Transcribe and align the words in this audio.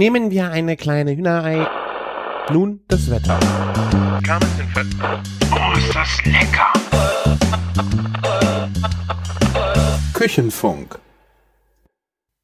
Nehmen 0.00 0.30
wir 0.30 0.50
eine 0.50 0.78
kleine 0.78 1.14
Hühnerei. 1.14 1.66
Nun 2.50 2.80
das 2.88 3.10
Wetter. 3.10 3.38
Oh, 5.52 5.76
ist 5.76 5.94
das 5.94 6.24
lecker! 6.24 6.72
Küchenfunk. 10.14 10.98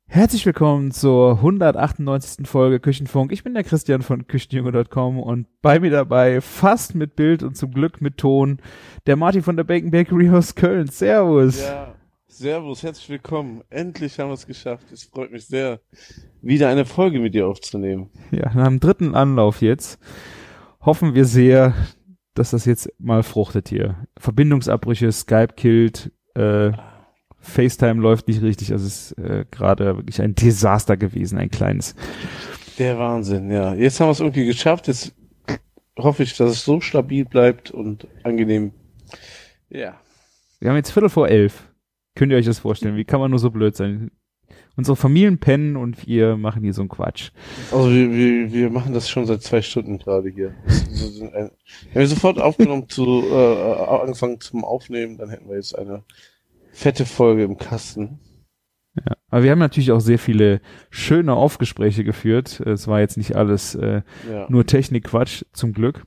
Herzlich 0.06 0.44
willkommen 0.44 0.90
zur 0.90 1.36
198. 1.36 2.46
Folge 2.46 2.78
Küchenfunk. 2.78 3.32
Ich 3.32 3.42
bin 3.42 3.54
der 3.54 3.64
Christian 3.64 4.02
von 4.02 4.26
Küchenjunge.com 4.26 5.18
und 5.18 5.46
bei 5.62 5.80
mir 5.80 5.90
dabei, 5.90 6.42
fast 6.42 6.94
mit 6.94 7.16
Bild 7.16 7.42
und 7.42 7.56
zum 7.56 7.72
Glück 7.72 8.02
mit 8.02 8.18
Ton, 8.18 8.58
der 9.06 9.16
Martin 9.16 9.42
von 9.42 9.56
der 9.56 9.64
Bacon 9.64 9.90
Bakery 9.90 10.28
aus 10.28 10.56
Köln. 10.56 10.88
Servus. 10.88 11.62
Ja, 11.62 11.95
servus, 12.28 12.82
herzlich 12.82 13.08
willkommen. 13.08 13.62
Endlich 13.70 14.18
haben 14.18 14.28
wir 14.28 14.34
es 14.34 14.46
geschafft. 14.46 14.90
Es 14.92 15.04
freut 15.04 15.30
mich 15.32 15.46
sehr, 15.46 15.80
wieder 16.42 16.68
eine 16.68 16.84
Folge 16.84 17.20
mit 17.20 17.34
dir 17.34 17.46
aufzunehmen. 17.46 18.10
Ja, 18.30 18.52
nach 18.54 18.66
dem 18.66 18.80
dritten 18.80 19.14
Anlauf 19.14 19.62
jetzt 19.62 19.98
hoffen 20.80 21.14
wir 21.14 21.24
sehr, 21.24 21.74
dass 22.34 22.50
das 22.50 22.64
jetzt 22.64 22.92
mal 22.98 23.22
fruchtet 23.22 23.68
hier. 23.68 24.06
Verbindungsabbrüche, 24.18 25.10
Skype 25.12 25.54
killt, 25.56 26.12
äh, 26.34 26.72
FaceTime 27.38 28.00
läuft 28.00 28.28
nicht 28.28 28.42
richtig. 28.42 28.72
Also 28.72 28.86
es 28.86 29.12
ist 29.12 29.18
äh, 29.18 29.44
gerade 29.50 29.96
wirklich 29.96 30.20
ein 30.20 30.34
Desaster 30.34 30.96
gewesen, 30.96 31.38
ein 31.38 31.50
kleines. 31.50 31.94
Der 32.78 32.98
Wahnsinn, 32.98 33.50
ja. 33.50 33.74
Jetzt 33.74 34.00
haben 34.00 34.08
wir 34.08 34.12
es 34.12 34.20
irgendwie 34.20 34.46
geschafft. 34.46 34.88
Jetzt 34.88 35.14
hoffe 35.96 36.24
ich, 36.24 36.36
dass 36.36 36.50
es 36.50 36.64
so 36.64 36.80
stabil 36.80 37.24
bleibt 37.24 37.70
und 37.70 38.06
angenehm. 38.24 38.72
Ja. 39.70 39.98
Wir 40.60 40.70
haben 40.70 40.76
jetzt 40.76 40.90
Viertel 40.90 41.08
vor 41.08 41.28
elf. 41.28 41.70
Könnt 42.16 42.32
ihr 42.32 42.38
euch 42.38 42.46
das 42.46 42.58
vorstellen? 42.58 42.96
Wie 42.96 43.04
kann 43.04 43.20
man 43.20 43.30
nur 43.30 43.38
so 43.38 43.50
blöd 43.50 43.76
sein? 43.76 44.10
Unsere 44.76 44.96
Familien 44.96 45.38
pennen 45.38 45.76
und 45.76 46.06
wir 46.06 46.36
machen 46.36 46.62
hier 46.62 46.72
so 46.74 46.82
einen 46.82 46.88
Quatsch. 46.88 47.30
Also 47.72 47.90
wir, 47.90 48.10
wir, 48.12 48.52
wir 48.52 48.70
machen 48.70 48.92
das 48.92 49.08
schon 49.08 49.26
seit 49.26 49.42
zwei 49.42 49.62
Stunden 49.62 49.98
gerade 49.98 50.28
hier. 50.28 50.54
Wir 50.66 51.50
wir 51.92 52.06
sofort 52.06 52.40
aufgenommen 52.40 52.88
zu 52.88 53.22
äh, 53.30 53.74
angefangen 54.02 54.40
zum 54.40 54.64
Aufnehmen, 54.64 55.18
dann 55.18 55.30
hätten 55.30 55.48
wir 55.48 55.56
jetzt 55.56 55.78
eine 55.78 56.02
fette 56.72 57.06
Folge 57.06 57.44
im 57.44 57.56
Kasten. 57.56 58.18
Ja. 58.94 59.16
Aber 59.28 59.42
wir 59.42 59.50
haben 59.50 59.58
natürlich 59.58 59.92
auch 59.92 60.00
sehr 60.00 60.18
viele 60.18 60.60
schöne 60.90 61.34
Aufgespräche 61.34 62.04
geführt. 62.04 62.60
Es 62.60 62.86
war 62.88 63.00
jetzt 63.00 63.16
nicht 63.16 63.36
alles 63.36 63.74
äh, 63.74 64.02
Ja. 64.30 64.46
nur 64.48 64.66
Technikquatsch, 64.66 65.44
zum 65.52 65.72
Glück. 65.72 66.04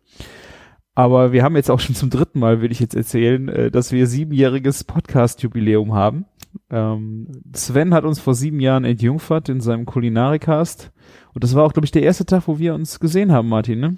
Aber 0.95 1.31
wir 1.31 1.43
haben 1.43 1.55
jetzt 1.55 1.71
auch 1.71 1.79
schon 1.79 1.95
zum 1.95 2.09
dritten 2.09 2.39
Mal, 2.39 2.61
will 2.61 2.71
ich 2.71 2.79
jetzt 2.79 2.95
erzählen, 2.95 3.47
äh, 3.47 3.71
dass 3.71 3.91
wir 3.91 4.05
siebenjähriges 4.07 4.83
Podcast-Jubiläum 4.83 5.93
haben. 5.93 6.25
Ähm, 6.69 7.27
Sven 7.53 7.93
hat 7.93 8.03
uns 8.03 8.19
vor 8.19 8.33
sieben 8.33 8.59
Jahren 8.59 8.83
entjungfert 8.83 9.49
in 9.49 9.61
seinem 9.61 9.85
Kulinarikast. 9.85 10.91
Und 11.33 11.43
das 11.43 11.55
war 11.55 11.63
auch, 11.63 11.73
glaube 11.73 11.85
ich, 11.85 11.91
der 11.91 12.03
erste 12.03 12.25
Tag, 12.25 12.47
wo 12.47 12.59
wir 12.59 12.73
uns 12.73 12.99
gesehen 12.99 13.31
haben, 13.31 13.47
Martin, 13.49 13.79
ne? 13.79 13.97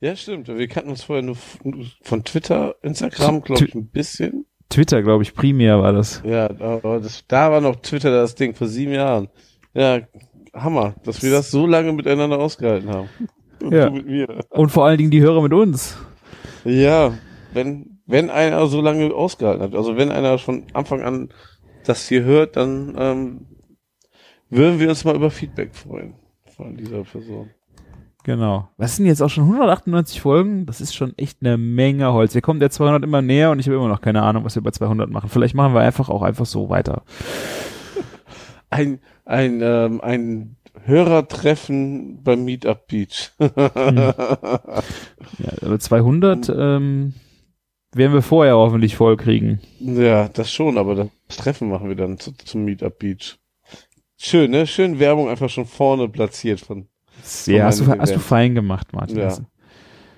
Ja, 0.00 0.14
stimmt. 0.16 0.48
Wir 0.48 0.68
kannten 0.68 0.90
uns 0.90 1.04
vorher 1.04 1.22
nur 1.24 1.36
von 2.02 2.24
Twitter, 2.24 2.74
Instagram, 2.82 3.42
glaube 3.42 3.64
ich, 3.64 3.74
ein 3.74 3.88
bisschen. 3.88 4.46
Twitter, 4.68 5.02
glaube 5.02 5.22
ich, 5.22 5.32
primär 5.34 5.80
war 5.80 5.92
das. 5.92 6.22
Ja, 6.24 6.50
aber 6.60 7.00
das, 7.00 7.24
da 7.28 7.50
war 7.50 7.60
noch 7.60 7.76
Twitter 7.76 8.10
das 8.10 8.34
Ding 8.34 8.54
vor 8.54 8.66
sieben 8.66 8.92
Jahren. 8.92 9.28
Ja, 9.74 10.00
Hammer, 10.52 10.94
dass 11.04 11.22
wir 11.22 11.30
das 11.30 11.50
so 11.50 11.66
lange 11.66 11.92
miteinander 11.92 12.38
ausgehalten 12.38 12.88
haben. 12.90 13.08
Und 13.62 13.72
Ja. 13.72 13.88
du 13.88 13.94
mit 13.96 14.06
mir. 14.06 14.44
Und 14.50 14.70
vor 14.70 14.84
allen 14.86 14.98
Dingen 14.98 15.10
die 15.10 15.20
Hörer 15.22 15.40
mit 15.42 15.52
uns. 15.52 15.96
Ja, 16.66 17.14
wenn, 17.52 17.98
wenn 18.06 18.30
einer 18.30 18.66
so 18.66 18.80
lange 18.80 19.14
ausgehalten 19.14 19.62
hat, 19.62 19.74
also 19.74 19.96
wenn 19.96 20.10
einer 20.10 20.38
von 20.38 20.64
Anfang 20.72 21.02
an 21.02 21.28
das 21.84 22.08
hier 22.08 22.24
hört, 22.24 22.56
dann 22.56 22.94
ähm, 22.98 23.46
würden 24.50 24.80
wir 24.80 24.88
uns 24.88 25.04
mal 25.04 25.14
über 25.14 25.30
Feedback 25.30 25.74
freuen 25.74 26.14
von 26.56 26.76
dieser 26.76 27.04
Person. 27.04 27.50
Genau. 28.24 28.68
Was 28.76 28.96
sind 28.96 29.06
jetzt 29.06 29.22
auch 29.22 29.30
schon 29.30 29.44
198 29.44 30.20
Folgen? 30.20 30.66
Das 30.66 30.80
ist 30.80 30.96
schon 30.96 31.16
echt 31.16 31.38
eine 31.42 31.56
Menge 31.56 32.12
Holz. 32.12 32.34
Wir 32.34 32.42
kommen 32.42 32.58
der 32.58 32.70
200 32.70 33.04
immer 33.04 33.22
näher 33.22 33.52
und 33.52 33.60
ich 33.60 33.66
habe 33.68 33.76
immer 33.76 33.86
noch 33.86 34.00
keine 34.00 34.22
Ahnung, 34.22 34.44
was 34.44 34.56
wir 34.56 34.62
bei 34.62 34.72
200 34.72 35.08
machen. 35.08 35.30
Vielleicht 35.30 35.54
machen 35.54 35.74
wir 35.74 35.80
einfach 35.80 36.08
auch 36.08 36.22
einfach 36.22 36.46
so 36.46 36.68
weiter. 36.68 37.04
Ein, 38.68 38.98
ein, 39.24 39.60
ähm, 39.62 40.00
ein 40.00 40.56
Hörertreffen 40.84 42.22
beim 42.22 42.44
Meetup 42.44 42.86
Beach. 42.88 43.32
Ja, 45.38 45.50
aber 45.62 45.78
200 45.78 46.48
ähm, 46.48 47.14
werden 47.92 48.12
wir 48.12 48.22
vorher 48.22 48.56
hoffentlich 48.56 48.96
voll 48.96 49.16
kriegen. 49.16 49.60
Ja, 49.80 50.28
das 50.28 50.52
schon, 50.52 50.78
aber 50.78 50.94
das 50.94 51.08
Treffen 51.36 51.68
machen 51.68 51.88
wir 51.88 51.96
dann 51.96 52.18
zu, 52.18 52.32
zum 52.32 52.64
Meetup 52.64 52.98
Beach. 52.98 53.38
Schön, 54.16 54.52
ne? 54.52 54.66
Schön 54.66 54.98
Werbung 54.98 55.28
einfach 55.28 55.50
schon 55.50 55.66
vorne 55.66 56.08
platziert 56.08 56.60
von. 56.60 56.86
Ja, 57.46 57.64
hast 57.64 57.80
du, 57.80 57.86
hast 57.86 58.14
du 58.14 58.20
fein 58.20 58.54
gemacht, 58.54 58.92
Martin. 58.92 59.18
Ja. 59.18 59.24
Also, 59.24 59.42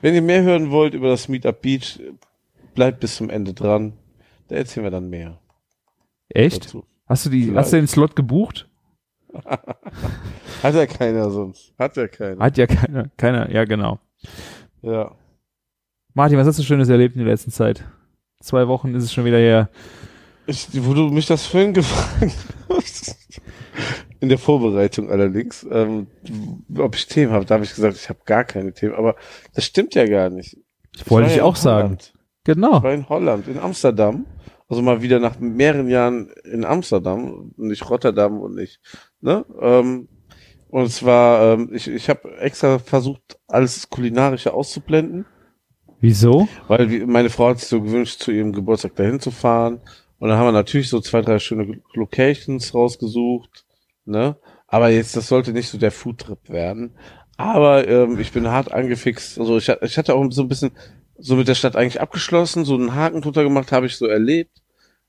Wenn 0.03 0.15
ihr 0.15 0.23
mehr 0.23 0.43
hören 0.43 0.71
wollt 0.71 0.95
über 0.95 1.09
das 1.09 1.29
Meetup 1.29 1.63
Beach, 1.63 1.99
bleibt 2.75 3.01
bis 3.01 3.17
zum 3.17 3.31
Ende 3.31 3.55
dran. 3.55 3.95
Da 4.49 4.57
erzählen 4.57 4.85
wir 4.85 4.91
dann 4.91 5.09
mehr 5.09 5.39
Echt? 6.29 6.67
dazu. 6.67 6.85
Hast 7.07 7.27
du 7.27 7.31
die, 7.31 7.45
Vielleicht. 7.45 7.59
hast 7.59 7.73
du 7.73 7.77
den 7.77 7.89
Slot 7.89 8.17
gebucht? 8.17 8.68
Hat 10.63 10.75
ja 10.75 10.87
keiner 10.87 11.31
sonst. 11.31 11.73
Hat 11.79 11.97
ja 11.97 12.09
keiner. 12.09 12.45
Hat 12.45 12.57
ja 12.57 12.67
keiner, 12.67 13.11
keiner, 13.17 13.51
ja 13.51 13.65
genau. 13.65 13.99
Ja. 14.83 15.15
Martin, 16.15 16.39
was 16.39 16.47
hast 16.47 16.59
du 16.59 16.63
Schönes 16.63 16.89
erlebt 16.89 17.15
in 17.15 17.23
der 17.23 17.31
letzten 17.33 17.51
Zeit? 17.51 17.85
Zwei 18.41 18.67
Wochen 18.69 18.95
ist 18.95 19.05
es 19.05 19.13
schon 19.13 19.25
wieder 19.25 19.39
her. 19.39 19.69
Ich, 20.47 20.69
wo 20.85 20.95
du 20.95 21.09
mich 21.11 21.27
das 21.27 21.47
vorhin 21.47 21.75
gefragt 21.75 22.37
hast, 22.69 23.17
in 24.21 24.29
der 24.29 24.39
Vorbereitung 24.39 25.11
allerdings, 25.11 25.67
ähm, 25.71 26.07
ob 26.77 26.95
ich 26.95 27.07
Themen 27.07 27.33
habe, 27.33 27.45
da 27.45 27.55
habe 27.55 27.65
ich 27.65 27.75
gesagt, 27.75 27.97
ich 27.97 28.09
habe 28.09 28.21
gar 28.25 28.45
keine 28.45 28.73
Themen, 28.73 28.95
aber 28.95 29.15
das 29.55 29.65
stimmt 29.65 29.95
ja 29.95 30.07
gar 30.07 30.31
nicht. 30.31 30.57
Ich 30.97 31.09
wollte 31.11 31.29
ich 31.29 31.37
ja 31.37 31.45
auch 31.45 31.57
sagen. 31.57 31.99
Genau. 32.45 32.79
Ich 32.79 32.83
war 32.83 32.95
in 32.95 33.09
Holland, 33.09 33.47
in 33.47 33.59
Amsterdam. 33.59 34.27
Also 34.69 34.83
mal 34.83 35.01
wieder 35.01 35.19
nach 35.19 35.39
mehreren 35.39 35.89
Jahren 35.89 36.31
in 36.45 36.65
Amsterdam, 36.65 37.53
nicht 37.57 37.89
Rotterdam 37.89 38.41
und 38.41 38.55
nicht, 38.55 38.81
ne? 39.21 39.45
Ähm, 39.61 40.09
und 40.71 40.91
zwar, 40.93 41.55
ähm, 41.55 41.71
ich, 41.73 41.89
ich 41.89 42.09
habe 42.11 42.37
extra 42.39 42.79
versucht, 42.79 43.39
alles 43.47 43.89
Kulinarische 43.89 44.53
auszublenden, 44.53 45.25
Wieso? 46.01 46.49
weil 46.69 46.91
wie- 46.91 47.05
meine 47.07 47.31
Frau 47.31 47.49
hat 47.49 47.59
sich 47.61 47.69
so 47.69 47.81
gewünscht, 47.83 48.21
zu 48.23 48.31
ihrem 48.31 48.53
Geburtstag 48.53 48.95
dahin 48.97 49.21
zu 49.21 49.31
fahren. 49.31 49.81
Und 50.19 50.29
dann 50.29 50.39
haben 50.39 50.47
wir 50.49 50.53
natürlich 50.53 50.89
so 50.89 51.01
zwei, 51.01 51.23
drei 51.23 51.39
schöne 51.39 51.81
Locations 51.95 52.75
rausgesucht, 52.75 53.65
ne? 54.05 54.37
Aber 54.67 54.91
jetzt, 54.91 55.17
das 55.17 55.29
sollte 55.29 55.53
nicht 55.53 55.69
so 55.69 55.79
der 55.79 55.91
Foodtrip 55.93 56.49
werden. 56.51 56.93
Aber 57.37 57.87
ähm, 57.89 58.19
ich 58.21 58.33
bin 58.33 58.49
hart 58.49 58.71
angefixt. 58.73 59.39
Also 59.39 59.57
ich, 59.57 59.69
ich 59.69 59.97
hatte 59.97 60.15
auch 60.15 60.27
so 60.31 60.43
ein 60.43 60.49
bisschen 60.49 60.73
so 61.19 61.37
mit 61.37 61.49
der 61.49 61.55
Stadt 61.55 61.77
eigentlich 61.77 62.01
abgeschlossen, 62.01 62.65
so 62.65 62.75
einen 62.75 62.95
Haken 62.95 63.23
drunter 63.23 63.45
gemacht, 63.45 63.73
habe 63.73 63.87
ich 63.87 63.97
so 63.97 64.07
erlebt. 64.07 64.61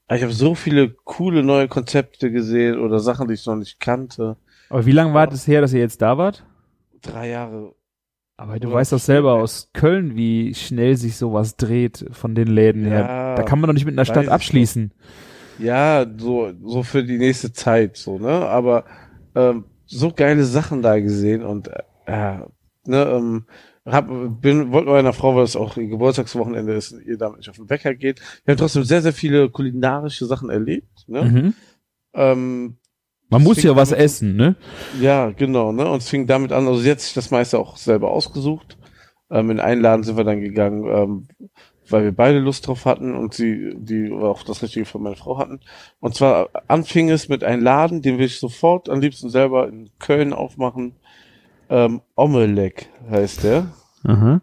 Aber 0.09 0.17
ich 0.17 0.23
habe 0.23 0.33
so 0.33 0.55
viele 0.55 0.89
coole 0.89 1.43
neue 1.43 1.67
Konzepte 1.67 2.31
gesehen 2.31 2.79
oder 2.79 2.99
Sachen, 2.99 3.27
die 3.27 3.35
ich 3.35 3.45
noch 3.45 3.55
nicht 3.55 3.79
kannte. 3.79 4.37
Aber 4.67 4.87
wie 4.87 4.91
lange 4.91 5.13
war 5.13 5.31
es 5.31 5.47
her, 5.47 5.61
dass 5.61 5.71
ihr 5.71 5.81
jetzt 5.81 6.01
da 6.01 6.17
wart? 6.17 6.43
Drei 7.03 7.29
Jahre. 7.29 7.75
Aber 8.35 8.59
du 8.59 8.69
Oder 8.69 8.77
weißt 8.77 8.91
doch 8.91 8.99
selber 8.99 9.33
aus 9.35 9.69
Köln, 9.71 10.15
wie 10.15 10.55
schnell 10.55 10.97
sich 10.97 11.15
sowas 11.15 11.57
dreht 11.57 12.07
von 12.11 12.33
den 12.33 12.47
Läden 12.47 12.85
her. 12.85 13.01
Ja, 13.01 13.35
Da 13.35 13.43
kann 13.43 13.59
man 13.59 13.67
doch 13.67 13.75
nicht 13.75 13.85
mit 13.85 13.93
einer 13.93 14.05
Stadt 14.05 14.29
abschließen. 14.29 14.91
Ja, 15.59 16.07
so, 16.17 16.53
so 16.63 16.81
für 16.81 17.03
die 17.03 17.19
nächste 17.19 17.53
Zeit, 17.53 17.95
so, 17.95 18.17
ne? 18.17 18.31
Aber 18.31 18.85
ähm, 19.35 19.65
so 19.85 20.11
geile 20.11 20.43
Sachen 20.43 20.81
da 20.81 20.99
gesehen 20.99 21.43
und 21.43 21.67
äh, 21.67 22.39
ne, 22.87 23.03
ähm, 23.03 23.45
hab, 23.91 24.07
bin, 24.41 24.71
wollte 24.71 24.89
meiner 24.89 25.13
Frau, 25.13 25.35
weil 25.35 25.43
es 25.43 25.55
auch 25.55 25.77
ihr 25.77 25.87
Geburtstagswochenende 25.87 26.73
ist, 26.73 26.95
ihr 27.05 27.17
damit 27.17 27.37
nicht 27.39 27.49
auf 27.49 27.55
den 27.57 27.67
Bäcker 27.67 27.93
geht. 27.95 28.19
Wir 28.45 28.53
haben 28.53 28.59
trotzdem 28.59 28.83
sehr, 28.83 29.01
sehr 29.01 29.13
viele 29.13 29.49
kulinarische 29.49 30.25
Sachen 30.25 30.49
erlebt, 30.49 31.05
ne? 31.07 31.23
Mhm. 31.23 31.53
Ähm, 32.13 32.77
Man 33.29 33.43
muss 33.43 33.61
ja 33.61 33.75
was 33.75 33.89
damit- 33.89 34.03
essen, 34.05 34.35
ne? 34.35 34.55
ja, 34.99 35.29
genau, 35.31 35.71
ne? 35.71 35.89
Und 35.89 35.99
es 36.01 36.09
fing 36.09 36.27
damit 36.27 36.51
an, 36.51 36.67
also 36.67 36.79
sie 36.79 36.91
hat 36.91 36.99
sich 36.99 37.13
das 37.13 37.31
meiste 37.31 37.59
auch 37.59 37.77
selber 37.77 38.11
ausgesucht. 38.11 38.77
Ähm, 39.31 39.51
in 39.51 39.59
einen 39.59 39.81
Laden 39.81 40.03
sind 40.03 40.17
wir 40.17 40.23
dann 40.23 40.41
gegangen, 40.41 40.85
ähm, 40.87 41.27
weil 41.87 42.03
wir 42.03 42.11
beide 42.11 42.39
Lust 42.39 42.67
drauf 42.67 42.85
hatten 42.85 43.15
und 43.15 43.33
sie, 43.33 43.73
die 43.75 44.11
auch 44.11 44.43
das 44.43 44.61
Richtige 44.63 44.85
für 44.85 44.99
meine 44.99 45.15
Frau 45.15 45.37
hatten. 45.37 45.59
Und 45.99 46.15
zwar 46.15 46.49
anfing 46.67 47.09
es 47.09 47.29
mit 47.29 47.43
einem 47.43 47.63
Laden, 47.63 48.01
den 48.01 48.17
will 48.17 48.25
ich 48.25 48.39
sofort 48.39 48.89
am 48.89 48.99
liebsten 49.01 49.29
selber 49.29 49.67
in 49.67 49.89
Köln 49.99 50.33
aufmachen. 50.33 50.93
Ähm, 51.69 52.01
Omelek 52.15 52.89
heißt 53.11 53.43
der. 53.43 53.67
Aha. 54.03 54.41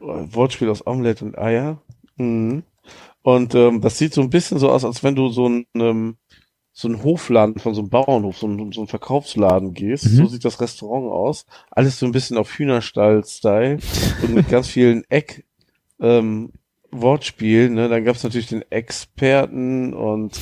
Wortspiel 0.00 0.68
aus 0.68 0.86
Omelette 0.86 1.24
und 1.24 1.38
Eier. 1.38 1.80
Mhm. 2.16 2.62
Und 3.22 3.54
ähm, 3.54 3.80
das 3.80 3.98
sieht 3.98 4.14
so 4.14 4.22
ein 4.22 4.30
bisschen 4.30 4.58
so 4.58 4.70
aus, 4.70 4.84
als 4.84 5.02
wenn 5.02 5.14
du 5.14 5.28
so 5.28 5.48
ein 5.48 5.66
ähm, 5.74 6.16
so 6.78 6.86
ein 6.86 7.02
Hofladen 7.02 7.58
von 7.58 7.74
so 7.74 7.80
einem 7.80 7.90
Bauernhof, 7.90 8.38
so 8.38 8.46
ein, 8.46 8.70
so 8.70 8.80
ein 8.80 8.86
Verkaufsladen 8.86 9.74
gehst. 9.74 10.04
Mhm. 10.04 10.14
So 10.14 10.26
sieht 10.26 10.44
das 10.44 10.60
Restaurant 10.60 11.10
aus. 11.10 11.44
Alles 11.72 11.98
so 11.98 12.06
ein 12.06 12.12
bisschen 12.12 12.36
auf 12.36 12.52
Hühnerstall-Style 12.52 13.78
und 14.22 14.34
mit 14.34 14.48
ganz 14.48 14.68
vielen 14.68 15.02
Eck, 15.08 15.44
ähm, 15.98 16.52
Wortspiel, 16.92 17.68
ne? 17.68 17.88
Dann 17.88 18.04
gab's 18.04 18.22
natürlich 18.22 18.46
den 18.46 18.62
Experten 18.70 19.92
und 19.92 20.38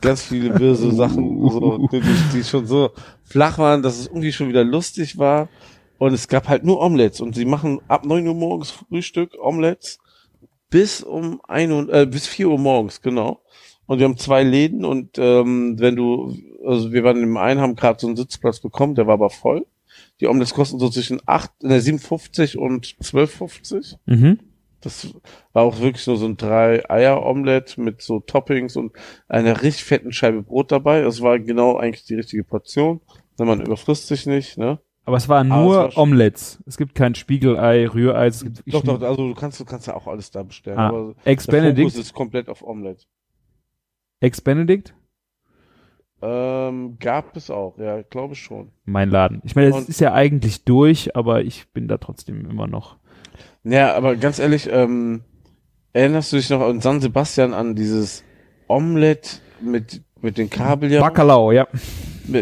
ganz 0.00 0.22
viele 0.22 0.54
böse 0.54 0.90
Sachen, 0.90 1.48
so, 1.48 1.86
die, 1.86 2.02
die 2.34 2.42
schon 2.42 2.66
so 2.66 2.90
flach 3.22 3.56
waren, 3.58 3.82
dass 3.82 3.98
es 3.98 4.08
irgendwie 4.08 4.32
schon 4.32 4.48
wieder 4.48 4.64
lustig 4.64 5.18
war. 5.18 5.48
Und 5.98 6.12
es 6.12 6.28
gab 6.28 6.48
halt 6.48 6.64
nur 6.64 6.80
Omelettes 6.80 7.20
und 7.20 7.34
sie 7.34 7.44
machen 7.44 7.80
ab 7.88 8.04
neun 8.04 8.26
Uhr 8.26 8.34
morgens 8.34 8.70
Frühstück, 8.70 9.34
Omelettes, 9.40 9.98
bis 10.68 11.02
um 11.02 11.40
ein 11.48 11.72
Uhr, 11.72 11.92
äh, 11.92 12.06
bis 12.06 12.26
vier 12.26 12.48
Uhr 12.50 12.58
morgens, 12.58 13.00
genau. 13.00 13.42
Und 13.86 13.98
wir 13.98 14.04
haben 14.04 14.18
zwei 14.18 14.42
Läden 14.42 14.84
und 14.84 15.16
ähm, 15.18 15.78
wenn 15.78 15.96
du, 15.96 16.36
also 16.66 16.92
wir 16.92 17.04
waren 17.04 17.22
im 17.22 17.36
einen, 17.36 17.60
haben 17.60 17.76
gerade 17.76 18.00
so 18.00 18.08
einen 18.08 18.16
Sitzplatz 18.16 18.60
bekommen, 18.60 18.94
der 18.94 19.06
war 19.06 19.14
aber 19.14 19.30
voll. 19.30 19.64
Die 20.20 20.26
Omelettes 20.26 20.54
kosten 20.54 20.78
so 20.78 20.90
zwischen 20.90 21.20
acht, 21.24 21.52
äh, 21.62 21.78
7,50 21.78 22.56
und 22.56 22.86
12,50. 22.86 23.96
Mhm. 24.06 24.40
Das 24.80 25.08
war 25.52 25.64
auch 25.64 25.80
wirklich 25.80 26.06
nur 26.06 26.16
so 26.16 26.26
ein 26.26 26.36
drei 26.36 26.88
Eier 26.88 27.24
Omelette 27.24 27.80
mit 27.80 28.02
so 28.02 28.20
Toppings 28.20 28.76
und 28.76 28.92
einer 29.28 29.62
richtig 29.62 29.84
fetten 29.84 30.12
Scheibe 30.12 30.42
Brot 30.42 30.70
dabei. 30.70 31.02
Das 31.02 31.22
war 31.22 31.38
genau 31.38 31.76
eigentlich 31.76 32.04
die 32.04 32.14
richtige 32.14 32.44
Portion. 32.44 33.00
Ne, 33.38 33.46
Man 33.46 33.62
überfrisst 33.62 34.06
sich 34.06 34.26
nicht, 34.26 34.58
ne? 34.58 34.78
Aber 35.06 35.16
es 35.16 35.28
waren 35.28 35.48
nur 35.48 35.88
es 35.88 35.96
war 35.96 36.02
Omelettes. 36.02 36.62
Es 36.66 36.76
gibt 36.76 36.96
kein 36.96 37.14
Spiegelei, 37.14 37.86
Rührei. 37.86 38.26
Es 38.26 38.42
gibt 38.42 38.62
Doch, 38.66 38.82
doch, 38.82 39.00
also 39.00 39.28
du 39.28 39.34
kannst, 39.34 39.60
du 39.60 39.64
kannst 39.64 39.86
ja 39.86 39.94
auch 39.94 40.08
alles 40.08 40.32
da 40.32 40.42
bestellen. 40.42 40.78
Ah, 40.78 40.88
aber 40.88 41.14
Ex 41.24 41.46
der 41.46 41.52
Benedict. 41.52 41.92
Fokus 41.92 42.06
ist 42.06 42.12
komplett 42.12 42.48
auf 42.48 42.62
Omelette. 42.62 43.04
Ex 44.20 44.40
Benedict. 44.40 44.94
Ähm, 46.22 46.96
gab 46.98 47.36
es 47.36 47.50
auch, 47.50 47.78
ja, 47.78 48.00
ich 48.00 48.08
glaube 48.10 48.34
schon. 48.34 48.72
Mein 48.84 49.10
Laden. 49.10 49.42
Ich 49.44 49.54
meine, 49.54 49.68
es 49.68 49.88
ist 49.88 50.00
ja 50.00 50.12
eigentlich 50.12 50.64
durch, 50.64 51.14
aber 51.14 51.42
ich 51.42 51.68
bin 51.72 51.86
da 51.86 51.98
trotzdem 51.98 52.48
immer 52.50 52.66
noch. 52.66 52.96
Ja, 53.62 53.94
aber 53.94 54.16
ganz 54.16 54.40
ehrlich, 54.40 54.68
ähm, 54.72 55.22
erinnerst 55.92 56.32
du 56.32 56.36
dich 56.36 56.50
noch 56.50 56.62
an 56.62 56.80
San 56.80 57.00
Sebastian 57.00 57.54
an 57.54 57.76
dieses 57.76 58.24
Omelette 58.66 59.38
mit, 59.60 60.02
mit 60.20 60.36
den 60.36 60.50
Kabeljau? 60.50 61.00
Bacalao, 61.00 61.52
ja. 61.52 61.68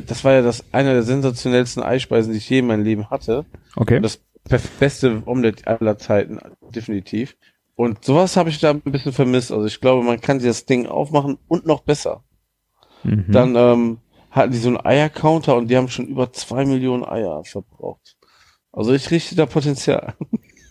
Das 0.07 0.25
war 0.25 0.33
ja 0.33 0.43
das, 0.43 0.65
einer 0.73 0.93
der 0.93 1.03
sensationellsten 1.03 1.83
Eispeisen, 1.83 2.33
die 2.33 2.39
ich 2.39 2.49
je 2.49 2.61
in 2.61 2.67
meinem 2.67 2.85
Leben 2.85 3.11
hatte. 3.11 3.45
Okay. 3.77 4.01
Das 4.01 4.21
beste 4.79 5.23
Omelette 5.27 5.67
aller 5.67 5.99
Zeiten, 5.99 6.39
definitiv. 6.75 7.37
Und 7.77 8.05
sowas 8.05 8.37
habe 8.37 8.51
ich 8.51 8.61
da 8.61 8.71
ein 8.71 8.81
bisschen 8.81 9.13
vermisst. 9.13 9.51
Also 9.51 9.67
ich 9.67 9.81
glaube, 9.81 10.05
man 10.05 10.21
kann 10.21 10.39
sich 10.39 10.49
das 10.49 10.67
Ding 10.67 10.87
aufmachen 10.87 11.39
und 11.49 11.67
noch 11.67 11.81
besser. 11.81 12.23
Mhm. 13.03 13.27
Dann 13.29 13.57
ähm, 13.57 13.99
hatten 14.31 14.53
die 14.53 14.59
so 14.59 14.69
einen 14.69 14.85
Eiercounter 14.85 15.57
und 15.57 15.69
die 15.69 15.77
haben 15.77 15.89
schon 15.89 16.07
über 16.07 16.33
zwei 16.33 16.65
Millionen 16.65 17.05
Eier 17.05 17.43
verbraucht. 17.45 18.17
Also 18.73 18.93
ich 18.93 19.11
richte 19.11 19.35
da 19.37 19.47
Potenzial. 19.47 20.15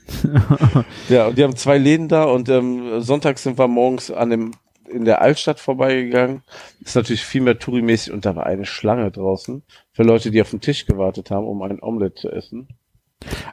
ja, 1.09 1.27
und 1.27 1.37
die 1.37 1.43
haben 1.43 1.55
zwei 1.55 1.77
Läden 1.77 2.07
da 2.07 2.25
und 2.25 2.49
ähm, 2.49 3.01
sonntags 3.01 3.43
sind 3.43 3.57
wir 3.57 3.67
morgens 3.67 4.11
an 4.11 4.29
dem 4.29 4.51
in 4.93 5.05
der 5.05 5.21
Altstadt 5.21 5.59
vorbeigegangen. 5.59 6.43
Ist 6.81 6.95
natürlich 6.95 7.25
viel 7.25 7.41
mehr 7.41 7.59
Touri-mäßig 7.59 8.13
und 8.13 8.25
da 8.25 8.35
war 8.35 8.45
eine 8.45 8.65
Schlange 8.65 9.11
draußen 9.11 9.63
für 9.91 10.03
Leute, 10.03 10.31
die 10.31 10.41
auf 10.41 10.51
den 10.51 10.61
Tisch 10.61 10.85
gewartet 10.85 11.31
haben, 11.31 11.45
um 11.45 11.61
ein 11.61 11.81
Omelette 11.81 12.21
zu 12.21 12.31
essen. 12.31 12.67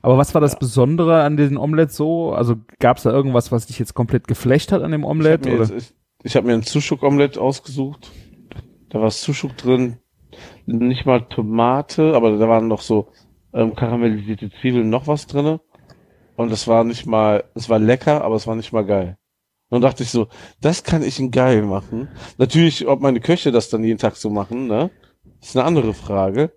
Aber 0.03 0.19
was 0.19 0.35
war 0.35 0.41
das 0.41 0.59
Besondere 0.59 1.23
an 1.23 1.37
diesen 1.37 1.57
Omelettes 1.57 1.97
so? 1.97 2.33
Also 2.33 2.57
gab 2.79 2.97
es 2.97 3.05
da 3.05 3.11
irgendwas, 3.11 3.53
was 3.53 3.67
dich 3.67 3.79
jetzt 3.79 3.95
komplett 3.95 4.27
geflecht 4.29 4.73
hat 4.73 4.83
an 4.83 4.91
dem 4.91 5.03
Ich 5.03 5.07
habe 5.07 5.13
Omelette? 5.13 5.51
mir, 5.51 6.31
hab 6.31 6.45
mir 6.45 6.55
ein 6.55 6.63
Zuschuk-Omelette 6.63 7.41
ausgesucht. 7.41 8.11
Da 8.89 9.01
war 9.01 9.11
Zuschuk 9.11 9.57
drin, 9.57 9.99
nicht 10.67 11.07
mal 11.07 11.21
Tomate, 11.29 12.15
aber 12.15 12.37
da 12.37 12.49
waren 12.49 12.69
noch 12.69 12.81
so 12.81 13.09
ähm, 13.53 13.75
karamellisierte 13.75 14.51
Zwiebeln, 14.61 14.91
noch 14.91 15.07
was 15.07 15.27
drinne. 15.27 15.61
Und 16.37 16.51
es 16.53 16.67
war 16.67 16.85
nicht 16.85 17.07
mal, 17.07 17.45
es 17.55 17.69
war 17.69 17.79
lecker, 17.79 18.25
aber 18.25 18.35
es 18.37 18.47
war 18.47 18.57
nicht 18.57 18.73
mal 18.73 18.85
geil. 18.85 19.17
Und 19.71 19.81
dann 19.81 19.83
dachte 19.83 20.03
ich 20.03 20.11
so, 20.11 20.29
das 20.61 20.83
kann 20.83 21.03
ich 21.03 21.19
in 21.21 21.31
geil 21.31 21.63
machen. 21.63 22.09
Natürlich, 22.39 22.87
ob 22.87 23.01
meine 23.01 23.21
Köche 23.21 23.53
das 23.53 23.71
dann 23.71 23.85
jeden 23.85 23.99
Tag 23.99 24.17
so 24.17 24.29
machen, 24.29 24.67
ne? 24.67 24.91
Ist 25.41 25.57
eine 25.57 25.65
andere 25.65 25.95
Frage. 25.95 26.53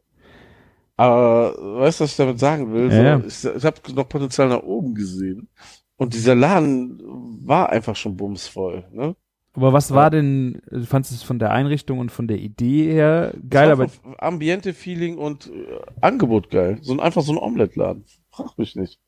Aber 0.97 1.53
weißt 1.79 1.99
du, 1.99 2.03
was 2.03 2.11
ich 2.11 2.17
damit 2.17 2.39
sagen 2.39 2.73
will? 2.73 2.91
Ja, 2.91 3.03
ja. 3.03 3.29
So, 3.29 3.51
ich 3.51 3.57
ich 3.57 3.65
habe 3.65 3.77
noch 3.93 4.09
Potenzial 4.09 4.49
nach 4.49 4.63
oben 4.63 4.95
gesehen. 4.95 5.47
Und 5.95 6.15
dieser 6.15 6.35
Laden 6.35 6.99
war 7.45 7.69
einfach 7.69 7.95
schon 7.95 8.17
bumsvoll, 8.17 8.85
ne? 8.91 9.15
Aber 9.55 9.71
was 9.71 9.93
war 9.93 10.09
denn, 10.09 10.63
du 10.71 10.83
fandest 10.83 11.13
es 11.13 11.21
von 11.21 11.37
der 11.37 11.51
Einrichtung 11.51 11.99
und 11.99 12.11
von 12.11 12.27
der 12.27 12.39
Idee 12.39 12.91
her 12.91 13.35
geil, 13.47 13.69
aber 13.69 13.83
einfach 13.83 14.01
Ambiente-Feeling 14.17 15.19
und 15.19 15.47
äh, 15.47 15.79
Angebot 16.01 16.49
geil. 16.49 16.79
So 16.81 16.91
ein, 16.93 16.99
einfach 16.99 17.21
so 17.21 17.33
ein 17.33 17.37
Omelette-Laden. 17.37 18.03
Frag 18.31 18.57
mich 18.57 18.75
nicht. 18.75 18.99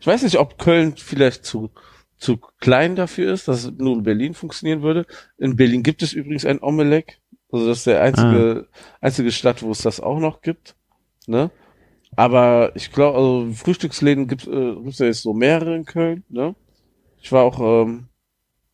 Ich 0.00 0.06
weiß 0.06 0.22
nicht, 0.22 0.38
ob 0.38 0.56
Köln 0.56 0.94
vielleicht 0.96 1.44
zu, 1.44 1.70
zu 2.18 2.38
klein 2.38 2.96
dafür 2.96 3.32
ist, 3.32 3.48
dass 3.48 3.64
es 3.64 3.72
nur 3.72 3.96
in 3.96 4.02
Berlin 4.02 4.34
funktionieren 4.34 4.82
würde. 4.82 5.06
In 5.38 5.56
Berlin 5.56 5.82
gibt 5.82 6.02
es 6.02 6.12
übrigens 6.12 6.44
ein 6.44 6.62
Omelette. 6.62 7.14
Also 7.50 7.68
das 7.68 7.78
ist 7.78 7.86
der 7.86 8.02
einzige, 8.02 8.68
einzige 9.00 9.32
Stadt, 9.32 9.62
wo 9.62 9.70
es 9.70 9.82
das 9.82 10.00
auch 10.00 10.18
noch 10.18 10.40
gibt. 10.40 10.76
Ne? 11.26 11.50
Aber 12.16 12.72
ich 12.74 12.92
glaube, 12.92 13.18
also 13.18 13.52
Frühstücksläden 13.52 14.26
gibt 14.26 14.46
äh, 14.46 14.74
gibt's 14.76 14.98
ja 14.98 15.06
jetzt 15.06 15.22
so 15.22 15.34
mehrere 15.34 15.76
in 15.76 15.84
Köln. 15.84 16.24
Ne? 16.28 16.54
Ich 17.20 17.30
war 17.30 17.44
auch 17.44 17.60
ähm, 17.60 18.08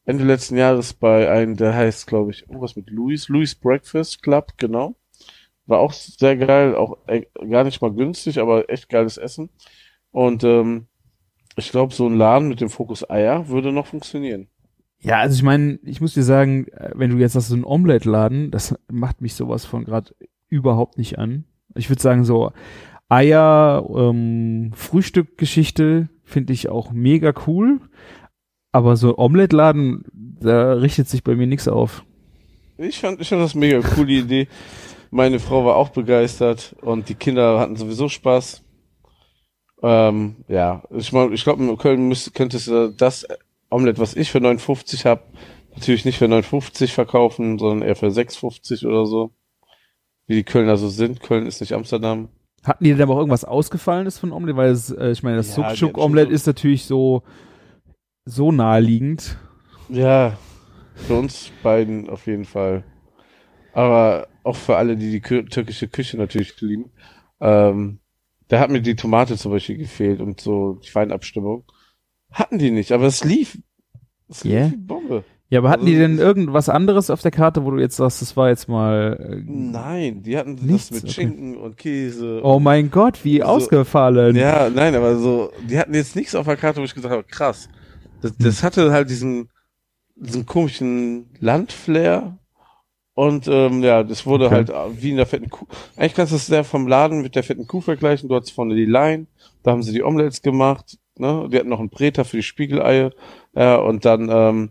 Ende 0.04 0.24
letzten 0.24 0.56
Jahres 0.56 0.94
bei 0.94 1.30
einem, 1.30 1.56
der 1.56 1.74
heißt, 1.74 2.06
glaube 2.06 2.30
ich, 2.30 2.42
irgendwas 2.42 2.76
mit 2.76 2.90
Louis, 2.90 3.28
Louis 3.28 3.54
Breakfast 3.54 4.22
Club, 4.22 4.52
genau. 4.56 4.96
War 5.66 5.78
auch 5.78 5.92
sehr 5.92 6.36
geil, 6.36 6.74
auch 6.74 6.98
äh, 7.06 7.24
gar 7.48 7.64
nicht 7.64 7.80
mal 7.82 7.92
günstig, 7.92 8.38
aber 8.38 8.68
echt 8.68 8.88
geiles 8.88 9.16
Essen. 9.16 9.50
Und 10.10 10.44
ähm, 10.44 10.86
ich 11.56 11.70
glaube, 11.70 11.94
so 11.94 12.06
ein 12.06 12.16
Laden 12.16 12.49
mit 12.49 12.60
dem 12.60 12.70
Fokus 12.70 13.08
Eier 13.08 13.49
würde 13.49 13.72
noch 13.72 13.87
funktionieren. 13.87 14.49
ja, 15.00 15.19
also 15.19 15.34
ich 15.34 15.43
meine, 15.43 15.78
ich 15.84 16.00
muss 16.00 16.14
dir 16.14 16.22
sagen, 16.22 16.69
äh, 16.69 16.90
wenn 16.94 17.10
du 17.10 17.19
jetzt 17.19 17.34
hast 17.34 17.49
so 17.49 17.54
einen 17.54 17.64
Omelette-Laden, 17.64 18.50
das 18.52 18.75
macht 18.90 19.20
mich 19.20 19.34
sowas 19.34 19.64
von 19.64 19.84
gerade 19.84 20.14
überhaupt 20.49 20.99
nicht 20.99 21.19
an. 21.19 21.44
Ich 21.75 21.88
würde 21.88 22.02
sagen 22.02 22.25
so 22.25 22.52
Eier, 23.08 23.87
ähm, 23.94 24.72
Frühstückgeschichte 24.75 26.08
finde 26.25 26.52
ich 26.52 26.69
auch 26.69 26.93
mega 26.93 27.34
cool, 27.46 27.81
aber 28.72 28.96
so 28.96 29.19
Omelette-Laden, 29.19 30.05
da 30.40 30.75
richtet 30.75 31.08
sich 31.08 31.22
bei 31.22 31.34
mir 31.34 31.46
nichts 31.46 31.69
auf. 31.69 32.05
Ich 32.78 33.00
fand, 33.00 33.20
ich 33.20 33.28
fand 33.28 33.43
das 33.43 33.55
mega 33.55 33.81
coole 33.81 34.12
Idee. 34.12 34.48
Meine 35.10 35.40
Frau 35.40 35.64
war 35.64 35.76
auch 35.76 35.90
begeistert 35.90 36.75
und 36.81 37.10
die 37.10 37.14
Kinder 37.14 37.60
hatten 37.60 37.76
sowieso 37.76 38.08
Spaß. 38.08 38.62
Ähm, 39.82 40.37
ja, 40.49 40.82
ich 40.90 41.12
meine, 41.12 41.34
ich 41.34 41.43
glaube, 41.44 41.62
in 41.64 41.76
Köln 41.79 42.08
müsste, 42.08 42.31
könntest 42.31 42.69
du 42.69 42.88
das 42.90 43.26
Omelette, 43.70 44.00
was 44.00 44.14
ich 44.14 44.31
für 44.31 44.40
59 44.40 45.06
habe, 45.06 45.23
natürlich 45.75 46.05
nicht 46.05 46.19
für 46.19 46.29
59 46.29 46.93
verkaufen, 46.93 47.58
sondern 47.58 47.87
eher 47.88 47.96
für 47.96 48.11
6,50 48.11 48.87
oder 48.87 49.06
so. 49.06 49.32
Wie 50.26 50.34
die 50.34 50.44
Kölner 50.44 50.76
so 50.76 50.88
sind. 50.88 51.20
Köln 51.20 51.46
ist 51.46 51.61
nicht 51.61 51.73
Amsterdam. 51.73 52.29
Hatten 52.62 52.84
die 52.84 52.93
denn 52.93 53.02
aber 53.02 53.14
auch 53.14 53.19
irgendwas 53.19 53.44
Ausgefallenes 53.44 54.19
von 54.19 54.31
Omelette? 54.31 54.56
Weil 54.56 54.70
es, 54.70 54.91
äh, 54.91 55.10
ich 55.10 55.22
meine, 55.24 55.39
das 55.39 55.56
Ja, 55.56 55.74
so- 55.74 55.89
ist 56.29 56.46
natürlich 56.46 56.84
so, 56.84 57.22
so 58.24 58.53
naheliegend. 58.53 59.36
Ja, 59.89 60.39
für 60.94 61.15
uns 61.19 61.51
beiden 61.65 62.08
auf 62.08 62.27
jeden 62.27 62.44
Fall. 62.44 62.84
Aber 63.72 64.29
auch 64.44 64.55
für 64.56 64.77
alle, 64.77 64.96
die 64.96 65.10
die 65.10 65.20
türkische 65.20 65.89
Küche 65.89 66.17
natürlich 66.19 66.60
lieben. 66.60 66.93
Ähm, 67.41 67.98
da 68.52 68.60
hat 68.60 68.70
mir 68.70 68.82
die 68.82 68.96
Tomate 68.96 69.38
zum 69.38 69.50
Beispiel 69.52 69.78
gefehlt 69.78 70.20
und 70.20 70.40
so 70.42 70.74
die 70.84 70.94
Weinabstimmung. 70.94 71.64
Hatten 72.30 72.58
die 72.58 72.70
nicht, 72.70 72.92
aber 72.92 73.04
es 73.06 73.24
lief. 73.24 73.58
Es 74.28 74.44
Yeah. 74.44 74.64
lief 74.64 74.72
wie 74.74 74.76
Bombe. 74.76 75.24
Ja, 75.48 75.58
aber 75.60 75.70
hatten 75.70 75.82
Also, 75.82 75.92
die 75.92 75.98
denn 75.98 76.18
irgendwas 76.18 76.68
anderes 76.68 77.08
auf 77.08 77.20
der 77.22 77.30
Karte, 77.30 77.64
wo 77.64 77.70
du 77.70 77.78
jetzt 77.78 77.96
sagst, 77.96 78.20
das 78.20 78.36
war 78.36 78.48
jetzt 78.50 78.68
mal. 78.68 79.18
Äh, 79.20 79.42
Nein, 79.46 80.22
die 80.22 80.36
hatten 80.36 80.54
Nichts, 80.54 80.88
das 80.88 80.96
mit 80.96 81.04
okay. 81.04 81.12
Schinken 81.12 81.56
und 81.56 81.76
Käse. 81.78 82.40
oh 82.42 82.58
mein 82.60 82.90
Gott, 82.90 83.24
wie 83.24 83.38
So- 83.38 83.44
ausgefallen. 83.44 84.36
Ja, 84.36 84.68
nein, 84.68 84.94
aber 84.94 85.16
so, 85.16 85.50
die 85.68 85.78
hatten 85.78 85.94
jetzt 85.94 86.14
nichts 86.16 86.34
auf 86.34 86.44
der 86.46 86.56
Karte, 86.56 86.80
wo 86.80 86.84
ich 86.84 86.94
gesagt 86.94 87.12
habe, 87.12 87.24
krass. 87.24 87.68
Das, 88.20 88.30
Hm. 88.32 88.36
das 88.40 88.62
hatte 88.62 88.92
halt 88.92 89.08
diesen, 89.10 89.48
diesen 90.16 90.44
komischen 90.46 91.30
Landflair. 91.40 92.38
Und 93.14 93.46
ähm, 93.46 93.82
ja, 93.82 94.02
das 94.02 94.24
wurde 94.24 94.46
Okay. 94.46 94.54
halt 94.54 94.70
äh, 94.70 95.02
wie 95.02 95.10
in 95.10 95.16
der 95.16 95.26
fetten 95.26 95.50
Kuh. 95.50 95.66
Eigentlich 95.96 96.14
kannst 96.14 96.32
du 96.32 96.36
es 96.36 96.46
sehr 96.46 96.64
vom 96.64 96.86
Laden 96.86 97.20
mit 97.20 97.34
der 97.34 97.42
fetten 97.42 97.66
Kuh 97.66 97.81
vergleichen. 97.81 98.28
Du 98.28 98.34
hattest 98.34 98.52
vorne 98.52 98.74
die 98.74 98.86
Line, 98.86 99.26
da 99.62 99.72
haben 99.72 99.82
sie 99.82 99.92
die 99.92 100.02
Omelettes 100.02 100.40
gemacht. 100.40 100.98
Ne? 101.19 101.48
Die 101.52 101.58
hatten 101.58 101.69
noch 101.69 101.78
einen 101.81 101.90
Breter 101.90 102.24
für 102.24 102.38
die 102.38 102.42
Spiegeleier. 102.42 103.10
Ja, 103.54 103.76
und 103.76 104.04
dann, 104.06 104.31
ähm, 104.31 104.70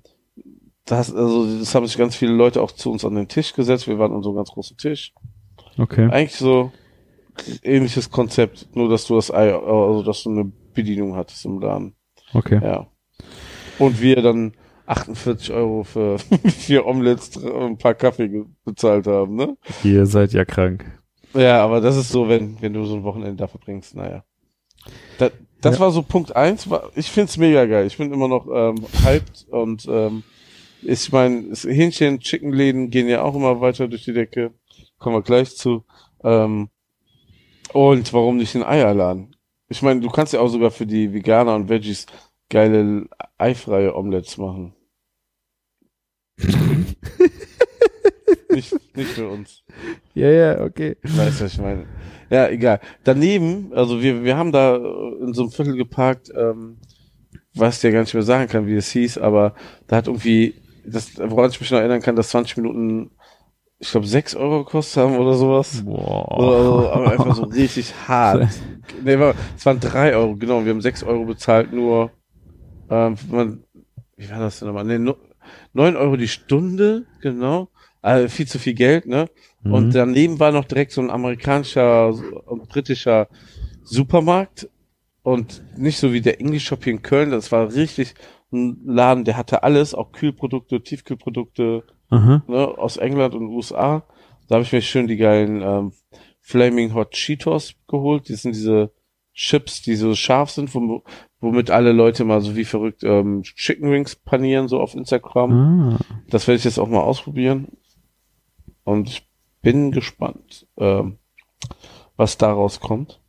das, 0.86 1.14
also, 1.14 1.60
das 1.60 1.76
haben 1.76 1.86
sich 1.86 1.98
ganz 1.98 2.16
viele 2.16 2.34
Leute 2.34 2.62
auch 2.64 2.72
zu 2.72 2.92
uns 2.92 3.06
an 3.06 3.14
den 3.14 3.28
Tisch 3.28 3.54
gesetzt. 3.54 3.88
Wir 3.88 4.00
waren 4.00 4.12
an 4.12 4.24
so 4.24 4.30
einem 4.30 4.38
ganz 4.38 4.50
großen 4.50 4.76
Tisch. 4.78 5.14
Okay. 5.78 6.10
Eigentlich 6.10 6.36
so 6.36 6.72
ähnliches 7.64 8.10
Konzept, 8.10 8.76
nur 8.76 8.90
dass 8.90 9.06
du 9.06 9.16
das 9.16 9.32
Ei, 9.32 9.54
also 9.54 10.04
dass 10.04 10.24
du 10.24 10.32
eine 10.32 10.52
Bedienung 10.74 11.16
hattest 11.16 11.46
im 11.46 11.62
Laden. 11.62 11.96
Okay. 12.34 12.60
Ja. 12.62 12.88
Und 13.78 14.02
wir 14.02 14.22
dann 14.22 14.54
48 14.92 15.52
Euro 15.54 15.84
für 15.84 16.18
vier 16.46 16.86
Omelettes 16.86 17.38
und 17.38 17.62
ein 17.64 17.78
paar 17.78 17.94
Kaffee 17.96 18.44
bezahlt 18.66 19.08
haben, 19.08 19.36
ne? 19.36 19.58
Ihr 19.84 20.06
seid 20.06 20.34
ja 20.34 20.46
krank. 20.46 20.86
Ja, 21.34 21.64
aber 21.64 21.80
das 21.82 21.96
ist 21.98 22.10
so, 22.10 22.28
wenn, 22.28 22.62
wenn 22.62 22.74
du 22.74 22.84
so 22.86 22.96
ein 22.96 23.04
Wochenende 23.04 23.36
da 23.38 23.48
verbringst, 23.48 23.96
naja. 23.96 24.24
Da, 25.18 25.30
das 25.62 25.76
Ja. 25.76 25.80
war 25.82 25.92
so 25.92 26.02
Punkt 26.02 26.36
eins. 26.36 26.68
Ich 26.96 27.10
find's 27.10 27.38
mega 27.38 27.66
geil. 27.66 27.88
Ich 27.88 27.98
bin 27.98 28.12
immer 28.12 28.28
noch 28.28 28.48
ähm, 28.54 28.86
hyped 29.04 29.48
und 29.50 29.88
ähm, 29.90 30.24
ich 30.82 31.12
meine, 31.12 31.54
Hähnchen, 31.54 32.20
Chickenläden 32.20 32.90
gehen 32.90 33.08
ja 33.08 33.22
auch 33.22 33.36
immer 33.36 33.62
weiter 33.62 33.88
durch 33.88 34.04
die 34.04 34.14
Decke. 34.14 34.52
Kommen 34.98 35.16
wir 35.16 35.22
gleich 35.22 35.56
zu. 35.56 35.86
Ähm, 36.24 36.70
und 37.74 38.12
warum 38.14 38.38
nicht 38.38 38.56
ein 38.56 38.64
Eierladen? 38.64 39.36
Ich 39.70 39.82
meine, 39.82 40.02
du 40.02 40.10
kannst 40.10 40.34
ja 40.34 40.42
auch 40.42 40.50
sogar 40.50 40.72
für 40.72 40.86
die 40.86 41.14
Veganer 41.14 41.56
und 41.56 41.70
Veggies 41.70 42.08
geile 42.50 43.06
eifreie 43.38 43.96
Omelettes 43.96 44.38
machen. 44.38 44.74
nicht, 48.50 48.74
nicht 48.96 49.12
für 49.12 49.30
uns. 49.30 49.64
Ja, 50.14 50.30
ja, 50.30 50.62
okay. 50.62 50.98
Weißt 51.04 51.40
du, 51.40 51.46
was 51.46 51.54
ich 51.54 51.60
meine? 51.60 51.86
Ja, 52.30 52.48
egal. 52.48 52.80
Daneben, 53.04 53.72
also 53.74 54.02
wir, 54.02 54.24
wir 54.24 54.38
haben 54.38 54.52
da 54.52 54.78
äh, 54.78 55.24
in 55.24 55.34
so 55.34 55.44
einem 55.44 55.52
Viertel 55.52 55.76
geparkt, 55.76 56.32
ähm, 56.36 56.78
was 57.54 57.82
dir 57.82 57.92
gar 57.92 58.02
nicht 58.02 58.14
mehr 58.14 58.24
sagen 58.24 58.48
kann, 58.48 58.68
wie 58.68 58.76
es 58.76 58.92
hieß, 58.92 59.18
aber 59.18 59.56
da 59.88 59.98
hat 59.98 60.08
irgendwie, 60.08 60.56
das, 60.86 61.18
woran 61.18 61.50
ich 61.50 61.60
mich 61.60 61.72
noch 61.72 61.80
erinnern 61.80 62.02
kann, 62.02 62.16
dass 62.16 62.30
20 62.30 62.58
Minuten, 62.58 63.12
ich 63.80 63.92
glaube, 63.92 64.08
6 64.08 64.36
Euro 64.36 64.64
gekostet 64.64 65.04
haben 65.04 65.18
oder 65.18 65.34
sowas. 65.34 65.84
Boah. 65.84 66.38
Oder, 66.38 66.58
also, 66.58 66.90
aber 66.92 67.12
einfach 67.12 67.36
so 67.36 67.44
richtig 67.44 67.94
hart. 68.08 68.48
Nee, 69.04 69.20
war, 69.20 69.34
es 69.58 69.66
waren 69.66 69.80
3 69.80 70.16
Euro, 70.16 70.36
genau. 70.38 70.64
Wir 70.64 70.72
haben 70.72 70.82
6 70.82 71.04
Euro 71.04 71.26
bezahlt, 71.26 71.74
nur, 71.74 72.12
ähm, 72.90 73.16
man, 73.30 73.64
wie 74.16 74.30
war 74.30 74.40
das 74.40 74.60
denn 74.60 74.68
nochmal? 74.68 74.86
Nee, 74.86 75.00
no, 75.00 75.18
9 75.74 75.96
Euro 75.96 76.18
die 76.18 76.28
Stunde, 76.28 77.06
genau. 77.22 77.70
Also 78.02 78.30
viel 78.30 78.48
zu 78.48 78.60
viel 78.60 78.74
Geld, 78.74 79.06
ne? 79.06 79.30
Mhm. 79.64 79.74
Und 79.74 79.96
daneben 79.96 80.40
war 80.40 80.52
noch 80.52 80.66
direkt 80.66 80.92
so 80.92 81.02
ein 81.02 81.12
amerikanischer 81.12 82.08
und 82.10 82.68
britischer 82.68 83.28
Supermarkt 83.84 84.70
und 85.24 85.64
nicht 85.78 86.00
so 86.00 86.14
wie 86.14 86.22
der 86.22 86.40
English 86.40 86.66
Shop 86.66 86.84
hier 86.84 86.94
in 86.94 87.02
Köln. 87.02 87.32
Das 87.32 87.52
war 87.52 87.74
richtig 87.74 88.16
ein 88.52 88.82
Laden, 88.86 89.24
der 89.24 89.38
hatte 89.38 89.64
alles, 89.64 89.94
auch 89.94 90.12
Kühlprodukte, 90.12 90.82
Tiefkühlprodukte 90.82 91.84
Aha. 92.10 92.44
ne, 92.48 92.68
aus 92.78 92.98
England 92.98 93.34
und 93.34 93.48
USA. 93.48 94.04
Da 94.48 94.56
habe 94.56 94.64
ich 94.64 94.74
mir 94.74 94.82
schön 94.82 95.08
die 95.08 95.18
geilen 95.18 95.62
ähm, 95.62 95.94
Flaming 96.42 96.94
Hot 96.94 97.12
Cheetos 97.12 97.76
geholt. 97.88 98.28
Die 98.28 98.36
sind 98.36 98.56
diese 98.56 98.92
Chips, 99.34 99.82
die 99.82 99.96
so 99.96 100.14
scharf 100.16 100.50
sind, 100.52 100.74
wom 100.76 101.04
womit 101.42 101.72
alle 101.72 101.92
Leute 101.92 102.24
mal 102.24 102.40
so 102.42 102.56
wie 102.56 102.66
verrückt 102.66 103.04
ähm, 103.04 103.42
Chicken 103.44 103.92
Wings 103.92 104.16
panieren, 104.16 104.68
so 104.68 104.80
auf 104.80 104.96
Instagram. 104.96 105.52
Ah. 105.52 106.00
Das 106.30 106.48
werde 106.48 106.60
ich 106.60 106.64
jetzt 106.64 106.80
auch 106.80 106.88
mal 106.88 107.02
ausprobieren. 107.02 107.68
Und 108.84 109.10
ich 109.10 109.28
bin 109.62 109.92
gespannt, 109.92 110.68
ähm, 110.78 111.18
was 112.16 112.38
daraus 112.38 112.80
kommt. 112.80 113.20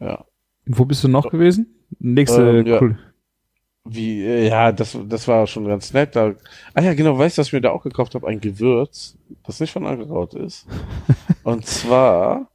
Ja. 0.00 0.24
Wo 0.66 0.84
bist 0.84 1.04
du 1.04 1.08
noch 1.08 1.30
gewesen? 1.30 1.74
Nächste 1.98 2.58
Ähm, 2.58 2.66
ja. 2.66 2.80
cool. 2.80 2.98
Wie, 3.88 4.24
äh, 4.24 4.48
ja, 4.48 4.72
das, 4.72 4.98
das 5.06 5.28
war 5.28 5.46
schon 5.46 5.66
ganz 5.66 5.92
nett. 5.92 6.16
Da, 6.16 6.34
ah 6.74 6.82
ja, 6.82 6.94
genau, 6.94 7.16
weißt 7.16 7.38
du, 7.38 7.40
was 7.40 7.46
ich 7.48 7.52
mir 7.52 7.60
da 7.60 7.70
auch 7.70 7.84
gekauft 7.84 8.16
habe? 8.16 8.26
Ein 8.26 8.40
Gewürz, 8.40 9.16
das 9.44 9.60
nicht 9.60 9.72
von 9.72 9.86
Angeраut 9.86 10.34
ist. 10.34 10.66
Und 11.44 11.66
zwar 11.66 12.50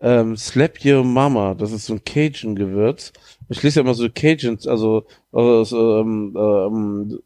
ähm, 0.00 0.36
Slap 0.36 0.84
Your 0.84 1.04
Mama. 1.04 1.54
Das 1.54 1.70
ist 1.70 1.86
so 1.86 1.94
ein 1.94 2.04
Cajun-Gewürz. 2.04 3.12
Ich 3.48 3.62
lese 3.62 3.80
ja 3.80 3.84
immer 3.84 3.94
so 3.94 4.08
Cajuns, 4.12 4.66
also 4.66 5.04
aus, 5.32 5.72
ähm, 5.72 6.34
ähm, 6.36 7.18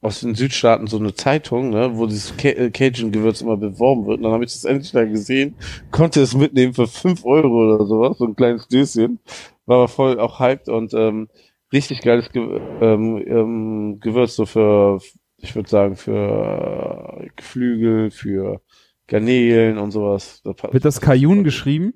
aus 0.00 0.20
den 0.20 0.34
Südstaaten 0.34 0.86
so 0.86 0.98
eine 0.98 1.14
Zeitung, 1.14 1.70
ne, 1.70 1.92
wo 1.96 2.06
dieses 2.06 2.34
äh, 2.44 2.70
Cajun-Gewürz 2.70 3.40
immer 3.40 3.56
beworben 3.56 4.06
wird. 4.06 4.18
Und 4.18 4.24
dann 4.24 4.32
habe 4.32 4.44
ich 4.44 4.52
das 4.52 4.64
endlich 4.64 4.92
da 4.92 5.04
gesehen, 5.04 5.56
konnte 5.90 6.20
es 6.20 6.34
mitnehmen 6.36 6.74
für 6.74 6.86
5 6.86 7.24
Euro 7.24 7.74
oder 7.74 7.86
sowas, 7.86 8.18
so 8.18 8.26
ein 8.26 8.36
kleines 8.36 8.68
Döschen. 8.68 9.18
War 9.66 9.78
aber 9.78 9.88
voll 9.88 10.20
auch 10.20 10.40
hyped 10.40 10.68
und 10.68 10.92
ähm, 10.94 11.28
richtig 11.72 12.02
geiles 12.02 12.30
Ge 12.32 12.60
ähm, 12.82 13.22
ähm, 13.26 14.00
Gewürz, 14.00 14.36
so 14.36 14.44
für, 14.44 15.00
ich 15.38 15.54
würde 15.56 15.70
sagen, 15.70 15.96
für 15.96 17.18
äh, 17.22 17.28
Geflügel, 17.36 18.10
für 18.10 18.60
Garnelen 19.06 19.78
und 19.78 19.90
sowas. 19.90 20.42
Da 20.44 20.52
pa- 20.52 20.72
Wird 20.72 20.84
das 20.84 21.00
Cajun 21.00 21.44
geschrieben? 21.44 21.94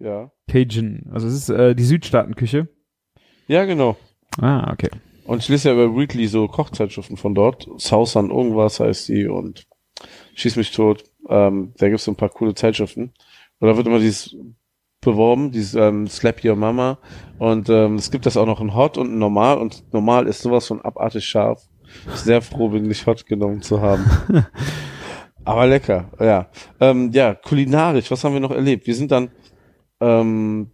Ja. 0.00 0.32
Cajun. 0.50 1.10
Also 1.12 1.28
es 1.28 1.34
ist 1.34 1.48
äh, 1.50 1.74
die 1.74 1.84
Südstaatenküche. 1.84 2.68
Ja, 3.46 3.64
genau. 3.64 3.96
Ah, 4.40 4.72
okay. 4.72 4.90
Und 5.24 5.38
ich 5.38 5.48
lese 5.48 5.68
ja 5.68 5.74
über 5.74 5.96
Weekly 5.96 6.26
so 6.26 6.48
Kochzeitschriften 6.48 7.16
von 7.16 7.34
dort. 7.34 7.68
Southern 7.78 8.30
irgendwas 8.30 8.80
heißt 8.80 9.08
die 9.08 9.26
und 9.26 9.66
Schieß 10.34 10.56
mich 10.56 10.70
tot. 10.72 11.04
Ähm, 11.28 11.72
da 11.76 11.88
gibt's 11.88 12.04
so 12.04 12.12
ein 12.12 12.16
paar 12.16 12.30
coole 12.30 12.54
Zeitschriften. 12.54 13.12
Und 13.58 13.68
da 13.68 13.76
wird 13.76 13.86
immer 13.86 13.98
dieses 13.98 14.36
beworben, 15.00 15.50
dieses 15.50 15.74
ähm, 15.74 16.06
Slap 16.08 16.44
Your 16.44 16.56
Mama. 16.56 16.98
Und 17.38 17.68
ähm, 17.68 17.96
es 17.96 18.10
gibt 18.10 18.26
das 18.26 18.36
auch 18.36 18.46
noch 18.46 18.60
in 18.60 18.74
Hot 18.74 18.98
und 18.98 19.08
in 19.08 19.18
Normal. 19.18 19.58
Und 19.58 19.92
Normal 19.92 20.26
ist 20.26 20.42
sowas 20.42 20.66
von 20.66 20.80
abartig 20.80 21.24
scharf. 21.24 21.62
Sehr 22.14 22.40
froh 22.40 22.68
bin, 22.68 22.84
nicht 22.84 23.06
Hot 23.06 23.26
genommen 23.26 23.62
zu 23.62 23.80
haben. 23.80 24.04
Aber 25.44 25.66
lecker, 25.66 26.10
ja. 26.20 26.48
Ähm, 26.80 27.10
ja, 27.12 27.34
kulinarisch, 27.34 28.10
was 28.10 28.22
haben 28.22 28.34
wir 28.34 28.40
noch 28.40 28.50
erlebt? 28.50 28.86
Wir 28.86 28.94
sind 28.94 29.10
dann, 29.10 29.30
ähm, 30.00 30.70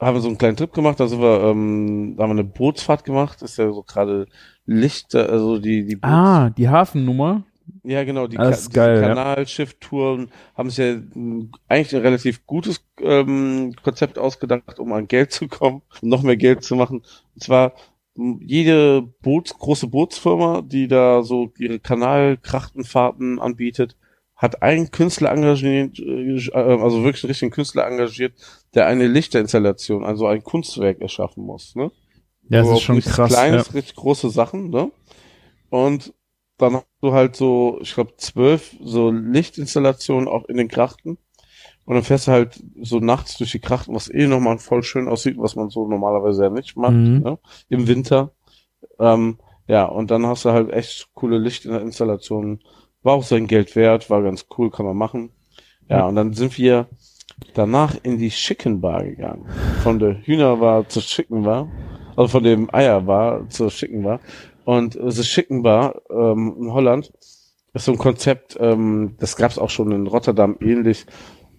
haben 0.00 0.14
wir 0.16 0.20
so 0.22 0.28
einen 0.28 0.38
kleinen 0.38 0.56
Trip 0.56 0.72
gemacht, 0.72 0.98
da 1.00 1.08
sind 1.08 1.20
wir, 1.20 1.42
ähm, 1.42 2.14
da 2.16 2.22
haben 2.24 2.30
wir 2.30 2.40
eine 2.40 2.44
Bootsfahrt 2.44 3.04
gemacht, 3.04 3.42
ist 3.42 3.58
ja 3.58 3.70
so 3.72 3.82
gerade 3.82 4.26
Licht, 4.66 5.14
also 5.14 5.58
die, 5.58 5.84
die 5.86 5.96
Boots 5.96 6.14
Ah, 6.14 6.50
die 6.50 6.68
Hafennummer. 6.68 7.44
ja, 7.84 8.02
genau, 8.04 8.26
die, 8.26 8.36
Ka 8.36 8.50
geil, 8.72 9.00
ja. 9.02 9.08
Kanalschiff-Touren 9.08 10.30
haben 10.54 10.70
sich 10.70 10.78
ja 10.78 10.92
m, 11.14 11.50
eigentlich 11.68 11.94
ein 11.94 12.02
relativ 12.02 12.46
gutes 12.46 12.84
ähm, 13.00 13.74
Konzept 13.82 14.18
ausgedacht, 14.18 14.78
um 14.78 14.92
an 14.92 15.06
Geld 15.08 15.32
zu 15.32 15.48
kommen, 15.48 15.82
um 16.02 16.08
noch 16.08 16.22
mehr 16.22 16.36
Geld 16.36 16.64
zu 16.64 16.76
machen. 16.76 17.02
Und 17.34 17.42
zwar 17.42 17.74
m, 18.16 18.40
jede 18.42 19.02
Boots, 19.22 19.56
große 19.58 19.86
Bootsfirma, 19.88 20.62
die 20.62 20.88
da 20.88 21.22
so 21.22 21.52
ihre 21.58 21.78
Kanalkrachtenfahrten 21.78 23.38
anbietet, 23.38 23.96
hat 24.40 24.62
einen 24.62 24.90
Künstler 24.90 25.30
engagiert, 25.32 25.98
äh, 25.98 26.50
also 26.54 27.04
wirklich 27.04 27.24
einen 27.24 27.30
richtigen 27.30 27.50
Künstler 27.52 27.86
engagiert, 27.86 28.32
der 28.74 28.86
eine 28.86 29.06
Lichterinstallation, 29.06 30.02
also 30.02 30.26
ein 30.26 30.42
Kunstwerk 30.42 31.00
erschaffen 31.02 31.44
muss. 31.44 31.76
Ne? 31.76 31.90
Ja, 32.48 32.60
das 32.60 32.68
Aber 32.68 32.76
ist 32.76 32.82
schon 32.82 33.00
krass. 33.00 33.30
Kleines, 33.32 33.66
ja. 33.68 33.72
richtig 33.74 33.96
große 33.96 34.30
Sachen, 34.30 34.70
ne? 34.70 34.90
Und 35.68 36.14
dann 36.56 36.74
hast 36.76 36.86
du 37.02 37.12
halt 37.12 37.36
so, 37.36 37.78
ich 37.82 37.94
glaube, 37.94 38.14
zwölf 38.16 38.74
so 38.82 39.10
Lichtinstallationen 39.10 40.26
auch 40.26 40.46
in 40.46 40.56
den 40.56 40.68
Krachten. 40.68 41.18
Und 41.84 41.94
dann 41.94 42.02
fährst 42.04 42.26
du 42.26 42.32
halt 42.32 42.62
so 42.80 42.98
nachts 42.98 43.36
durch 43.36 43.52
die 43.52 43.58
Krachten, 43.60 43.94
was 43.94 44.08
eh 44.08 44.26
nochmal 44.26 44.58
voll 44.58 44.82
schön 44.82 45.08
aussieht, 45.08 45.36
was 45.38 45.54
man 45.56 45.68
so 45.70 45.86
normalerweise 45.86 46.44
ja 46.44 46.50
nicht 46.50 46.76
macht, 46.76 46.92
Mhm. 46.94 47.20
ne? 47.20 47.38
Im 47.68 47.86
Winter. 47.88 48.32
Ähm, 48.98 49.38
ja, 49.66 49.84
und 49.84 50.10
dann 50.10 50.26
hast 50.26 50.44
du 50.44 50.50
halt 50.50 50.70
echt 50.72 51.08
coole 51.14 51.38
Lichtinstallationen. 51.38 52.60
War 53.02 53.14
auch 53.14 53.22
sein 53.22 53.46
Geld 53.46 53.76
wert, 53.76 54.10
war 54.10 54.22
ganz 54.22 54.46
cool, 54.56 54.70
kann 54.70 54.86
man 54.86 54.96
machen. 54.96 55.30
Ja, 55.88 56.06
und 56.06 56.14
dann 56.14 56.34
sind 56.34 56.56
wir 56.58 56.88
danach 57.54 57.96
in 58.02 58.18
die 58.18 58.28
Chicken 58.28 58.80
Bar 58.80 59.04
gegangen. 59.04 59.46
Von 59.82 59.98
der 59.98 60.20
Hühnerbar 60.24 60.88
zur 60.88 61.02
Chicken 61.02 61.42
Bar. 61.42 61.68
Also 62.16 62.28
von 62.28 62.44
dem 62.44 62.72
Eierbar 62.72 63.48
zur 63.48 63.70
Chicken 63.70 64.02
Bar. 64.02 64.20
Und 64.64 64.98
The 65.02 65.22
Chicken 65.22 65.62
Bar 65.62 66.02
ähm, 66.10 66.56
in 66.60 66.72
Holland 66.72 67.12
ist 67.72 67.84
so 67.84 67.92
ein 67.92 67.98
Konzept, 67.98 68.56
ähm, 68.60 69.16
das 69.18 69.36
gab 69.36 69.50
es 69.50 69.58
auch 69.58 69.70
schon 69.70 69.92
in 69.92 70.06
Rotterdam 70.06 70.56
ähnlich 70.60 71.06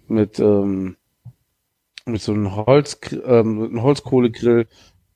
mit, 0.08 0.38
ähm, 0.38 0.96
mit 2.06 2.20
so 2.20 2.32
einem 2.32 2.54
Holz, 2.54 2.98
ähm, 3.24 3.58
mit 3.58 3.70
einem 3.70 3.82
Holzkohlegrill, 3.82 4.66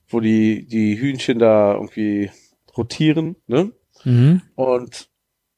wo 0.08 0.20
die, 0.20 0.66
die 0.66 0.98
Hühnchen 0.98 1.38
da 1.38 1.74
irgendwie 1.74 2.30
rotieren, 2.76 3.36
ne? 3.46 3.72
Mhm. 4.04 4.42
Und 4.54 5.08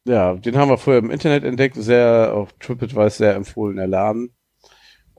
ja, 0.09 0.35
den 0.35 0.57
haben 0.57 0.71
wir 0.71 0.79
vorher 0.79 1.03
im 1.03 1.11
Internet 1.11 1.45
entdeckt, 1.45 1.77
sehr 1.77 2.33
auf 2.35 2.53
TripAdvisor 2.55 3.11
sehr 3.11 3.35
empfohlener 3.35 3.87
Laden. 3.87 4.33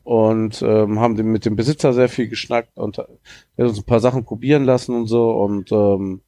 Und 0.04 0.62
ähm, 0.64 1.00
haben 1.00 1.16
den, 1.16 1.28
mit 1.28 1.46
dem 1.46 1.56
Besitzer 1.56 1.94
sehr 1.94 2.10
viel 2.10 2.30
geschnackt 2.30 2.76
und 2.78 2.98
er 2.98 3.06
hat 3.60 3.68
uns 3.70 3.78
ein 3.78 3.86
paar 3.86 4.00
Sachen 4.00 4.26
probieren 4.26 4.64
lassen 4.64 4.96
und 4.96 5.06
so. 5.06 5.32
Und 5.32 5.72
ähm, 5.72 6.22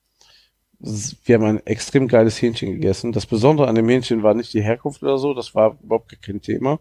wir 0.80 1.36
haben 1.36 1.46
ein 1.46 1.65
extrem 1.65 2.08
geiles 2.08 2.39
Hähnchen 2.41 2.72
gegessen. 2.74 3.12
Das 3.12 3.25
Besondere 3.25 3.68
an 3.68 3.75
dem 3.75 3.89
Hähnchen 3.89 4.22
war 4.22 4.36
nicht 4.36 4.53
die 4.53 4.62
Herkunft 4.62 5.01
oder 5.01 5.18
so, 5.18 5.34
das 5.34 5.56
war 5.56 5.77
überhaupt 5.82 6.22
kein 6.22 6.41
Thema. 6.41 6.80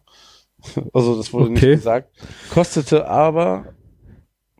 Also 0.92 1.16
das 1.16 1.32
wurde 1.32 1.50
nicht 1.50 1.62
Okay. 1.62 1.76
gesagt. 1.76 2.10
Kostete 2.50 3.08
aber 3.08 3.72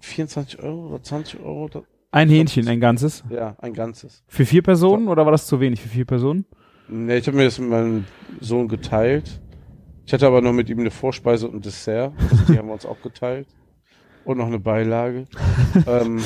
24 0.01 0.63
Euro 0.63 0.87
oder 0.89 1.03
20 1.03 1.41
Euro. 1.41 1.69
Ein 2.11 2.31
Hähnchen, 2.31 2.67
ein 2.69 2.81
ganzes. 2.81 3.23
Ja, 3.29 3.55
ein 3.59 3.75
ganzes. 3.75 4.25
Für 4.27 4.47
vier 4.47 4.63
Personen 4.63 5.09
oder 5.09 5.27
war 5.27 5.33
das 5.33 5.47
zu 5.47 5.61
wenig 5.61 5.83
für 5.83 5.89
vier 5.91 6.07
Personen? 6.07 6.47
Nee, 6.93 7.19
ich 7.19 7.27
habe 7.29 7.37
mir 7.37 7.45
das 7.45 7.59
mit 7.59 7.71
meinem 7.71 8.05
Sohn 8.41 8.67
geteilt. 8.67 9.41
Ich 10.07 10.13
hatte 10.13 10.27
aber 10.27 10.41
noch 10.41 10.53
mit 10.53 10.69
ihm 10.69 10.81
eine 10.81 10.91
Vorspeise 10.91 11.47
und 11.47 11.55
ein 11.55 11.61
Dessert. 11.61 12.13
Also 12.19 12.53
die 12.53 12.59
haben 12.59 12.67
wir 12.67 12.73
uns 12.73 12.85
auch 12.85 13.01
geteilt. 13.01 13.47
Und 14.25 14.39
noch 14.39 14.49
eine 14.49 14.59
Beilage. 14.59 15.27
ähm, 15.87 16.21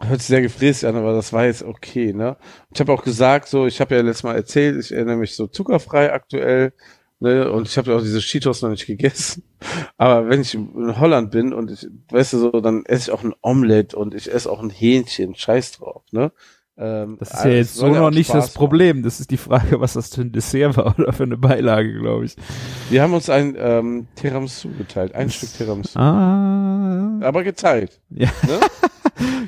hört 0.00 0.20
sich 0.20 0.28
sehr 0.28 0.40
gefräst 0.40 0.84
an, 0.84 0.94
aber 0.94 1.14
das 1.14 1.32
war 1.32 1.46
jetzt 1.46 1.64
okay, 1.64 2.12
ne? 2.12 2.36
Ich 2.72 2.78
habe 2.78 2.92
auch 2.92 3.02
gesagt, 3.02 3.48
so, 3.48 3.66
ich 3.66 3.80
habe 3.80 3.96
ja 3.96 4.02
letztes 4.02 4.22
Mal 4.22 4.36
erzählt, 4.36 4.78
ich 4.78 4.92
erinnere 4.92 5.16
mich 5.16 5.34
so 5.34 5.48
zuckerfrei 5.48 6.12
aktuell. 6.12 6.72
Ne? 7.18 7.50
Und 7.50 7.66
ich 7.66 7.76
habe 7.76 7.90
ja 7.90 7.96
auch 7.96 8.02
diese 8.02 8.20
Cheetos 8.20 8.62
noch 8.62 8.70
nicht 8.70 8.86
gegessen. 8.86 9.42
Aber 9.96 10.28
wenn 10.28 10.42
ich 10.42 10.54
in 10.54 11.00
Holland 11.00 11.32
bin 11.32 11.52
und 11.52 11.72
ich, 11.72 11.88
weißt 12.10 12.34
du 12.34 12.38
so, 12.38 12.50
dann 12.60 12.84
esse 12.86 13.10
ich 13.10 13.10
auch 13.10 13.24
ein 13.24 13.34
Omelette 13.42 13.96
und 13.96 14.14
ich 14.14 14.32
esse 14.32 14.48
auch 14.48 14.62
ein 14.62 14.70
Hähnchen. 14.70 15.34
Scheiß 15.34 15.72
drauf, 15.72 16.04
ne? 16.12 16.30
Ähm, 16.80 17.16
Das 17.18 17.30
ist 17.30 17.34
ja 17.34 17.40
alles 17.42 17.54
jetzt 17.56 17.74
so 17.74 17.88
noch 17.88 18.10
nicht 18.10 18.28
Spaß 18.28 18.46
das 18.46 18.54
Problem. 18.54 19.02
Das 19.02 19.18
ist 19.18 19.30
die 19.30 19.36
Frage, 19.36 19.80
was 19.80 19.94
das 19.94 20.14
für 20.14 20.20
ein 20.22 20.32
Dessert 20.32 20.76
war 20.76 20.94
oder 20.98 21.12
für 21.12 21.24
eine 21.24 21.36
Beilage, 21.36 21.92
glaube 21.98 22.24
ich. 22.26 22.36
machen. 22.36 22.48
Wir 22.90 23.02
haben 23.02 23.14
uns 23.14 23.28
ein 23.28 23.56
ähm, 23.58 24.06
Tiramisu 24.14 24.68
geteilt, 24.78 25.14
ein 25.14 25.28
Stück 25.30 25.52
Tiramisu. 25.54 25.98
Ah. 25.98 27.18
Aber 27.20 27.42
geteilt. 27.42 28.00
Ja. 28.10 28.28
Ne? 28.46 28.60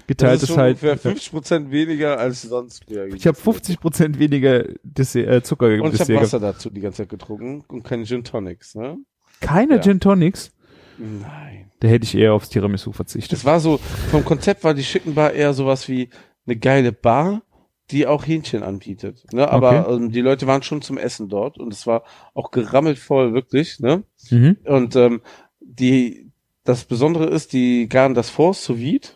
Geteilt 0.08 0.42
das 0.42 0.42
ist 0.44 0.50
ist 0.50 0.56
halt. 0.56 0.82
ungefähr 0.82 0.98
50% 0.98 1.70
weniger 1.70 2.18
als 2.18 2.42
sonst. 2.42 2.82
Ich 2.88 2.96
habe 2.98 3.36
gegessen. 3.36 3.76
50% 3.78 4.18
weniger 4.18 4.64
Dessert, 4.82 5.28
äh, 5.28 5.42
Zucker 5.44 5.72
im 5.72 5.82
Und 5.82 5.94
ich 5.94 6.00
habe. 6.00 6.16
Wasser 6.16 6.40
dazu 6.40 6.70
die 6.70 6.80
ganze 6.80 6.98
Zeit 7.02 7.10
getrunken 7.10 7.62
und 7.68 7.84
keine 7.84 8.04
Gin 8.04 8.24
Tonics, 8.24 8.74
ne? 8.74 8.96
Keine 9.40 9.76
Ja. 9.76 9.80
Gin 9.80 10.00
Tonics? 10.00 10.50
Nein. 10.98 11.70
Da 11.78 11.86
hätte 11.88 12.04
ich 12.04 12.16
eher 12.16 12.34
aufs 12.34 12.48
Tiramisu 12.48 12.90
verzichtet. 12.92 13.32
Das 13.32 13.44
war 13.44 13.60
so, 13.60 13.78
vom 14.10 14.24
Konzept 14.24 14.64
war 14.64 14.74
die 14.74 14.82
Chicken 14.82 15.14
Bar 15.14 15.32
eher 15.32 15.54
sowas 15.54 15.88
wie 15.88 16.10
eine 16.46 16.56
geile 16.56 16.92
Bar, 16.92 17.42
die 17.90 18.06
auch 18.06 18.26
Hähnchen 18.26 18.62
anbietet. 18.62 19.24
Ne? 19.32 19.48
Aber 19.48 19.86
Okay. 19.86 19.94
ähm, 19.96 20.12
die 20.12 20.20
Leute 20.20 20.46
waren 20.46 20.62
schon 20.62 20.82
zum 20.82 20.96
Essen 20.98 21.28
dort 21.28 21.58
und 21.58 21.72
es 21.72 21.86
war 21.86 22.04
auch 22.34 22.50
gerammelt 22.50 22.98
voll, 22.98 23.34
wirklich. 23.34 23.80
Ne? 23.80 24.04
Mhm. 24.30 24.56
Und 24.64 24.96
ähm, 24.96 25.22
die, 25.60 26.30
das 26.64 26.84
Besondere 26.84 27.26
ist, 27.26 27.52
die 27.52 27.88
garen 27.88 28.14
das 28.14 28.30
vor, 28.30 28.54
sous 28.54 28.78
vide. 28.78 29.08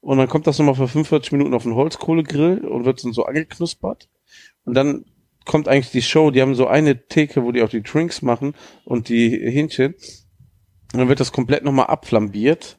Und 0.00 0.18
dann 0.18 0.28
kommt 0.28 0.46
das 0.46 0.58
nochmal 0.58 0.74
für 0.74 0.88
45 0.88 1.32
Minuten 1.32 1.54
auf 1.54 1.62
den 1.62 1.74
Holzkohlegrill 1.76 2.66
und 2.66 2.84
wird 2.84 3.04
dann 3.04 3.12
so 3.12 3.24
angeknuspert. 3.24 4.08
Und 4.64 4.74
dann 4.74 5.04
kommt 5.44 5.68
eigentlich 5.68 5.90
die 5.90 6.02
Show, 6.02 6.30
die 6.30 6.40
haben 6.42 6.54
so 6.54 6.66
eine 6.66 7.06
Theke, 7.06 7.44
wo 7.44 7.52
die 7.52 7.62
auch 7.62 7.68
die 7.68 7.82
Drinks 7.82 8.22
machen 8.22 8.54
und 8.84 9.08
die 9.08 9.30
Hähnchen. 9.30 9.94
Und 10.92 10.98
dann 11.00 11.08
wird 11.08 11.20
das 11.20 11.32
komplett 11.32 11.64
nochmal 11.64 11.86
abflambiert. 11.86 12.78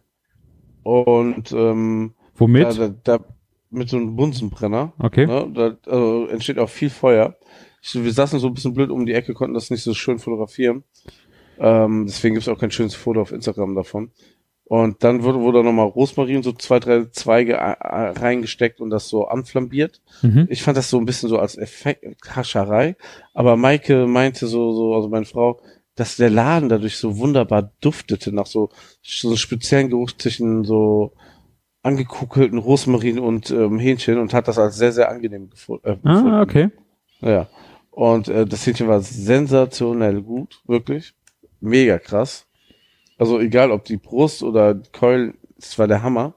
Und 0.84 1.52
ähm, 1.54 2.14
Womit? 2.36 2.64
da, 2.78 2.88
da, 2.90 2.90
da, 3.04 3.26
mit 3.74 3.89
so 3.89 3.98
einem 3.98 4.15
Bunsenbrenner. 4.15 4.94
okay. 5.00 5.25
Ne? 5.25 5.51
Da 5.53 5.77
also 5.92 6.27
entsteht 6.27 6.60
auch 6.60 6.70
viel 6.70 6.89
Feuer. 6.89 7.36
Ich, 7.82 8.01
wir 8.01 8.13
saßen 8.13 8.39
so 8.39 8.48
ein 8.48 8.53
bisschen 8.53 8.74
blöd 8.74 8.89
um 8.89 9.06
die 9.06 9.13
Ecke, 9.13 9.34
konnten 9.34 9.53
das 9.53 9.70
nicht 9.70 9.84
so 9.84 9.94
schön 9.94 10.20
fotografieren. 10.20 10.84
Ähm, 11.60 12.06
deswegen 12.08 12.36
gibt's 12.36 12.50
auch 12.50 12.60
kein 12.60 12.72
schönes 12.72 12.96
Foto 12.96 13.22
auf 13.22 13.32
Instagram 13.32 13.75
davon. 13.75 14.12
Und 14.65 15.03
dann 15.03 15.24
wurde, 15.24 15.39
wurde 15.39 15.63
nochmal 15.63 15.88
Rosmarin, 15.88 16.42
so 16.42 16.53
zwei, 16.53 16.80
drei 16.80 17.06
Zweige 17.12 17.53
äh, 17.53 17.75
äh, 17.80 18.10
reingesteckt 18.18 18.80
und 18.80 18.89
das 18.89 19.10
so 19.10 19.27
anflambiert. 19.27 20.01
Mhm. 20.22 20.48
Ich 20.50 20.63
fand 20.63 20.77
das 20.77 20.89
so 20.89 20.98
ein 20.98 21.06
bisschen 21.06 21.30
so 21.30 21.38
als 21.38 21.58
Effekt, 21.58 22.06
Hascherei. 22.36 22.96
Aber 23.34 23.58
Maike 23.58 24.08
meinte 24.08 24.48
so, 24.48 24.72
so, 24.72 24.96
also 24.96 25.10
meine 25.10 25.25
Frau, 25.25 25.60
dass 25.96 26.15
der 26.15 26.30
Laden 26.30 26.70
dadurch 26.70 26.98
so 26.98 27.18
wunderbar 27.18 27.72
duftete 27.82 28.34
nach 28.34 28.48
so, 28.48 28.70
so 29.03 29.27
einem 29.27 29.38
speziellen 29.38 29.89
Geruch 29.89 30.12
zwischen 30.13 30.63
so 30.63 31.13
angekugelten 31.84 32.58
Rosmarin 32.58 33.20
und 33.20 33.52
ähm, 33.52 33.78
Hähnchen 33.78 34.18
und 34.18 34.34
hat 34.34 34.48
das 34.48 34.58
als 34.58 34.78
sehr, 34.78 34.94
sehr 34.94 35.10
angenehm 35.10 35.50
gefu 35.50 35.75
äh, 35.84 35.98
gefunden. 35.98 36.32
Ah, 36.32 36.42
okay. 36.42 36.70
Ja. 37.20 37.48
Und 37.92 38.30
äh, 38.30 38.46
das 38.46 38.66
Hähnchen 38.66 38.88
war 38.88 39.02
sensationell 39.02 40.22
gut, 40.22 40.62
wirklich. 40.66 41.13
Mega 41.60 42.00
krass. 42.00 42.48
Also 43.18 43.40
egal, 43.40 43.72
ob 43.72 43.84
die 43.86 43.98
Brust 43.98 44.44
oder 44.44 44.75
Keul, 44.92 45.36
das 45.58 45.78
war 45.78 45.88
der 45.88 46.02
Hammer. 46.02 46.36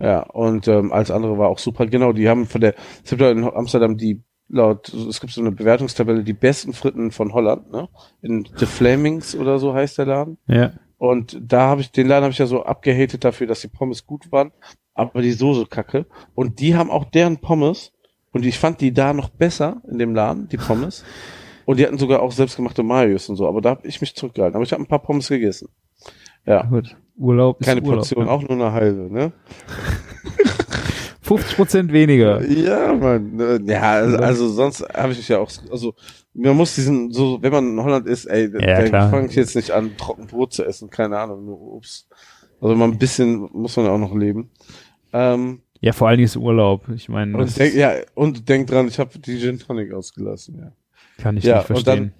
Ja, 0.00 0.20
und 0.20 0.68
ähm, 0.68 0.92
alles 0.92 1.10
andere 1.10 1.38
war 1.38 1.48
auch 1.48 1.58
super. 1.58 1.86
Genau, 1.86 2.12
die 2.12 2.28
haben 2.28 2.46
von 2.46 2.60
der, 2.60 2.74
es 3.02 3.10
gibt 3.10 3.20
ja 3.20 3.30
in 3.30 3.44
Amsterdam 3.44 3.96
die, 3.96 4.22
laut, 4.48 4.92
es 4.92 5.20
gibt 5.20 5.32
so 5.32 5.40
eine 5.40 5.50
Bewertungstabelle, 5.52 6.22
die 6.22 6.34
besten 6.34 6.72
Fritten 6.72 7.10
von 7.10 7.32
Holland, 7.32 7.70
ne? 7.72 7.88
In 8.22 8.46
The 8.56 8.66
Flamings 8.66 9.34
oder 9.34 9.58
so 9.58 9.74
heißt 9.74 9.98
der 9.98 10.06
Laden. 10.06 10.38
Ja. 10.46 10.72
Und 10.98 11.38
da 11.40 11.62
habe 11.62 11.80
ich, 11.80 11.92
den 11.92 12.08
Laden 12.08 12.24
habe 12.24 12.32
ich 12.32 12.38
ja 12.38 12.46
so 12.46 12.64
abgehatet 12.64 13.24
dafür, 13.24 13.46
dass 13.46 13.60
die 13.60 13.68
Pommes 13.68 14.06
gut 14.06 14.30
waren, 14.32 14.52
aber 14.94 15.22
die 15.22 15.32
Soße 15.32 15.66
kacke. 15.66 16.06
Und 16.34 16.60
die 16.60 16.76
haben 16.76 16.90
auch 16.90 17.04
deren 17.04 17.38
Pommes. 17.38 17.92
Und 18.32 18.44
ich 18.44 18.58
fand 18.58 18.80
die 18.80 18.92
da 18.92 19.12
noch 19.14 19.30
besser 19.30 19.80
in 19.88 19.98
dem 19.98 20.14
Laden, 20.14 20.48
die 20.48 20.58
Pommes. 20.58 21.04
Und 21.64 21.78
die 21.78 21.86
hatten 21.86 21.98
sogar 21.98 22.20
auch 22.20 22.32
selbstgemachte 22.32 22.82
Mayos 22.82 23.28
und 23.28 23.36
so, 23.36 23.46
aber 23.46 23.60
da 23.60 23.70
habe 23.70 23.86
ich 23.86 24.00
mich 24.00 24.14
zurückgehalten. 24.14 24.56
Aber 24.56 24.64
ich 24.64 24.72
habe 24.72 24.82
ein 24.82 24.86
paar 24.86 25.02
Pommes 25.02 25.28
gegessen. 25.28 25.68
Ja, 26.44 26.62
Gut. 26.62 26.96
Urlaub 27.18 27.60
ist 27.60 27.66
keine. 27.66 27.82
Portion, 27.82 28.24
ne? 28.24 28.30
auch 28.30 28.42
nur 28.42 28.52
eine 28.52 28.72
halbe, 28.72 29.12
ne? 29.12 29.32
50% 31.28 31.92
weniger. 31.92 32.44
Ja, 32.44 32.92
man. 32.94 33.36
ne, 33.36 33.60
Ja, 33.66 33.92
also, 33.92 34.16
also 34.16 34.48
sonst 34.48 34.82
habe 34.94 35.12
ich 35.12 35.18
mich 35.18 35.28
ja 35.28 35.38
auch, 35.38 35.50
also 35.70 35.94
man 36.34 36.56
muss 36.56 36.74
diesen, 36.74 37.12
so, 37.12 37.42
wenn 37.42 37.52
man 37.52 37.68
in 37.68 37.82
Holland 37.82 38.06
ist, 38.06 38.26
ey, 38.26 38.50
Ja, 38.60 38.82
dann 38.88 39.10
fange 39.10 39.28
ich 39.28 39.34
jetzt 39.34 39.56
nicht 39.56 39.70
an, 39.70 39.96
trocken 39.96 40.26
Brot 40.26 40.52
zu 40.52 40.64
essen, 40.64 40.90
keine 40.90 41.18
Ahnung, 41.18 41.44
nur 41.44 41.60
Obst. 41.60 42.08
Also 42.60 42.74
mal 42.74 42.86
ein 42.86 42.98
bisschen 42.98 43.48
muss 43.52 43.76
man 43.76 43.86
ja 43.86 43.92
auch 43.92 43.98
noch 43.98 44.14
leben. 44.14 44.50
Ähm, 45.12 45.62
Ja, 45.80 45.92
vor 45.92 46.08
allen 46.08 46.18
Dingen 46.18 46.26
ist 46.26 46.36
Urlaub. 46.36 46.88
Ich 46.94 47.08
meine, 47.08 47.36
und 47.36 47.58
denk, 47.58 47.74
ja, 47.74 47.92
und 48.14 48.48
denk 48.48 48.68
dran, 48.68 48.88
ich 48.88 48.98
habe 48.98 49.18
die 49.18 49.38
Gin 49.38 49.58
Tonic 49.58 49.92
ausgelassen, 49.92 50.58
ja. 50.58 50.72
kann 51.18 51.36
ich 51.36 51.44
ja, 51.44 51.58
nicht 51.58 51.70
und 51.70 51.76
verstehen. 51.76 52.12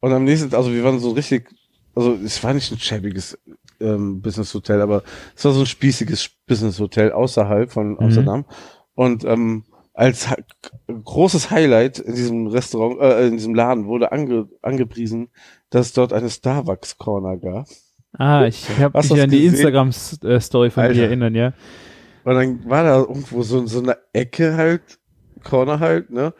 Und 0.00 0.12
am 0.12 0.24
nächsten, 0.24 0.54
also 0.54 0.72
wir 0.72 0.82
waren 0.84 0.98
so 0.98 1.10
richtig, 1.10 1.50
also 1.94 2.14
es 2.24 2.42
war 2.42 2.54
nicht 2.54 2.72
ein 2.72 2.78
schäbiges 2.78 3.38
ähm, 3.80 4.20
Business 4.20 4.54
Hotel, 4.54 4.80
aber 4.80 5.02
es 5.34 5.44
war 5.44 5.52
so 5.52 5.60
ein 5.60 5.66
spießiges 5.66 6.30
Business 6.46 6.78
Hotel 6.78 7.12
außerhalb 7.12 7.70
von 7.70 7.98
Amsterdam. 7.98 8.44
Und 8.94 9.24
ähm, 9.24 9.64
als 9.94 10.28
großes 11.04 11.50
Highlight 11.50 11.98
in 11.98 12.14
diesem 12.14 12.46
Restaurant, 12.46 13.00
äh, 13.00 13.26
in 13.26 13.36
diesem 13.36 13.54
Laden 13.54 13.86
wurde 13.86 14.12
ange 14.12 14.48
angepriesen, 14.62 15.28
dass 15.70 15.86
es 15.86 15.92
dort 15.92 16.12
eine 16.12 16.30
Starbucks 16.30 16.98
Corner 16.98 17.36
gab. 17.36 17.66
ah, 18.18 18.46
ich 18.46 18.68
habe 18.78 18.98
mich 18.98 19.22
an 19.22 19.30
die? 19.30 19.46
Instagram-Story 19.46 20.70
von 20.70 20.82
Alter. 20.82 20.94
dir 20.94 21.04
erinnern, 21.04 21.34
ja. 21.34 21.52
Und 22.24 22.34
dann 22.34 22.68
war 22.68 22.84
da 22.84 22.98
irgendwo 22.98 23.42
so, 23.42 23.66
so 23.66 23.80
eine 23.82 23.96
Ecke 24.12 24.56
halt, 24.56 24.82
Corner 25.42 25.80
halt, 25.80 26.10
ne? 26.10 26.34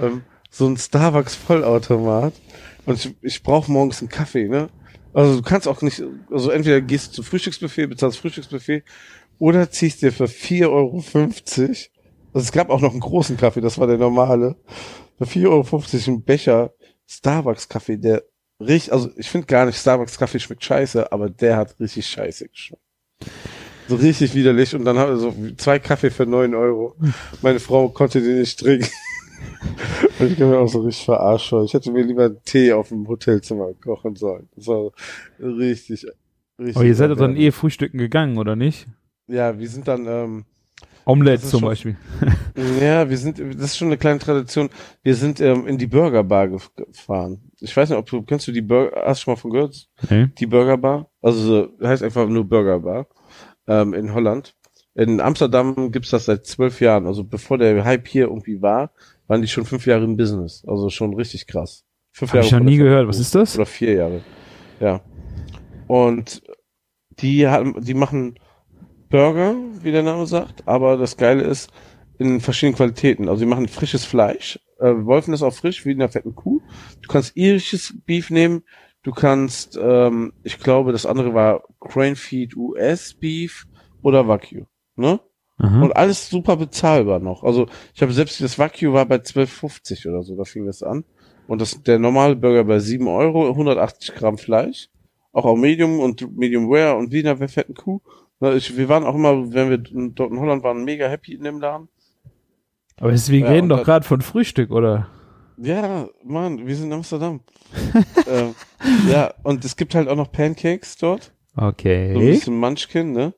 Ähm, 0.00 0.22
so 0.50 0.66
ein 0.66 0.76
Starbucks 0.76 1.34
Vollautomat. 1.34 2.34
Und 2.86 2.94
ich, 2.94 3.14
ich 3.22 3.42
brauche 3.42 3.70
morgens 3.70 4.00
einen 4.00 4.08
Kaffee, 4.08 4.48
ne? 4.48 4.68
Also 5.14 5.36
du 5.36 5.42
kannst 5.42 5.68
auch 5.68 5.80
nicht, 5.80 6.02
also 6.30 6.50
entweder 6.50 6.80
gehst 6.80 7.08
du 7.08 7.12
zum 7.12 7.24
Frühstücksbuffet, 7.24 7.86
bezahlst 7.86 8.18
Frühstücksbuffet, 8.18 8.82
oder 9.38 9.70
ziehst 9.70 10.02
dir 10.02 10.12
für 10.12 10.24
4,50 10.24 10.68
Euro, 10.68 10.96
also 10.96 12.44
es 12.44 12.52
gab 12.52 12.68
auch 12.68 12.80
noch 12.80 12.90
einen 12.90 13.00
großen 13.00 13.36
Kaffee, 13.36 13.60
das 13.60 13.78
war 13.78 13.86
der 13.86 13.96
normale, 13.96 14.56
für 15.18 15.24
4,50 15.24 15.46
Euro 15.46 15.84
einen 16.08 16.24
Becher 16.24 16.72
Starbucks 17.06 17.68
Kaffee, 17.68 17.96
der 17.96 18.24
richtig, 18.60 18.92
also 18.92 19.10
ich 19.16 19.30
finde 19.30 19.46
gar 19.46 19.66
nicht, 19.66 19.78
Starbucks 19.78 20.18
Kaffee 20.18 20.40
schmeckt 20.40 20.64
scheiße, 20.64 21.12
aber 21.12 21.30
der 21.30 21.56
hat 21.56 21.78
richtig 21.78 22.06
scheiße 22.06 22.48
geschmeckt. 22.48 22.82
So 23.86 23.96
richtig 23.96 24.34
widerlich 24.34 24.74
und 24.74 24.84
dann 24.84 24.98
haben 24.98 25.10
wir 25.10 25.18
so 25.18 25.34
zwei 25.58 25.78
Kaffee 25.78 26.10
für 26.10 26.26
9 26.26 26.54
Euro. 26.54 26.96
Meine 27.42 27.60
Frau 27.60 27.90
konnte 27.90 28.22
den 28.22 28.40
nicht 28.40 28.58
trinken. 28.58 28.88
Ich 30.20 30.36
bin 30.38 30.48
mir 30.50 30.58
auch 30.58 30.68
so 30.68 30.80
richtig 30.80 31.04
verarscht. 31.04 31.48
vor. 31.50 31.64
Ich 31.64 31.74
hätte 31.74 31.90
mir 31.90 32.02
lieber 32.04 32.24
einen 32.26 32.42
Tee 32.44 32.72
auf 32.72 32.88
dem 32.88 33.06
Hotelzimmer 33.08 33.72
kochen 33.82 34.16
sollen. 34.16 34.48
Das 34.56 34.66
war 34.66 34.90
richtig, 35.40 36.06
richtig. 36.58 36.76
Aber 36.76 36.84
ihr 36.84 36.94
seid 36.94 37.10
doch 37.10 37.16
dann 37.16 37.36
eh 37.36 37.50
frühstücken 37.50 37.98
gegangen, 37.98 38.38
oder 38.38 38.56
nicht? 38.56 38.86
Ja, 39.26 39.58
wir 39.58 39.68
sind 39.68 39.88
dann, 39.88 40.06
ähm, 40.06 40.44
Omelette 41.06 41.42
zum 41.42 41.60
schon- 41.60 41.68
Beispiel. 41.68 41.96
ja, 42.80 43.08
wir 43.10 43.18
sind, 43.18 43.38
das 43.38 43.64
ist 43.72 43.76
schon 43.76 43.88
eine 43.88 43.98
kleine 43.98 44.18
Tradition. 44.18 44.70
Wir 45.02 45.14
sind 45.14 45.40
ähm, 45.40 45.66
in 45.66 45.76
die 45.76 45.86
Burgerbar 45.86 46.46
gef- 46.46 46.70
gefahren. 46.76 47.50
Ich 47.60 47.76
weiß 47.76 47.90
nicht, 47.90 47.98
ob 47.98 48.06
du, 48.06 48.22
kennst 48.22 48.46
du 48.48 48.52
die 48.52 48.62
Burger, 48.62 49.02
hast 49.04 49.20
du 49.20 49.24
schon 49.24 49.34
mal 49.34 49.36
von 49.40 49.50
gehört? 49.50 49.88
Nee. 50.08 50.28
Die 50.38 50.46
Burgerbar? 50.46 51.10
Also, 51.20 51.40
so, 51.40 51.68
heißt 51.86 52.02
einfach 52.02 52.26
nur 52.28 52.44
Burgerbar, 52.44 53.06
ähm, 53.66 53.92
in 53.92 54.14
Holland. 54.14 54.54
In 54.94 55.20
Amsterdam 55.20 55.90
gibt's 55.90 56.10
das 56.10 56.26
seit 56.26 56.46
zwölf 56.46 56.80
Jahren. 56.80 57.06
Also, 57.06 57.24
bevor 57.24 57.58
der 57.58 57.84
Hype 57.84 58.06
hier 58.08 58.26
irgendwie 58.28 58.62
war, 58.62 58.92
waren 59.26 59.42
die 59.42 59.48
schon 59.48 59.64
fünf 59.64 59.86
Jahre 59.86 60.04
im 60.04 60.16
Business. 60.16 60.64
Also, 60.66 60.90
schon 60.90 61.14
richtig 61.14 61.46
krass. 61.46 61.84
Fünf 62.12 62.32
Hab 62.32 62.44
ich 62.44 62.52
noch 62.52 62.60
nie 62.60 62.76
gehört. 62.76 63.08
Was 63.08 63.18
ist 63.18 63.34
das? 63.34 63.56
Oder 63.56 63.66
vier 63.66 63.94
Jahre. 63.94 64.20
Ja. 64.80 65.00
Und 65.86 66.42
die 67.18 67.46
haben, 67.46 67.82
die 67.84 67.94
machen 67.94 68.38
Burger, 69.08 69.54
wie 69.82 69.92
der 69.92 70.02
Name 70.02 70.26
sagt, 70.26 70.66
aber 70.66 70.96
das 70.96 71.16
Geile 71.16 71.42
ist, 71.42 71.70
in 72.18 72.40
verschiedenen 72.40 72.76
Qualitäten. 72.76 73.28
Also 73.28 73.44
die 73.44 73.50
machen 73.50 73.68
frisches 73.68 74.04
Fleisch. 74.04 74.60
Äh, 74.78 75.04
Wolfen 75.04 75.34
ist 75.34 75.42
auch 75.42 75.54
frisch, 75.54 75.84
wie 75.84 75.92
in 75.92 75.98
der 75.98 76.08
fetten 76.08 76.34
Kuh. 76.34 76.60
Du 77.02 77.08
kannst 77.08 77.36
irisches 77.36 77.94
Beef 78.06 78.30
nehmen. 78.30 78.62
Du 79.02 79.12
kannst, 79.12 79.78
ähm, 79.80 80.32
ich 80.42 80.58
glaube, 80.58 80.92
das 80.92 81.06
andere 81.06 81.34
war 81.34 81.64
Crane 81.80 82.16
Feed 82.16 82.56
US 82.56 83.14
Beef 83.14 83.66
oder 84.02 84.26
Wagyu. 84.26 84.64
Ne? 84.96 85.20
Aha. 85.58 85.82
Und 85.82 85.96
alles 85.96 86.28
super 86.28 86.56
bezahlbar 86.56 87.20
noch. 87.20 87.44
Also 87.44 87.66
ich 87.94 88.02
habe 88.02 88.12
selbst 88.12 88.40
das 88.40 88.58
Wagyu 88.58 88.92
war 88.92 89.06
bei 89.06 89.16
12,50 89.16 90.08
oder 90.08 90.22
so, 90.22 90.36
da 90.36 90.44
fing 90.44 90.66
das 90.66 90.82
an. 90.82 91.04
Und 91.46 91.60
das, 91.60 91.82
der 91.82 91.98
normale 91.98 92.36
Burger 92.36 92.64
bei 92.64 92.78
7 92.78 93.06
Euro, 93.06 93.48
180 93.50 94.14
Gramm 94.14 94.38
Fleisch. 94.38 94.88
Auch 95.32 95.44
auch 95.44 95.56
Medium 95.56 96.00
und 96.00 96.36
Medium 96.36 96.72
Rare 96.72 96.96
und 96.96 97.12
Wiener 97.12 97.34
bei 97.36 97.48
fetten 97.48 97.74
Kuh. 97.74 98.00
Ich, 98.56 98.76
wir 98.76 98.88
waren 98.88 99.04
auch 99.04 99.14
immer, 99.14 99.52
wenn 99.52 99.70
wir 99.70 99.78
dort 99.78 100.30
in 100.32 100.38
Holland 100.40 100.62
waren, 100.62 100.84
mega 100.84 101.08
happy 101.08 101.34
in 101.34 101.44
dem 101.44 101.60
Laden. 101.60 101.88
Aber 103.00 103.12
wir 103.12 103.38
Ja, 103.38 103.50
reden 103.50 103.68
doch 103.68 103.84
gerade 103.84 104.06
von 104.06 104.20
Frühstück, 104.22 104.70
oder? 104.70 105.08
Ja, 105.56 106.08
Mann, 106.24 106.66
wir 106.66 106.74
sind 106.76 106.86
in 106.86 106.92
Amsterdam. 106.94 107.40
ähm, 108.28 108.54
ja, 109.08 109.32
und 109.42 109.64
es 109.64 109.76
gibt 109.76 109.94
halt 109.94 110.08
auch 110.08 110.16
noch 110.16 110.30
Pancakes 110.32 110.96
dort. 110.96 111.32
So 111.54 111.60
ein 111.62 111.68
Okay. 111.68 112.30
bisschen 112.30 112.58
Munchkin, 112.58 113.12
ne? 113.12 113.34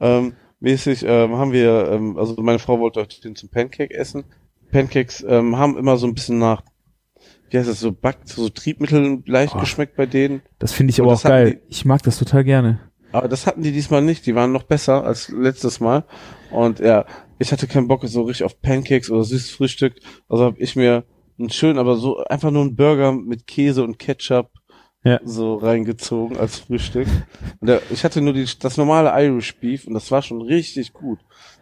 Ähm, 0.00 0.34
mäßig 0.60 1.04
ähm, 1.06 1.36
haben 1.36 1.52
wir, 1.52 1.88
ähm, 1.90 2.16
also 2.16 2.40
meine 2.42 2.58
Frau 2.58 2.78
wollte 2.80 3.00
heute 3.00 3.20
den 3.20 3.36
zum 3.36 3.48
Pancake 3.48 3.94
essen. 3.94 4.24
Pancakes 4.70 5.24
ähm, 5.26 5.56
haben 5.56 5.76
immer 5.78 5.96
so 5.96 6.06
ein 6.06 6.14
bisschen 6.14 6.38
nach, 6.38 6.62
wie 7.50 7.58
heißt 7.58 7.68
das, 7.68 7.80
so 7.80 7.92
backt, 7.92 8.28
so 8.28 8.48
Triebmittel 8.48 9.22
leicht 9.26 9.54
Oh. 9.56 9.60
geschmeckt 9.60 9.96
bei 9.96 10.06
denen. 10.06 10.42
Das 10.58 10.72
finde 10.72 10.90
ich 10.92 11.00
aber 11.00 11.12
auch 11.12 11.22
geil. 11.22 11.62
Ich 11.68 11.84
mag 11.84 12.02
das 12.02 12.18
total 12.18 12.44
gerne. 12.44 12.80
Aber 13.12 13.28
das 13.28 13.46
hatten 13.46 13.62
die 13.62 13.72
diesmal 13.72 14.02
nicht. 14.02 14.26
Die 14.26 14.34
waren 14.34 14.52
noch 14.52 14.64
besser 14.64 15.04
als 15.04 15.30
letztes 15.30 15.80
Mal. 15.80 16.04
Und 16.50 16.80
ja, 16.80 17.06
ich 17.38 17.50
hatte 17.52 17.66
keinen 17.66 17.88
Bock 17.88 18.02
so 18.06 18.22
richtig 18.22 18.44
auf 18.44 18.60
Pancakes 18.60 19.10
oder 19.10 19.24
süßes 19.24 19.50
Frühstück. 19.50 19.94
Also 20.28 20.44
habe 20.44 20.58
ich 20.58 20.76
mir 20.76 21.04
einen 21.38 21.48
schönen, 21.48 21.78
aber 21.78 21.96
so 21.96 22.22
einfach 22.24 22.50
nur 22.50 22.62
einen 22.62 22.76
Burger 22.76 23.12
mit 23.12 23.46
Käse 23.46 23.82
und 23.82 23.98
Ketchup 23.98 24.50
Ja. 25.04 25.20
so 25.24 25.54
reingezogen 25.56 26.36
als 26.36 26.58
Frühstück. 26.58 27.06
Und 27.60 27.68
der, 27.68 27.80
ich 27.90 28.04
hatte 28.04 28.20
nur 28.20 28.32
die, 28.32 28.46
das 28.60 28.76
normale 28.76 29.10
Irish 29.24 29.56
Beef 29.58 29.86
und 29.86 29.94
das 29.94 30.10
war 30.10 30.22
schon 30.22 30.42
richtig 30.42 30.92
gut. 30.92 31.20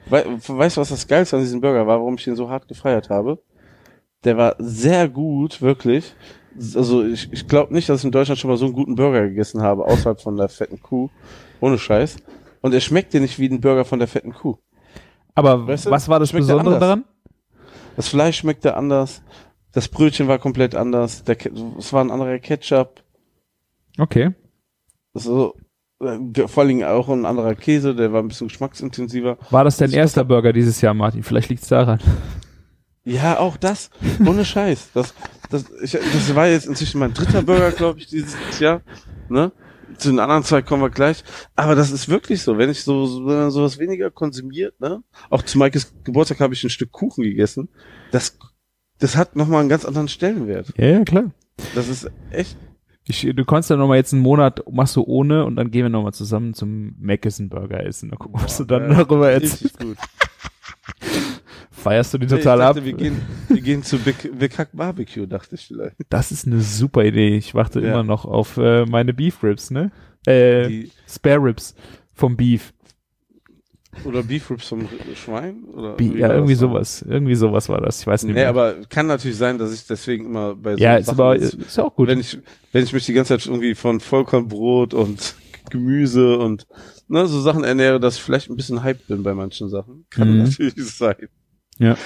Wei, 0.09 0.25
weißt 0.27 0.77
du, 0.77 0.81
was 0.81 0.89
das 0.89 1.07
Geilste 1.07 1.37
an 1.37 1.43
diesem 1.43 1.61
Burger 1.61 1.87
war, 1.87 1.99
warum 1.99 2.15
ich 2.15 2.27
ihn 2.27 2.37
so 2.37 2.49
hart 2.49 2.67
gefeiert 2.67 3.11
habe? 3.11 3.39
Der 4.25 4.37
war 4.37 4.57
sehr 4.59 5.09
gut, 5.09 5.61
wirklich. 5.61 6.15
Also 6.75 7.05
ich, 7.05 7.31
ich 7.33 7.47
glaube 7.47 7.75
nicht, 7.75 7.89
dass 7.89 8.01
ich 8.01 8.05
in 8.07 8.13
Deutschland 8.13 8.41
schon 8.41 8.51
mal 8.51 8.57
so 8.57 8.65
einen 8.65 8.75
guten 8.75 8.95
Burger 8.95 9.29
gegessen 9.29 9.61
habe, 9.63 9.85
außerhalb 9.85 10.21
von 10.21 10.37
der 10.37 10.49
fetten 10.49 10.81
Kuh. 10.81 11.11
Ohne 11.61 11.79
Scheiß. 11.79 12.17
Und 12.63 12.73
er 12.73 12.81
schmeckte 12.81 13.21
nicht 13.21 13.39
wie 13.39 13.49
ein 13.49 13.61
Burger 13.61 13.85
von 13.85 13.99
der 13.99 14.09
fetten 14.09 14.33
Kuh. 14.33 14.57
Aber 15.35 15.67
Weißt 15.67 15.87
du, 15.87 15.91
was 15.91 16.09
war 16.09 16.19
das 16.19 16.31
schmeckt 16.31 16.47
Besondere 16.47 16.77
anders. 16.77 16.81
daran? 16.81 17.05
Das 17.97 18.09
Fleisch 18.09 18.39
schmeckte 18.39 18.75
anders. 18.75 19.23
Das 19.73 19.89
Brötchen 19.89 20.29
war 20.29 20.39
komplett 20.39 20.75
anders. 20.75 21.23
Der, 21.25 21.37
es 21.79 21.93
war 21.93 22.03
ein 22.03 22.11
anderer 22.11 22.39
Ketchup. 22.39 23.03
Okay. 23.99 24.33
So, 25.15 25.55
äh, 26.01 26.19
vor 26.49 26.61
allen 26.63 26.69
Dingen 26.69 26.85
auch 26.85 27.09
ein 27.09 27.25
anderer 27.27 27.55
Käse, 27.55 27.95
der 27.95 28.13
war 28.13 28.23
ein 28.23 28.29
bisschen 28.29 28.49
geschmacksintensiver. 28.49 29.39
War 29.51 29.65
das 29.65 29.77
dein 29.79 29.89
Das- 29.91 29.97
erster 29.97 30.25
Burger 30.25 30.53
dieses 30.53 30.81
Jahr, 30.81 30.95
Martin? 30.95 31.23
Vielleicht 31.23 31.49
liegt's 31.49 31.69
daran. 31.69 32.01
Ja, 33.05 33.39
auch 33.39 33.57
das. 33.57 33.91
Ohne 34.27 34.45
Scheiß. 34.45 34.91
Das, 34.93 35.15
das, 35.49 35.65
ich, 35.81 35.93
das 35.93 36.35
war 36.35 36.49
jetzt 36.49 36.67
inzwischen 36.67 36.99
mein 36.99 37.15
dritter 37.15 37.43
Burger, 37.43 37.71
glaube 37.71 38.01
ich, 38.01 38.09
dieses 38.09 38.37
Jahr. 38.59 38.83
Ne? 39.29 39.53
Zu 39.97 40.11
den 40.11 40.19
anderen 40.19 40.43
zwei 40.43 40.61
kommen 40.61 40.83
wir 40.83 40.91
gleich. 40.91 41.23
Aber 41.55 41.77
das 41.77 41.93
ist 41.93 42.09
wirklich 42.09 42.43
so. 42.43 42.59
Wenn 42.59 42.69
ich 42.69 42.83
so, 42.83 43.07
so 43.07 43.51
sowas 43.51 43.79
weniger 43.79 44.11
konsumiert, 44.11 44.79
ne? 44.81 45.03
Auch 45.31 45.43
zu 45.43 45.57
Maikes 45.57 45.95
Geburtstag 46.03 46.41
habe 46.41 46.53
ich 46.55 46.65
ein 46.65 46.71
Stück 46.71 46.91
Kuchen 46.91 47.23
gegessen. 47.23 47.69
Das, 48.11 48.37
das 48.99 49.17
hat 49.17 49.37
nochmal 49.37 49.61
einen 49.61 49.69
ganz 49.69 49.85
anderen 49.85 50.09
Stellenwert. 50.09 50.73
Ja, 50.77 50.87
ja, 50.87 51.05
klar. 51.05 51.31
Das 51.77 51.89
ist 51.89 52.11
echt. 52.33 52.57
Ich, 53.09 53.21
du 53.23 53.45
kannst 53.45 53.71
ja 53.71 53.77
noch 53.77 53.87
mal 53.89 53.97
jetzt 53.97 54.13
einen 54.13 54.23
Monat, 54.23 54.63
machst 54.71 54.97
du 54.97 55.03
ohne 55.03 55.45
und 55.45 55.57
dann 55.57 55.71
gehen 55.71 55.85
wir 55.85 55.89
noch 55.91 56.03
mal 56.03 56.13
zusammen 56.13 56.55
zum 56.55 56.95
Mcison 56.99 57.49
Burger 57.49 57.85
essen. 57.87 58.11
Dann 58.11 58.19
gucken, 58.19 58.41
was 58.43 58.57
du 58.57 58.65
dann 58.65 58.91
Ja, 58.91 59.05
darüber 59.05 59.31
erzählst. 59.31 59.79
Gut. 59.79 59.97
Feierst 61.71 62.15
du 62.15 62.19
die 62.19 62.27
Nee, 62.27 62.39
total 62.39 62.59
ich 62.59 62.65
dachte, 62.65 62.79
ab? 62.81 62.85
Wir 62.85 62.93
gehen, 62.95 63.21
wir 63.49 63.61
gehen 63.61 63.83
zu 63.83 63.99
Big, 63.99 64.39
Big 64.39 64.59
Hack 64.59 64.71
Barbecue, 64.73 65.27
dachte 65.27 65.55
ich 65.55 65.67
vielleicht. 65.67 65.97
Das 66.09 66.33
ist 66.33 66.47
eine 66.47 66.61
super 66.61 67.05
Idee. 67.05 67.37
Ich 67.37 67.55
warte 67.55 67.81
Ja. 67.81 67.89
immer 67.93 68.03
noch 68.03 68.25
auf 68.25 68.57
äh, 68.57 68.85
meine 68.87 69.15
Beef 69.15 69.43
Ribs, 69.43 69.71
ne? 69.71 69.93
Äh, 70.27 70.69
Die, 70.69 70.91
Spare 71.09 71.43
Ribs 71.45 71.75
vom 72.13 72.37
Beef. 72.37 72.73
Oder 74.05 74.23
Beef 74.23 74.51
Ribs 74.51 74.69
vom 74.69 74.89
Schwein? 75.15 75.65
Oder 75.73 75.95
Be 75.95 76.05
ja, 76.05 76.33
irgendwie 76.33 76.55
sowas. 76.55 77.03
Irgendwie 77.09 77.35
sowas 77.35 77.69
war 77.69 77.81
das. 77.81 78.01
Ich 78.01 78.07
weiß 78.07 78.25
nicht 78.25 78.35
Nee, 78.35 78.41
mehr. 78.41 78.49
aber 78.49 78.75
kann 78.89 79.07
natürlich 79.07 79.37
sein, 79.37 79.59
dass 79.59 79.73
ich 79.73 79.87
deswegen 79.87 80.27
immer 80.27 80.55
bei 80.55 80.75
so 80.77 80.83
ja, 80.83 80.97
ist 80.97 81.07
Sachen 81.07 81.21
aber 81.21 81.37
ist 81.37 81.77
ja 81.77 81.85
auch 81.85 81.95
gut. 81.95 82.09
wenn 82.09 82.21
ich 82.21 82.39
wenn 82.73 82.85
ich 82.85 82.93
mich 82.93 83.07
die 83.07 83.13
ganze 83.13 83.37
Zeit 83.39 83.47
irgendwie 83.47 83.75
von 83.75 84.01
Vollkornbrot 84.01 84.95
und 84.95 85.35
Gemüse 85.71 86.39
und 86.39 86.67
ne, 87.09 87.27
so 87.27 87.41
Sachen 87.41 87.65
ernähre, 87.65 87.99
dass 87.99 88.17
ich 88.17 88.23
vielleicht 88.23 88.51
ein 88.51 88.57
bisschen 88.57 88.85
hyped 88.85 89.07
bin 89.09 89.23
bei 89.23 89.35
manchen 89.35 89.69
Sachen. 89.69 90.07
Kann 90.11 90.33
Mhm. 90.33 90.45
natürlich 90.45 90.75
sein. 90.77 91.17
Ja. 91.79 91.97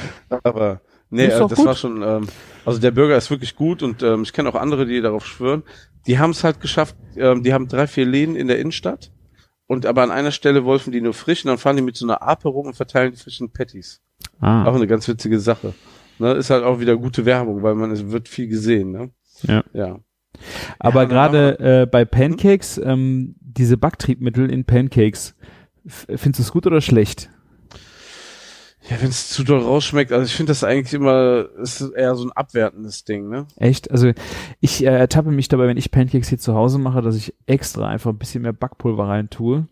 Aber 0.43 0.81
nee, 1.11 1.25
äh, 1.27 1.39
das 1.39 1.55
gut. 1.55 1.67
war 1.67 1.75
schon, 1.77 2.03
ähm, 2.03 2.27
also 2.65 2.81
der 2.81 2.91
Burger 2.91 3.17
ist 3.17 3.31
wirklich 3.31 3.55
gut 3.57 3.83
und 3.83 4.03
ähm, 4.03 4.23
ich 4.23 4.33
kenne 4.33 4.49
auch 4.49 4.55
andere, 4.55 4.87
die 4.87 5.01
darauf 5.01 5.27
schwören. 5.27 5.63
Die 6.07 6.19
haben 6.19 6.31
es 6.31 6.43
halt 6.45 6.61
geschafft, 6.61 6.97
ähm, 7.17 7.43
die 7.43 7.53
haben 7.53 7.69
drei, 7.69 7.87
vier 7.87 8.07
Läden 8.07 8.35
in 8.37 8.49
der 8.49 8.59
Innenstadt 8.59 9.13
und 9.71 9.87
aber 9.87 10.03
an 10.03 10.11
einer 10.11 10.33
Stelle 10.33 10.65
wolfen 10.65 10.91
die 10.91 11.01
nur 11.01 11.15
frisch 11.15 11.45
und 11.45 11.49
dann 11.49 11.57
fahren 11.57 11.77
die 11.77 11.83
mit 11.83 11.97
so 11.97 12.05
einer 12.05 12.23
Ape 12.23 12.49
rum 12.49 12.67
und 12.67 12.75
verteilen 12.75 13.13
die 13.13 13.17
frischen 13.17 13.53
Patties. 13.53 14.01
ah, 14.41 14.65
Auch 14.65 14.75
eine 14.75 14.89
ganz 14.89 15.07
witzige 15.07 15.39
Sache. 15.39 15.75
Ne, 16.19 16.33
ist 16.33 16.51
halt 16.51 16.65
auch 16.65 16.81
wieder 16.81 16.97
gute 16.97 17.25
Werbung, 17.25 17.63
weil 17.63 17.77
man 17.77 17.93
es 17.93 18.11
wird 18.11 18.29
viel 18.29 18.49
gesehen, 18.49 18.91
ne? 18.91 19.11
Ja. 19.43 19.63
Ja. 19.73 20.01
aber 20.81 21.03
Ja, 21.03 21.09
gerade 21.09 21.61
äh, 21.61 21.87
bei 21.87 22.05
Pancakes, 22.05 22.79
ähm, 22.79 23.37
diese 23.41 23.77
Backtriebmittel 23.77 24.51
in 24.51 24.65
Pancakes, 24.65 25.37
findest 25.87 26.41
du 26.41 26.43
es 26.43 26.51
gut 26.51 26.67
oder 26.67 26.81
schlecht? 26.81 27.31
Ja, 28.91 29.01
wenn 29.01 29.11
es 29.11 29.31
zu 29.31 29.45
doll 29.45 29.61
rausschmeckt, 29.61 30.11
also 30.11 30.25
ich 30.25 30.35
finde 30.35 30.51
das 30.51 30.65
eigentlich 30.65 30.95
immer, 30.95 31.47
ist 31.63 31.81
eher 31.81 32.17
so 32.17 32.25
ein 32.25 32.33
abwertendes 32.33 33.05
Ding, 33.05 33.29
ne? 33.29 33.47
Echt? 33.57 33.89
Also 33.93 34.11
ich 34.59 34.85
äh, 34.85 34.89
ertappe 34.89 35.31
mich 35.31 35.47
dabei, 35.47 35.69
wenn 35.69 35.77
ich 35.77 35.93
Pancakes 35.93 36.29
hier 36.29 36.39
zu 36.39 36.57
Hause 36.57 36.81
mache, 36.81 37.01
dass 37.01 37.15
ich 37.15 37.33
extra 37.47 37.87
einfach 37.87 38.11
ein 38.11 38.19
bisschen 38.19 38.43
mehr 38.43 38.53
Backpulver 38.53 39.07
rein 39.07 39.31
tue. 39.31 39.69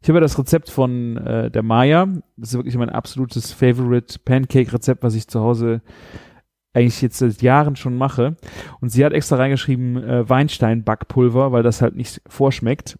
Ich 0.00 0.08
habe 0.08 0.18
ja 0.18 0.22
das 0.22 0.38
Rezept 0.38 0.70
von 0.70 1.16
äh, 1.16 1.50
der 1.50 1.64
Maya. 1.64 2.06
Das 2.36 2.50
ist 2.50 2.54
wirklich 2.54 2.76
mein 2.76 2.90
absolutes 2.90 3.52
Favorite 3.52 4.20
Pancake-Rezept, 4.24 5.02
was 5.02 5.16
ich 5.16 5.26
zu 5.26 5.40
Hause 5.40 5.82
eigentlich 6.72 7.02
jetzt 7.02 7.18
seit 7.18 7.42
Jahren 7.42 7.74
schon 7.74 7.98
mache. 7.98 8.36
Und 8.80 8.90
sie 8.90 9.04
hat 9.04 9.12
extra 9.12 9.36
reingeschrieben 9.36 9.96
äh, 9.96 10.28
Weinstein-Backpulver, 10.28 11.50
weil 11.50 11.64
das 11.64 11.82
halt 11.82 11.96
nicht 11.96 12.22
vorschmeckt. 12.28 12.98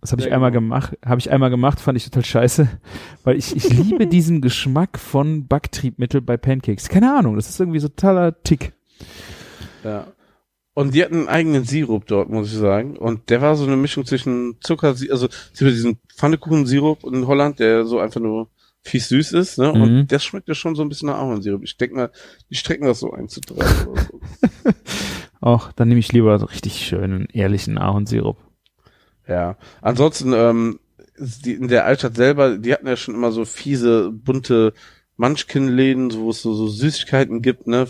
Das 0.00 0.12
habe 0.12 0.22
ich 0.22 0.32
einmal 0.32 0.50
genau. 0.50 0.62
gemacht, 0.62 0.96
habe 1.04 1.20
ich 1.20 1.30
einmal 1.30 1.50
gemacht, 1.50 1.78
fand 1.78 1.98
ich 1.98 2.04
total 2.04 2.24
scheiße, 2.24 2.68
weil 3.24 3.36
ich, 3.36 3.54
ich 3.54 3.68
liebe 3.68 4.06
diesen 4.08 4.40
Geschmack 4.40 4.98
von 4.98 5.46
Backtriebmittel 5.46 6.22
bei 6.22 6.36
Pancakes. 6.36 6.88
Keine 6.88 7.16
Ahnung, 7.16 7.36
das 7.36 7.50
ist 7.50 7.60
irgendwie 7.60 7.80
so 7.80 7.88
totaler 7.88 8.42
Tick. 8.42 8.72
Ja. 9.84 10.06
Und 10.72 10.94
die 10.94 11.04
hatten 11.04 11.16
einen 11.16 11.28
eigenen 11.28 11.64
Sirup 11.64 12.06
dort, 12.06 12.30
muss 12.30 12.52
ich 12.52 12.58
sagen. 12.58 12.96
Und 12.96 13.28
der 13.28 13.42
war 13.42 13.56
so 13.56 13.66
eine 13.66 13.76
Mischung 13.76 14.06
zwischen 14.06 14.56
Zucker, 14.60 14.94
also 15.10 15.28
diesen 15.58 15.98
Pfannekuchensirup 16.16 17.04
in 17.04 17.26
Holland, 17.26 17.58
der 17.58 17.84
so 17.84 17.98
einfach 17.98 18.20
nur 18.20 18.48
fies 18.82 19.08
süß 19.08 19.32
ist, 19.32 19.58
ne? 19.58 19.72
Mhm. 19.74 19.82
Und 19.82 20.06
das 20.12 20.24
schmeckt 20.24 20.48
ja 20.48 20.54
schon 20.54 20.74
so 20.74 20.82
ein 20.82 20.88
bisschen 20.88 21.08
nach 21.08 21.18
Ahornsirup. 21.18 21.62
Ich 21.62 21.76
denke 21.76 21.96
mal, 21.96 22.10
die 22.48 22.54
strecken 22.54 22.86
das 22.86 23.00
so 23.00 23.12
ein 23.12 23.28
zu 23.28 23.40
drei 23.40 23.66
oder 23.86 24.00
so. 25.40 25.60
Dann 25.76 25.88
nehme 25.88 26.00
ich 26.00 26.12
lieber 26.12 26.38
so 26.38 26.46
richtig 26.46 26.86
schönen, 26.86 27.26
ehrlichen 27.32 27.76
Ahornsirup. 27.76 28.38
Ja. 29.30 29.56
Ansonsten, 29.80 30.32
ähm, 30.34 30.80
die, 31.18 31.54
in 31.54 31.68
der 31.68 31.84
Altstadt 31.86 32.16
selber, 32.16 32.58
die 32.58 32.72
hatten 32.72 32.86
ja 32.86 32.96
schon 32.96 33.14
immer 33.14 33.32
so 33.32 33.44
fiese, 33.44 34.10
bunte 34.12 34.72
Munchkin-Läden, 35.16 36.10
so, 36.10 36.22
wo 36.22 36.30
es 36.30 36.42
so, 36.42 36.54
so 36.54 36.68
Süßigkeiten 36.68 37.42
gibt, 37.42 37.66
ne? 37.66 37.86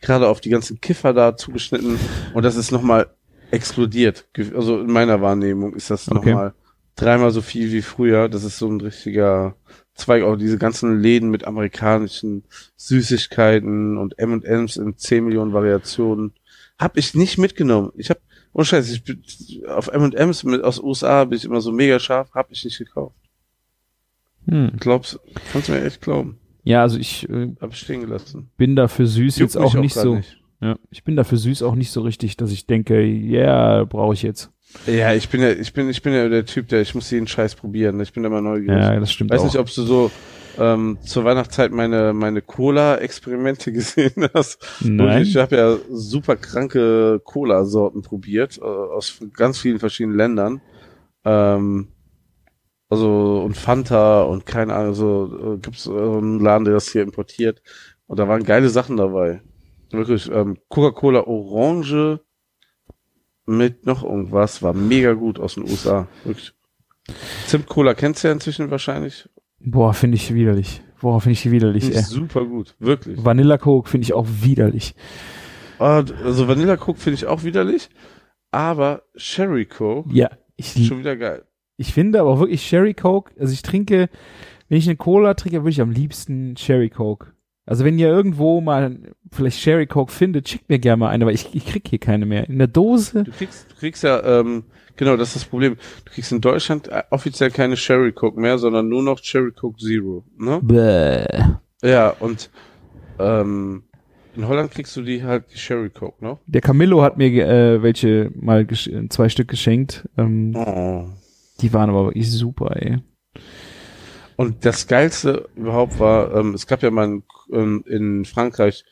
Gerade 0.00 0.28
auf 0.28 0.40
die 0.40 0.50
ganzen 0.50 0.80
Kiffer 0.80 1.12
da 1.12 1.36
zugeschnitten. 1.36 1.98
Und 2.34 2.42
das 2.44 2.56
ist 2.56 2.72
nochmal 2.72 3.08
explodiert. 3.50 4.26
Also 4.54 4.80
in 4.80 4.90
meiner 4.90 5.20
Wahrnehmung 5.20 5.74
ist 5.74 5.90
das 5.90 6.08
Okay. 6.10 6.30
nochmal 6.30 6.54
dreimal 6.96 7.30
so 7.30 7.42
viel 7.42 7.70
wie 7.72 7.82
früher. 7.82 8.28
Das 8.30 8.42
ist 8.44 8.58
so 8.58 8.68
ein 8.68 8.80
richtiger 8.80 9.54
Zweig. 9.94 10.22
Auch 10.22 10.36
diese 10.36 10.56
ganzen 10.56 11.00
Läden 11.00 11.30
mit 11.30 11.44
amerikanischen 11.44 12.44
Süßigkeiten 12.76 13.98
und 13.98 14.18
M&M's 14.18 14.76
in 14.76 14.96
10 14.96 15.24
Millionen 15.24 15.52
Variationen. 15.52 16.32
Hab 16.78 16.96
ich 16.96 17.14
nicht 17.14 17.36
mitgenommen. 17.36 17.92
Ich 17.96 18.08
hab, 18.08 18.18
oh 18.52 18.64
Scheiße, 18.64 18.94
ich 18.94 19.04
bin, 19.04 19.22
auf 19.68 19.88
M&M's 19.88 20.44
mit, 20.44 20.62
aus 20.62 20.78
USA 20.78 21.24
bin 21.24 21.38
ich 21.38 21.44
immer 21.44 21.60
so 21.60 21.72
mega 21.72 21.98
scharf, 21.98 22.30
hab 22.32 22.50
ich 22.50 22.64
nicht 22.64 22.78
gekauft. 22.78 23.16
Hm. 24.46 24.72
Glaubst, 24.78 25.20
kannst 25.52 25.68
du 25.68 25.72
mir 25.72 25.84
echt 25.84 26.00
glauben. 26.00 26.38
Ja, 26.64 26.82
also 26.82 26.98
ich 26.98 27.28
äh, 27.28 27.54
Hab 27.60 27.72
ich 27.72 27.78
stehen 27.78 28.02
gelassen. 28.02 28.50
bin 28.56 28.76
da 28.76 28.88
für 28.88 29.06
süß 29.06 29.38
Juckt 29.38 29.54
jetzt 29.54 29.56
auch 29.56 29.74
mich 29.74 29.82
nicht 29.82 29.94
so. 29.94 30.20
Ja, 30.60 30.76
ich 30.90 31.02
bin 31.02 31.16
da 31.16 31.24
für 31.24 31.36
süß 31.36 31.62
auch 31.62 31.74
nicht 31.74 31.90
so 31.90 32.02
richtig, 32.02 32.36
dass 32.36 32.52
ich 32.52 32.66
denke, 32.66 33.02
ja, 33.02 33.76
yeah, 33.76 33.84
brauche 33.84 34.14
ich 34.14 34.22
jetzt. 34.22 34.50
Ja, 34.86 35.12
ich 35.12 35.28
bin 35.28 35.42
ja, 35.42 35.50
ich 35.50 35.72
bin, 35.72 35.88
ich 35.90 36.02
bin 36.02 36.12
ja 36.12 36.28
der 36.28 36.46
Typ, 36.46 36.68
der, 36.68 36.80
ich 36.80 36.94
muss 36.94 37.10
jeden 37.10 37.26
Scheiß 37.26 37.56
probieren. 37.56 38.00
Ich 38.00 38.12
bin 38.12 38.24
immer 38.24 38.40
neugierig. 38.40 38.80
Ja, 38.80 38.98
das 38.98 39.12
stimmt 39.12 39.30
Weiß 39.30 39.40
auch. 39.40 39.44
nicht, 39.44 39.58
ob 39.58 39.66
du 39.66 39.82
so 39.82 40.10
ähm, 40.58 40.98
zur 41.04 41.24
Weihnachtszeit 41.24 41.72
meine 41.72 42.12
meine 42.12 42.42
Cola-Experimente 42.42 43.72
gesehen 43.72 44.28
hast. 44.34 44.64
Nein. 44.80 45.22
Ich 45.22 45.36
habe 45.36 45.56
ja 45.56 45.76
super 45.90 46.36
kranke 46.36 47.20
Cola-Sorten 47.24 48.02
probiert 48.02 48.58
äh, 48.58 48.64
aus 48.64 49.18
ganz 49.34 49.58
vielen 49.58 49.78
verschiedenen 49.78 50.16
Ländern. 50.16 50.60
Ähm, 51.24 51.88
also 52.88 53.42
und 53.42 53.56
Fanta 53.56 54.22
und 54.22 54.44
keine 54.44 54.74
Ahnung, 54.74 54.94
so 54.94 55.54
äh, 55.54 55.58
gibt's 55.58 55.86
äh, 55.86 55.90
einen 55.90 56.40
Laden, 56.40 56.64
der 56.64 56.74
das 56.74 56.90
hier 56.90 57.02
importiert. 57.02 57.62
Und 58.06 58.18
da 58.18 58.28
waren 58.28 58.44
geile 58.44 58.68
Sachen 58.68 58.98
dabei. 58.98 59.40
Wirklich 59.90 60.30
ähm, 60.30 60.58
Coca-Cola 60.68 61.26
Orange 61.26 62.20
mit 63.46 63.86
noch 63.86 64.02
irgendwas 64.04 64.62
war 64.62 64.74
mega 64.74 65.12
gut 65.14 65.38
aus 65.38 65.54
den 65.54 65.64
USA. 65.64 66.06
Wirklich. 66.24 66.52
Zimt-Cola 67.46 67.94
kennst 67.94 68.22
du 68.22 68.28
ja 68.28 68.32
inzwischen 68.32 68.70
wahrscheinlich. 68.70 69.28
Boah, 69.64 69.92
finde 69.94 70.16
ich 70.16 70.32
widerlich. 70.34 70.82
Boah, 71.00 71.20
finde 71.20 71.32
ich 71.32 71.50
widerlich. 71.50 71.88
Ist 71.88 71.96
Ey. 71.96 72.02
super 72.02 72.44
gut, 72.44 72.74
wirklich. 72.78 73.24
Vanilla 73.24 73.58
Coke 73.58 73.88
finde 73.88 74.04
ich 74.04 74.12
auch 74.12 74.26
widerlich. 74.42 74.94
Oh, 75.78 75.84
also 75.84 76.46
Vanilla 76.48 76.76
Coke 76.76 77.00
finde 77.00 77.14
ich 77.16 77.26
auch 77.26 77.42
widerlich, 77.42 77.88
aber 78.52 79.02
Sherry 79.16 79.64
Coke 79.66 80.08
Ja, 80.12 80.30
ich, 80.56 80.76
ist 80.76 80.86
schon 80.86 81.00
wieder 81.00 81.16
geil. 81.16 81.42
ich 81.76 81.92
finde 81.92 82.20
aber 82.20 82.30
auch 82.30 82.38
wirklich 82.38 82.62
Sherry 82.66 82.94
Coke, 82.94 83.32
also 83.40 83.52
ich 83.52 83.62
trinke, 83.62 84.08
wenn 84.68 84.78
ich 84.78 84.86
eine 84.86 84.96
Cola 84.96 85.34
trinke, 85.34 85.58
würde 85.62 85.70
ich 85.70 85.80
am 85.80 85.90
liebsten 85.90 86.56
Sherry 86.56 86.88
Coke. 86.88 87.32
Also 87.66 87.84
wenn 87.84 87.98
ihr 87.98 88.08
irgendwo 88.08 88.60
mal 88.60 88.96
vielleicht 89.32 89.58
Sherry 89.60 89.86
Coke 89.86 90.12
findet, 90.12 90.48
schickt 90.48 90.68
mir 90.68 90.78
gerne 90.78 90.98
mal 90.98 91.08
eine, 91.10 91.26
weil 91.26 91.34
ich, 91.34 91.52
ich 91.54 91.66
krieg 91.66 91.86
hier 91.88 91.98
keine 91.98 92.26
mehr. 92.26 92.48
In 92.48 92.58
der 92.58 92.68
Dose? 92.68 93.24
Du 93.24 93.30
kriegst, 93.32 93.70
du 93.70 93.76
kriegst 93.76 94.02
ja, 94.04 94.40
ähm, 94.40 94.64
genau, 95.04 95.16
das 95.16 95.28
ist 95.28 95.36
das 95.36 95.44
Problem. 95.46 95.76
Du 96.04 96.12
kriegst 96.12 96.30
in 96.30 96.40
Deutschland 96.40 96.86
äh, 96.88 97.02
offiziell 97.10 97.50
keine 97.50 97.76
Sherry 97.76 98.12
Coke 98.12 98.40
mehr, 98.40 98.56
sondern 98.58 98.88
nur 98.88 99.02
noch 99.02 99.18
Sherry 99.22 99.50
Coke 99.50 99.78
Zero. 99.78 100.24
Ne? 100.38 100.60
Bäh. 100.62 101.88
Ja, 101.88 102.10
und 102.20 102.50
ähm, 103.18 103.82
in 104.36 104.46
Holland 104.46 104.70
kriegst 104.70 104.96
du 104.96 105.02
die 105.02 105.24
halt 105.24 105.44
die 105.52 105.58
Sherry 105.58 105.90
Coke 105.90 106.24
noch. 106.24 106.38
Der 106.46 106.60
Camillo 106.60 107.02
hat 107.02 107.18
mir 107.18 107.26
äh, 107.46 107.82
welche 107.82 108.30
mal 108.34 108.62
gesch- 108.62 109.10
zwei 109.10 109.28
Stück 109.28 109.48
geschenkt. 109.48 110.08
Ähm, 110.16 110.54
Oh. 110.56 111.08
Die 111.60 111.72
waren 111.72 111.90
aber 111.90 112.06
wirklich 112.06 112.30
super, 112.30 112.76
ey. 112.76 112.98
Und 114.36 114.64
das 114.64 114.86
Geilste 114.86 115.48
überhaupt 115.56 115.98
war, 116.00 116.34
ähm, 116.34 116.54
es 116.54 116.66
gab 116.66 116.82
ja 116.82 116.90
mal 116.90 117.04
in, 117.06 117.22
ähm, 117.52 117.84
in 117.86 118.24
Frankreich 118.24 118.84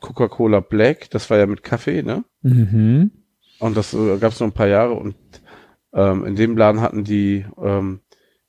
Coca-Cola 0.00 0.60
Black, 0.60 1.10
das 1.10 1.28
war 1.30 1.38
ja 1.38 1.46
mit 1.46 1.62
Kaffee, 1.62 2.02
ne? 2.02 2.24
Mhm. 2.42 3.10
Und 3.58 3.76
das 3.76 3.94
äh, 3.94 4.18
gab 4.18 4.32
es 4.32 4.40
noch 4.40 4.46
ein 4.48 4.52
paar 4.52 4.68
Jahre 4.68 4.92
und 4.92 5.14
ähm, 5.96 6.24
in 6.24 6.36
dem 6.36 6.56
Laden 6.56 6.80
hatten 6.80 7.02
die 7.02 7.44
ähm, 7.60 8.00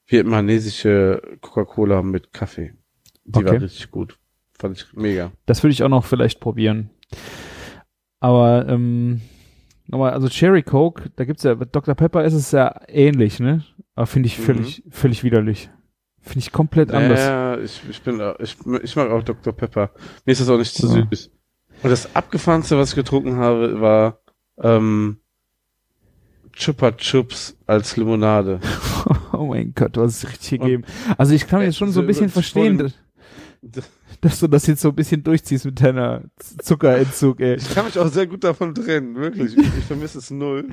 vietnamesische 0.05 1.21
Coca-Cola 1.41 2.01
mit 2.01 2.33
Kaffee. 2.33 2.73
Die 3.25 3.43
war 3.43 3.53
Okay. 3.53 3.63
richtig 3.63 3.89
gut. 3.91 4.17
Fand 4.59 4.77
ich 4.77 4.93
mega. 4.93 5.31
Das 5.45 5.63
würde 5.63 5.71
ich 5.73 5.83
auch 5.83 5.89
noch 5.89 6.05
vielleicht 6.05 6.39
probieren. 6.39 6.89
Aber 8.19 8.67
ähm, 8.67 9.21
nochmal, 9.85 10.11
also 10.13 10.27
Cherry 10.29 10.63
Coke, 10.63 11.11
da 11.15 11.25
gibt's 11.25 11.43
ja, 11.43 11.53
bei 11.53 11.65
Dr. 11.65 11.93
Pepper 11.95 12.23
ist 12.23 12.33
es 12.33 12.51
ja 12.51 12.73
ähnlich, 12.87 13.39
ne? 13.39 13.63
Aber 13.95 14.07
finde 14.07 14.27
ich 14.27 14.39
Mhm. 14.39 14.43
völlig, 14.43 14.83
völlig 14.89 15.23
widerlich. 15.23 15.69
Finde 16.21 16.39
ich 16.39 16.51
komplett 16.51 16.91
anders. 16.91 17.19
Ja, 17.19 17.57
ich, 17.59 17.81
ich 17.89 18.01
bin, 18.01 18.21
ich, 18.39 18.57
ich 18.83 18.95
mag 18.95 19.09
auch 19.11 19.23
Dr. 19.23 19.53
Pepper. 19.53 19.91
Mir 20.25 20.31
ist 20.31 20.41
das 20.41 20.49
auch 20.49 20.57
nicht 20.57 20.73
zu 20.73 20.87
Ja. 20.87 21.07
süß. 21.09 21.31
Und 21.83 21.89
das 21.91 22.15
abgefahrenste, 22.15 22.77
was 22.77 22.89
ich 22.89 22.95
getrunken 22.95 23.35
habe, 23.37 23.79
war 23.79 24.19
ähm, 24.61 25.19
Chupa 26.57 26.91
Chups 26.91 27.55
als 27.65 27.95
Limonade. 27.97 28.59
Oh 29.33 29.45
mein 29.45 29.73
Gott, 29.75 29.95
du 29.95 30.01
hast 30.01 30.23
es 30.23 30.29
richtig 30.29 30.59
gegeben. 30.61 30.83
Also 31.17 31.33
ich 31.33 31.47
kann 31.47 31.61
Äh, 31.61 31.65
jetzt 31.65 31.77
schon 31.77 31.91
so 31.91 31.99
ein 32.01 32.07
bisschen 32.07 32.29
verstehen, 32.29 32.91
dass, 33.61 33.89
dass 34.21 34.39
du 34.39 34.47
das 34.47 34.65
jetzt 34.65 34.81
so 34.81 34.89
ein 34.89 34.95
bisschen 34.95 35.23
durchziehst 35.23 35.65
mit 35.65 35.79
deiner 35.79 36.23
Zuckerentzug, 36.63 37.39
ey. 37.41 37.55
Ich 37.55 37.73
kann 37.73 37.85
mich 37.85 37.99
auch 37.99 38.07
sehr 38.07 38.25
gut 38.25 38.43
davon 38.43 38.73
trennen, 38.73 39.15
wirklich. 39.15 39.55
Ich, 39.55 39.65
ich 39.77 39.83
vermisse 39.85 40.17
es 40.17 40.31
null. 40.31 40.69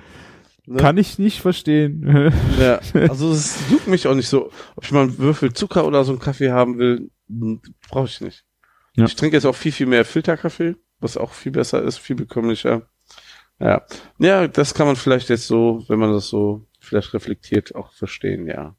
Ne? 0.66 0.78
Kann 0.78 0.96
ich 0.96 1.18
nicht 1.18 1.40
verstehen. 1.40 2.32
Ja, 2.58 2.80
also 3.08 3.32
es 3.32 3.58
juckt 3.70 3.86
mich 3.86 4.06
auch 4.06 4.14
nicht 4.14 4.28
so, 4.28 4.50
ob 4.76 4.84
ich 4.84 4.92
mal 4.92 5.02
einen 5.02 5.18
Würfel 5.18 5.52
Zucker 5.52 5.86
oder 5.86 6.04
so 6.04 6.12
einen 6.12 6.20
Kaffee 6.20 6.50
haben 6.50 6.78
will, 6.78 7.10
brauche 7.90 8.06
ich 8.06 8.20
nicht. 8.22 8.44
Ja. 8.96 9.04
Ich 9.04 9.14
trinke 9.16 9.36
jetzt 9.36 9.44
auch 9.44 9.56
viel, 9.56 9.72
viel 9.72 9.86
mehr 9.86 10.04
Filterkaffee, 10.06 10.76
was 11.00 11.16
auch 11.18 11.32
viel 11.32 11.52
besser 11.52 11.82
ist, 11.82 11.98
viel 11.98 12.16
bekömmlicher. 12.16 12.88
Ja. 13.64 13.82
Ja, 14.18 14.46
das 14.46 14.74
kann 14.74 14.86
man 14.86 14.96
vielleicht 14.96 15.30
jetzt 15.30 15.46
so, 15.46 15.82
wenn 15.88 15.98
man 15.98 16.12
das 16.12 16.28
so 16.28 16.66
vielleicht 16.80 17.14
reflektiert, 17.14 17.74
auch 17.74 17.92
verstehen, 17.92 18.46
ja. 18.46 18.76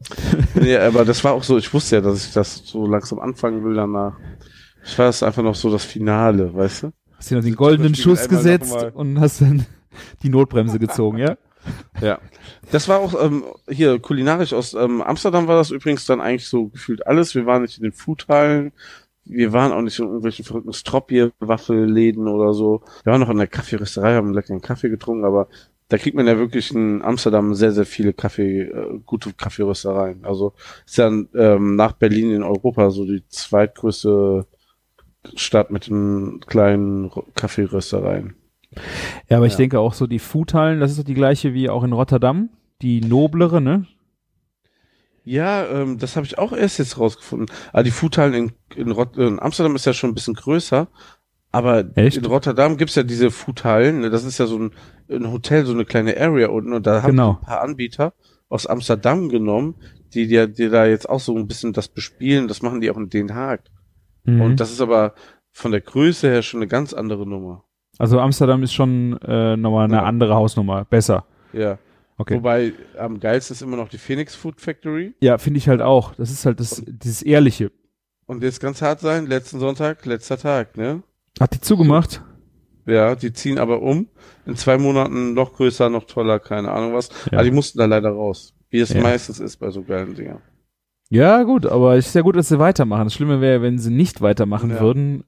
nee, 0.54 0.76
aber 0.76 1.04
das 1.04 1.22
war 1.24 1.32
auch 1.32 1.42
so, 1.42 1.58
ich 1.58 1.74
wusste 1.74 1.96
ja, 1.96 2.00
dass 2.00 2.26
ich 2.26 2.32
das 2.32 2.62
so 2.64 2.86
langsam 2.86 3.18
anfangen 3.18 3.64
will 3.64 3.74
danach. 3.74 4.16
Ich 4.84 4.98
war 4.98 5.08
es 5.08 5.22
einfach 5.22 5.42
noch 5.42 5.56
so 5.56 5.70
das 5.70 5.84
Finale, 5.84 6.54
weißt 6.54 6.84
du? 6.84 6.92
Hast 7.16 7.30
dir 7.30 7.36
noch 7.36 7.44
den 7.44 7.56
goldenen 7.56 7.94
Schuss 7.94 8.28
gesetzt 8.28 8.74
und 8.94 9.20
hast 9.20 9.42
dann 9.42 9.66
die 10.22 10.30
Notbremse 10.30 10.78
gezogen, 10.78 11.18
ja? 11.18 11.36
Ja. 12.00 12.18
Das 12.72 12.88
war 12.88 13.00
auch 13.00 13.22
ähm, 13.22 13.44
hier 13.68 13.98
kulinarisch 13.98 14.54
aus 14.54 14.72
ähm, 14.72 15.02
Amsterdam 15.02 15.46
war 15.46 15.56
das 15.56 15.70
übrigens 15.70 16.06
dann 16.06 16.22
eigentlich 16.22 16.48
so 16.48 16.68
gefühlt 16.68 17.06
alles. 17.06 17.34
Wir 17.34 17.44
waren 17.44 17.60
nicht 17.60 17.76
in 17.76 17.82
den 17.82 17.92
Foodhallen, 17.92 18.72
wir 19.24 19.52
waren 19.52 19.72
auch 19.72 19.82
nicht 19.82 19.98
in 19.98 20.06
irgendwelchen 20.06 20.44
verrückten 20.44 20.72
Stroppier-Waffelläden 20.72 22.26
oder 22.28 22.52
so. 22.54 22.82
Wir 23.04 23.12
waren 23.12 23.20
noch 23.20 23.30
in 23.30 23.38
der 23.38 23.46
Kaffeerösterei, 23.46 24.14
haben 24.14 24.26
einen 24.28 24.34
leckeren 24.34 24.60
Kaffee 24.62 24.88
getrunken, 24.90 25.24
aber 25.24 25.48
da 25.88 25.98
kriegt 25.98 26.16
man 26.16 26.26
ja 26.26 26.38
wirklich 26.38 26.72
in 26.72 27.02
Amsterdam 27.02 27.54
sehr, 27.54 27.72
sehr 27.72 27.84
viele 27.84 28.12
Kaffee, 28.12 28.62
äh, 28.62 29.00
gute 29.06 29.32
Kaffeeröstereien. 29.32 30.24
Also 30.24 30.52
ist 30.86 30.98
ja 30.98 31.08
ähm, 31.08 31.76
nach 31.76 31.92
Berlin 31.92 32.30
in 32.30 32.42
Europa 32.42 32.90
so 32.90 33.04
die 33.04 33.24
zweitgrößte 33.28 34.46
Stadt 35.34 35.70
mit 35.70 35.88
den 35.88 36.40
kleinen 36.46 37.10
Kaffeeröstereien. 37.34 38.34
Ja, 39.28 39.36
aber 39.38 39.46
ich 39.46 39.54
Ja. 39.54 39.58
denke 39.58 39.80
auch 39.80 39.94
so 39.94 40.06
die 40.06 40.20
Foodhallen, 40.20 40.80
das 40.80 40.92
ist 40.92 41.00
doch 41.00 41.04
die 41.04 41.14
gleiche 41.14 41.54
wie 41.54 41.68
auch 41.68 41.82
in 41.84 41.92
Rotterdam. 41.92 42.50
Die 42.82 43.00
noblere, 43.00 43.60
ne? 43.60 43.86
Ja, 45.30 45.64
ähm, 45.66 45.98
das 45.98 46.16
habe 46.16 46.26
ich 46.26 46.38
auch 46.38 46.52
erst 46.52 46.78
jetzt 46.78 46.98
rausgefunden. 46.98 47.46
Aber 47.72 47.82
die 47.84 47.90
Foodhallen 47.92 48.34
in, 48.34 48.52
in, 48.74 48.90
Rot 48.90 49.16
in 49.16 49.38
Amsterdam 49.40 49.76
ist 49.76 49.86
ja 49.86 49.92
schon 49.92 50.10
ein 50.10 50.14
bisschen 50.14 50.34
größer. 50.34 50.88
Aber 51.52 51.84
Echt? 51.96 52.16
in 52.16 52.24
Rotterdam 52.24 52.76
gibt's 52.76 52.94
ja 52.96 53.02
diese 53.04 53.30
Foodhallen. 53.30 54.00
ne, 54.00 54.10
Das 54.10 54.24
ist 54.24 54.38
ja 54.38 54.46
so 54.46 54.58
ein, 54.58 54.70
ein 55.08 55.30
Hotel, 55.30 55.66
so 55.66 55.72
eine 55.72 55.84
kleine 55.84 56.16
Area 56.20 56.48
unten. 56.48 56.72
Und 56.72 56.86
da 56.86 57.02
haben 57.02 57.10
Genau. 57.12 57.38
ein 57.40 57.46
paar 57.46 57.60
Anbieter 57.60 58.12
aus 58.48 58.66
Amsterdam 58.66 59.28
genommen, 59.28 59.76
die, 60.14 60.26
die, 60.26 60.52
die 60.52 60.68
da 60.68 60.86
jetzt 60.86 61.08
auch 61.08 61.20
so 61.20 61.36
ein 61.36 61.46
bisschen 61.46 61.72
das 61.72 61.86
bespielen. 61.88 62.48
Das 62.48 62.62
machen 62.62 62.80
die 62.80 62.90
auch 62.90 62.96
in 62.96 63.08
Den 63.08 63.34
Haag. 63.34 63.62
Mhm. 64.24 64.40
Und 64.40 64.60
das 64.60 64.72
ist 64.72 64.80
aber 64.80 65.14
von 65.52 65.70
der 65.70 65.80
Größe 65.80 66.28
her 66.28 66.42
schon 66.42 66.58
eine 66.58 66.66
ganz 66.68 66.92
andere 66.92 67.24
Nummer. 67.26 67.62
also 67.98 68.18
Amsterdam 68.18 68.62
ist 68.64 68.72
schon 68.72 69.16
äh, 69.22 69.56
nochmal 69.56 69.84
eine 69.84 69.94
Ja. 69.98 70.02
andere 70.04 70.34
Hausnummer. 70.34 70.84
Besser. 70.86 71.24
Ja. 71.52 71.78
Okay. 72.20 72.34
Wobei 72.36 72.74
am 72.98 73.18
geilsten 73.18 73.54
ist 73.54 73.62
immer 73.62 73.78
noch 73.78 73.88
die 73.88 73.96
Phoenix 73.96 74.34
Food 74.34 74.60
Factory. 74.60 75.14
Ja, 75.20 75.38
finde 75.38 75.56
ich 75.56 75.70
halt 75.70 75.80
auch. 75.80 76.14
Das 76.16 76.30
ist 76.30 76.44
halt 76.44 76.60
das, 76.60 76.82
dieses 76.86 77.22
Ehrliche. 77.22 77.72
Und 78.26 78.42
jetzt 78.42 78.60
ganz 78.60 78.82
hart 78.82 79.00
sein, 79.00 79.26
letzten 79.26 79.58
Sonntag, 79.58 80.04
letzter 80.04 80.36
Tag, 80.36 80.76
ne? 80.76 81.02
Hat 81.40 81.54
die 81.54 81.60
zugemacht? 81.62 82.22
Ja, 82.84 83.14
die 83.14 83.32
ziehen 83.32 83.58
aber 83.58 83.80
um. 83.80 84.08
In 84.44 84.54
zwei 84.54 84.76
Monaten 84.76 85.32
noch 85.32 85.54
größer, 85.54 85.88
noch 85.88 86.04
toller, 86.04 86.40
keine 86.40 86.70
Ahnung 86.72 86.92
was. 86.92 87.08
Ja. 87.30 87.38
Aber 87.38 87.44
die 87.44 87.50
mussten 87.52 87.78
da 87.78 87.86
leider 87.86 88.10
raus. 88.10 88.54
Wie 88.68 88.80
es 88.80 88.92
Ja. 88.92 89.00
meistens 89.00 89.40
ist 89.40 89.56
bei 89.56 89.70
so 89.70 89.82
geilen 89.82 90.14
Dingern. 90.14 90.42
Ja, 91.08 91.42
gut, 91.44 91.64
aber 91.64 91.96
es 91.96 92.08
ist 92.08 92.14
ja 92.14 92.20
gut, 92.20 92.36
dass 92.36 92.48
sie 92.48 92.58
weitermachen. 92.58 93.04
Das 93.04 93.14
Schlimme 93.14 93.40
wäre, 93.40 93.62
wenn 93.62 93.78
sie 93.78 93.90
nicht 93.90 94.20
weitermachen 94.20 94.68
Ja. 94.72 94.80
würden. 94.80 95.24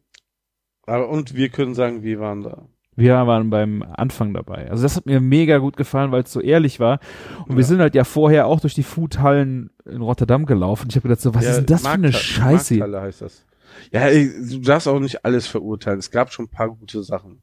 Aber 0.87 1.09
und 1.09 1.35
wir 1.37 1.49
können 1.49 1.75
sagen, 1.75 2.03
wir 2.03 2.21
waren 2.21 2.43
da. 2.43 2.69
Wir 3.03 3.27
waren 3.27 3.51
beim 3.51 3.83
Anfang 3.83 4.33
dabei. 4.35 4.71
Also 4.71 4.83
das 4.85 4.97
hat 4.97 5.07
mir 5.07 5.21
mega 5.21 5.59
gut 5.59 5.77
gefallen, 5.77 6.13
weil 6.13 6.23
es 6.23 6.33
so 6.33 6.41
ehrlich 6.41 6.79
war. 6.81 7.01
Und 7.47 7.57
wir 7.57 7.63
Ja. 7.63 7.67
sind 7.67 7.81
halt 7.81 7.95
ja 7.95 8.05
vorher 8.05 8.47
auch 8.47 8.61
durch 8.61 8.75
die 8.75 8.83
Foodhallen 8.83 9.71
in 9.85 10.01
Rotterdam 10.03 10.47
gelaufen. 10.47 10.87
Ich 10.91 10.97
habe 10.97 11.09
gedacht, 11.09 11.21
so, 11.21 11.35
was 11.35 11.45
Ja, 11.45 11.51
ist 11.51 11.57
denn 11.59 11.67
das 11.67 11.83
für 11.83 11.89
eine 11.91 12.13
Scheiße? 12.13 12.75
Markthalle 12.75 13.01
heißt 13.03 13.23
das. 13.23 13.45
Ja, 13.91 14.09
du 14.11 14.59
darfst 14.61 14.87
auch 14.87 15.01
nicht 15.01 15.25
alles 15.25 15.47
verurteilen. 15.47 15.99
Es 15.99 16.11
gab 16.11 16.33
schon 16.33 16.45
ein 16.45 16.51
paar 16.51 16.69
gute 16.69 17.03
Sachen. 17.03 17.43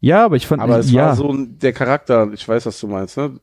Ja, 0.00 0.24
aber 0.24 0.36
ich 0.36 0.46
fand, 0.46 0.60
Aber 0.60 0.78
es 0.78 0.90
ja, 0.90 1.06
war 1.06 1.16
so 1.16 1.34
der 1.34 1.72
Charakter, 1.72 2.30
ich 2.32 2.46
weiß, 2.46 2.66
was 2.66 2.78
du 2.80 2.86
meinst, 2.86 3.16
ne? 3.16 3.40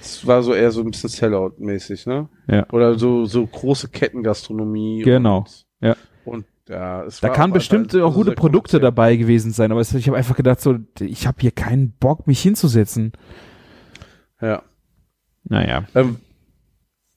Es 0.00 0.26
war 0.26 0.42
so 0.42 0.52
eher 0.52 0.72
so 0.72 0.80
ein 0.80 0.90
bisschen 0.90 1.10
Sellout-mäßig, 1.10 2.08
ne? 2.08 2.28
Ja. 2.48 2.66
Oder 2.72 2.98
so, 2.98 3.24
so 3.24 3.46
große 3.46 3.88
Kettengastronomie. 3.88 5.02
Genau. 5.02 5.38
Und, 5.38 5.66
Ja. 5.80 5.96
Und 6.24 6.44
da 6.64 7.06
war 7.20 7.32
kann 7.32 7.52
bestimmt 7.52 7.94
auch 7.96 8.06
also 8.06 8.18
gute 8.18 8.32
Produkte 8.32 8.78
dabei 8.78 9.16
gewesen 9.16 9.52
sein. 9.52 9.72
Aber 9.72 9.80
es, 9.80 9.92
ich 9.94 10.06
habe 10.06 10.16
einfach 10.16 10.36
gedacht, 10.36 10.60
so, 10.60 10.78
ich 11.00 11.26
habe 11.26 11.38
hier 11.40 11.50
keinen 11.50 11.92
Bock, 11.92 12.26
mich 12.26 12.40
hinzusetzen. 12.40 13.12
Ja. 14.40 14.62
Naja. 15.44 15.84
Ähm, 15.94 16.18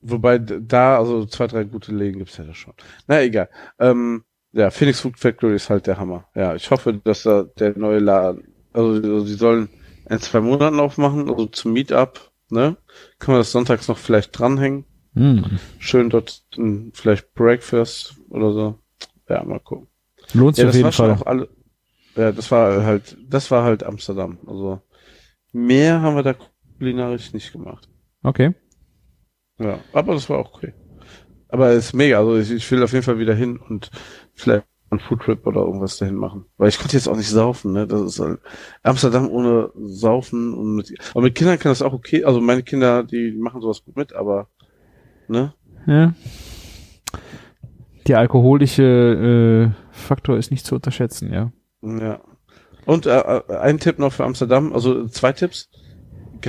wobei 0.01 0.39
da, 0.39 0.97
also 0.97 1.25
zwei, 1.25 1.47
drei 1.47 1.63
gute 1.63 1.93
Läden 1.93 2.19
gibt's 2.19 2.38
ja 2.38 2.43
da 2.43 2.53
schon. 2.53 2.73
Na 3.08 3.21
egal. 3.21 3.49
Ähm, 3.79 4.23
ja, 4.51 4.71
Phoenix 4.71 5.01
Food 5.01 5.19
Factory 5.19 5.55
ist 5.55 5.69
halt 5.69 5.86
der 5.86 5.97
Hammer. 5.97 6.27
Ja, 6.34 6.55
ich 6.55 6.71
hoffe, 6.71 6.93
dass 6.93 7.23
da 7.23 7.43
der 7.43 7.77
neue 7.77 7.99
Laden, 7.99 8.47
also 8.73 9.19
sie 9.25 9.36
sollen 9.36 9.69
in 10.10 10.19
zwei 10.19 10.39
Monaten 10.39 10.79
aufmachen, 10.79 11.29
also 11.29 11.45
zum 11.47 11.73
Meetup, 11.73 12.31
ne? 12.49 12.77
Können 13.19 13.36
wir 13.36 13.39
das 13.39 13.51
sonntags 13.51 13.88
noch 13.88 13.97
vielleicht 13.97 14.38
dranhängen. 14.38 14.86
Hm. 15.13 15.60
Schön 15.79 16.10
dort 16.10 16.43
ein, 16.58 16.91
vielleicht 16.93 17.34
Breakfast 17.34 18.15
oder 18.29 18.53
so. 18.53 18.79
Ja, 19.29 19.43
mal 19.43 19.59
gucken. 19.59 19.88
Lohnt 20.33 20.55
sich 20.55 20.63
Ja, 20.63 20.69
auf 20.69 20.73
das 20.73 20.77
jeden 20.77 20.91
Fall. 20.91 21.21
alle. 21.25 21.49
Ja, 22.15 22.31
das 22.31 22.49
war 22.51 22.83
halt, 22.83 23.17
das 23.27 23.51
war 23.51 23.63
halt 23.63 23.83
Amsterdam. 23.83 24.39
Also 24.47 24.81
mehr 25.51 26.01
haben 26.01 26.15
wir 26.15 26.23
da 26.23 26.35
kulinarisch 26.79 27.33
nicht 27.33 27.51
gemacht. 27.51 27.89
Okay. 28.23 28.53
Ja, 29.59 29.79
aber 29.93 30.13
das 30.13 30.29
war 30.29 30.39
auch 30.39 30.55
okay. 30.55 30.73
Aber 31.49 31.69
es 31.69 31.88
ist 31.88 31.93
mega, 31.93 32.19
also 32.19 32.38
ich, 32.38 32.51
ich 32.51 32.69
will 32.71 32.83
auf 32.83 32.91
jeden 32.91 33.03
Fall 33.03 33.19
wieder 33.19 33.33
hin 33.35 33.57
und 33.57 33.91
vielleicht 34.33 34.65
einen 34.89 34.99
Foodtrip 34.99 35.45
oder 35.47 35.61
irgendwas 35.61 35.97
dahin 35.97 36.15
machen. 36.15 36.45
Weil 36.57 36.69
ich 36.69 36.77
konnte 36.79 36.95
jetzt 36.97 37.07
auch 37.07 37.15
nicht 37.17 37.29
saufen, 37.29 37.73
ne? 37.73 37.88
Das 37.88 38.01
ist 38.01 38.19
halt 38.19 38.39
Amsterdam 38.83 39.29
ohne 39.29 39.71
Saufen 39.75 40.53
und 40.53 40.75
mit, 40.75 40.93
aber 41.11 41.21
mit 41.21 41.35
Kindern 41.35 41.59
kann 41.59 41.71
das 41.71 41.81
auch 41.81 41.93
okay. 41.93 42.23
Also 42.23 42.41
meine 42.41 42.63
Kinder, 42.63 43.03
die 43.03 43.31
machen 43.31 43.61
sowas 43.61 43.83
gut 43.83 43.95
mit, 43.95 44.13
aber 44.13 44.49
ne? 45.27 45.53
Ja. 45.88 46.13
Der 48.08 48.20
alkoholische 48.20 49.74
äh, 49.74 49.91
Faktor 49.91 50.38
ist 50.38 50.52
nicht 50.52 50.65
zu 50.65 50.76
unterschätzen, 50.76 51.34
ja. 51.34 51.52
Ja. 51.82 52.22
Und 52.86 53.08
äh, 53.08 53.20
äh, 53.20 53.58
ein 53.58 53.80
Tipp 53.80 53.98
noch 53.98 54.13
für 54.13 54.26
Amsterdam, 54.26 54.74
also 54.74 55.08
zwei 55.08 55.32
Tipps 55.32 55.70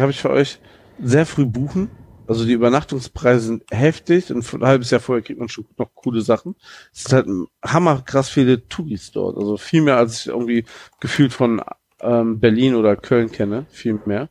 habe 0.01 0.11
ich 0.11 0.21
für 0.21 0.31
euch. 0.31 0.59
Sehr 1.03 1.27
früh 1.27 1.47
buchen. 1.47 1.91
Also 2.27 2.45
die 2.45 2.55
Übernachtungspreise 2.55 3.47
sind 3.47 3.65
heftig 3.71 4.33
und 4.33 4.53
ein 4.55 4.67
halbes 4.67 4.91
Jahr 4.91 5.01
vorher 5.01 5.23
kriegt 5.23 5.39
man 5.39 5.49
schon 5.49 5.67
noch 5.79 5.95
coole 5.95 6.23
Sachen. 6.23 6.57
Es 6.93 7.05
sind 7.05 7.13
halt 7.13 7.29
hammer 7.65 8.03
krass 8.03 8.29
viele 8.29 8.67
Touris 8.67 9.13
dort. 9.13 9.37
Also 9.37 9.57
viel 9.57 9.83
mehr, 9.83 9.97
als 9.97 10.21
ich 10.21 10.27
irgendwie 10.27 10.65
gefühlt 10.99 11.33
von 11.33 11.63
ähm, 12.01 12.41
Berlin 12.41 12.75
oder 12.75 12.97
Köln 12.97 13.31
kenne. 13.31 13.67
Viel 13.71 14.01
mehr. 14.07 14.29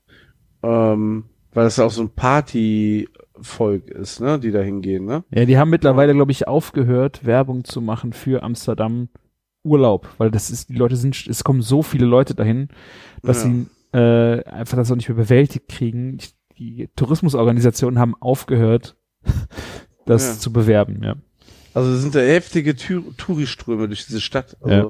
Ähm, 0.62 1.26
weil 1.54 1.64
das 1.64 1.80
auch 1.80 1.92
so 1.92 2.02
ein 2.02 2.10
Partyvolk 3.36 3.90
ist, 3.90 4.20
ne, 4.22 4.40
die 4.40 4.52
da 4.52 4.62
hingehen, 4.62 5.06
ne? 5.06 5.24
Ja, 5.34 5.46
die 5.46 5.58
haben 5.58 5.70
mittlerweile, 5.70 6.14
glaube 6.14 6.32
ich, 6.32 6.48
aufgehört, 6.48 7.26
Werbung 7.26 7.64
zu 7.64 7.82
machen 7.82 8.14
für 8.14 8.44
Amsterdam 8.44 9.10
Urlaub, 9.64 10.08
weil 10.18 10.30
das 10.32 10.50
ist, 10.52 10.70
die 10.70 10.76
Leute 10.76 10.96
sind, 10.96 11.26
es 11.28 11.44
kommen 11.44 11.62
so 11.62 11.82
viele 11.82 12.06
Leute 12.06 12.36
dahin, 12.36 12.70
dass 13.24 13.44
Ja. 13.44 13.50
sie 13.50 13.68
äh, 13.98 14.44
einfach 14.46 14.78
das 14.78 14.92
auch 14.92 14.96
nicht 14.96 15.08
mehr 15.10 15.16
bewältigt 15.18 15.68
kriegen. 15.70 16.18
Die, 16.58 16.90
Tourismusorganisationen 16.96 17.98
haben 18.00 18.14
aufgehört, 18.20 18.96
das 20.06 20.28
Ja. 20.28 20.34
zu 20.40 20.54
bewerben, 20.54 21.02
ja. 21.04 21.16
Also 21.74 21.92
es 21.92 22.02
sind 22.02 22.14
da 22.16 22.20
heftige 22.20 22.76
Tour- 22.76 23.16
Touriströme 23.18 23.88
durch 23.88 24.06
diese 24.06 24.22
Stadt. 24.22 24.56
Also 24.62 24.76
Ja. 24.76 24.90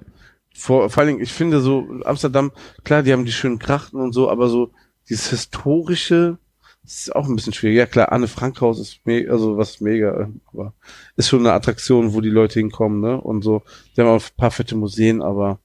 vor, 0.53 0.89
vor 0.89 1.01
allen 1.01 1.09
Dingen, 1.13 1.21
ich 1.23 1.31
finde 1.31 1.59
so 1.61 1.87
Amsterdam, 2.03 2.51
klar, 2.83 3.01
die 3.03 3.13
haben 3.13 3.25
die 3.25 3.31
schönen 3.31 3.59
Krachten 3.59 3.97
und 3.97 4.13
so, 4.13 4.29
aber 4.29 4.49
so 4.49 4.71
dieses 5.09 5.29
historische 5.29 6.37
ist 6.85 7.15
auch 7.15 7.27
ein 7.27 7.35
bisschen 7.35 7.53
schwierig. 7.53 7.77
Ja 7.77 7.85
klar, 7.85 8.11
Anne 8.11 8.27
Frankhaus 8.27 8.79
ist 8.79 9.05
me 9.05 9.27
also 9.29 9.57
was 9.57 9.81
mega, 9.81 10.21
äh, 10.21 10.27
aber 10.51 10.73
ist 11.15 11.29
schon 11.29 11.39
eine 11.41 11.53
Attraktion, 11.53 12.13
wo 12.13 12.21
die 12.21 12.29
Leute 12.29 12.59
hinkommen, 12.59 13.01
ne? 13.01 13.19
Und 13.19 13.43
so, 13.43 13.63
die 13.95 14.01
haben 14.01 14.07
auch 14.07 14.23
ein 14.23 14.37
paar 14.37 14.51
fette 14.51 14.75
Museen, 14.75 15.21
aber 15.21 15.59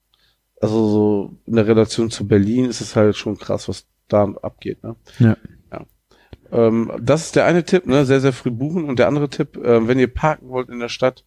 also 0.60 0.88
so 0.88 1.36
in 1.46 1.56
der 1.56 1.66
Relation 1.66 2.10
zu 2.10 2.26
Berlin 2.26 2.66
ist 2.66 2.80
es 2.80 2.96
halt 2.96 3.16
schon 3.16 3.38
krass, 3.38 3.68
was 3.68 3.86
da 4.08 4.24
abgeht, 4.42 4.82
ne? 4.82 4.96
Ja. 5.18 5.36
ja. 5.72 5.86
Ähm, 6.52 6.92
das 7.00 7.26
ist 7.26 7.36
der 7.36 7.46
eine 7.46 7.64
Tipp, 7.64 7.86
ne? 7.86 8.04
Sehr, 8.04 8.20
sehr 8.20 8.32
früh 8.32 8.50
buchen. 8.50 8.84
Und 8.84 8.98
der 8.98 9.08
andere 9.08 9.28
Tipp, 9.28 9.58
ähm, 9.62 9.88
wenn 9.88 9.98
ihr 9.98 10.12
parken 10.12 10.48
wollt 10.48 10.68
in 10.68 10.80
der 10.80 10.88
Stadt, 10.88 11.24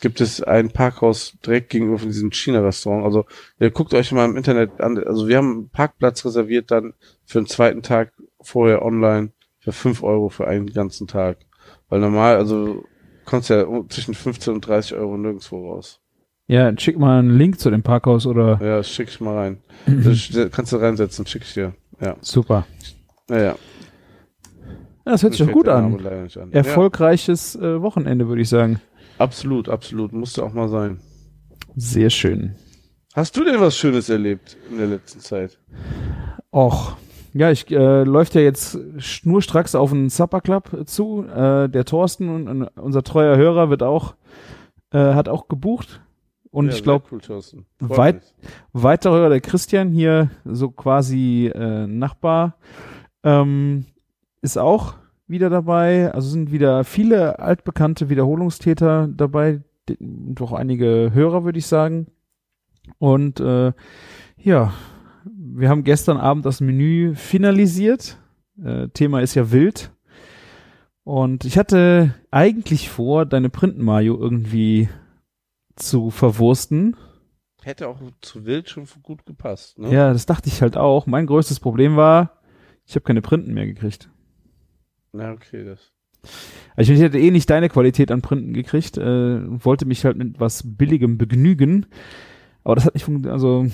gibt 0.00 0.20
es 0.20 0.42
ein 0.42 0.70
Parkhaus 0.70 1.36
direkt 1.46 1.70
gegenüber 1.70 1.98
von 1.98 2.08
diesem 2.08 2.30
China-Restaurant. 2.30 3.04
Also 3.04 3.24
ihr 3.58 3.70
guckt 3.70 3.94
euch 3.94 4.12
mal 4.12 4.26
im 4.26 4.36
Internet 4.36 4.80
an. 4.80 4.98
Also 4.98 5.28
wir 5.28 5.38
haben 5.38 5.52
einen 5.52 5.68
Parkplatz 5.70 6.24
reserviert 6.24 6.70
dann 6.70 6.94
für 7.24 7.40
den 7.40 7.46
zweiten 7.46 7.82
Tag 7.82 8.12
vorher 8.44 8.82
online 8.82 9.32
für 9.58 9.72
fünf 9.72 10.02
Euro 10.02 10.28
für 10.28 10.46
einen 10.46 10.66
ganzen 10.66 11.06
Tag. 11.06 11.38
Weil 11.88 12.00
normal, 12.00 12.36
also 12.36 12.84
kommst 13.24 13.50
ja 13.50 13.66
zwischen 13.88 14.14
15 14.14 14.54
und 14.54 14.66
30 14.66 14.94
Euro 14.94 15.16
nirgendwo 15.16 15.70
raus. 15.70 16.00
Ja, 16.46 16.76
schick 16.78 16.98
mal 16.98 17.18
einen 17.18 17.36
Link 17.38 17.58
zu 17.58 17.70
dem 17.70 17.82
Parkhaus 17.82 18.26
oder 18.26 18.60
Ja, 18.62 18.82
schick 18.82 19.08
ich 19.08 19.20
mal 19.20 19.36
rein. 19.36 19.58
Das 19.86 20.30
kannst 20.52 20.72
du 20.72 20.76
reinsetzen, 20.76 21.26
schick 21.26 21.42
ich 21.42 21.54
dir. 21.54 21.74
Ja. 22.00 22.16
super. 22.20 22.66
Ja, 23.30 23.36
ja. 23.38 23.56
Ja, 25.06 25.12
das 25.12 25.22
hört 25.22 25.34
sich 25.34 25.46
doch 25.46 25.52
gut 25.52 25.68
an. 25.68 26.04
an. 26.06 26.52
Erfolgreiches 26.52 27.56
äh, 27.56 27.80
Wochenende, 27.82 28.26
würde 28.28 28.42
ich 28.42 28.48
sagen. 28.48 28.80
Ja, 29.18 29.24
absolut, 29.24 29.68
absolut. 29.68 30.12
Musste 30.12 30.42
auch 30.42 30.52
mal 30.52 30.68
sein. 30.68 31.00
Sehr 31.76 32.10
schön. 32.10 32.56
Hast 33.14 33.36
du 33.36 33.44
denn 33.44 33.60
was 33.60 33.76
Schönes 33.76 34.08
erlebt 34.08 34.56
in 34.70 34.78
der 34.78 34.86
letzten 34.86 35.20
Zeit? 35.20 35.58
Och. 36.52 36.96
Ja, 37.36 37.50
ich 37.50 37.68
äh, 37.70 38.04
läuft 38.04 38.34
ja 38.36 38.40
jetzt 38.42 38.78
schnurstracks 38.98 39.74
auf 39.74 39.92
einen 39.92 40.08
Supper 40.08 40.40
Club 40.40 40.86
zu. 40.86 41.24
Äh, 41.24 41.68
der 41.68 41.84
Thorsten 41.84 42.28
und, 42.28 42.48
und 42.48 42.62
unser 42.76 43.02
treuer 43.02 43.36
Hörer 43.36 43.70
wird 43.70 43.82
auch 43.82 44.14
äh, 44.92 45.14
hat 45.14 45.28
auch 45.28 45.48
gebucht 45.48 46.00
und 46.50 46.68
Ja, 46.68 46.74
ich 46.74 46.82
glaube 46.84 47.04
cool, 47.10 47.20
weit- 47.80 48.34
weiterer 48.72 49.16
Hörer 49.16 49.28
der 49.30 49.40
Christian 49.40 49.90
hier 49.90 50.30
so 50.44 50.70
quasi 50.70 51.50
äh, 51.52 51.88
Nachbar 51.88 52.56
ähm, 53.24 53.86
ist 54.40 54.56
auch 54.56 54.94
wieder 55.26 55.50
dabei. 55.50 56.12
Also 56.14 56.28
sind 56.28 56.52
wieder 56.52 56.84
viele 56.84 57.40
altbekannte 57.40 58.08
Wiederholungstäter 58.10 59.08
dabei, 59.08 59.62
doch 59.98 60.52
einige 60.52 61.10
Hörer 61.12 61.44
würde 61.44 61.58
ich 61.58 61.66
sagen. 61.66 62.06
Und 62.98 63.40
äh, 63.40 63.72
ja, 64.36 64.72
wir 65.56 65.68
haben 65.68 65.84
gestern 65.84 66.16
Abend 66.16 66.44
das 66.44 66.60
Menü 66.60 67.14
finalisiert. 67.14 68.18
Äh, 68.62 68.88
Thema 68.88 69.20
ist 69.20 69.34
ja 69.34 69.52
wild. 69.52 69.92
Und 71.04 71.44
ich 71.44 71.58
hatte 71.58 72.14
eigentlich 72.30 72.88
vor, 72.88 73.24
deine 73.24 73.50
Printen-Mayo 73.50 74.18
irgendwie 74.18 74.88
zu 75.76 76.10
verwursten. 76.10 76.96
Hätte 77.62 77.88
auch 77.88 78.00
zu 78.20 78.44
wild 78.46 78.68
schon 78.68 78.86
gut 79.02 79.24
gepasst, 79.26 79.78
ne? 79.78 79.90
Ja, 79.92 80.12
das 80.12 80.26
dachte 80.26 80.48
ich 80.48 80.60
halt 80.60 80.76
auch. 80.76 81.06
Mein 81.06 81.26
größtes 81.26 81.60
Problem 81.60 81.96
war, 81.96 82.40
ich 82.84 82.94
habe 82.94 83.04
keine 83.04 83.22
Printen 83.22 83.54
mehr 83.54 83.66
gekriegt. 83.66 84.10
Na, 85.12 85.32
okay, 85.32 85.64
das. 85.64 85.92
Also 86.74 86.92
ich 86.92 87.00
hätte 87.00 87.18
eh 87.18 87.30
nicht 87.30 87.48
deine 87.48 87.68
Qualität 87.68 88.10
an 88.10 88.22
Printen 88.22 88.54
gekriegt, 88.54 88.96
äh, 88.96 89.36
und 89.36 89.64
wollte 89.64 89.86
mich 89.86 90.04
halt 90.04 90.16
mit 90.16 90.40
was 90.40 90.62
Billigem 90.76 91.16
begnügen. 91.16 91.86
Aber 92.64 92.74
das 92.74 92.86
hat 92.86 92.94
nicht 92.94 93.04
funktioniert. 93.04 93.34
Also 93.34 93.66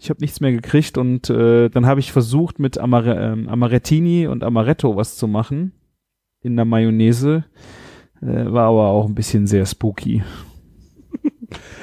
ich 0.00 0.08
habe 0.08 0.20
nichts 0.20 0.40
mehr 0.40 0.52
gekriegt 0.52 0.96
und 0.96 1.28
äh, 1.28 1.68
dann 1.68 1.84
habe 1.84 2.00
ich 2.00 2.10
versucht 2.10 2.58
mit 2.58 2.78
Amare 2.78 3.14
ähm, 3.16 3.48
Amarettini 3.48 4.26
und 4.26 4.42
Amaretto 4.42 4.96
was 4.96 5.16
zu 5.16 5.28
machen 5.28 5.72
in 6.40 6.56
der 6.56 6.64
Mayonnaise. 6.64 7.44
Äh, 8.22 8.50
war 8.50 8.68
aber 8.68 8.88
auch 8.88 9.06
ein 9.06 9.14
bisschen 9.14 9.46
sehr 9.46 9.66
spooky. 9.66 10.22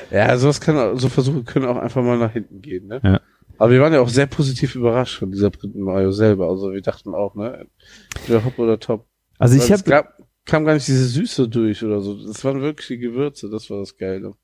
Ja, 0.09 0.37
sowas 0.37 0.61
kann, 0.61 0.97
so 0.97 1.09
Versuche 1.09 1.43
können 1.43 1.65
auch 1.65 1.75
einfach 1.75 2.01
mal 2.01 2.17
nach 2.17 2.31
hinten 2.31 2.61
gehen, 2.61 2.87
ne? 2.87 3.01
Ja. 3.03 3.19
Aber 3.57 3.71
wir 3.71 3.81
waren 3.81 3.91
ja 3.91 3.99
auch 3.99 4.07
sehr 4.07 4.25
positiv 4.25 4.75
überrascht 4.75 5.19
von 5.19 5.29
dieser 5.29 5.49
Printen 5.49 5.81
Mayo 5.81 6.11
selber. 6.13 6.47
Also 6.47 6.71
wir 6.71 6.81
dachten 6.81 7.13
auch, 7.13 7.35
ne? 7.35 7.67
Entweder 8.15 8.45
hopp 8.45 8.57
oder 8.57 8.79
top. 8.79 9.05
Also 9.37 9.57
ich 9.57 9.69
habe 9.69 10.05
kam 10.45 10.63
gar 10.63 10.75
nicht 10.75 10.87
diese 10.87 11.05
Süße 11.05 11.49
durch 11.49 11.83
oder 11.83 11.99
so. 11.99 12.25
Das 12.25 12.45
waren 12.45 12.61
wirklich 12.61 12.87
die 12.87 12.99
Gewürze, 12.99 13.49
das 13.49 13.69
war 13.69 13.79
das 13.79 13.97
Geile. 13.97 14.35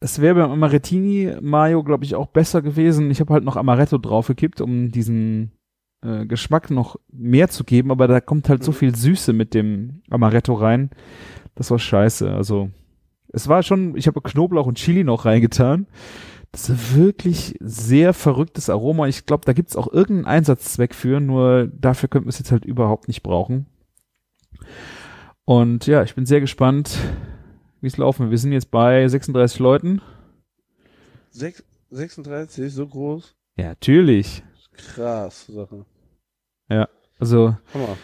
Es 0.00 0.20
wäre 0.20 0.34
beim 0.34 0.50
Amarettini 0.50 1.34
Mayo, 1.40 1.82
glaube 1.82 2.04
ich, 2.04 2.14
auch 2.14 2.26
besser 2.26 2.60
gewesen. 2.62 3.10
Ich 3.10 3.20
habe 3.20 3.32
halt 3.32 3.44
noch 3.44 3.56
Amaretto 3.56 3.96
draufgekippt, 3.98 4.60
um 4.60 4.90
diesen 4.90 5.52
äh, 6.04 6.26
Geschmack 6.26 6.70
noch 6.70 6.96
mehr 7.10 7.48
zu 7.48 7.64
geben, 7.64 7.90
aber 7.90 8.06
da 8.06 8.20
kommt 8.20 8.48
halt 8.48 8.62
so 8.62 8.72
Mhm. 8.72 8.76
viel 8.76 8.94
Süße 8.96 9.32
mit 9.32 9.54
dem 9.54 10.02
Amaretto 10.10 10.52
rein. 10.54 10.90
Das 11.54 11.70
war 11.70 11.78
scheiße. 11.78 12.30
Also 12.30 12.70
es 13.32 13.48
war 13.48 13.62
schon, 13.62 13.96
ich 13.96 14.06
habe 14.06 14.20
Knoblauch 14.20 14.66
und 14.66 14.76
Chili 14.76 15.04
noch 15.04 15.24
reingetan. 15.24 15.86
Das 16.52 16.68
ist 16.68 16.94
wirklich 16.94 17.56
sehr 17.60 18.12
verrücktes 18.12 18.68
Aroma. 18.70 19.08
Ich 19.08 19.26
glaube, 19.26 19.44
da 19.44 19.52
gibt's 19.54 19.74
auch 19.76 19.92
irgendeinen 19.92 20.26
Einsatzzweck 20.36 20.94
für, 20.94 21.18
nur 21.20 21.66
dafür 21.66 22.08
könnten 22.08 22.26
wir 22.26 22.30
es 22.30 22.38
jetzt 22.38 22.52
halt 22.52 22.64
überhaupt 22.64 23.08
nicht 23.08 23.22
brauchen. 23.22 23.66
Und 25.44 25.86
ja, 25.86 26.02
ich 26.02 26.14
bin 26.14 26.26
sehr 26.26 26.40
gespannt, 26.40 26.96
wie 27.84 27.88
es 27.88 27.96
laufen. 27.96 28.30
Wir 28.30 28.38
sind 28.38 28.52
jetzt 28.52 28.72
bei 28.72 29.06
36 29.06 29.60
Leuten. 29.60 30.00
Sech, 31.30 31.62
36, 31.90 32.72
so 32.72 32.88
groß? 32.88 33.36
Ja, 33.56 33.68
natürlich. 33.68 34.42
Krass, 34.76 35.46
Sache. 35.46 35.86
Also 37.18 37.56
Hammer. 37.72 37.96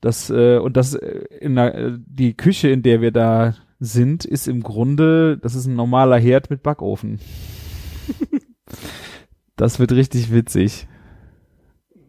das 0.00 0.30
äh, 0.30 0.58
und 0.58 0.76
das 0.76 0.94
äh, 0.94 1.24
in 1.40 1.56
der, 1.56 1.74
äh, 1.74 1.98
die 1.98 2.34
Küche, 2.34 2.68
in 2.68 2.82
der 2.82 3.00
wir 3.00 3.10
da 3.10 3.54
sind, 3.80 4.24
ist 4.24 4.48
im 4.48 4.62
Grunde, 4.62 5.38
das 5.38 5.54
ist 5.54 5.66
ein 5.66 5.74
normaler 5.74 6.18
Herd 6.18 6.50
mit 6.50 6.62
Backofen. 6.62 7.20
das 9.56 9.78
wird 9.78 9.92
richtig 9.92 10.32
witzig. 10.32 10.88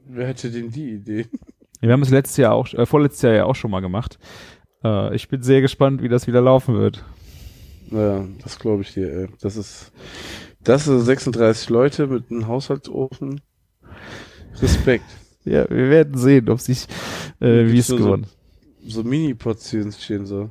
Wer 0.08 0.28
hätte 0.28 0.50
denn 0.50 0.72
die 0.72 0.92
Idee? 0.92 1.28
Wir 1.82 1.94
haben 1.94 2.02
es 2.02 2.10
letztes 2.10 2.38
Jahr 2.38 2.54
auch, 2.54 2.74
äh, 2.74 2.86
vorletztes 2.86 3.22
Jahr 3.24 3.34
ja 3.34 3.46
auch 3.46 3.56
schon 3.56 3.72
mal 3.72 3.82
gemacht. 3.82 4.20
Äh, 4.84 5.16
ich 5.16 5.28
bin 5.28 5.42
sehr 5.42 5.62
gespannt, 5.62 6.02
wie 6.02 6.10
das 6.10 6.28
wieder 6.28 6.42
laufen 6.42 6.76
wird. 6.76 7.04
Ja, 7.92 8.26
das 8.44 8.60
glaube 8.60 8.84
ich 8.84 8.94
dir, 8.94 9.12
ey. 9.12 9.28
Das 9.42 9.56
ist, 9.56 9.92
das 10.64 10.86
sind 10.86 11.00
36 11.02 11.70
Leute 11.70 12.08
mit 12.08 12.30
einem 12.32 12.48
Haushaltsofen. 12.48 13.42
Respekt. 14.62 15.06
Ja, 15.46 15.70
wir 15.70 15.90
werden 15.90 16.18
sehen, 16.18 16.50
ob 16.50 16.60
sich, 16.60 16.86
äh, 17.40 17.66
wie 17.72 17.80
es 17.80 17.88
So- 17.88 17.98
so-. 17.98 18.18
So 18.86 19.04
Mini-Portionchen 19.04 20.26
so. 20.26 20.50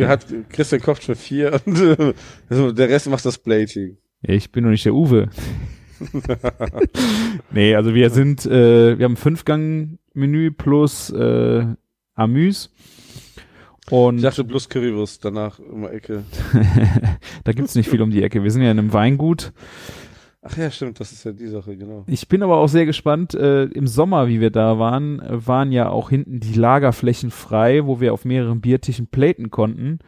Hat, 0.00 0.26
Christian 0.50 0.80
kocht 0.80 1.02
für 1.02 1.16
vier 1.16 1.60
und 1.66 1.80
äh, 1.80 2.14
also 2.48 2.70
der 2.70 2.88
Rest 2.88 3.08
macht 3.10 3.24
das 3.26 3.36
Plating. 3.36 3.96
Ich 4.22 4.52
bin 4.52 4.62
noch 4.64 4.70
nicht 4.70 4.84
der 4.84 4.94
Uwe. 4.94 5.28
nee, 7.52 7.74
also 7.74 7.94
wir 7.94 8.10
sind, 8.10 8.46
äh, 8.46 8.96
wir 8.98 9.04
haben 9.04 9.16
Fünf-Gang-Menü 9.16 10.52
plus 10.52 11.10
äh, 11.10 11.66
Amüs. 12.14 12.72
Und 13.90 14.16
Ich 14.16 14.22
dachte 14.22 14.44
bloß 14.44 14.68
Currywurst 14.68 15.24
danach 15.24 15.58
um 15.58 15.82
die 15.82 15.88
Ecke. 15.88 16.24
da 17.44 17.52
gibt's 17.52 17.74
nicht 17.74 17.88
viel 17.88 18.02
um 18.02 18.10
die 18.10 18.22
Ecke. 18.22 18.42
Wir 18.42 18.50
sind 18.50 18.62
ja 18.62 18.70
in 18.70 18.78
einem 18.78 18.92
Weingut. 18.92 19.52
Ach 20.40 20.56
ja, 20.56 20.70
stimmt, 20.70 21.00
das 21.00 21.12
ist 21.12 21.24
ja 21.24 21.32
die 21.32 21.48
Sache, 21.48 21.76
genau. 21.76 22.04
Ich 22.06 22.28
bin 22.28 22.42
aber 22.42 22.58
auch 22.58 22.68
sehr 22.68 22.86
gespannt. 22.86 23.34
Äh, 23.34 23.64
Im 23.64 23.86
Sommer, 23.86 24.28
wie 24.28 24.40
wir 24.40 24.50
da 24.50 24.78
waren, 24.78 25.20
waren 25.26 25.72
ja 25.72 25.88
auch 25.88 26.10
hinten 26.10 26.40
die 26.40 26.54
Lagerflächen 26.54 27.30
frei, 27.30 27.86
wo 27.86 28.00
wir 28.00 28.12
auf 28.12 28.24
mehreren 28.24 28.60
Biertischen 28.60 29.08
platen 29.08 29.50
konnten. 29.50 29.98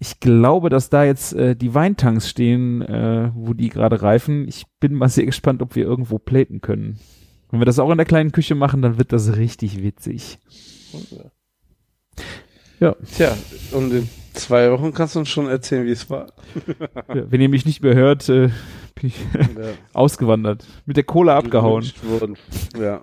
ich 0.00 0.20
glaube, 0.20 0.68
dass 0.70 0.90
da 0.90 1.04
jetzt 1.04 1.34
äh, 1.34 1.56
die 1.56 1.72
Weintanks 1.72 2.28
stehen, 2.28 2.82
äh, 2.82 3.30
wo 3.34 3.54
die 3.54 3.70
gerade 3.70 4.02
reifen. 4.02 4.46
Ich 4.48 4.64
bin 4.80 4.94
mal 4.94 5.08
sehr 5.08 5.24
gespannt, 5.24 5.62
ob 5.62 5.76
wir 5.76 5.84
irgendwo 5.84 6.18
platen 6.18 6.60
können. 6.60 6.98
Wenn 7.50 7.60
wir 7.60 7.66
das 7.66 7.78
auch 7.78 7.90
in 7.90 7.96
der 7.96 8.06
kleinen 8.06 8.32
Küche 8.32 8.54
machen, 8.54 8.82
dann 8.82 8.98
wird 8.98 9.12
das 9.12 9.36
richtig 9.36 9.82
witzig. 9.82 10.40
Ja. 12.84 12.96
Tja, 13.16 13.34
und 13.72 13.92
in 13.92 14.08
zwei 14.34 14.70
Wochen 14.70 14.92
kannst 14.92 15.14
du 15.14 15.20
uns 15.20 15.30
schon 15.30 15.46
erzählen, 15.46 15.86
wie 15.86 15.92
es 15.92 16.10
war. 16.10 16.26
ja 17.08 17.30
wenn 17.30 17.40
ihr 17.40 17.48
mich 17.48 17.64
nicht 17.64 17.82
mehr 17.82 17.94
hört, 17.94 18.28
äh, 18.28 18.50
bin 18.94 19.06
ich 19.06 19.16
ja. 19.32 19.70
ausgewandert. 19.94 20.66
Mit 20.84 20.98
der 20.98 21.04
Kohle 21.04 21.32
abgehauen. 21.32 21.90
Ja. 22.78 23.00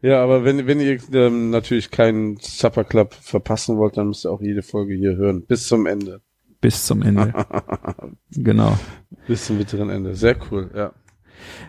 ja, 0.00 0.22
aber 0.22 0.44
wenn, 0.44 0.66
wenn 0.66 0.80
ihr 0.80 0.98
ähm, 1.12 1.50
natürlich 1.50 1.90
keinen 1.90 2.38
Supper 2.38 2.84
Club 2.84 3.12
verpassen 3.12 3.76
wollt, 3.76 3.98
dann 3.98 4.08
müsst 4.08 4.24
ihr 4.24 4.32
auch 4.32 4.40
jede 4.40 4.62
Folge 4.62 4.94
hier 4.94 5.16
hören. 5.16 5.44
Bis 5.46 5.68
zum 5.68 5.84
Ende. 5.84 6.22
Bis 6.62 6.86
zum 6.86 7.02
Ende. 7.02 7.34
genau. 8.30 8.78
Bis 9.26 9.44
zum 9.44 9.58
bitteren 9.58 9.90
Ende. 9.90 10.14
Sehr 10.14 10.38
cool, 10.50 10.70
ja. 10.74 10.92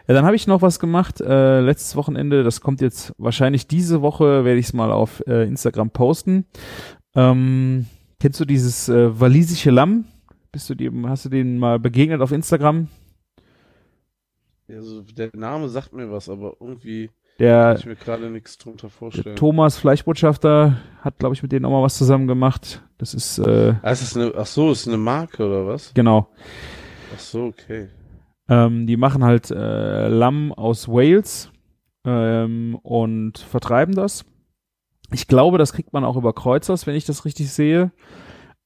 Ja, 0.07 0.13
dann 0.13 0.25
habe 0.25 0.35
ich 0.35 0.47
noch 0.47 0.61
was 0.61 0.79
gemacht 0.79 1.21
äh, 1.21 1.61
letztes 1.61 1.95
Wochenende. 1.95 2.43
Das 2.43 2.61
kommt 2.61 2.81
jetzt 2.81 3.13
wahrscheinlich 3.17 3.67
diese 3.67 4.01
Woche, 4.01 4.45
werde 4.45 4.59
ich 4.59 4.67
es 4.67 4.73
mal 4.73 4.91
auf 4.91 5.23
äh, 5.27 5.47
Instagram 5.47 5.91
posten. 5.91 6.45
Ähm, 7.15 7.87
kennst 8.19 8.39
du 8.39 8.45
dieses 8.45 8.89
äh, 8.89 9.19
walisische 9.19 9.71
Lamm? 9.71 10.05
Bist 10.51 10.69
du 10.69 10.75
dem, 10.75 11.07
hast 11.07 11.25
du 11.25 11.29
den 11.29 11.57
mal 11.57 11.79
begegnet 11.79 12.21
auf 12.21 12.31
Instagram? 12.31 12.87
Also 14.67 15.01
der 15.01 15.29
Name 15.33 15.67
sagt 15.69 15.93
mir 15.93 16.11
was, 16.11 16.29
aber 16.29 16.55
irgendwie 16.59 17.09
der, 17.39 17.69
kann 17.69 17.77
ich 17.77 17.85
mir 17.85 17.95
gerade 17.95 18.29
nichts 18.29 18.57
drunter 18.57 18.89
vorstellen. 18.89 19.35
Thomas 19.37 19.77
Fleischbotschafter 19.77 20.77
hat, 21.01 21.17
glaube 21.19 21.33
ich, 21.33 21.41
mit 21.41 21.51
denen 21.51 21.65
auch 21.65 21.71
mal 21.71 21.81
was 21.81 21.97
zusammen 21.97 22.27
gemacht. 22.27 22.83
Das 22.97 23.13
ist. 23.13 23.39
Äh, 23.39 23.75
ah, 23.81 23.91
ist 23.91 24.01
das 24.01 24.17
eine, 24.17 24.33
ach 24.35 24.45
so, 24.45 24.71
ist 24.71 24.87
eine 24.87 24.97
Marke 24.97 25.45
oder 25.45 25.65
was? 25.65 25.93
Genau. 25.93 26.27
Ach 27.15 27.19
so, 27.19 27.45
okay. 27.45 27.87
Ähm, 28.49 28.87
die 28.87 28.97
machen 28.97 29.23
halt 29.23 29.51
äh, 29.51 30.07
Lamm 30.07 30.51
aus 30.51 30.87
Wales 30.87 31.51
ähm, 32.03 32.75
und 32.81 33.37
vertreiben 33.37 33.93
das. 33.93 34.25
Ich 35.11 35.27
glaube, 35.27 35.57
das 35.57 35.71
kriegt 35.73 35.93
man 35.93 36.03
auch 36.03 36.17
über 36.17 36.33
Kreuzers, 36.33 36.87
wenn 36.87 36.95
ich 36.95 37.05
das 37.05 37.25
richtig 37.25 37.51
sehe. 37.51 37.91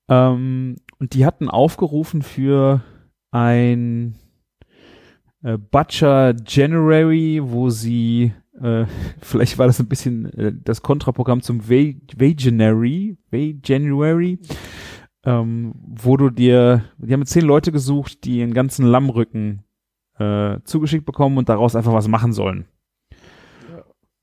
Ähm, 0.09 0.77
und 0.99 1.13
die 1.13 1.25
hatten 1.25 1.49
aufgerufen 1.49 2.21
für 2.21 2.81
ein 3.31 4.15
äh, 5.43 5.57
Butcher 5.57 6.33
January, 6.45 7.41
wo 7.43 7.69
sie 7.69 8.33
äh, 8.61 8.85
vielleicht 9.21 9.57
war 9.57 9.67
das 9.67 9.79
ein 9.79 9.89
bisschen 9.89 10.31
äh, 10.33 10.53
das 10.53 10.81
Kontraprogramm 10.81 11.41
zum 11.41 11.67
Veganuary, 11.67 13.17
January, 13.63 14.39
ähm, 15.25 15.73
wo 15.75 16.17
du 16.17 16.29
dir, 16.29 16.83
die 16.97 17.13
haben 17.13 17.25
zehn 17.25 17.45
Leute 17.45 17.71
gesucht, 17.71 18.23
die 18.23 18.41
einen 18.41 18.53
ganzen 18.53 18.85
Lammrücken 18.85 19.63
äh, 20.19 20.59
zugeschickt 20.63 21.05
bekommen 21.05 21.37
und 21.37 21.49
daraus 21.49 21.75
einfach 21.75 21.93
was 21.93 22.07
machen 22.07 22.33
sollen. 22.33 22.65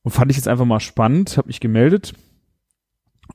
Und 0.03 0.13
fand 0.13 0.31
ich 0.31 0.37
jetzt 0.37 0.49
einfach 0.49 0.65
mal 0.65 0.81
spannend, 0.81 1.37
habe 1.37 1.49
mich 1.49 1.61
gemeldet. 1.61 2.15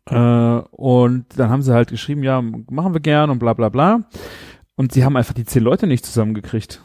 Äh, 0.08 0.16
und 0.16 1.26
dann 1.38 1.50
haben 1.50 1.62
sie 1.62 1.74
halt 1.74 1.90
geschrieben, 1.90 2.24
ja, 2.24 2.42
machen 2.42 2.94
wir 2.94 3.02
gern 3.02 3.30
und 3.30 3.40
bla 3.40 3.54
bla 3.54 3.70
bla. 3.70 4.04
Und 4.76 4.92
sie 4.92 5.06
haben 5.06 5.16
einfach 5.16 5.34
die 5.34 5.46
zehn 5.46 5.64
Leute 5.64 5.88
nicht 5.88 6.06
zusammengekriegt. 6.06 6.82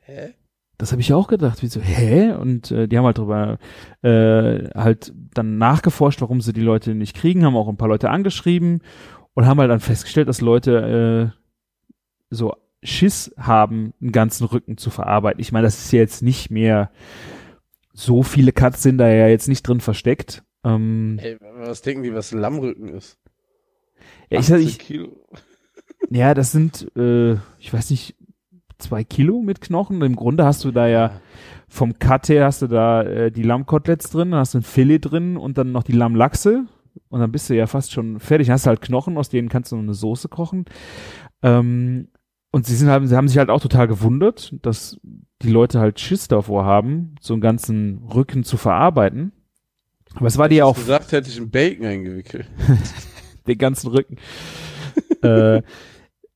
Hä? 0.00 0.34
Das 0.78 0.90
habe 0.90 1.00
ich 1.00 1.12
auch 1.12 1.28
gedacht, 1.28 1.62
wie 1.62 1.68
so, 1.68 1.80
hä? 1.80 2.32
Und 2.32 2.70
äh, 2.70 2.88
die 2.88 2.98
haben 2.98 3.04
halt 3.04 3.18
drüber 3.18 3.58
äh, 4.02 4.70
halt 4.74 5.12
dann 5.34 5.58
nachgeforscht, 5.58 6.20
warum 6.20 6.40
sie 6.40 6.52
die 6.52 6.60
Leute 6.60 6.94
nicht 6.94 7.14
kriegen, 7.14 7.44
haben 7.44 7.56
auch 7.56 7.68
ein 7.68 7.76
paar 7.76 7.88
Leute 7.88 8.10
angeschrieben 8.10 8.80
und 9.34 9.46
haben 9.46 9.60
halt 9.60 9.70
dann 9.70 9.80
festgestellt, 9.80 10.28
dass 10.28 10.40
Leute 10.40 11.32
äh, 11.32 11.38
so 12.30 12.54
Schiss 12.84 13.34
haben, 13.38 13.92
einen 14.00 14.12
ganzen 14.12 14.44
Rücken 14.44 14.76
zu 14.76 14.90
verarbeiten. 14.90 15.40
Ich 15.40 15.52
meine, 15.52 15.66
das 15.66 15.78
ist 15.78 15.92
ja 15.92 16.00
jetzt 16.00 16.22
nicht 16.22 16.50
mehr 16.50 16.90
so 17.92 18.22
viele 18.22 18.52
Cuts 18.52 18.82
sind 18.82 18.98
da 18.98 19.08
ja 19.08 19.28
jetzt 19.28 19.48
nicht 19.48 19.62
drin 19.62 19.80
versteckt. 19.80 20.42
Ähm, 20.64 21.18
Ey, 21.22 21.38
was 21.40 21.82
denken 21.82 22.02
die, 22.02 22.14
was 22.14 22.32
Lammrücken 22.32 22.88
ist? 22.88 23.18
Ja, 24.30 24.40
ich, 24.40 24.50
ich, 24.50 24.78
Kilo. 24.78 25.24
ja, 26.10 26.34
das 26.34 26.52
sind, 26.52 26.90
äh, 26.96 27.34
ich 27.58 27.72
weiß 27.72 27.90
nicht, 27.90 28.16
zwei 28.78 29.04
Kilo 29.04 29.40
mit 29.40 29.60
Knochen. 29.60 30.02
Im 30.02 30.16
Grunde 30.16 30.44
hast 30.44 30.64
du 30.64 30.72
da 30.72 30.86
ja 30.88 31.20
vom 31.68 31.98
Cut 31.98 32.28
her 32.28 32.44
hast 32.44 32.62
du 32.62 32.66
da 32.66 33.02
äh, 33.02 33.32
die 33.32 33.42
Lammkoteletts 33.42 34.10
drin, 34.10 34.30
dann 34.30 34.40
hast 34.40 34.54
du 34.54 34.58
ein 34.58 34.62
Filet 34.62 35.00
drin 35.00 35.36
und 35.36 35.58
dann 35.58 35.72
noch 35.72 35.82
die 35.82 35.92
Lammlachse 35.92 36.66
und 37.08 37.20
dann 37.20 37.32
bist 37.32 37.50
du 37.50 37.54
ja 37.54 37.66
fast 37.66 37.92
schon 37.92 38.20
fertig. 38.20 38.46
Dann 38.46 38.54
hast 38.54 38.66
du 38.66 38.68
halt 38.68 38.80
Knochen, 38.80 39.16
aus 39.16 39.28
denen 39.28 39.48
kannst 39.48 39.72
du 39.72 39.76
noch 39.76 39.82
eine 39.82 39.94
Soße 39.94 40.28
kochen. 40.28 40.66
Ähm, 41.42 42.08
und 42.54 42.66
sie 42.66 42.76
sind 42.76 42.88
halt, 42.88 43.08
sie 43.08 43.16
haben 43.16 43.26
sich 43.26 43.38
halt 43.38 43.50
auch 43.50 43.60
total 43.60 43.88
gewundert, 43.88 44.54
dass 44.62 45.00
die 45.42 45.50
Leute 45.50 45.80
halt 45.80 45.98
Schiss 45.98 46.28
davor 46.28 46.64
haben, 46.64 47.16
so 47.20 47.34
einen 47.34 47.40
ganzen 47.40 48.04
Rücken 48.04 48.44
zu 48.44 48.56
verarbeiten. 48.56 49.32
Aber 50.14 50.28
es 50.28 50.38
war 50.38 50.48
dir 50.48 50.64
auch. 50.64 50.76
gesagt, 50.76 51.10
hätte 51.10 51.28
ich 51.28 51.36
einen 51.36 51.50
Bacon 51.50 51.84
eingewickelt. 51.84 52.46
Den 53.48 53.58
ganzen 53.58 53.88
Rücken. 53.88 54.18
äh, 55.24 55.62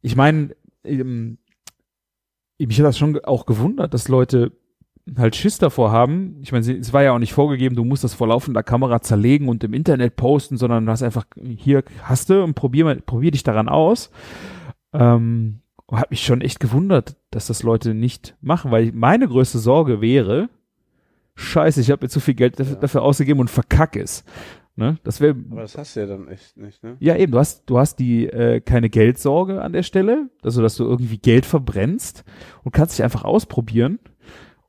ich 0.03 0.16
meine, 0.16 0.57
ähm, 0.83 1.39
mich 2.59 2.81
hat 2.81 2.87
das 2.87 2.99
schon 2.99 3.16
auch 3.21 3.47
gewundert, 3.47 3.95
dass 3.95 4.09
Leute 4.09 4.51
halt 5.16 5.37
Schiss 5.37 5.59
davor 5.59 5.93
haben. 5.93 6.41
Ich 6.43 6.51
meine, 6.51 6.69
es 6.69 6.93
war 6.93 7.05
ja 7.05 7.12
auch 7.12 7.21
nicht 7.21 7.33
vorgegeben, 7.33 7.77
du 7.77 7.85
musst 7.85 8.03
das 8.03 8.14
vor 8.14 8.27
laufender 8.27 8.64
Kamera 8.64 9.03
zerlegen 9.03 9.49
und 9.49 9.62
im 9.62 9.73
Internet 9.73 10.16
posten, 10.16 10.57
sondern 10.57 10.85
du 10.85 10.91
hast 10.91 11.05
einfach, 11.05 11.27
hier 11.57 11.85
hast 12.03 12.29
du 12.29 12.43
und 12.43 12.55
probier, 12.55 12.87
mal, 12.87 12.97
probier 12.97 13.31
dich 13.31 13.45
daran 13.45 13.69
aus. 13.69 14.11
Ähm, 14.93 15.61
hat 15.91 16.11
mich 16.11 16.22
schon 16.22 16.41
echt 16.41 16.61
gewundert, 16.61 17.16
dass 17.30 17.47
das 17.47 17.62
Leute 17.62 17.95
nicht 17.95 18.36
machen, 18.41 18.70
weil 18.70 18.93
meine 18.93 19.26
größte 19.26 19.59
Sorge 19.59 20.01
wäre, 20.01 20.51
scheiße, 21.34 21.80
ich 21.80 21.91
habe 21.91 22.05
mir 22.05 22.11
zu 22.11 22.20
viel 22.20 22.34
Geld 22.34 22.61
dafür, 22.61 22.74
ja. 22.74 22.80
dafür 22.80 23.03
ausgegeben 23.03 23.41
und 23.41 23.51
verkack 23.51 23.97
es. 23.97 24.24
Ne? 24.76 24.97
Das 25.03 25.20
wäre. 25.20 25.34
Aber 25.51 25.62
das 25.62 25.76
hast 25.76 25.97
du 25.97 26.01
ja 26.01 26.07
dann 26.07 26.28
echt 26.28 26.57
nicht, 26.57 26.84
ne? 26.84 26.97
Ja, 27.01 27.16
eben, 27.16 27.32
du 27.32 27.39
hast, 27.39 27.64
du 27.66 27.78
hast 27.78 27.97
die 27.97 28.26
äh, 28.26 28.61
keine 28.61 28.91
Geldsorge 28.91 29.61
an 29.61 29.72
der 29.72 29.82
Stelle, 29.82 30.30
also 30.43 30.62
dass 30.62 30.76
du 30.76 30.84
irgendwie 30.84 31.18
Geld 31.18 31.47
verbrennst 31.47 32.24
und 32.62 32.72
kannst 32.72 32.97
dich 32.97 33.03
einfach 33.03 33.24
ausprobieren. 33.24 33.99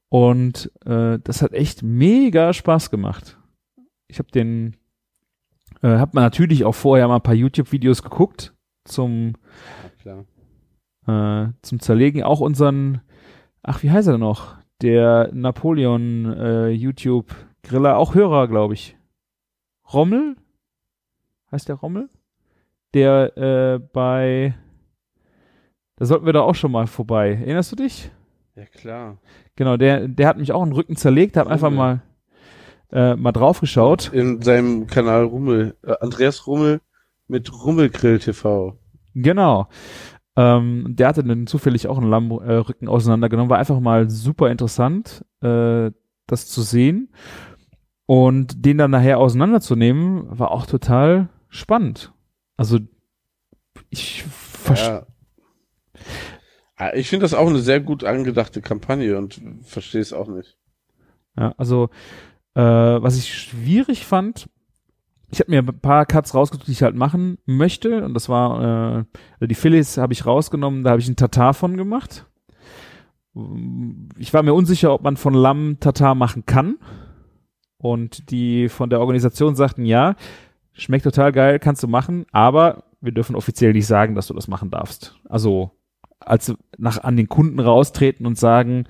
Und 0.09 0.71
äh, 0.85 1.19
das 1.23 1.43
hat 1.43 1.53
echt 1.53 1.83
mega 1.83 2.53
Spaß 2.53 2.89
gemacht. 2.89 3.37
Ich 4.07 4.17
habe 4.17 4.31
den, 4.31 4.77
äh, 5.83 5.89
hab 5.89 6.15
man 6.15 6.23
natürlich 6.23 6.65
auch 6.65 6.73
vorher 6.73 7.07
mal 7.07 7.17
ein 7.17 7.21
paar 7.21 7.35
YouTube-Videos 7.35 8.01
geguckt 8.01 8.55
zum 8.85 9.33
ja, 10.03 10.23
äh, 11.09 11.53
zum 11.61 11.79
Zerlegen. 11.79 12.23
Auch 12.23 12.39
unseren, 12.39 13.01
ach, 13.63 13.83
wie 13.83 13.91
heißt 13.91 14.07
er 14.07 14.17
noch? 14.17 14.57
Der 14.81 15.29
Napoleon 15.33 16.25
äh, 16.37 16.69
YouTube 16.69 17.35
Griller, 17.63 17.97
auch 17.97 18.15
Hörer, 18.15 18.47
glaube 18.47 18.73
ich. 18.73 18.97
Rommel? 19.93 20.35
Heißt 21.51 21.67
der 21.67 21.75
Rommel? 21.75 22.09
Der 22.93 23.37
äh, 23.37 23.79
bei, 23.79 24.55
da 25.97 26.05
sollten 26.05 26.25
wir 26.25 26.33
da 26.33 26.41
auch 26.41 26.55
schon 26.55 26.71
mal 26.71 26.87
vorbei. 26.87 27.31
Erinnerst 27.33 27.71
du 27.71 27.75
dich? 27.75 28.11
Ja, 28.55 28.65
klar. 28.65 29.17
Genau, 29.55 29.77
der, 29.77 30.07
der 30.07 30.27
hat 30.27 30.37
mich 30.37 30.51
auch 30.51 30.61
einen 30.61 30.73
Rücken 30.73 30.95
zerlegt, 30.95 31.37
hat 31.37 31.47
einfach 31.47 31.69
mal, 31.71 32.01
äh, 32.91 33.15
mal 33.15 33.31
drauf 33.31 33.59
geschaut. 33.59 34.11
In 34.13 34.41
seinem 34.41 34.87
Kanal 34.87 35.25
Rummel, 35.25 35.75
äh, 35.83 35.93
Andreas 35.99 36.47
Rummel 36.47 36.81
mit 37.27 37.51
Rummelgrill 37.53 38.19
TV. 38.19 38.77
Genau. 39.13 39.67
Ähm, 40.39 40.95
der 40.95 41.09
hatte 41.09 41.21
dann 41.21 41.47
zufällig 41.47 41.89
auch 41.89 41.97
einen 41.97 42.09
Lammrücken 42.09 42.87
äh, 42.87 42.89
auseinandergenommen. 42.89 43.49
War 43.49 43.57
einfach 43.57 43.81
mal 43.81 44.09
super 44.09 44.49
interessant, 44.49 45.25
äh, 45.41 45.91
das 46.27 46.47
zu 46.47 46.61
sehen. 46.61 47.09
Und 48.05 48.65
den 48.65 48.77
dann 48.77 48.91
nachher 48.91 49.19
auseinanderzunehmen, 49.19 50.39
war 50.39 50.51
auch 50.51 50.65
total 50.65 51.27
spannend. 51.49 52.13
Also 52.55 52.79
ich 53.89 54.23
verstehe. 54.23 55.05
Ja. 56.79 56.93
Ich 56.93 57.09
finde 57.09 57.25
das 57.25 57.33
auch 57.33 57.49
eine 57.49 57.59
sehr 57.59 57.81
gut 57.81 58.05
angedachte 58.05 58.61
Kampagne 58.61 59.17
und 59.17 59.41
verstehe 59.63 59.99
es 59.99 60.13
auch 60.13 60.29
nicht. 60.29 60.57
Ja, 61.37 61.53
also 61.57 61.89
äh, 62.53 62.61
was 62.61 63.17
ich 63.17 63.37
schwierig 63.37 64.05
fand, 64.05 64.49
ich 65.31 65.39
habe 65.39 65.51
mir 65.51 65.59
ein 65.59 65.79
paar 65.79 66.05
Cuts 66.05 66.33
rausgesucht, 66.33 66.67
die 66.67 66.71
ich 66.71 66.83
halt 66.83 66.95
machen 66.95 67.37
möchte. 67.45 68.03
Und 68.03 68.13
das 68.13 68.29
war, 68.29 69.05
äh, 69.41 69.47
die 69.47 69.55
Phillies 69.55 69.97
habe 69.97 70.13
ich 70.13 70.25
rausgenommen, 70.25 70.83
da 70.83 70.91
habe 70.91 71.01
ich 71.01 71.07
einen 71.07 71.15
Tatar 71.15 71.53
von 71.53 71.77
gemacht. 71.77 72.25
Ich 74.17 74.33
war 74.33 74.43
mir 74.43 74.53
unsicher, 74.53 74.93
ob 74.93 75.03
man 75.03 75.17
von 75.17 75.33
Lamm 75.33 75.77
Tatar 75.79 76.15
machen 76.15 76.45
kann. 76.45 76.77
Und 77.77 78.31
die 78.31 78.67
von 78.69 78.89
der 78.89 78.99
Organisation 78.99 79.55
sagten, 79.55 79.85
ja, 79.85 80.15
schmeckt 80.73 81.05
total 81.05 81.31
geil, 81.31 81.59
kannst 81.59 81.83
du 81.83 81.87
machen, 81.87 82.25
aber 82.31 82.83
wir 82.99 83.13
dürfen 83.13 83.35
offiziell 83.35 83.71
nicht 83.71 83.87
sagen, 83.87 84.15
dass 84.15 84.27
du 84.27 84.33
das 84.33 84.47
machen 84.47 84.69
darfst. 84.69 85.17
Also 85.29 85.71
als 86.19 86.53
nach 86.77 87.01
an 87.03 87.15
den 87.15 87.29
Kunden 87.29 87.59
raustreten 87.59 88.25
und 88.25 88.37
sagen, 88.37 88.85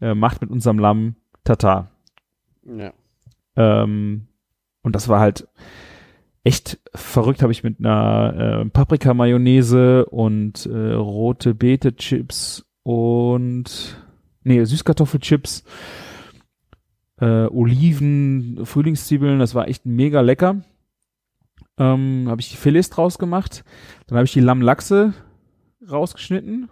äh, 0.00 0.14
macht 0.14 0.40
mit 0.40 0.50
unserem 0.50 0.78
Lamm 0.80 1.16
Tatar. 1.44 1.90
Ja. 2.64 2.92
Ähm, 3.54 4.26
und 4.82 4.94
das 4.94 5.08
war 5.08 5.20
halt, 5.20 5.48
echt 6.44 6.80
verrückt 6.94 7.42
habe 7.42 7.52
ich 7.52 7.62
mit 7.62 7.78
einer 7.78 8.62
äh, 8.62 8.68
Paprika-Mayonnaise 8.68 10.06
und 10.06 10.66
äh, 10.66 10.92
rote 10.92 11.54
Beete-Chips 11.54 12.66
und 12.82 13.96
nee, 14.42 14.64
Süßkartoffelchips, 14.64 15.64
äh, 17.20 17.46
Oliven, 17.46 18.60
Frühlingszwiebeln, 18.64 19.38
das 19.38 19.54
war 19.54 19.68
echt 19.68 19.86
mega 19.86 20.20
lecker. 20.20 20.62
Ähm, 21.78 22.26
habe 22.28 22.40
ich 22.40 22.50
die 22.50 22.56
Filets 22.56 22.90
draus 22.90 23.18
gemacht. 23.18 23.64
Dann 24.06 24.18
habe 24.18 24.26
ich 24.26 24.32
die 24.32 24.40
Lammlachse 24.40 25.14
rausgeschnitten 25.90 26.68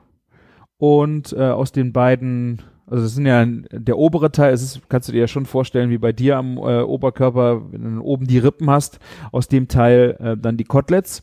und 0.79 1.33
äh, 1.33 1.51
aus 1.51 1.73
den 1.73 1.93
beiden 1.93 2.63
also 2.91 3.05
das 3.05 3.15
sind 3.15 3.25
ja 3.25 3.47
der 3.47 3.97
obere 3.99 4.33
Teil, 4.33 4.53
es 4.53 4.63
ist, 4.63 4.89
kannst 4.89 5.09
du 5.09 5.13
dir 5.13 5.21
ja 5.21 5.29
schon 5.29 5.47
vorstellen, 5.47 5.91
wie 5.91 5.99
bei 5.99 6.13
dir 6.13 6.37
am 6.37 6.57
äh, 6.59 6.81
Oberkörper, 6.81 7.71
wenn 7.71 7.97
du 7.97 8.03
oben 8.03 8.27
die 8.27 8.39
Rippen 8.39 8.69
hast, 8.69 8.99
aus 9.31 9.47
dem 9.47 9.69
Teil 9.69 10.17
äh, 10.19 10.37
dann 10.37 10.57
die 10.57 10.65
Koteletts. 10.65 11.23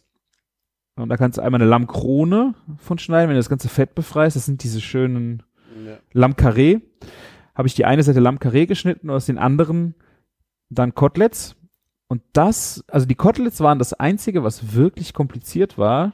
Und 0.95 1.09
da 1.09 1.17
kannst 1.17 1.37
du 1.37 1.41
einmal 1.41 1.61
eine 1.61 1.69
Lammkrone 1.69 2.55
von 2.77 2.97
schneiden, 2.99 3.27
wenn 3.27 3.35
du 3.35 3.39
das 3.39 3.49
ganze 3.49 3.67
Fett 3.67 3.95
befreist. 3.95 4.37
Das 4.37 4.45
sind 4.45 4.63
diese 4.63 4.79
schönen 4.79 5.43
ja. 5.85 5.97
Lammkarree. 6.13 6.79
Habe 7.53 7.67
ich 7.67 7.75
die 7.75 7.85
eine 7.85 8.01
Seite 8.01 8.21
Lammkarree 8.21 8.65
geschnitten 8.65 9.09
und 9.09 9.15
aus 9.15 9.25
den 9.25 9.37
anderen 9.37 9.93
dann 10.69 10.95
Koteletts. 10.95 11.57
Und 12.07 12.21
das, 12.31 12.85
also 12.87 13.05
die 13.05 13.15
Koteletts 13.15 13.59
waren 13.59 13.77
das 13.77 13.93
einzige, 13.93 14.41
was 14.43 14.73
wirklich 14.73 15.13
kompliziert 15.13 15.77
war, 15.77 16.13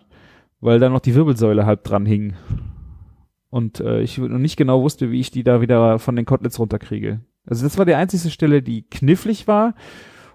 weil 0.59 0.79
da 0.79 0.89
noch 0.89 0.99
die 0.99 1.13
Wirbelsäule 1.13 1.67
halb 1.67 1.83
dran 1.83 2.07
hing 2.07 2.33
und 3.53 3.81
äh, 3.81 4.01
ich 4.01 4.17
noch 4.17 4.39
nicht 4.39 4.57
genau 4.57 4.81
wusste, 4.81 5.11
wie 5.11 5.19
ich 5.19 5.29
die 5.29 5.43
da 5.43 5.61
wieder 5.61 5.99
von 5.99 6.15
den 6.15 6.25
Kotlets 6.25 6.57
runterkriege. 6.57 7.19
Also 7.45 7.63
das 7.63 7.77
war 7.77 7.85
die 7.85 7.93
einzige 7.93 8.31
Stelle, 8.31 8.63
die 8.63 8.81
knifflig 8.81 9.47
war. 9.47 9.75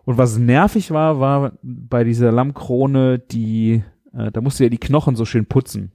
Und 0.05 0.19
was 0.19 0.39
nervig 0.39 0.93
war, 0.93 1.19
war 1.19 1.59
bei 1.61 2.05
dieser 2.05 2.31
Lammkrone, 2.31 3.19
die, 3.19 3.83
äh, 4.15 4.31
da 4.31 4.41
musste 4.41 4.63
ja 4.63 4.71
die 4.71 4.79
Knochen 4.79 5.17
so 5.17 5.25
schön 5.25 5.47
putzen. 5.47 5.91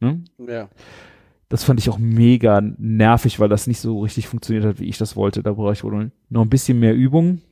Ne? 0.00 0.24
Ja. 0.38 0.70
Das 1.50 1.64
fand 1.64 1.80
ich 1.80 1.90
auch 1.90 1.98
mega 1.98 2.62
nervig, 2.78 3.40
weil 3.40 3.50
das 3.50 3.66
nicht 3.66 3.80
so 3.80 4.00
richtig 4.00 4.26
funktioniert 4.26 4.64
hat, 4.64 4.80
wie 4.80 4.88
ich 4.88 4.96
das 4.96 5.16
wollte. 5.16 5.42
Da 5.42 5.52
brauche 5.52 5.74
ich 5.74 5.84
wohl 5.84 6.12
noch 6.30 6.42
ein 6.42 6.48
bisschen 6.48 6.80
mehr 6.80 6.94
Übung. 6.94 7.42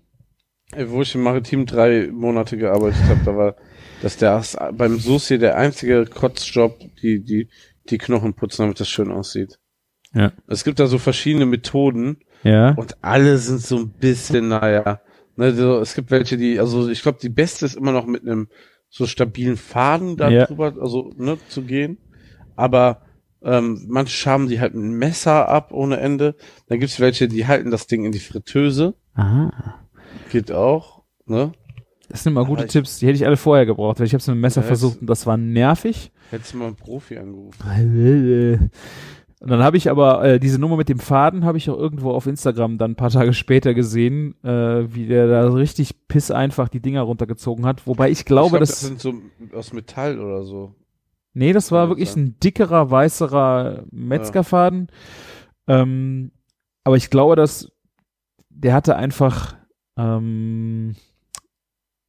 Wo 0.86 1.02
ich 1.02 1.14
im 1.14 1.22
Maritim 1.22 1.66
drei 1.66 2.08
Monate 2.10 2.56
gearbeitet 2.56 3.04
habe, 3.10 3.20
da 3.26 3.36
war 3.36 3.56
das 4.00 4.16
der 4.16 4.42
beim 4.72 4.96
Susi 4.96 5.38
der 5.38 5.58
einzige 5.58 6.06
Kotzjob, 6.06 6.78
die, 7.02 7.22
die 7.22 7.48
die 7.90 7.98
Knochen 7.98 8.34
putzen, 8.34 8.62
damit 8.62 8.80
das 8.80 8.88
schön 8.88 9.10
aussieht. 9.10 9.58
Ja. 10.14 10.32
Es 10.46 10.64
gibt 10.64 10.78
da 10.78 10.86
so 10.86 10.98
verschiedene 10.98 11.46
Methoden. 11.46 12.18
Ja. 12.42 12.70
Und 12.74 13.02
alle 13.02 13.38
sind 13.38 13.60
so 13.60 13.78
ein 13.78 13.90
bisschen, 13.90 14.48
naja. 14.48 15.00
Ne, 15.36 15.54
so, 15.54 15.80
es 15.80 15.94
gibt 15.94 16.10
welche, 16.10 16.36
die, 16.36 16.60
also 16.60 16.88
ich 16.88 17.02
glaube, 17.02 17.18
die 17.22 17.30
beste 17.30 17.64
ist 17.64 17.76
immer 17.76 17.92
noch 17.92 18.06
mit 18.06 18.22
einem 18.22 18.48
so 18.90 19.06
stabilen 19.06 19.56
Faden 19.56 20.16
da 20.16 20.28
ja. 20.28 20.44
drüber, 20.46 20.74
also 20.78 21.12
ne, 21.16 21.38
zu 21.48 21.62
gehen. 21.62 21.98
Aber 22.56 23.02
ähm, 23.42 23.86
manche 23.88 24.14
schaben 24.14 24.48
die 24.48 24.60
halt 24.60 24.74
mit 24.74 24.84
einem 24.84 24.98
Messer 24.98 25.48
ab 25.48 25.72
ohne 25.72 25.96
Ende. 25.98 26.36
Dann 26.68 26.80
gibt's 26.80 27.00
welche, 27.00 27.28
die 27.28 27.46
halten 27.46 27.70
das 27.70 27.86
Ding 27.86 28.04
in 28.04 28.12
die 28.12 28.18
Fritteuse. 28.18 28.94
Aha. 29.14 29.80
Geht 30.30 30.52
auch, 30.52 31.02
ne? 31.24 31.52
Das 32.12 32.22
sind 32.24 32.34
mal 32.34 32.44
gute 32.44 32.66
Tipps, 32.66 32.98
die 32.98 33.06
hätte 33.06 33.16
ich 33.16 33.26
alle 33.26 33.38
vorher 33.38 33.64
gebraucht, 33.64 33.98
weil 33.98 34.06
ich 34.06 34.12
habe 34.12 34.20
es 34.20 34.26
mit 34.26 34.36
dem 34.36 34.40
Messer 34.40 34.60
ja, 34.60 34.66
versucht 34.66 35.00
und 35.00 35.08
das 35.08 35.26
war 35.26 35.38
nervig. 35.38 36.12
Hättest 36.30 36.52
du 36.52 36.58
mal 36.58 36.66
einen 36.66 36.76
Profi 36.76 37.16
angerufen. 37.16 38.70
Und 39.40 39.50
dann 39.50 39.62
habe 39.62 39.76
ich 39.76 39.90
aber 39.90 40.22
äh, 40.22 40.38
diese 40.38 40.60
Nummer 40.60 40.76
mit 40.76 40.88
dem 40.88 41.00
Faden 41.00 41.44
habe 41.44 41.58
ich 41.58 41.68
auch 41.68 41.76
irgendwo 41.76 42.12
auf 42.12 42.26
Instagram 42.26 42.78
dann 42.78 42.92
ein 42.92 42.96
paar 42.96 43.10
Tage 43.10 43.32
später 43.32 43.74
gesehen, 43.74 44.36
äh, 44.44 44.94
wie 44.94 45.06
der 45.06 45.26
da 45.26 45.48
richtig 45.48 46.06
piss 46.06 46.30
einfach 46.30 46.68
die 46.68 46.80
Dinger 46.80 47.00
runtergezogen 47.00 47.66
hat. 47.66 47.86
Wobei 47.86 48.10
ich 48.10 48.24
glaube, 48.24 48.46
ich 48.46 48.50
glaub, 48.50 48.60
das, 48.60 48.68
das 48.68 48.80
sind 48.82 49.00
so 49.00 49.14
aus 49.54 49.72
Metall 49.72 50.20
oder 50.20 50.44
so. 50.44 50.76
Nee, 51.32 51.52
das 51.52 51.72
war 51.72 51.88
wirklich 51.88 52.14
ein 52.14 52.38
dickerer, 52.38 52.90
weißerer 52.90 53.84
Metzgerfaden. 53.90 54.88
Ja. 55.66 55.80
Ähm, 55.80 56.30
aber 56.84 56.96
ich 56.96 57.10
glaube, 57.10 57.34
dass 57.34 57.72
der 58.48 58.74
hatte 58.74 58.96
einfach 58.96 59.56
ähm, 59.96 60.94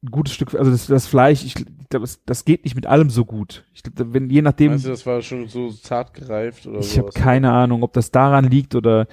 ein 0.04 0.10
gutes 0.10 0.34
Stück, 0.34 0.54
also 0.54 0.70
das, 0.70 0.86
das 0.86 1.06
Fleisch, 1.06 1.44
ich 1.44 1.54
glaube, 1.54 1.76
das, 1.88 2.22
das 2.24 2.44
geht 2.44 2.64
nicht 2.64 2.76
mit 2.76 2.86
allem 2.86 3.10
so 3.10 3.24
gut. 3.24 3.64
Ich 3.72 3.82
glaube, 3.82 4.12
wenn 4.12 4.30
je 4.30 4.42
nachdem. 4.42 4.70
Meinst 4.72 4.84
du, 4.84 4.90
das 4.90 5.06
war 5.06 5.22
schon 5.22 5.48
so 5.48 5.70
zart 5.70 6.14
gereift 6.14 6.66
oder 6.66 6.80
Ich 6.80 6.98
habe 6.98 7.10
keine 7.10 7.52
Ahnung, 7.52 7.82
ob 7.82 7.92
das 7.92 8.10
daran 8.10 8.44
liegt 8.50 8.74
oder 8.74 9.06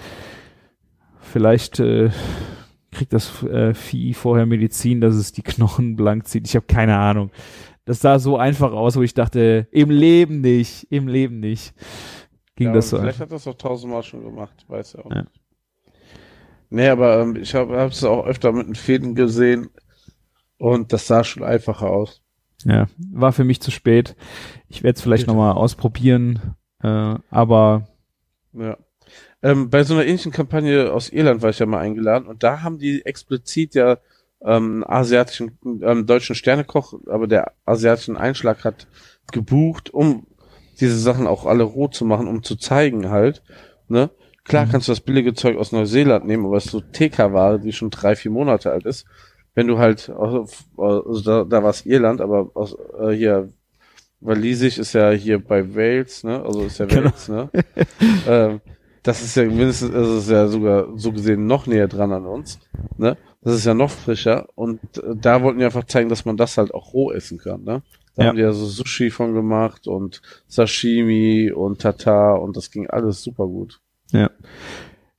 vielleicht 1.20 1.80
äh, 1.80 2.10
kriegt 2.92 3.14
das 3.14 3.44
äh, 3.44 3.74
Vieh 3.74 4.14
vorher 4.14 4.46
Medizin, 4.46 5.02
dass 5.02 5.16
es 5.16 5.32
die 5.32 5.44
Knochen 5.44 5.96
blank 5.96 6.28
zieht. 6.28 6.48
Ich 6.48 6.56
habe 6.56 6.66
keine 6.66 6.98
Ahnung. 6.98 7.32
Das 7.86 8.02
sah 8.02 8.20
so 8.20 8.38
einfach 8.38 8.74
aus, 8.74 8.96
wo 8.96 9.02
ich 9.02 9.14
dachte, 9.14 9.68
im 9.72 9.89
Leben 9.89 10.42
nicht, 10.42 10.88
im 10.92 11.08
Leben 11.08 11.39
nicht. 11.39 11.74
Ging 12.56 12.68
ja, 12.68 12.74
das 12.74 12.89
so. 12.89 13.00
Vielleicht 13.00 13.20
hat 13.20 13.32
das 13.32 13.48
auch 13.48 13.56
tausendmal 13.56 14.04
schon 14.04 14.24
gemacht, 14.24 14.66
weiß 14.68 14.94
ja 14.94 15.06
auch 15.06 15.12
ja. 15.12 15.26
Nee, 16.74 16.88
aber 16.88 17.20
ähm, 17.20 17.36
ich 17.36 17.54
habe 17.54 17.76
es 17.76 18.04
auch 18.06 18.26
öfter 18.26 18.54
mit 18.54 18.66
den 18.66 18.76
Fäden 18.76 19.14
gesehen 19.14 19.70
und 20.62 20.93
das 20.93 21.07
sah 21.07 21.24
schon 21.24 21.43
einfacher 21.43 21.89
aus. 21.89 22.22
Ja, 22.64 22.86
war 23.12 23.34
für 23.34 23.43
mich 23.43 23.62
zu 23.62 23.72
spät. 23.72 24.16
Ich 24.70 24.84
werde 24.84 24.95
es 24.95 25.01
vielleicht 25.01 25.26
nochmal 25.26 25.53
ausprobieren, 25.53 26.55
äh, 26.84 27.16
aber. 27.32 27.88
Ja. 28.53 28.78
Ähm, 29.41 29.72
bei 29.72 29.84
so 29.84 29.95
einer 29.95 30.05
ähnlichen 30.05 30.32
Kampagne 30.32 30.93
aus 30.93 31.09
Irland 31.09 31.41
war 31.41 31.49
ich 31.49 31.57
ja 31.57 31.66
mal 31.66 31.80
eingeladen 31.80 32.28
und 32.28 32.43
da 32.43 32.62
haben 32.62 32.78
die 32.78 33.03
explizit 33.03 33.74
ja 33.74 33.97
ähm, 34.45 34.86
asiatischen, 34.88 35.57
ähm, 35.82 36.05
deutschen 36.05 36.36
Sternekoch, 36.36 36.93
aber 37.07 37.26
der 37.26 37.53
asiatischen 37.66 38.16
Einschlag 38.16 38.64
hat 38.64 38.86
gebucht, 39.32 39.91
um 39.91 40.28
diese 40.80 40.99
Sachen 40.99 41.26
auch 41.26 41.47
alle 41.47 41.64
rot 41.64 41.95
zu 41.95 42.05
machen, 42.05 42.28
um 42.28 42.43
zu 42.43 42.55
zeigen 42.55 43.09
halt, 43.09 43.41
ne? 43.88 44.12
Klar 44.43 44.68
mhm. 44.68 44.72
kannst 44.72 44.88
du 44.88 44.91
das 44.91 45.01
billige 45.01 45.34
Zeug 45.34 45.57
aus 45.57 45.72
Neuseeland 45.72 46.26
nehmen, 46.28 46.45
aber 46.45 46.57
es 46.57 46.66
ist 46.66 46.72
so 46.72 46.82
TK-Ware, 46.82 47.59
die 47.59 47.74
schon 47.74 47.89
drei, 47.89 48.16
vier 48.16 48.32
Monate 48.32 48.72
alt 48.72 48.86
ist 48.86 49.07
wenn 49.56 49.68
du 49.68 49.78
halt, 49.78 50.10
aus, 50.10 50.66
also 50.78 51.22
da, 51.22 51.43
da 51.43 51.64
war 51.64 51.70
es 51.70 51.86
Irland, 51.86 52.22
aber 52.22 52.52
aus, 52.54 52.76
äh, 52.99 53.12
hier, 53.12 53.52
Walisisch 54.22 54.78
ist 54.78 54.93
ja 54.93 55.12
hier 55.12 55.43
bei 55.43 55.76
Wales, 55.76 56.24
ne? 56.24 56.43
Also 56.43 56.62
ist 56.62 56.78
ja 56.78 56.86
genau. 56.86 57.06
Wales, 57.06 57.28
ne? 57.28 57.49
ähm, 58.28 58.62
das 59.04 59.24
ist 59.24 59.36
ja 59.36 59.45
mindestens, 59.45 59.95
also 59.95 60.18
ist 60.18 60.30
ja 60.30 60.47
sogar 60.47 60.88
so 60.95 61.12
gesehen 61.12 61.47
noch 61.47 61.66
näher 61.66 61.88
dran 61.88 62.12
an 62.12 62.28
uns, 62.28 62.60
ne? 62.97 63.18
Das 63.41 63.56
ist 63.56 63.66
ja 63.66 63.74
noch 63.74 63.89
frischer 63.89 64.47
und 64.54 64.80
äh, 64.97 65.16
da 65.16 65.41
wollten 65.41 65.58
wir 65.58 65.66
einfach 65.66 65.86
zeigen, 65.86 66.10
dass 66.10 66.26
man 66.26 66.38
das 66.38 66.58
halt 66.58 66.72
auch 66.74 66.93
roh 66.93 67.12
essen 67.12 67.39
kann, 67.39 67.64
ne? 67.64 67.82
Da 68.16 68.24
ja. 68.24 68.30
haben 68.30 68.36
die 68.36 68.43
ja 68.43 68.52
so 68.52 68.66
Sushi 68.66 69.10
von 69.10 69.34
gemacht 69.34 69.88
und 69.88 70.22
Sashimi 70.47 71.52
und 71.52 71.82
Tata 71.82 72.34
und 72.34 72.58
das 72.58 72.70
ging 72.70 72.88
alles 72.89 73.24
super 73.24 73.47
gut. 73.47 73.80
Ja. 74.12 74.30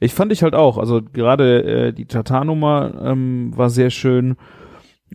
Ich 0.02 0.14
fand 0.14 0.32
ich 0.32 0.42
halt 0.42 0.54
auch. 0.54 0.78
Also 0.78 1.00
gerade 1.00 1.64
äh, 1.64 1.92
die 1.92 2.06
Tatar-Nummer 2.06 3.00
ähm, 3.04 3.52
war 3.56 3.70
sehr 3.70 3.90
schön 3.90 4.36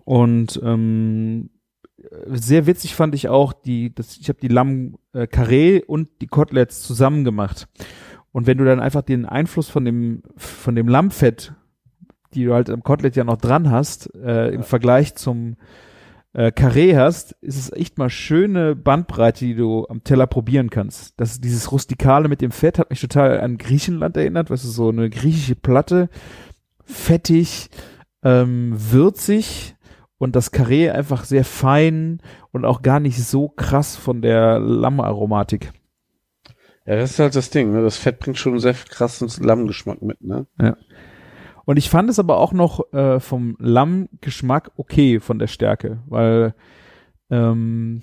und 0.05 0.59
ähm, 0.63 1.49
sehr 2.27 2.67
witzig 2.67 2.95
fand 2.95 3.13
ich 3.13 3.27
auch 3.27 3.51
die, 3.51 3.93
das, 3.93 4.17
ich 4.17 4.29
habe 4.29 4.39
die 4.39 4.47
Lamm 4.47 4.97
äh, 5.13 5.23
Carré 5.23 5.83
und 5.83 6.09
die 6.21 6.27
Koteletts 6.27 6.83
zusammen 6.83 7.25
gemacht. 7.25 7.67
Und 8.31 8.47
wenn 8.47 8.57
du 8.57 8.65
dann 8.65 8.79
einfach 8.79 9.01
den 9.01 9.25
Einfluss 9.25 9.69
von 9.69 9.83
dem 9.83 10.23
von 10.37 10.75
dem 10.75 10.87
Lammfett, 10.87 11.53
die 12.33 12.45
du 12.45 12.53
halt 12.53 12.69
am 12.69 12.83
Kotelett 12.83 13.15
ja 13.15 13.23
noch 13.23 13.37
dran 13.37 13.71
hast, 13.71 14.13
äh, 14.15 14.49
im 14.49 14.63
Vergleich 14.63 15.15
zum 15.15 15.57
äh, 16.37 16.51
Carré 16.51 16.95
hast, 16.95 17.31
ist 17.41 17.57
es 17.57 17.73
echt 17.73 17.97
mal 17.97 18.11
schöne 18.11 18.75
Bandbreite, 18.75 19.43
die 19.43 19.55
du 19.55 19.87
am 19.89 20.03
Teller 20.03 20.27
probieren 20.27 20.69
kannst. 20.69 21.19
Das 21.19 21.41
dieses 21.41 21.71
Rustikale 21.71 22.29
mit 22.29 22.41
dem 22.41 22.51
Fett 22.51 22.77
hat 22.77 22.91
mich 22.91 23.01
total 23.01 23.39
an 23.39 23.57
Griechenland 23.57 24.15
erinnert, 24.15 24.51
weißt 24.51 24.63
du, 24.63 24.69
so 24.69 24.89
eine 24.89 25.09
griechische 25.09 25.55
Platte, 25.55 26.09
fettig, 26.85 27.69
ähm, 28.21 28.71
würzig 28.77 29.75
und 30.19 30.35
das 30.35 30.53
Carré 30.53 30.91
einfach 30.91 31.25
sehr 31.25 31.43
fein 31.43 32.21
und 32.51 32.65
auch 32.65 32.83
gar 32.83 32.99
nicht 32.99 33.17
so 33.23 33.49
krass 33.49 33.95
von 33.95 34.21
der 34.21 34.59
Lammaromatik. 34.59 35.71
Ja, 36.85 36.97
das 36.97 37.11
ist 37.11 37.19
halt 37.19 37.35
das 37.35 37.49
Ding, 37.49 37.73
ne? 37.73 37.81
Das 37.81 37.97
Fett 37.97 38.19
bringt 38.19 38.37
schon 38.37 38.53
einen 38.53 38.61
sehr 38.61 38.75
krassen 38.75 39.27
Lammgeschmack 39.43 40.03
mit, 40.03 40.21
ne? 40.21 40.45
Ja. 40.61 40.77
Und 41.67 41.75
ich 41.75 41.89
fand 41.89 42.09
es 42.09 42.17
aber 42.17 42.37
auch 42.37 42.53
noch 42.53 42.93
äh, 42.93 43.19
vom 43.19 43.57
Lammgeschmack 43.59 44.71
okay 44.77 45.19
von 45.19 45.37
der 45.37 45.47
Stärke, 45.47 46.01
weil 46.07 46.55
ähm, 47.29 48.01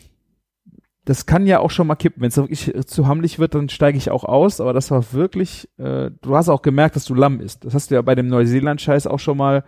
das 1.06 1.24
kann 1.24 1.46
ja 1.46 1.60
auch 1.60 1.70
schon 1.70 1.86
mal 1.86 1.94
kippen. 1.94 2.20
Wenn 2.20 2.28
es 2.28 2.36
wirklich 2.36 2.70
zu 2.84 3.06
hamlich 3.06 3.38
wird, 3.38 3.54
dann 3.54 3.70
steige 3.70 3.96
ich 3.96 4.10
auch 4.10 4.24
aus. 4.24 4.60
Aber 4.60 4.74
das 4.74 4.90
war 4.90 5.14
wirklich, 5.14 5.66
äh, 5.78 6.10
du 6.20 6.36
hast 6.36 6.50
auch 6.50 6.60
gemerkt, 6.60 6.94
dass 6.94 7.06
du 7.06 7.14
Lamm 7.14 7.40
isst. 7.40 7.64
Das 7.64 7.72
hast 7.72 7.90
du 7.90 7.94
ja 7.94 8.02
bei 8.02 8.14
dem 8.14 8.26
Neuseeland-Scheiß 8.26 9.06
auch 9.06 9.18
schon 9.18 9.38
mal, 9.38 9.64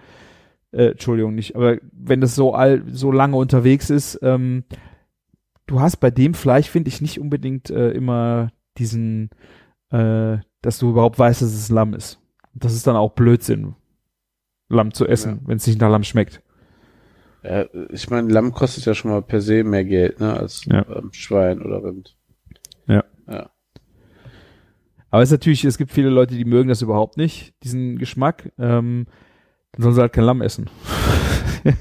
äh, 0.72 0.88
Entschuldigung, 0.88 1.34
nicht, 1.34 1.56
aber 1.56 1.78
wenn 1.90 2.20
das 2.20 2.34
so 2.34 2.52
all, 2.52 2.82
so 2.90 3.10
lange 3.10 3.36
unterwegs 3.36 3.88
ist, 3.88 4.18
ähm, 4.20 4.64
du 5.66 5.80
hast 5.80 5.96
bei 6.00 6.10
dem 6.10 6.34
Fleisch, 6.34 6.68
finde 6.68 6.88
ich, 6.88 7.00
nicht 7.00 7.18
unbedingt 7.18 7.70
äh, 7.70 7.92
immer 7.92 8.52
diesen, 8.76 9.30
äh, 9.88 10.36
dass 10.60 10.78
du 10.78 10.90
überhaupt 10.90 11.18
weißt, 11.18 11.40
dass 11.40 11.54
es 11.54 11.70
Lamm 11.70 11.94
ist. 11.94 12.20
Das 12.52 12.74
ist 12.74 12.86
dann 12.86 12.96
auch 12.96 13.12
Blödsinn, 13.12 13.74
Lamm 14.68 14.92
zu 14.92 15.06
essen, 15.06 15.40
ja. 15.42 15.48
wenn 15.48 15.56
es 15.58 15.66
nicht 15.66 15.80
nach 15.80 15.90
Lamm 15.90 16.04
schmeckt. 16.04 16.42
Ja, 17.42 17.66
ich 17.90 18.10
meine, 18.10 18.32
Lamm 18.32 18.52
kostet 18.52 18.84
ja 18.86 18.94
schon 18.94 19.10
mal 19.12 19.22
per 19.22 19.40
se 19.40 19.62
mehr 19.62 19.84
Geld, 19.84 20.20
ne, 20.20 20.34
als 20.34 20.64
Ja. 20.66 20.84
ähm, 20.88 21.10
Schwein 21.12 21.62
oder 21.62 21.84
Rind. 21.84 22.16
Ja. 22.88 23.04
Ja. 23.28 23.50
Aber 25.10 25.22
es 25.22 25.28
ist 25.28 25.32
natürlich, 25.32 25.64
es 25.64 25.78
gibt 25.78 25.92
viele 25.92 26.10
Leute, 26.10 26.34
die 26.34 26.44
mögen 26.44 26.68
das 26.68 26.82
überhaupt 26.82 27.16
nicht, 27.16 27.54
diesen 27.62 27.98
Geschmack. 27.98 28.52
Ähm, 28.58 29.06
dann 29.72 29.82
sollen 29.82 29.94
sie 29.94 30.00
halt 30.00 30.12
kein 30.12 30.24
Lamm 30.24 30.42
essen. 30.42 30.68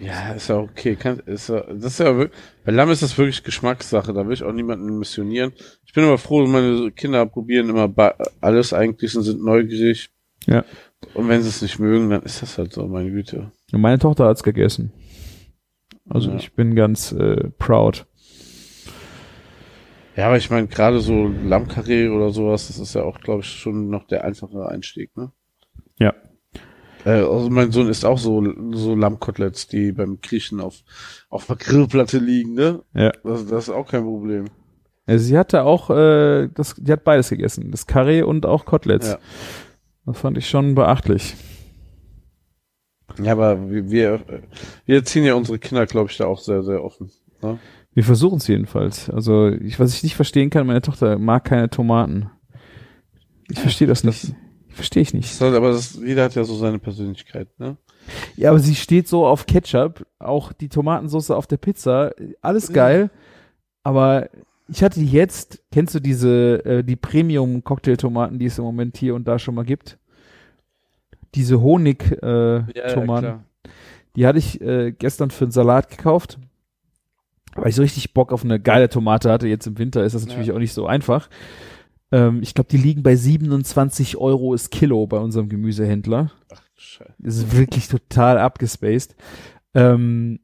Ja, 0.00 0.30
ist 0.32 0.48
ja 0.48 0.58
okay. 0.58 0.94
Kann, 0.94 1.18
ist 1.26 1.48
ja, 1.48 1.60
das 1.62 1.92
ist 1.94 1.98
ja 1.98 2.16
wirklich, 2.16 2.38
bei 2.64 2.70
Lamm 2.70 2.90
ist 2.90 3.02
das 3.02 3.18
wirklich 3.18 3.42
Geschmackssache. 3.42 4.12
Da 4.12 4.24
will 4.26 4.32
ich 4.32 4.44
auch 4.44 4.52
niemanden 4.52 4.98
missionieren. 4.98 5.52
Ich 5.84 5.92
bin 5.92 6.04
aber 6.04 6.18
froh, 6.18 6.46
meine 6.46 6.92
Kinder 6.92 7.26
probieren 7.26 7.68
immer 7.68 7.92
alles 8.40 8.72
eigentlich 8.72 9.16
und 9.16 9.24
sind 9.24 9.42
neugierig. 9.42 10.10
Ja. 10.46 10.64
Und 11.14 11.28
wenn 11.28 11.42
sie 11.42 11.48
es 11.48 11.62
nicht 11.62 11.78
mögen, 11.78 12.10
dann 12.10 12.22
ist 12.22 12.42
das 12.42 12.58
halt 12.58 12.72
so, 12.72 12.86
meine 12.86 13.10
Güte. 13.10 13.52
Und 13.72 13.80
meine 13.80 13.98
Tochter 13.98 14.26
hat's 14.26 14.42
gegessen. 14.42 14.92
Also 16.08 16.30
Ja. 16.30 16.36
ich 16.36 16.52
bin 16.54 16.74
ganz 16.74 17.12
äh, 17.12 17.50
proud. 17.58 18.06
Ja, 20.16 20.26
aber 20.26 20.36
ich 20.36 20.50
meine, 20.50 20.66
gerade 20.66 20.98
so 21.00 21.28
Lammkarree 21.28 22.08
oder 22.08 22.30
sowas, 22.30 22.66
das 22.66 22.78
ist 22.78 22.94
ja 22.94 23.04
auch, 23.04 23.20
glaube 23.20 23.42
ich, 23.42 23.48
schon 23.48 23.88
noch 23.88 24.04
der 24.08 24.24
einfache 24.24 24.68
Einstieg, 24.68 25.16
ne? 25.16 25.30
Ja. 26.00 26.12
Äh, 27.04 27.10
also 27.20 27.48
mein 27.50 27.70
Sohn 27.70 27.88
isst 27.88 28.04
auch 28.04 28.18
so, 28.18 28.44
so 28.72 28.96
Lammkoteletts, 28.96 29.68
die 29.68 29.92
beim 29.92 30.20
Griechen 30.20 30.60
auf, 30.60 30.82
auf 31.28 31.46
der 31.46 31.54
Grillplatte 31.56 32.18
liegen, 32.18 32.54
ne? 32.54 32.82
Ja. 32.94 33.12
Das, 33.22 33.46
das 33.46 33.68
ist 33.68 33.74
auch 33.74 33.86
kein 33.86 34.02
Problem. 34.02 34.46
Also 35.06 35.24
sie 35.24 35.38
hatte 35.38 35.62
auch, 35.62 35.88
äh, 35.90 36.48
das, 36.52 36.74
die 36.76 36.90
hat 36.92 37.04
beides 37.04 37.28
gegessen. 37.28 37.70
Das 37.70 37.86
Karree 37.86 38.22
und 38.22 38.44
auch 38.44 38.64
Koteletts. 38.64 39.10
Ja. 39.12 39.18
Das 40.08 40.20
fand 40.20 40.38
ich 40.38 40.48
schon 40.48 40.74
beachtlich. 40.74 41.34
Ja, 43.22 43.32
aber 43.32 43.70
wir, 43.70 43.90
wir, 43.90 44.22
erziehen 44.86 45.24
ja 45.24 45.34
unsere 45.34 45.58
Kinder, 45.58 45.84
glaube 45.84 46.10
ich, 46.10 46.16
da 46.16 46.24
auch 46.26 46.38
sehr, 46.38 46.62
sehr 46.62 46.82
offen. 46.82 47.10
Ne? 47.42 47.58
Wir 47.92 48.04
versuchen 48.04 48.38
es 48.38 48.46
jedenfalls. 48.46 49.10
Also, 49.10 49.48
ich, 49.48 49.78
was 49.78 49.92
ich 49.92 50.02
nicht 50.02 50.16
verstehen 50.16 50.48
kann, 50.48 50.66
meine 50.66 50.80
Tochter 50.80 51.18
mag 51.18 51.44
keine 51.44 51.68
Tomaten. 51.68 52.30
Ich 53.50 53.60
verstehe 53.60 53.86
das 53.86 54.02
nicht. 54.02 54.32
Verstehe 54.70 55.02
ich 55.02 55.12
nicht. 55.12 55.28
Das 55.40 55.54
aber 55.54 55.72
das, 55.72 55.98
jeder 56.02 56.24
hat 56.24 56.34
ja 56.34 56.44
so 56.44 56.54
seine 56.54 56.78
Persönlichkeit, 56.78 57.48
ne? 57.58 57.76
Ja, 58.36 58.48
aber 58.50 58.60
sie 58.60 58.76
steht 58.76 59.08
so 59.08 59.26
auf 59.26 59.44
Ketchup, 59.44 60.06
auch 60.18 60.54
die 60.54 60.70
Tomatensauce 60.70 61.32
auf 61.32 61.46
der 61.46 61.58
Pizza, 61.58 62.12
alles 62.40 62.72
geil. 62.72 63.10
Aber 63.82 64.30
ich 64.68 64.82
hatte 64.82 65.00
jetzt, 65.00 65.62
kennst 65.72 65.94
du 65.94 66.00
diese, 66.00 66.64
äh, 66.64 66.84
die 66.84 66.96
Premium-Cocktailtomaten, 66.96 68.38
die 68.38 68.46
es 68.46 68.58
im 68.58 68.64
Moment 68.64 68.96
hier 68.96 69.14
und 69.14 69.26
da 69.26 69.38
schon 69.38 69.54
mal 69.54 69.64
gibt? 69.64 69.98
Diese 71.34 71.60
Honig-Tomaten. 71.60 72.74
Äh, 72.74 72.92
Tomaten. 72.94 73.44
die 74.16 74.26
hatte 74.26 74.38
ich 74.38 74.60
äh, 74.60 74.92
gestern 74.92 75.30
für 75.30 75.44
einen 75.44 75.52
Salat 75.52 75.90
gekauft, 75.90 76.38
weil 77.54 77.68
ich 77.68 77.74
so 77.74 77.82
richtig 77.82 78.14
Bock 78.14 78.32
auf 78.32 78.44
eine 78.44 78.60
geile 78.60 78.88
Tomate 78.88 79.30
hatte. 79.30 79.48
Jetzt 79.48 79.66
im 79.66 79.78
Winter 79.78 80.04
ist 80.04 80.14
das 80.14 80.26
natürlich 80.26 80.48
Ja. 80.48 80.54
auch 80.54 80.58
nicht 80.58 80.72
so 80.72 80.86
einfach. 80.86 81.28
Ähm, 82.12 82.40
ich 82.42 82.54
glaube, 82.54 82.70
die 82.70 82.78
liegen 82.78 83.02
bei 83.02 83.16
27 83.16 84.16
Euro 84.16 84.52
das 84.54 84.70
Kilo 84.70 85.06
bei 85.06 85.18
unserem 85.18 85.48
Gemüsehändler. 85.48 86.30
Ach, 86.52 86.62
Scheiße. 86.76 87.14
Das 87.18 87.36
ist 87.36 87.56
wirklich 87.56 87.88
total 87.88 88.38
abgespaced. 88.38 89.14
Ähm, 89.74 90.40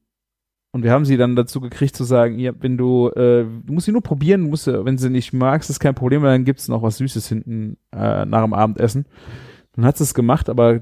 und 0.74 0.82
wir 0.82 0.90
haben 0.90 1.04
sie 1.04 1.16
dann 1.16 1.36
dazu 1.36 1.60
gekriegt 1.60 1.94
zu 1.94 2.02
sagen, 2.02 2.40
ja, 2.40 2.50
wenn 2.58 2.76
du, 2.76 3.08
äh, 3.10 3.44
du 3.44 3.72
musst 3.72 3.86
sie 3.86 3.92
nur 3.92 4.02
probieren, 4.02 4.42
musst, 4.42 4.66
äh, 4.66 4.84
wenn 4.84 4.98
sie 4.98 5.08
nicht 5.08 5.32
magst, 5.32 5.70
ist 5.70 5.78
kein 5.78 5.94
Problem, 5.94 6.22
weil 6.22 6.32
dann 6.32 6.44
gibt's 6.44 6.66
noch 6.66 6.82
was 6.82 6.96
Süßes 6.96 7.28
hinten 7.28 7.76
äh, 7.92 8.26
nach 8.26 8.42
dem 8.42 8.52
Abendessen. 8.52 9.06
Dann 9.76 9.84
hat 9.84 9.96
sie 9.96 10.02
es 10.02 10.14
gemacht, 10.14 10.48
aber 10.48 10.80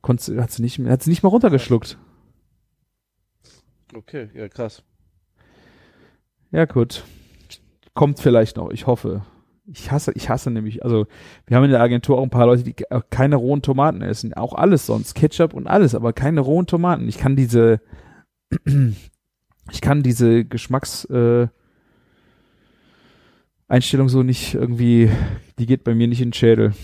konnte, 0.00 0.40
hat 0.40 0.52
sie 0.52 0.62
nicht, 0.62 0.78
hat 0.78 1.02
sie 1.02 1.10
nicht 1.10 1.24
mal 1.24 1.30
runtergeschluckt. 1.30 1.98
Okay, 3.92 4.30
ja, 4.32 4.48
krass. 4.48 4.84
Ja, 6.52 6.64
gut. 6.64 7.02
Kommt 7.94 8.20
vielleicht 8.20 8.56
noch, 8.56 8.70
ich 8.70 8.86
hoffe. 8.86 9.22
Ich 9.66 9.90
hasse, 9.90 10.12
ich 10.14 10.28
hasse 10.28 10.52
nämlich, 10.52 10.84
also 10.84 11.06
wir 11.46 11.56
haben 11.56 11.64
in 11.64 11.70
der 11.72 11.80
Agentur 11.80 12.16
auch 12.16 12.22
ein 12.22 12.30
paar 12.30 12.46
Leute, 12.46 12.62
die 12.62 12.74
ke- 12.74 12.86
keine 13.10 13.34
rohen 13.34 13.62
Tomaten 13.62 14.02
essen. 14.02 14.34
Auch 14.34 14.54
alles 14.54 14.86
sonst, 14.86 15.14
Ketchup 15.14 15.52
und 15.52 15.66
alles, 15.66 15.96
aber 15.96 16.12
keine 16.12 16.40
rohen 16.42 16.66
Tomaten. 16.68 17.08
Ich 17.08 17.18
kann 17.18 17.34
diese, 17.34 17.80
ich 19.70 19.80
kann 19.80 20.02
diese 20.02 20.44
Geschmacks, 20.44 21.04
äh, 21.06 21.48
so 24.06 24.22
nicht 24.22 24.54
irgendwie, 24.54 25.10
die 25.58 25.66
geht 25.66 25.84
bei 25.84 25.94
mir 25.94 26.08
nicht 26.08 26.20
in 26.20 26.28
den 26.28 26.34
Schädel. 26.34 26.74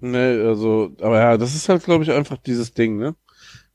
Ne, 0.00 0.44
also, 0.46 0.92
aber 1.00 1.18
ja, 1.18 1.36
das 1.36 1.54
ist 1.54 1.68
halt, 1.68 1.84
glaube 1.84 2.04
ich, 2.04 2.12
einfach 2.12 2.38
dieses 2.38 2.72
Ding, 2.72 2.96
ne? 2.96 3.16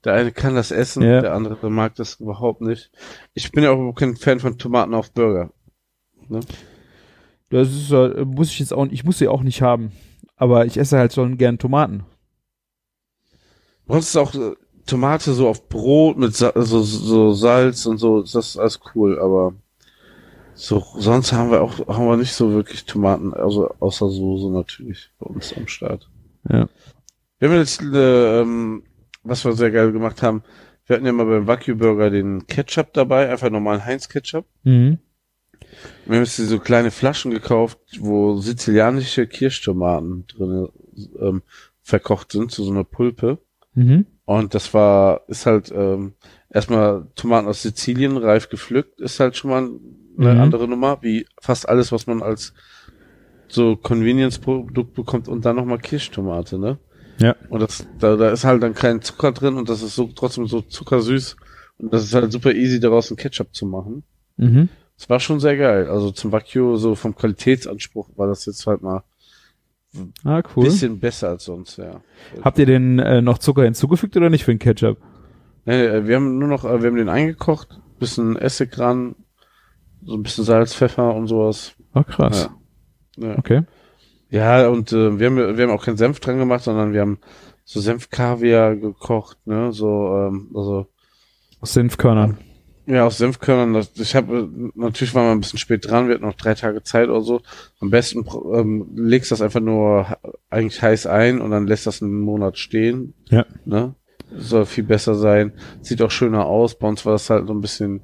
Der 0.04 0.14
eine 0.14 0.32
kann 0.32 0.56
das 0.56 0.72
essen, 0.72 1.04
Ja. 1.04 1.22
der 1.22 1.34
andere 1.34 1.70
mag 1.70 1.96
das 1.96 2.20
überhaupt 2.20 2.62
nicht. 2.62 2.92
Ich 3.34 3.52
bin 3.52 3.64
ja 3.64 3.72
auch 3.72 3.94
kein 3.94 4.16
Fan 4.16 4.40
von 4.40 4.58
Tomaten 4.58 4.94
auf 4.94 5.12
Burger. 5.12 5.52
Das 7.50 7.70
ist, 7.70 7.92
äh, 7.92 8.24
muss 8.26 8.52
ich 8.52 8.60
jetzt 8.60 8.74
auch, 8.74 8.86
ich 8.88 9.04
muss 9.04 9.18
sie 9.18 9.28
auch 9.28 9.44
nicht 9.44 9.62
haben. 9.62 9.92
Aber 10.36 10.66
ich 10.66 10.78
esse 10.78 10.98
halt 10.98 11.14
schon 11.14 11.38
gern 11.38 11.58
Tomaten. 11.58 12.04
Uns 13.88 14.08
ist 14.10 14.18
auch 14.18 14.34
äh, 14.36 14.54
Tomate 14.86 15.34
so 15.34 15.48
auf 15.48 15.68
Brot 15.68 16.18
mit 16.18 16.36
Sa 16.36 16.52
so, 16.56 16.82
so 16.82 17.34
Salz 17.34 17.86
und 17.86 17.98
so, 17.98 18.22
das 18.22 18.36
ist 18.36 18.58
alles 18.58 18.80
cool, 18.94 19.20
aber 19.20 19.54
so, 20.54 20.84
sonst 20.98 21.34
haben 21.34 21.52
wir 21.52 21.62
auch, 21.62 21.88
haben 21.88 22.08
wir 22.08 22.18
nicht 22.18 22.34
so 22.34 22.52
wirklich 22.52 22.86
Tomaten, 22.86 23.34
also 23.34 23.74
außer 23.80 24.10
Soße 24.10 24.52
natürlich 24.52 25.12
bei 25.20 25.26
uns 25.28 25.54
am 25.56 25.68
Start. 25.68 26.10
Ja. 26.50 26.70
Wir 27.40 27.50
haben 27.50 27.58
jetzt, 27.58 27.82
äh, 27.82 28.42
ähm, 28.42 28.84
was 29.24 29.44
wir 29.44 29.54
sehr 29.54 29.72
geil 29.72 29.92
gemacht 29.92 30.22
haben, 30.22 30.44
wir 30.86 30.96
hatten 30.96 31.06
ja 31.06 31.12
mal 31.12 31.26
beim 31.26 31.48
Wagyu 31.48 31.76
Burger 31.76 32.10
den 32.10 32.46
Ketchup 32.48 32.94
dabei, 32.94 33.30
einfach 33.30 33.50
normalen 33.50 33.84
Heinz 33.84 34.08
Ketchup. 34.08 34.46
Mhm. 34.64 35.00
Wir 36.06 36.18
haben 36.18 36.24
jetzt 36.24 36.38
so 36.38 36.60
kleine 36.60 36.92
Flaschen 36.92 37.32
gekauft, 37.32 37.80
wo 38.00 38.38
sizilianische 38.38 39.28
Kirschtomaten 39.28 40.26
drin 40.28 40.70
ähm, 41.20 41.42
verkocht 41.82 42.32
sind, 42.32 42.52
zu 42.52 42.64
so 42.64 42.72
einer 42.72 42.84
Pulpe. 42.84 43.40
Mhm. 43.74 44.06
Und 44.26 44.56
das 44.56 44.74
war, 44.74 45.22
ist 45.28 45.46
halt 45.46 45.72
ähm, 45.72 46.14
erstmal 46.50 47.08
Tomaten 47.16 47.48
aus 47.48 47.62
Sizilien, 47.62 48.18
reif 48.18 48.50
gepflückt, 48.50 49.00
ist 49.00 49.20
halt 49.20 49.36
schon 49.38 49.52
mal 49.52 49.70
eine 50.18 50.34
Mhm. 50.34 50.40
andere 50.42 50.68
Nummer, 50.68 50.98
wie 51.02 51.28
fast 51.42 51.68
alles, 51.70 51.92
was 51.92 52.08
man 52.08 52.24
als 52.24 52.54
so 53.48 53.76
Convenience-Produkt 53.76 54.94
bekommt 54.94 55.28
und 55.28 55.46
dann 55.46 55.56
nochmal 55.56 55.78
Kirschtomate, 55.78 56.58
ne? 56.58 56.80
Ja. 57.20 57.36
Und 57.50 57.62
das, 57.62 57.88
da, 58.00 58.16
da 58.16 58.32
ist 58.32 58.44
halt 58.44 58.64
dann 58.64 58.74
kein 58.74 59.02
Zucker 59.02 59.32
drin 59.32 59.56
und 59.56 59.70
das 59.70 59.82
ist 59.82 59.96
so 59.96 60.10
trotzdem 60.14 60.48
so 60.48 60.62
zuckersüß 60.62 61.36
und 61.78 61.94
das 61.94 62.04
ist 62.04 62.14
halt 62.14 62.32
super 62.32 62.54
easy, 62.54 62.80
daraus 62.80 63.10
einen 63.10 63.18
Ketchup 63.18 63.54
zu 63.54 63.66
machen. 63.66 64.04
Mhm. 64.38 64.70
Es 64.98 65.10
war 65.10 65.20
schon 65.20 65.40
sehr 65.40 65.58
geil. 65.58 65.88
Also 65.90 66.12
zum 66.12 66.32
Wagyu, 66.32 66.78
so 66.78 66.96
vom 66.96 67.16
Qualitätsanspruch 67.16 68.10
war 68.16 68.28
das 68.28 68.46
jetzt 68.46 68.66
halt 68.66 68.82
mal 68.82 69.04
Ah, 70.24 70.42
cool. 70.56 70.66
bisschen 70.66 71.00
besser 71.00 71.30
als 71.30 71.46
sonst, 71.46 71.78
ja. 71.78 72.02
Habt 72.42 72.60
ihr 72.60 72.66
denn 72.66 73.00
äh, 73.00 73.22
noch 73.22 73.38
Zucker 73.38 73.64
hinzugefügt 73.64 74.16
oder 74.18 74.30
nicht 74.30 74.46
für 74.46 74.54
den 74.54 74.60
Ketchup? 74.60 74.98
Nee, 75.66 75.86
äh, 75.86 76.08
wir 76.08 76.16
haben 76.16 76.38
nur 76.38 76.48
noch, 76.48 76.66
äh, 76.66 76.82
wir 76.82 76.90
haben 76.90 76.98
den 76.98 77.10
eingekocht, 77.10 77.80
bisschen 78.00 78.36
Essig 78.36 78.78
ran, 78.78 79.16
so 80.04 80.16
ein 80.16 80.24
bisschen 80.24 80.44
Salz, 80.44 80.76
Pfeffer 80.76 81.14
und 81.16 81.28
sowas. 81.28 81.76
Ah, 81.94 82.04
krass. 82.04 82.50
Ja, 83.18 83.30
ja. 83.30 83.38
Okay. 83.38 83.64
ja 84.30 84.68
und 84.68 84.92
äh, 84.92 85.20
wir 85.20 85.28
haben 85.28 85.58
wir 85.58 85.64
haben 85.64 85.74
auch 85.74 85.86
keinen 85.86 85.98
Senf 85.98 86.20
dran 86.20 86.38
gemacht, 86.38 86.64
sondern 86.64 86.94
wir 86.94 87.02
haben 87.02 87.20
so 87.64 87.80
Senfkaviar 87.80 88.76
gekocht, 88.76 89.38
ne, 89.46 89.72
so 89.72 90.16
ähm, 90.16 90.52
also 90.54 90.88
Aus 91.62 91.74
Senfkörnern. 91.74 92.38
Ja 92.86 93.06
aus 93.06 93.18
Senfkörnern. 93.18 93.86
Ich 93.96 94.16
habe 94.16 94.50
natürlich 94.76 95.14
waren 95.16 95.26
wir 95.26 95.32
ein 95.32 95.40
bisschen 95.40 95.60
spät 95.60 95.88
dran, 95.88 96.08
wir 96.08 96.16
hatten 96.16 96.26
noch 96.26 96.36
drei 96.36 96.54
Tage 96.54 96.84
Zeit 96.84 97.10
oder 97.10 97.22
so. 97.22 97.42
Am 97.80 97.90
besten 97.90 98.26
ähm, 98.54 98.90
legst 98.96 99.32
das 99.32 99.42
einfach 99.42 99.60
nur 99.60 100.18
eigentlich 100.50 100.82
heiß 100.82 101.08
ein 101.08 101.42
und 101.42 101.52
dann 101.52 101.68
lässt 101.68 101.88
das 101.88 102.02
einen 102.02 102.22
Monat 102.22 102.58
stehen. 102.58 103.14
Ja. 103.30 103.46
Ne? 103.66 103.96
Soll 104.36 104.66
viel 104.66 104.84
besser 104.84 105.16
sein. 105.16 105.54
Sieht 105.82 106.02
auch 106.02 106.12
schöner 106.12 106.46
aus. 106.46 106.78
Bei 106.78 106.88
uns 106.88 107.06
war 107.06 107.14
das 107.14 107.30
halt 107.30 107.48
so 107.48 107.54
ein 107.54 107.62
bisschen, 107.62 108.02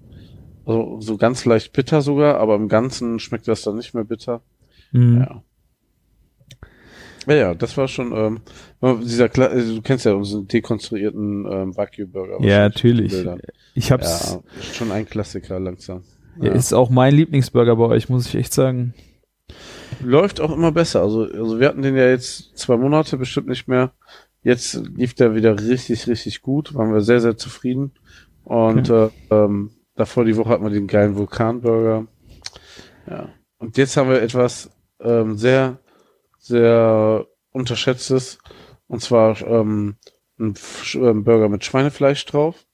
also 0.66 1.00
so 1.02 1.18
ganz 1.18 1.46
leicht 1.46 1.74
bitter 1.74 2.02
sogar, 2.02 2.38
aber 2.38 2.56
im 2.56 2.68
Ganzen 2.68 3.20
schmeckt 3.20 3.48
das 3.48 3.64
dann 3.64 3.78
nicht 3.78 3.94
mehr 3.94 4.04
bitter. 4.04 4.42
Mhm. 4.92 5.20
Ja. 5.20 5.44
Ja, 7.28 7.36
ja, 7.36 7.54
das 7.54 7.78
war 7.78 7.88
schon, 7.88 8.14
ähm, 8.82 9.02
dieser, 9.04 9.30
Kla 9.30 9.48
also 9.48 9.76
du 9.76 9.82
kennst 9.82 10.06
ja 10.06 10.14
unseren 10.14 10.48
dekonstruierten 10.48 11.46
ähm, 11.46 11.78
Wagyu-Burger. 11.78 12.44
Ja, 12.44 12.60
natürlich. 12.60 13.14
Ich 13.76 13.92
hab's. 13.92 14.32
Ja, 14.32 14.42
schon 14.74 14.92
ein 14.92 15.06
Klassiker 15.06 15.60
langsam. 15.60 16.04
Ja. 16.40 16.52
Ist 16.54 16.74
auch 16.74 16.90
mein 16.90 17.14
Lieblingsburger 17.14 17.76
bei 17.76 17.86
euch, 17.86 18.10
muss 18.10 18.28
ich 18.28 18.36
echt 18.36 18.54
sagen. 18.54 18.94
Läuft 20.04 20.40
auch 20.40 20.52
immer 20.52 20.72
besser. 20.72 21.02
Also, 21.02 21.24
also 21.24 21.60
wir 21.60 21.68
hatten 21.68 21.82
den 21.82 21.96
ja 21.96 22.08
jetzt 22.08 22.58
zwei 22.58 22.78
Monate 22.78 23.18
bestimmt 23.18 23.48
nicht 23.48 23.68
mehr. 23.68 23.92
Jetzt 24.44 24.82
lief 24.96 25.14
der 25.14 25.36
wieder 25.36 25.60
richtig, 25.60 26.08
richtig 26.08 26.42
gut. 26.42 26.74
Waren 26.74 26.94
wir 26.94 27.02
sehr, 27.02 27.20
sehr 27.20 27.38
zufrieden. 27.38 27.92
Und 28.44 28.90
äh, 28.90 29.10
ähm, 29.30 29.72
davor 29.96 30.26
die 30.26 30.36
Woche 30.38 30.50
hatten 30.50 30.64
wir 30.64 30.72
den 30.72 30.88
geilen 30.88 31.16
Vulkanburger. 31.16 32.08
Ja. 33.08 33.30
Und 33.60 33.78
jetzt 33.78 33.96
haben 33.98 34.10
wir 34.10 34.22
etwas 34.22 34.72
ähm, 35.00 35.38
sehr, 35.38 35.80
sehr 36.42 37.26
unterschätztes. 37.52 38.40
Und 38.88 39.02
zwar 39.02 39.42
ähm, 39.42 39.96
ein 40.38 40.52
F- 40.52 40.96
ähm, 40.96 41.24
Burger 41.24 41.48
mit 41.48 41.64
Schweinefleisch 41.64 42.26
drauf. 42.26 42.66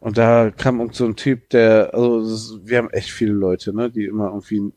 Und 0.00 0.18
da 0.18 0.50
kam 0.50 0.80
irgend 0.80 0.96
so 0.96 1.04
ein 1.04 1.16
Typ, 1.16 1.48
der, 1.50 1.94
also 1.94 2.58
wir 2.66 2.78
haben 2.78 2.90
echt 2.90 3.10
viele 3.10 3.32
Leute, 3.32 3.72
ne, 3.72 3.88
die 3.88 4.04
immer 4.04 4.26
irgendwie 4.26 4.72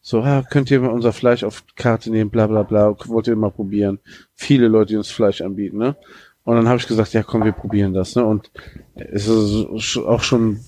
so, 0.00 0.20
ja, 0.20 0.42
könnt 0.42 0.70
ihr 0.70 0.80
mal 0.80 0.88
unser 0.88 1.12
Fleisch 1.12 1.44
auf 1.44 1.62
Karte 1.76 2.10
nehmen, 2.10 2.30
bla 2.30 2.46
bla 2.46 2.62
bla, 2.62 2.96
wollt 3.06 3.28
ihr 3.28 3.36
mal 3.36 3.50
probieren. 3.50 3.98
Viele 4.34 4.68
Leute, 4.68 4.92
die 4.92 4.96
uns 4.96 5.10
Fleisch 5.10 5.42
anbieten, 5.42 5.76
ne? 5.76 5.96
Und 6.42 6.56
dann 6.56 6.66
habe 6.66 6.78
ich 6.78 6.88
gesagt, 6.88 7.12
ja 7.12 7.22
komm, 7.22 7.44
wir 7.44 7.52
probieren 7.52 7.92
das, 7.92 8.16
ne? 8.16 8.24
Und 8.24 8.50
es 8.94 9.28
ist 9.28 9.98
auch 9.98 10.22
schon 10.22 10.60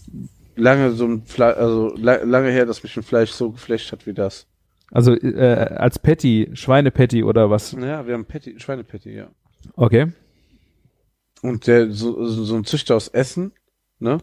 lange 0.54 0.92
so 0.92 1.06
ein 1.06 1.24
Fleisch, 1.24 1.56
also 1.56 1.94
la 1.96 2.16
lange 2.22 2.50
her, 2.50 2.66
dass 2.66 2.82
mich 2.82 2.94
ein 2.98 3.02
Fleisch 3.02 3.30
so 3.30 3.50
geflecht 3.50 3.90
hat 3.90 4.06
wie 4.06 4.12
das. 4.12 4.46
Also 4.92 5.14
äh, 5.14 5.74
als 5.76 5.98
Patty, 5.98 6.50
Schweinepatty 6.52 7.24
oder 7.24 7.50
was? 7.50 7.72
Ja, 7.72 8.06
wir 8.06 8.14
haben 8.14 8.26
Patty, 8.26 8.60
Schweinepatty, 8.60 9.10
ja. 9.14 9.28
Okay. 9.74 10.12
Und 11.40 11.66
der, 11.66 11.90
so, 11.90 12.24
so 12.26 12.54
ein 12.54 12.64
Züchter 12.64 12.94
aus 12.94 13.08
Essen, 13.08 13.52
ne? 13.98 14.18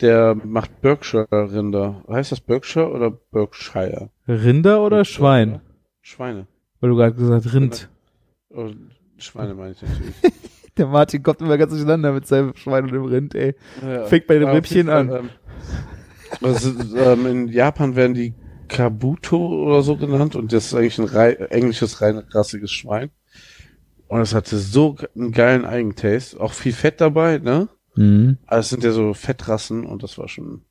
Der 0.00 0.34
macht 0.34 0.80
Berkshire-Rinder. 0.80 2.04
Heißt 2.08 2.32
das 2.32 2.40
Berkshire 2.40 2.90
oder 2.90 3.10
Berkshire? 3.10 4.10
Rinder 4.26 4.82
oder 4.82 5.04
Schwein? 5.04 5.60
Schweine. 6.00 6.46
Weil 6.80 6.90
du 6.90 6.96
gerade 6.96 7.14
gesagt 7.14 7.52
Rind. 7.52 7.88
Oh, 8.50 8.70
Schweine 9.18 9.54
meine 9.54 9.72
ich 9.72 9.82
natürlich. 9.82 10.14
Der 10.76 10.86
Martin 10.88 11.22
kommt 11.22 11.40
immer 11.40 11.56
ganz 11.56 11.70
durcheinander 11.70 12.12
mit 12.12 12.26
seinem 12.26 12.56
Schwein 12.56 12.84
und 12.84 12.92
dem 12.92 13.04
Rind, 13.04 13.34
ey. 13.36 13.54
Ja, 13.80 14.06
Fängt 14.06 14.26
bei 14.26 14.38
dem 14.38 14.48
Rippchen 14.48 14.88
an. 14.88 15.08
Ähm, 15.10 15.30
also, 16.42 16.72
ähm, 16.96 17.26
in 17.26 17.48
Japan 17.48 17.94
werden 17.94 18.14
die 18.14 18.34
Kabuto 18.68 19.64
oder 19.64 19.82
so 19.82 19.96
genannt 19.96 20.36
und 20.36 20.52
das 20.52 20.66
ist 20.66 20.74
eigentlich 20.74 20.98
ein 20.98 21.04
rei 21.06 21.32
englisches, 21.32 22.00
reinrassiges 22.00 22.70
Schwein. 22.70 23.10
Und 24.08 24.20
es 24.20 24.34
hatte 24.34 24.58
so 24.58 24.96
einen 25.16 25.32
geilen 25.32 25.64
Eigentaste. 25.64 26.38
Auch 26.38 26.52
viel 26.52 26.72
Fett 26.72 27.00
dabei, 27.00 27.38
ne? 27.38 27.68
Mhm. 27.96 28.38
Aber 28.46 28.60
es 28.60 28.68
sind 28.68 28.84
ja 28.84 28.92
so 28.92 29.14
Fettrassen 29.14 29.84
und 29.86 30.02
das 30.02 30.18
war 30.18 30.28
schon 30.28 30.62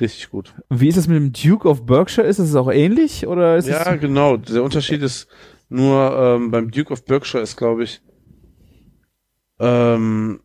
richtig 0.00 0.30
gut. 0.30 0.54
Wie 0.70 0.88
ist 0.88 0.96
es 0.96 1.08
mit 1.08 1.16
dem 1.16 1.32
Duke 1.32 1.68
of 1.68 1.84
Berkshire? 1.84 2.26
Ist 2.26 2.38
es 2.38 2.54
auch 2.54 2.70
ähnlich 2.70 3.26
oder 3.26 3.56
ist 3.56 3.68
Ja, 3.68 3.94
es 3.94 4.00
genau. 4.00 4.36
Der 4.36 4.62
Unterschied 4.62 5.02
ist 5.02 5.28
nur 5.68 6.16
ähm, 6.16 6.50
beim 6.50 6.70
Duke 6.70 6.92
of 6.92 7.04
Berkshire 7.04 7.42
ist, 7.42 7.56
glaube 7.56 7.84
ich, 7.84 8.00
ähm, 9.58 10.40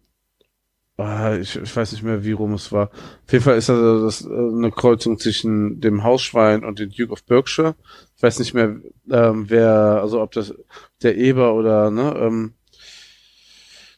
ah, 0.98 1.36
ich, 1.36 1.56
ich 1.56 1.76
weiß 1.76 1.92
nicht 1.94 2.04
mehr, 2.04 2.24
wie 2.24 2.32
rum 2.32 2.54
es 2.54 2.72
war. 2.72 2.90
Auf 3.26 3.32
jeden 3.32 3.44
Fall 3.44 3.58
ist 3.58 3.70
das, 3.70 4.22
das 4.22 4.26
äh, 4.26 4.34
eine 4.34 4.72
Kreuzung 4.72 5.18
zwischen 5.18 5.82
dem 5.82 6.04
Hausschwein 6.04 6.64
und 6.64 6.80
dem 6.80 6.92
Duke 6.92 7.12
of 7.12 7.24
Berkshire. 7.24 7.76
Ich 8.16 8.24
weiß 8.24 8.40
nicht 8.40 8.54
mehr, 8.54 8.76
ähm, 9.10 9.50
wer, 9.50 10.00
also 10.02 10.22
ob 10.22 10.32
das 10.32 10.54
der 11.02 11.18
Eber 11.18 11.54
oder 11.56 11.92
ne, 11.92 12.16
ähm, 12.18 12.54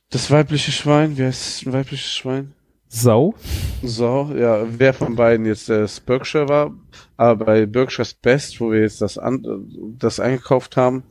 das 0.09 0.31
weibliche 0.31 0.71
Schwein, 0.71 1.17
wie 1.17 1.23
heißt 1.23 1.65
das 1.65 1.73
weibliches 1.73 2.13
Schwein? 2.13 2.53
Sau? 2.87 3.35
So, 3.83 4.31
ja, 4.35 4.65
wer 4.67 4.93
von 4.93 5.15
beiden 5.15 5.45
jetzt 5.45 5.67
das 5.67 5.99
Berkshire 5.99 6.47
war, 6.47 6.73
aber 7.17 7.45
bei 7.45 7.65
Berkshire's 7.65 8.13
Best, 8.13 8.61
wo 8.61 8.71
wir 8.71 8.81
jetzt 8.81 9.01
das, 9.01 9.17
an, 9.17 9.43
das 9.99 10.19
eingekauft 10.19 10.77
haben, 10.77 11.03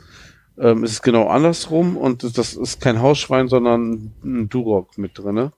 ähm, 0.57 0.85
ist 0.85 0.93
es 0.93 1.03
genau 1.03 1.29
andersrum 1.29 1.97
und 1.97 2.39
das 2.39 2.55
ist 2.55 2.81
kein 2.81 3.03
Hausschwein, 3.03 3.49
sondern 3.49 4.13
ein 4.25 4.49
Duroc 4.49 4.97
mit 4.97 5.19
drinne. 5.19 5.53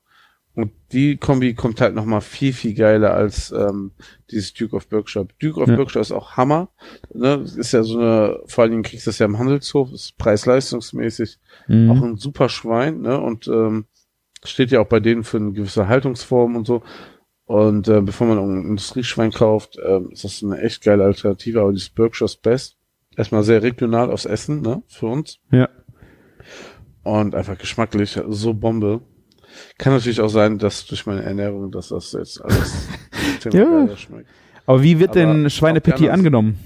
Und 0.56 0.72
die 0.90 1.18
Kombi 1.18 1.52
kommt 1.54 1.80
halt 1.82 1.94
nochmal 1.94 2.22
viel, 2.22 2.52
viel 2.54 2.74
geiler 2.74 3.12
als 3.14 3.52
ähm, 3.52 3.90
dieses 4.30 4.54
Duke 4.54 4.74
of 4.74 4.88
Berkshire. 4.88 5.28
Duke 5.38 5.60
of 5.60 5.68
Ja. 5.68 5.76
Berkshire 5.76 6.00
ist 6.00 6.12
auch 6.12 6.38
Hammer. 6.38 6.70
Ne? 7.12 7.44
Ist 7.56 7.72
ja 7.72 7.82
so 7.82 7.98
eine, 8.00 8.40
vor 8.46 8.62
allen 8.62 8.70
Dingen 8.70 8.82
kriegst 8.82 9.06
du 9.06 9.10
das 9.10 9.18
ja 9.18 9.26
im 9.26 9.38
Handelshof, 9.38 9.92
ist 9.92 10.16
preis-leistungsmäßig 10.16 11.38
Mhm. 11.68 11.90
auch 11.90 12.02
ein 12.02 12.16
super 12.16 12.48
Schwein, 12.48 13.02
ne? 13.02 13.20
Und 13.20 13.48
ähm, 13.48 13.84
steht 14.44 14.70
ja 14.70 14.80
auch 14.80 14.86
bei 14.86 14.98
denen 15.00 15.24
für 15.24 15.36
eine 15.36 15.52
gewisse 15.52 15.88
Haltungsform 15.88 16.56
und 16.56 16.66
so. 16.66 16.82
Und 17.44 17.86
äh, 17.88 18.00
bevor 18.00 18.26
man 18.26 18.38
ein 18.38 18.64
Industrieschwein 18.70 19.32
kauft, 19.32 19.76
ähm, 19.86 20.08
ist 20.10 20.24
das 20.24 20.42
eine 20.42 20.58
echt 20.62 20.82
geile 20.82 21.04
Alternative. 21.04 21.60
Aber 21.60 21.72
dieses 21.72 21.90
Berkshire's 21.90 22.36
Best, 22.36 22.76
erstmal 23.16 23.42
sehr 23.42 23.62
regional 23.62 24.10
aufs 24.10 24.24
Essen, 24.24 24.62
ne? 24.62 24.82
Für 24.88 25.06
uns. 25.06 25.38
Ja. 25.52 25.68
Und 27.02 27.34
einfach 27.34 27.58
geschmacklich, 27.58 28.18
so 28.28 28.54
Bombe. 28.54 29.02
Kann 29.78 29.92
natürlich 29.92 30.20
auch 30.20 30.28
sein, 30.28 30.58
dass 30.58 30.86
durch 30.86 31.06
meine 31.06 31.22
Ernährung, 31.22 31.70
dass 31.70 31.88
das 31.88 32.12
jetzt 32.12 32.42
alles 32.42 32.88
Ja. 33.52 33.96
schmeckt. 33.96 34.28
Aber 34.66 34.82
wie 34.82 34.98
wird 34.98 35.10
Aber 35.10 35.20
denn 35.20 35.50
Schweinepetit 35.50 36.10
angenommen? 36.10 36.58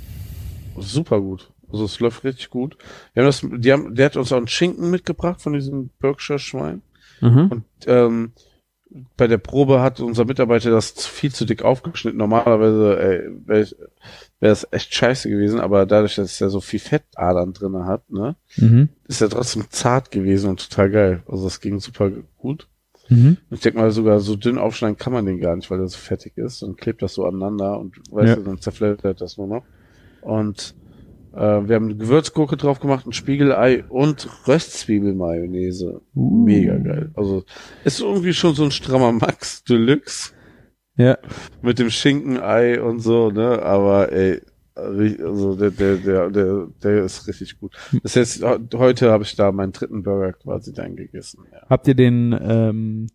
Super 0.78 1.20
gut. 1.20 1.50
Also 1.72 1.84
es 1.84 2.00
läuft 2.00 2.24
richtig 2.24 2.50
gut. 2.50 2.76
Wir 3.14 3.22
haben 3.22 3.28
das, 3.28 3.46
die 3.60 3.72
haben, 3.72 3.94
der 3.94 4.06
hat 4.06 4.16
uns 4.16 4.32
auch 4.32 4.36
einen 4.38 4.48
Schinken 4.48 4.90
mitgebracht 4.90 5.40
von 5.42 5.52
diesem 5.52 5.90
Berkshire 6.00 6.38
Schwein. 6.38 6.82
Mhm. 7.20 7.46
Und 7.50 7.64
ähm, 7.86 8.32
bei 9.16 9.28
der 9.28 9.38
Probe 9.38 9.80
hat 9.80 10.00
unser 10.00 10.24
Mitarbeiter 10.24 10.70
das 10.70 11.06
viel 11.06 11.32
zu 11.32 11.44
dick 11.44 11.62
aufgeschnitten. 11.62 12.18
Normalerweise 12.18 13.38
wäre 13.46 13.68
wär 14.40 14.50
es 14.52 14.66
echt 14.72 14.92
scheiße 14.94 15.28
gewesen, 15.28 15.60
aber 15.60 15.86
dadurch, 15.86 16.16
dass 16.16 16.40
er 16.40 16.50
so 16.50 16.60
viel 16.60 16.80
Fettadern 16.80 17.52
drinne 17.52 17.84
hat, 17.84 18.10
ne, 18.10 18.34
Mhm. 18.56 18.88
ist 19.06 19.20
er 19.20 19.28
trotzdem 19.28 19.66
zart 19.70 20.10
gewesen 20.10 20.50
und 20.50 20.68
total 20.70 20.90
geil. 20.90 21.22
Also 21.28 21.44
das 21.44 21.60
ging 21.60 21.78
super 21.78 22.10
gut. 22.38 22.66
Mhm. 23.10 23.36
Und 23.50 23.56
ich 23.56 23.60
denke 23.60 23.78
mal, 23.78 23.90
sogar 23.90 24.20
so 24.20 24.36
dünn 24.36 24.56
aufschneiden 24.56 24.96
kann 24.96 25.12
man 25.12 25.26
den 25.26 25.38
gar 25.40 25.54
nicht, 25.56 25.70
weil 25.70 25.80
er 25.80 25.88
so 25.88 25.98
fettig 25.98 26.38
ist. 26.38 26.62
Dann 26.62 26.76
klebt 26.76 27.02
das 27.02 27.12
so 27.14 27.24
aneinander 27.26 27.78
und 27.78 27.96
weißt 28.10 28.28
Ja. 28.28 28.36
du, 28.36 28.42
dann 28.42 28.60
zerfleddert 28.60 29.20
das 29.20 29.36
nur 29.36 29.46
noch. 29.48 29.64
Und 30.22 30.74
äh, 31.34 31.38
wir 31.38 31.76
haben 31.76 31.86
eine 31.86 31.96
Gewürzgurke 31.96 32.56
drauf 32.56 32.80
gemacht, 32.80 33.06
ein 33.06 33.12
Spiegelei 33.12 33.84
und 33.88 34.28
Röstzwiebelmayonnaise. 34.48 36.00
Uh. 36.14 36.44
Mega 36.44 36.76
geil. 36.78 37.10
Also 37.14 37.44
ist 37.84 38.00
irgendwie 38.00 38.32
schon 38.32 38.54
so 38.54 38.64
ein 38.64 38.70
strammer 38.70 39.12
Max 39.12 39.64
Deluxe 39.64 40.32
Ja. 40.96 41.18
mit 41.62 41.78
dem 41.78 41.90
Schinkenei 41.90 42.80
und 42.82 43.00
so, 43.00 43.30
ne? 43.30 43.62
Aber 43.62 44.12
ey, 44.12 44.40
also 44.80 45.54
der, 45.56 45.70
der, 45.70 45.96
der, 45.96 46.30
der, 46.30 46.68
der 46.82 47.04
ist 47.04 47.26
richtig 47.28 47.58
gut. 47.58 47.74
Das 48.02 48.16
heißt, 48.16 48.44
heute 48.74 49.10
habe 49.10 49.24
ich 49.24 49.36
da 49.36 49.52
meinen 49.52 49.72
dritten 49.72 50.02
Burger 50.02 50.32
quasi 50.32 50.72
dann 50.72 50.96
gegessen. 50.96 51.44
Ja. 51.52 51.58
Habt 51.68 51.86
ihr 51.88 51.94
den 51.94 52.36
ähm, 52.40 53.06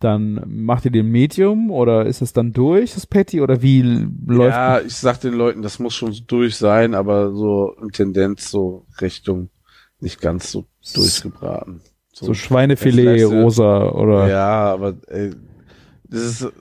dann 0.00 0.42
macht 0.46 0.84
ihr 0.84 0.90
den 0.90 1.06
Medium 1.12 1.70
oder 1.70 2.06
ist 2.06 2.22
es 2.22 2.32
dann 2.32 2.52
durch 2.52 2.94
das 2.94 3.06
Patty 3.06 3.40
oder 3.40 3.62
wie 3.62 3.82
läuft 4.26 4.50
Ja, 4.56 4.80
ich 4.80 4.96
sag 4.96 5.20
den 5.20 5.34
Leuten, 5.34 5.62
das 5.62 5.78
muss 5.78 5.94
schon 5.94 6.12
so 6.12 6.24
durch 6.26 6.56
sein, 6.56 6.94
aber 6.94 7.32
so 7.32 7.76
in 7.80 7.90
Tendenz 7.90 8.50
so 8.50 8.84
Richtung 9.00 9.50
nicht 10.00 10.20
ganz 10.20 10.50
so 10.50 10.66
durchgebraten. 10.94 11.82
so 12.12 12.34
Schweinefilet 12.34 13.06
Das 13.06 13.20
letzte- 13.30 13.42
rosa 13.42 13.88
oder 13.90 14.28
Ja, 14.28 14.72
aber 14.72 14.94
ey, 15.06 15.30
das 16.08 16.20
ist 16.42 16.52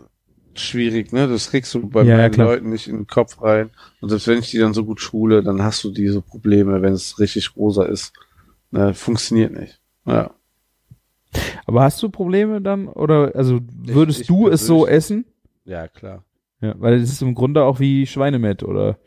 schwierig, 0.55 1.11
ne? 1.13 1.27
Das 1.27 1.49
kriegst 1.49 1.73
du 1.73 1.87
bei 1.89 2.03
Ja, 2.03 2.17
meinen 2.17 2.31
klar. 2.31 2.47
Leuten 2.47 2.69
nicht 2.69 2.87
in 2.87 2.97
den 2.97 3.07
Kopf 3.07 3.41
rein. 3.41 3.69
Und 4.01 4.09
selbst 4.09 4.27
wenn 4.27 4.39
ich 4.39 4.51
die 4.51 4.57
dann 4.59 4.73
so 4.73 4.85
gut 4.85 4.99
schule, 5.01 5.43
dann 5.43 5.61
hast 5.63 5.83
du 5.83 5.91
diese 5.91 6.21
Probleme, 6.21 6.81
wenn 6.81 6.93
es 6.93 7.19
richtig 7.19 7.55
rosa 7.55 7.83
ist. 7.85 8.13
Ne, 8.71 8.93
funktioniert 8.93 9.53
nicht. 9.53 9.79
Ja. 10.05 10.31
aber 11.65 11.83
hast 11.83 12.01
du 12.01 12.09
Probleme 12.09 12.61
dann 12.61 12.87
oder 12.87 13.35
also 13.35 13.59
würdest 13.83 14.21
ich 14.21 14.27
du 14.27 14.47
es 14.47 14.65
so 14.65 14.87
essen? 14.87 15.25
Ja, 15.65 15.87
klar. 15.87 16.23
Ja, 16.61 16.75
weil 16.77 16.95
es 16.95 17.11
ist 17.11 17.21
im 17.21 17.35
Grunde 17.35 17.63
auch 17.63 17.79
wie 17.79 18.05
Schweinemett 18.05 18.63
oder 18.63 18.97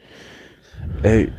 Ey, 1.03 1.33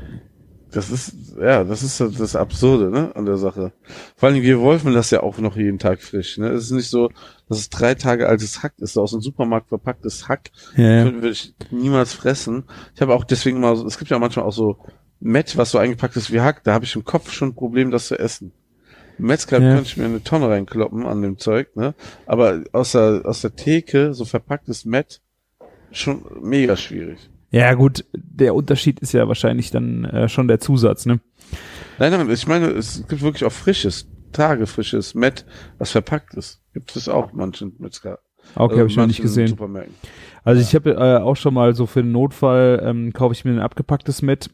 das 0.71 0.89
ist, 0.91 1.24
ja, 1.39 1.63
das 1.63 1.83
ist 1.83 1.99
das 1.99 2.35
Absurde, 2.35 2.89
ne, 2.89 3.15
an 3.15 3.25
der 3.25 3.37
Sache. 3.37 3.71
Vor 4.15 4.29
allem, 4.29 4.41
wir 4.41 4.59
wolfen 4.59 4.93
das 4.93 5.11
ja 5.11 5.21
auch 5.23 5.37
noch 5.37 5.55
jeden 5.57 5.79
Tag 5.79 6.01
frisch, 6.01 6.37
ne. 6.37 6.49
Es 6.49 6.65
ist 6.65 6.71
nicht 6.71 6.89
so, 6.89 7.09
dass 7.49 7.57
es 7.59 7.69
drei 7.69 7.95
Tage 7.95 8.27
altes 8.27 8.63
Hack 8.63 8.73
ist, 8.77 8.97
aus 8.97 9.11
dem 9.11 9.21
Supermarkt 9.21 9.69
verpacktes 9.69 10.27
Hack. 10.27 10.51
ja, 10.75 11.05
Würde 11.05 11.29
ich 11.29 11.53
niemals 11.71 12.13
fressen. 12.13 12.63
Ich 12.95 13.01
habe 13.01 13.13
auch 13.13 13.23
deswegen 13.23 13.59
mal, 13.59 13.75
so- 13.75 13.85
es 13.85 13.97
gibt 13.97 14.11
ja 14.11 14.19
manchmal 14.19 14.45
auch 14.45 14.53
so 14.53 14.77
Met, 15.19 15.55
was 15.57 15.71
so 15.71 15.77
eingepackt 15.77 16.15
ist 16.17 16.31
wie 16.33 16.41
Hack, 16.41 16.63
da 16.63 16.73
habe 16.73 16.85
ich 16.85 16.95
im 16.95 17.05
Kopf 17.05 17.31
schon 17.31 17.49
ein 17.49 17.55
Problem, 17.55 17.89
das 17.91 18.07
zu 18.07 18.19
essen. 18.19 18.51
Metzger 19.17 19.61
Ja. 19.61 19.73
könnte 19.75 19.87
ich 19.89 19.95
mir 19.97 20.05
eine 20.05 20.21
Tonne 20.21 20.49
reinkloppen 20.49 21.05
an 21.05 21.21
dem 21.21 21.37
Zeug, 21.37 21.73
ne? 21.77 21.95
Aber 22.25 22.63
aus 22.73 22.91
der, 22.91 23.21
aus 23.23 23.39
der 23.41 23.55
Theke, 23.55 24.13
so 24.13 24.25
verpacktes 24.25 24.83
Met, 24.83 25.21
schon 25.91 26.25
mega 26.41 26.75
schwierig. 26.75 27.29
Ja 27.61 27.73
gut, 27.73 28.05
der 28.13 28.55
Unterschied 28.55 28.99
ist 28.99 29.13
ja 29.13 29.27
wahrscheinlich 29.27 29.71
dann 29.71 30.05
äh, 30.05 30.29
schon 30.29 30.47
der 30.47 30.59
Zusatz, 30.59 31.05
ne? 31.05 31.19
Nein, 31.99 32.11
nein, 32.11 32.29
ich 32.29 32.47
meine, 32.47 32.67
es 32.67 33.07
gibt 33.07 33.21
wirklich 33.21 33.45
auch 33.45 33.51
frisches, 33.51 34.09
tagefrisches 34.33 35.15
Met, 35.15 35.45
was 35.77 35.91
verpackt 35.91 36.33
ist. 36.33 36.61
Gibt 36.73 36.95
es 36.95 37.07
auch 37.07 37.31
manchen 37.33 37.73
Metzger. 37.79 38.19
Okay, 38.55 38.63
Also 38.73 38.79
habe 38.79 38.89
ich 38.89 38.97
noch 38.97 39.07
nicht 39.07 39.21
gesehen. 39.21 39.57
Also 40.43 40.61
ich 40.61 40.75
habe 40.75 40.91
äh, 40.91 41.17
auch 41.17 41.35
schon 41.35 41.53
mal 41.53 41.73
so 41.73 41.85
für 41.85 42.03
den 42.03 42.11
Notfall 42.11 42.81
ähm, 42.83 43.13
kaufe 43.13 43.33
ich 43.33 43.45
mir 43.45 43.51
ein 43.51 43.59
abgepacktes 43.59 44.21
Met. 44.21 44.49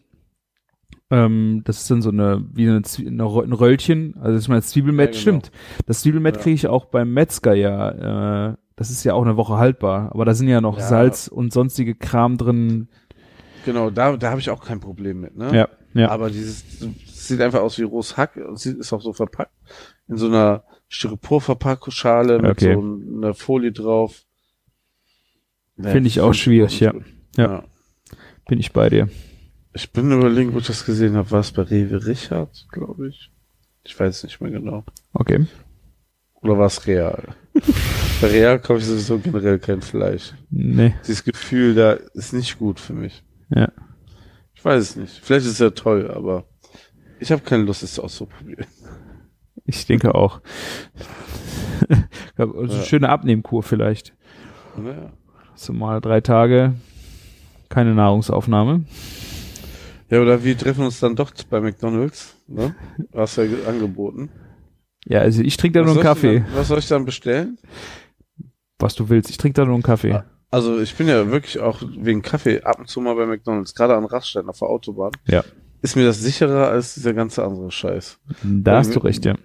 Ähm, 1.10 1.62
das 1.66 1.82
ist 1.82 1.92
dann 1.92 2.02
so 2.02 2.10
eine 2.10 2.46
wie 2.54 2.70
eine, 2.70 2.84
Zwie 2.84 3.08
eine 3.08 3.24
ein 3.24 3.52
Röllchen. 3.54 4.16
Also 4.22 4.38
ich 4.40 4.48
meine 4.48 4.62
Zwiebelmett 4.62 5.16
Ja, 5.16 5.24
genau. 5.32 5.40
stimmt. 5.40 5.52
Das 5.88 6.02
Zwiebelmett 6.02 6.38
Ja. 6.38 6.42
kriege 6.44 6.56
ich 6.56 6.68
auch 6.68 6.86
beim 6.86 7.12
Metzger 7.14 7.54
ja. 7.54 8.52
Äh, 8.52 8.56
das 8.82 8.90
ist 8.90 9.04
ja 9.04 9.14
auch 9.14 9.22
eine 9.22 9.38
Woche 9.38 9.58
haltbar. 9.58 10.10
Aber 10.12 10.26
da 10.26 10.34
sind 10.34 10.48
ja 10.48 10.60
noch 10.60 10.80
Ja. 10.80 10.88
Salz 10.88 11.28
und 11.28 11.54
sonstige 11.54 11.94
Kram 11.94 12.38
drin. 12.38 12.88
Genau, 13.64 13.92
da, 13.92 14.18
da 14.18 14.32
habe 14.32 14.40
ich 14.40 14.50
auch 14.50 14.64
kein 14.66 14.80
Problem 14.80 15.22
mit, 15.22 15.38
ne? 15.38 15.56
Ja, 15.56 15.70
ja. 15.94 16.10
Aber 16.10 16.32
dieses 16.32 16.64
es 16.82 17.28
sieht 17.28 17.42
einfach 17.42 17.62
aus 17.62 17.78
wie 17.78 17.84
rohes 17.84 18.18
Hack 18.18 18.38
und 18.38 18.58
sie 18.58 18.72
ist 18.72 18.92
auch 18.92 19.02
so 19.04 19.14
verpackt 19.14 19.52
in 20.08 20.18
so 20.18 20.26
einer 20.26 20.64
Styroporverpackschale 20.88 22.40
mit 22.40 22.52
Okay. 22.52 22.74
so 22.74 22.82
einer 22.82 23.36
Folie 23.36 23.72
drauf. 23.72 24.24
Finde 25.80 26.08
ich 26.08 26.20
auch 26.22 26.34
schwierig, 26.34 26.80
ja. 26.80 26.94
Ja. 27.38 27.64
Bin 28.48 28.60
ich 28.60 28.74
bei 28.74 28.90
dir. 28.90 29.10
Ich 29.74 29.92
bin 29.92 30.12
überlegen, 30.12 30.54
wo 30.56 30.58
ich 30.58 30.66
das 30.68 30.84
gesehen 30.84 31.16
habe. 31.16 31.30
War 31.30 31.40
es 31.42 31.52
bei 31.52 31.62
Rewe 31.62 32.06
Richard, 32.08 32.66
glaube 32.72 33.10
ich? 33.10 33.32
Ich 33.84 33.98
weiß 34.00 34.24
nicht 34.24 34.42
mehr 34.42 34.52
genau. 34.52 34.84
Okay. 35.14 35.46
Oder 36.42 36.58
war 36.58 36.66
es 36.68 36.86
Real? 36.88 37.36
bei 38.22 38.28
Real 38.28 38.60
kaufe 38.60 38.80
ich 38.80 38.86
sowieso 38.86 39.20
generell 39.20 39.60
kein 39.60 39.82
Fleisch. 39.82 40.34
Nee. 40.50 40.96
Dieses 41.08 41.24
Gefühl 41.24 41.76
da 41.76 41.94
ist 41.94 42.34
nicht 42.34 42.58
gut 42.60 42.80
für 42.80 42.94
mich. 42.94 43.24
Ja. 43.50 43.72
Ich 44.54 44.64
weiß 44.64 44.82
es 44.82 44.96
nicht. 44.96 45.20
Vielleicht 45.24 45.46
ist 45.46 45.54
es 45.54 45.60
ja 45.60 45.70
toll, 45.72 46.10
aber 46.12 46.46
ich 47.20 47.32
habe 47.32 47.42
keine 47.42 47.64
Lust, 47.64 47.84
es 47.84 48.00
auszuprobieren. 48.00 48.66
Ich 49.66 49.86
denke 49.86 50.16
auch. 50.16 50.42
also 52.38 52.78
Ja. 52.78 52.84
Schöne 52.84 53.10
Abnehmkur 53.10 53.64
vielleicht. 53.64 54.14
Naja. 54.78 55.12
So 55.56 55.74
mal 55.74 56.00
drei 56.02 56.22
Tage 56.22 56.74
keine 57.70 57.94
Nahrungsaufnahme. 57.94 58.84
Ja, 60.10 60.20
oder 60.22 60.44
wir 60.44 60.58
treffen 60.58 60.84
uns 60.86 61.00
dann 61.00 61.16
doch 61.16 61.32
bei 61.50 61.62
McDonalds. 61.62 62.36
Ne? 62.48 62.76
Hast 63.16 63.38
ja 63.38 63.46
ge- 63.46 63.66
angeboten. 63.66 64.30
Ja, 65.06 65.20
also 65.20 65.42
ich 65.42 65.58
trinke 65.58 65.80
da 65.80 65.86
nur 65.86 65.96
Was 65.96 66.06
einen 66.06 66.16
soll 66.16 66.16
ich 66.16 66.22
Kaffee. 66.22 66.40
Dann, 66.40 66.56
was 66.56 66.68
soll 66.68 66.80
ich 66.80 66.88
dann 66.88 67.06
bestellen? 67.06 67.58
Was 68.80 68.96
du 68.96 69.10
willst. 69.10 69.30
Ich 69.30 69.38
trinke 69.38 69.56
da 69.56 69.66
nur 69.66 69.76
einen 69.76 69.84
Kaffee. 69.84 70.14
Ah. 70.14 70.26
Also 70.52 70.80
ich 70.82 70.94
bin 70.96 71.08
ja 71.08 71.32
wirklich 71.32 71.60
auch 71.60 71.82
wegen 71.82 72.22
Kaffee 72.22 72.62
ab 72.64 72.80
und 72.80 72.90
zu 72.90 73.00
mal 73.00 73.16
bei 73.16 73.26
McDonalds, 73.26 73.74
gerade 73.74 73.96
an 73.96 74.06
Raststätten 74.06 74.50
auf 74.50 74.60
der 74.60 74.68
Autobahn. 74.68 75.12
Ja. 75.28 75.44
Ist 75.82 75.96
mir 75.96 76.04
das 76.06 76.20
sicherer 76.22 76.68
als 76.68 76.94
dieser 76.94 77.14
ganze 77.14 77.44
andere 77.44 77.72
Scheiß. 77.72 78.20
Da 78.44 78.78
hast 78.78 78.94
du 78.96 79.00
recht, 79.00 79.24
ja. 79.26 79.36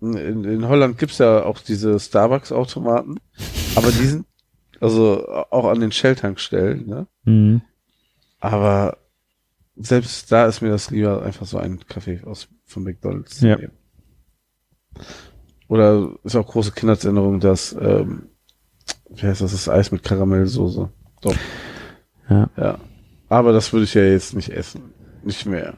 In, 0.00 0.44
in 0.44 0.68
Holland 0.68 0.98
gibt's 0.98 1.18
ja 1.18 1.44
auch 1.44 1.58
diese 1.60 1.98
Starbucks-Automaten, 1.98 3.16
aber 3.76 3.88
die 3.88 4.06
sind 4.06 4.26
also 4.80 5.26
auch 5.50 5.66
an 5.68 5.80
den 5.80 5.92
Shell-Tankstellen, 5.92 6.86
ne? 6.86 7.06
Mhm. 7.24 7.62
Aber 8.40 8.98
selbst 9.76 10.32
da 10.32 10.46
ist 10.46 10.60
mir 10.60 10.70
das 10.70 10.90
lieber, 10.90 11.22
einfach 11.22 11.46
so 11.46 11.58
einen 11.58 11.86
Kaffee 11.86 12.20
aus 12.24 12.48
von 12.64 12.82
McDonalds 12.84 13.38
zu 13.38 13.48
Ja. 13.48 13.56
nehmen. 13.56 13.72
Oder 15.68 16.10
ist 16.24 16.36
auch 16.36 16.46
große 16.46 16.72
Kindheitserinnerung, 16.72 17.40
dass, 17.40 17.72
ähm, 17.80 18.28
wie 19.10 19.26
heißt 19.26 19.40
das, 19.40 19.52
das 19.52 19.68
Eis 19.68 19.90
mit 19.90 20.02
Karamellsoße. 20.02 20.90
Doch. 21.22 21.34
Ja. 22.28 22.50
Ja. 22.56 22.78
Aber 23.28 23.52
das 23.52 23.72
würde 23.72 23.84
ich 23.84 23.94
ja 23.94 24.02
jetzt 24.02 24.34
nicht 24.34 24.50
essen. 24.50 24.92
Nicht 25.24 25.46
mehr. 25.46 25.74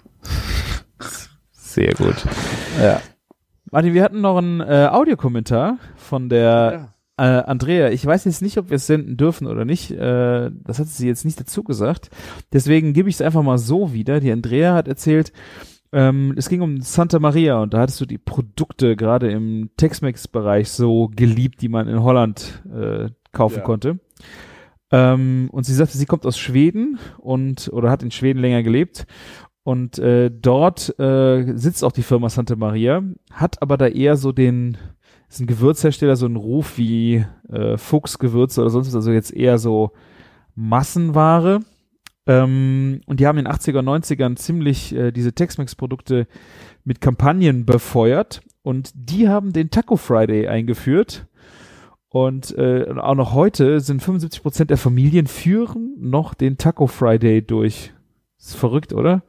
Sehr 1.53 1.95
gut. 1.95 2.17
Ja. 2.81 3.01
Martin, 3.71 3.95
wir 3.95 4.03
hatten 4.03 4.21
noch 4.21 4.37
einen 4.37 4.61
äh, 4.61 4.89
Audiokommentar 4.91 5.79
von 5.97 6.29
der 6.29 6.95
äh, 7.17 7.23
Andrea. 7.23 7.91
Ich 7.91 8.05
weiß 8.05 8.25
jetzt 8.25 8.43
nicht, 8.43 8.59
ob 8.59 8.71
wir 8.71 8.77
es 8.77 8.87
senden 8.87 9.17
dürfen 9.17 9.47
oder 9.47 9.65
nicht. 9.65 9.91
Äh, 9.91 10.51
das 10.53 10.79
hat 10.79 10.89
sie 10.89 11.07
jetzt 11.07 11.25
nicht 11.25 11.39
dazu 11.39 11.63
gesagt. 11.63 12.11
Deswegen 12.53 12.93
gebe 12.93 13.09
ich 13.09 13.17
es 13.17 13.21
einfach 13.21 13.43
mal 13.43 13.59
so 13.59 13.93
wieder. 13.93 14.21
Die 14.21 14.33
Andrea 14.33 14.75
hat 14.75 14.89
erzählt, 14.89 15.33
ähm, 15.95 16.35
es 16.37 16.49
ging 16.49 16.61
um 16.61 16.81
Santa 16.81 17.19
Maria 17.19 17.63
und 17.63 17.73
da 17.73 17.79
hattest 17.81 18.01
du 18.01 18.07
die 18.07 18.19
Produkte 18.19 18.97
gerade 18.97 19.31
im 19.31 19.71
Tex-Mex-Bereich 19.77 20.71
so 20.71 21.09
geliebt, 21.15 21.63
die 21.63 21.69
man 21.69 21.89
in 21.89 22.03
Holland 22.03 22.63
äh, 22.75 23.11
kaufen 23.33 23.59
Ja. 23.59 23.63
konnte. 23.63 23.99
Ähm, 24.91 25.49
und 25.51 25.65
sie 25.65 25.75
sagte, 25.75 25.97
sie 25.97 26.07
kommt 26.07 26.27
aus 26.27 26.39
Schweden 26.39 26.99
und 27.19 27.71
oder 27.73 27.91
hat 27.91 28.03
in 28.03 28.11
Schweden 28.11 28.41
länger 28.41 28.63
gelebt 28.63 29.07
und 29.63 29.99
äh, 29.99 30.31
dort 30.31 30.99
äh, 30.99 31.57
sitzt 31.57 31.83
auch 31.85 31.93
die 31.93 32.03
Firma 32.03 32.29
Santa 32.29 32.55
Maria, 32.55 33.03
hat 33.33 33.63
aber 33.63 33.77
da 33.79 33.87
eher 33.87 34.17
so 34.17 34.31
den, 34.31 34.77
ist 35.29 35.41
ein 35.41 35.47
Gewürzhersteller, 35.47 36.17
so 36.17 36.27
einen 36.27 36.37
Ruf 36.37 36.77
wie 36.77 37.25
äh, 37.49 37.79
Fuchsgewürze 37.79 38.61
oder 38.61 38.71
sonst 38.71 38.89
was, 38.89 38.95
also 38.95 39.11
jetzt 39.11 39.33
eher 39.35 39.59
so 39.59 39.93
Massenware. 40.55 41.61
Ähm, 42.27 43.01
und 43.07 43.21
die 43.21 43.27
haben 43.27 43.39
in 43.39 43.45
den 43.45 43.53
80er, 43.53 43.81
90ern 43.81 44.37
ziemlich 44.37 44.95
äh, 44.95 45.13
diese 45.13 45.33
Tex-Mex-Produkte 45.33 46.27
mit 46.85 47.01
Kampagnen 47.01 47.67
befeuert 47.67 48.43
und 48.63 48.91
die 48.95 49.29
haben 49.29 49.53
den 49.53 49.71
Taco 49.71 49.97
Friday 49.97 50.49
eingeführt. 50.49 51.27
Und 52.09 52.57
äh, 52.57 52.87
auch 52.97 53.17
noch 53.17 53.35
heute 53.35 53.81
sind 53.81 54.03
75 54.03 54.43
Prozent 54.43 54.71
der 54.71 54.79
Familien 54.79 55.27
führen 55.27 55.95
noch 55.99 56.35
den 56.35 56.57
Taco 56.57 56.87
Friday 56.87 57.43
durch. 57.43 57.93
Ist 58.39 58.57
verrückt, 58.57 58.93
oder? 58.93 59.23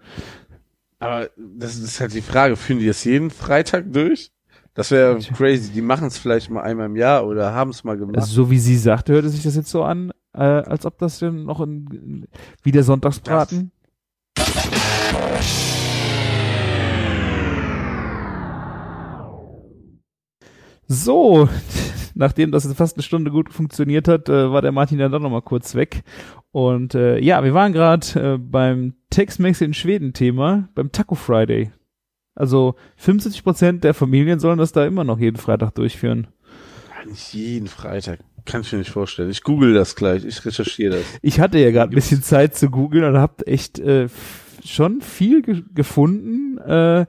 Aber 1.00 1.30
das 1.38 1.78
ist 1.78 2.00
halt 2.00 2.14
die 2.14 2.22
Frage, 2.22 2.56
führen 2.56 2.80
die 2.80 2.86
das 2.86 3.04
jeden 3.04 3.32
Freitag 3.32 3.91
durch? 3.91 4.32
Das 4.76 4.91
wäre 4.91 5.18
crazy. 5.18 5.72
Die 5.72 5.82
machen 5.82 6.08
es 6.08 6.18
vielleicht 6.18 6.50
mal 6.50 6.62
einmal 6.62 6.86
im 6.86 6.96
Jahr 6.96 7.26
oder 7.26 7.54
haben 7.54 7.72
es 7.72 7.84
mal 7.84 7.98
gemacht. 7.98 8.18
Also, 8.18 8.34
so 8.34 8.52
wie 8.52 8.60
sie 8.60 8.78
sagte, 8.78 9.14
hörte 9.14 9.30
sich 9.30 9.43
das 9.43 9.56
jetzt 9.56 9.70
so 9.70 9.84
an, 9.84 10.12
äh, 10.36 10.42
als 10.42 10.86
ob 10.86 10.98
das 10.98 11.20
denn 11.20 11.46
noch 11.46 11.60
ein, 11.62 12.28
wie 12.64 12.72
der 12.72 12.84
Sonntagsbraten. 12.84 13.72
So, 20.88 21.50
nachdem 22.16 22.52
das 22.52 22.64
jetzt 22.66 22.78
fast 22.78 22.98
eine 22.98 23.04
Stunde 23.04 23.32
gut 23.32 23.52
funktioniert 23.52 24.08
hat, 24.08 24.30
äh, 24.30 24.52
war 24.52 24.62
der 24.62 24.72
Martin 24.72 25.00
dann 25.00 25.12
doch 25.12 25.20
noch 25.20 25.32
mal 25.32 25.42
kurz 25.42 25.76
weg. 25.76 26.04
Und 26.52 26.96
äh, 26.96 27.20
ja, 27.20 27.44
wir 27.44 27.54
waren 27.54 27.74
gerade 27.74 28.34
äh, 28.34 28.38
beim 28.38 28.94
Tex-Mex 29.10 29.62
in 29.62 29.74
Schweden-Thema, 29.74 30.70
beim 30.76 30.92
Taco 30.92 31.16
Friday. 31.16 31.72
Also 32.36 32.76
75% 33.02 33.80
der 33.80 33.94
Familien 33.94 34.40
sollen 34.40 34.60
das 34.60 34.74
da 34.74 34.86
immer 34.86 35.04
noch 35.04 35.20
jeden 35.20 35.38
Freitag 35.38 35.74
durchführen. 35.76 36.28
Nicht 37.08 37.34
jeden 37.34 37.68
Freitag. 37.68 38.20
Kann 38.46 38.62
ich 38.62 38.72
mir 38.72 38.80
nicht 38.80 38.91
vorstellen. 38.91 39.30
Ich 39.30 39.43
google 39.43 39.74
das 39.74 39.96
gleich. 39.96 40.24
Ich 40.24 40.46
recherchiere 40.46 40.98
das. 40.98 41.06
Ich 41.22 41.39
hatte 41.39 41.58
ja 41.60 41.72
gerade 41.72 41.91
ein 41.91 41.96
bisschen 41.96 42.22
Zeit 42.22 42.56
zu 42.56 42.70
googeln 42.70 43.04
und 43.04 43.18
habe 43.18 43.46
echt 43.48 43.80
äh, 43.80 44.08
schon 44.64 45.02
viel 45.02 45.41
ge 45.41 45.64
gefunden, 45.74 46.58
äh, 46.60 47.06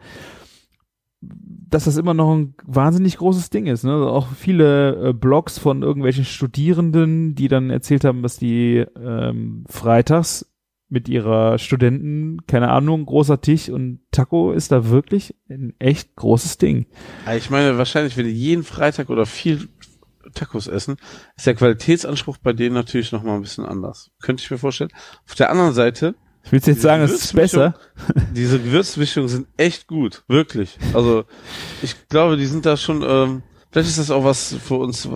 dass 1.20 1.84
das 1.84 1.96
immer 1.96 2.14
noch 2.14 2.32
ein 2.34 2.54
wahnsinnig 2.64 3.18
großes 3.18 3.50
Ding 3.50 3.66
ist. 3.66 3.84
Ne? 3.84 3.92
Also 3.92 4.08
auch 4.08 4.28
viele 4.28 5.08
äh, 5.08 5.12
Blogs 5.12 5.58
von 5.58 5.82
irgendwelchen 5.82 6.24
Studierenden, 6.24 7.34
die 7.34 7.48
dann 7.48 7.70
erzählt 7.70 8.04
haben, 8.04 8.22
dass 8.22 8.38
die 8.38 8.84
ähm, 8.96 9.64
freitags 9.68 10.46
mit 10.88 11.08
ihrer 11.08 11.58
Studenten, 11.58 12.46
keine 12.46 12.70
Ahnung, 12.70 13.06
großer 13.06 13.40
Tisch 13.40 13.68
und 13.68 14.00
Taco 14.12 14.52
ist 14.52 14.70
da 14.70 14.88
wirklich 14.88 15.34
ein 15.50 15.74
echt 15.80 16.14
großes 16.14 16.58
Ding. 16.58 16.86
Aber 17.24 17.36
Ich 17.36 17.50
meine, 17.50 17.76
wahrscheinlich, 17.76 18.16
wenn 18.16 18.26
die 18.26 18.32
jeden 18.32 18.62
Freitag 18.62 19.10
oder 19.10 19.26
viel 19.26 19.68
Tacos 20.36 20.66
essen, 20.68 20.96
ist 21.36 21.46
der 21.46 21.54
Qualitätsanspruch 21.54 22.38
bei 22.38 22.52
denen 22.52 22.74
natürlich 22.74 23.12
noch 23.12 23.22
mal 23.22 23.34
ein 23.34 23.42
bisschen 23.42 23.66
anders. 23.66 24.10
Könnte 24.20 24.42
ich 24.42 24.50
mir 24.50 24.58
vorstellen. 24.58 24.90
Auf 25.26 25.34
der 25.34 25.50
anderen 25.50 25.72
Seite, 25.72 26.14
Ich 26.44 26.52
will 26.52 26.60
jetzt 26.64 26.80
sagen, 26.80 27.02
es 27.02 27.12
ist 27.12 27.34
besser. 27.34 27.74
diese 28.32 28.60
Gewürzmischungen 28.60 29.28
sind 29.28 29.48
echt 29.56 29.88
gut. 29.88 30.22
Wirklich. 30.28 30.78
Also, 30.94 31.24
ich 31.82 32.08
glaube, 32.08 32.36
die 32.36 32.46
sind 32.46 32.64
da 32.64 32.76
schon, 32.76 33.02
ähm, 33.02 33.42
vielleicht 33.72 33.88
ist 33.88 33.98
das 33.98 34.10
auch 34.12 34.22
was 34.22 34.54
für 34.54 34.76
uns, 34.76 35.08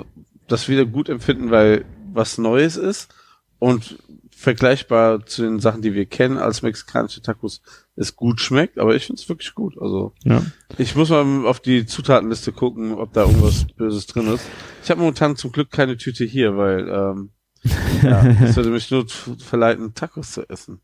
das 0.48 0.68
wir 0.68 0.84
gut 0.86 1.08
empfinden, 1.08 1.50
weil 1.50 1.84
was 2.12 2.38
Neues 2.38 2.76
ist 2.76 3.14
und 3.60 3.96
vergleichbar 4.34 5.24
zu 5.26 5.42
den 5.42 5.60
Sachen, 5.60 5.82
die 5.82 5.94
wir 5.94 6.06
kennen 6.06 6.38
als 6.38 6.62
mexikanische 6.62 7.20
Tacos, 7.22 7.60
es 7.94 8.16
gut 8.16 8.40
schmeckt, 8.40 8.78
aber 8.78 8.96
ich 8.96 9.04
finde 9.06 9.20
es 9.20 9.28
wirklich 9.28 9.54
gut. 9.54 9.76
Also, 9.80 10.14
Ja. 10.24 10.42
ich 10.78 10.96
muss 10.96 11.10
mal 11.10 11.46
auf 11.46 11.60
die 11.60 11.84
Zutatenliste 11.86 12.50
gucken, 12.52 12.94
ob 12.94 13.12
da 13.12 13.26
irgendwas 13.26 13.66
Böses 13.76 14.06
drin 14.06 14.26
ist. 14.32 14.44
Ich 14.82 14.90
habe 14.90 15.00
momentan 15.00 15.36
zum 15.36 15.52
Glück 15.52 15.70
keine 15.70 15.96
Tüte 15.98 16.24
hier, 16.24 16.56
weil 16.56 16.88
ähm, 16.88 17.30
ja, 18.02 18.32
das 18.40 18.56
würde 18.56 18.70
mich 18.70 18.90
nur 18.90 19.04
verleiten, 19.38 19.92
Tacos 19.94 20.32
zu 20.32 20.48
essen. 20.48 20.80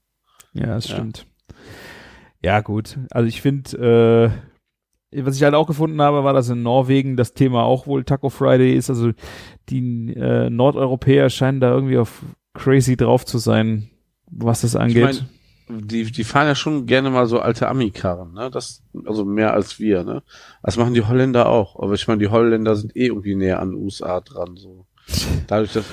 Ja, 0.52 0.66
das 0.66 0.88
Ja. 0.88 0.96
stimmt. 0.96 1.26
Ja, 2.42 2.60
gut. 2.60 2.98
Also 3.10 3.26
ich 3.26 3.40
finde, 3.40 4.32
äh, 5.10 5.22
was 5.24 5.36
ich 5.36 5.42
halt 5.42 5.54
auch 5.54 5.66
gefunden 5.66 6.00
habe, 6.02 6.22
war, 6.24 6.34
dass 6.34 6.50
in 6.50 6.62
Norwegen 6.62 7.16
das 7.16 7.32
Thema 7.32 7.62
auch 7.62 7.86
wohl 7.86 8.04
Taco 8.04 8.28
Friday 8.28 8.74
ist. 8.76 8.90
Also 8.90 9.12
die 9.70 10.12
äh, 10.14 10.50
Nordeuropäer 10.50 11.30
scheinen 11.30 11.60
da 11.60 11.72
irgendwie 11.72 11.96
auf 11.96 12.22
crazy 12.56 12.96
drauf 12.96 13.24
zu 13.24 13.38
sein, 13.38 13.90
was 14.30 14.62
das 14.62 14.74
Ich 14.74 14.80
angeht. 14.80 15.24
mein, 15.68 15.86
die, 15.88 16.04
die 16.04 16.24
fahren 16.24 16.46
ja 16.46 16.54
schon 16.54 16.86
gerne 16.86 17.10
mal 17.10 17.26
so 17.26 17.40
alte 17.40 17.68
Ami-Karren, 17.68 18.32
ne? 18.34 18.50
Das, 18.50 18.82
also 19.04 19.24
mehr 19.24 19.52
als 19.54 19.78
wir, 19.80 20.04
ne? 20.04 20.22
Das 20.62 20.76
machen 20.76 20.94
die 20.94 21.02
Holländer 21.02 21.48
auch. 21.48 21.76
Aber 21.82 21.94
ich 21.94 22.06
meine, 22.06 22.20
die 22.20 22.28
Holländer 22.28 22.76
sind 22.76 22.96
eh 22.96 23.06
irgendwie 23.06 23.34
näher 23.34 23.60
an 23.60 23.70
den 23.72 23.82
USA 23.82 24.20
dran, 24.20 24.56
so. 24.56 24.86
Dadurch, 25.46 25.72
dass 25.72 25.84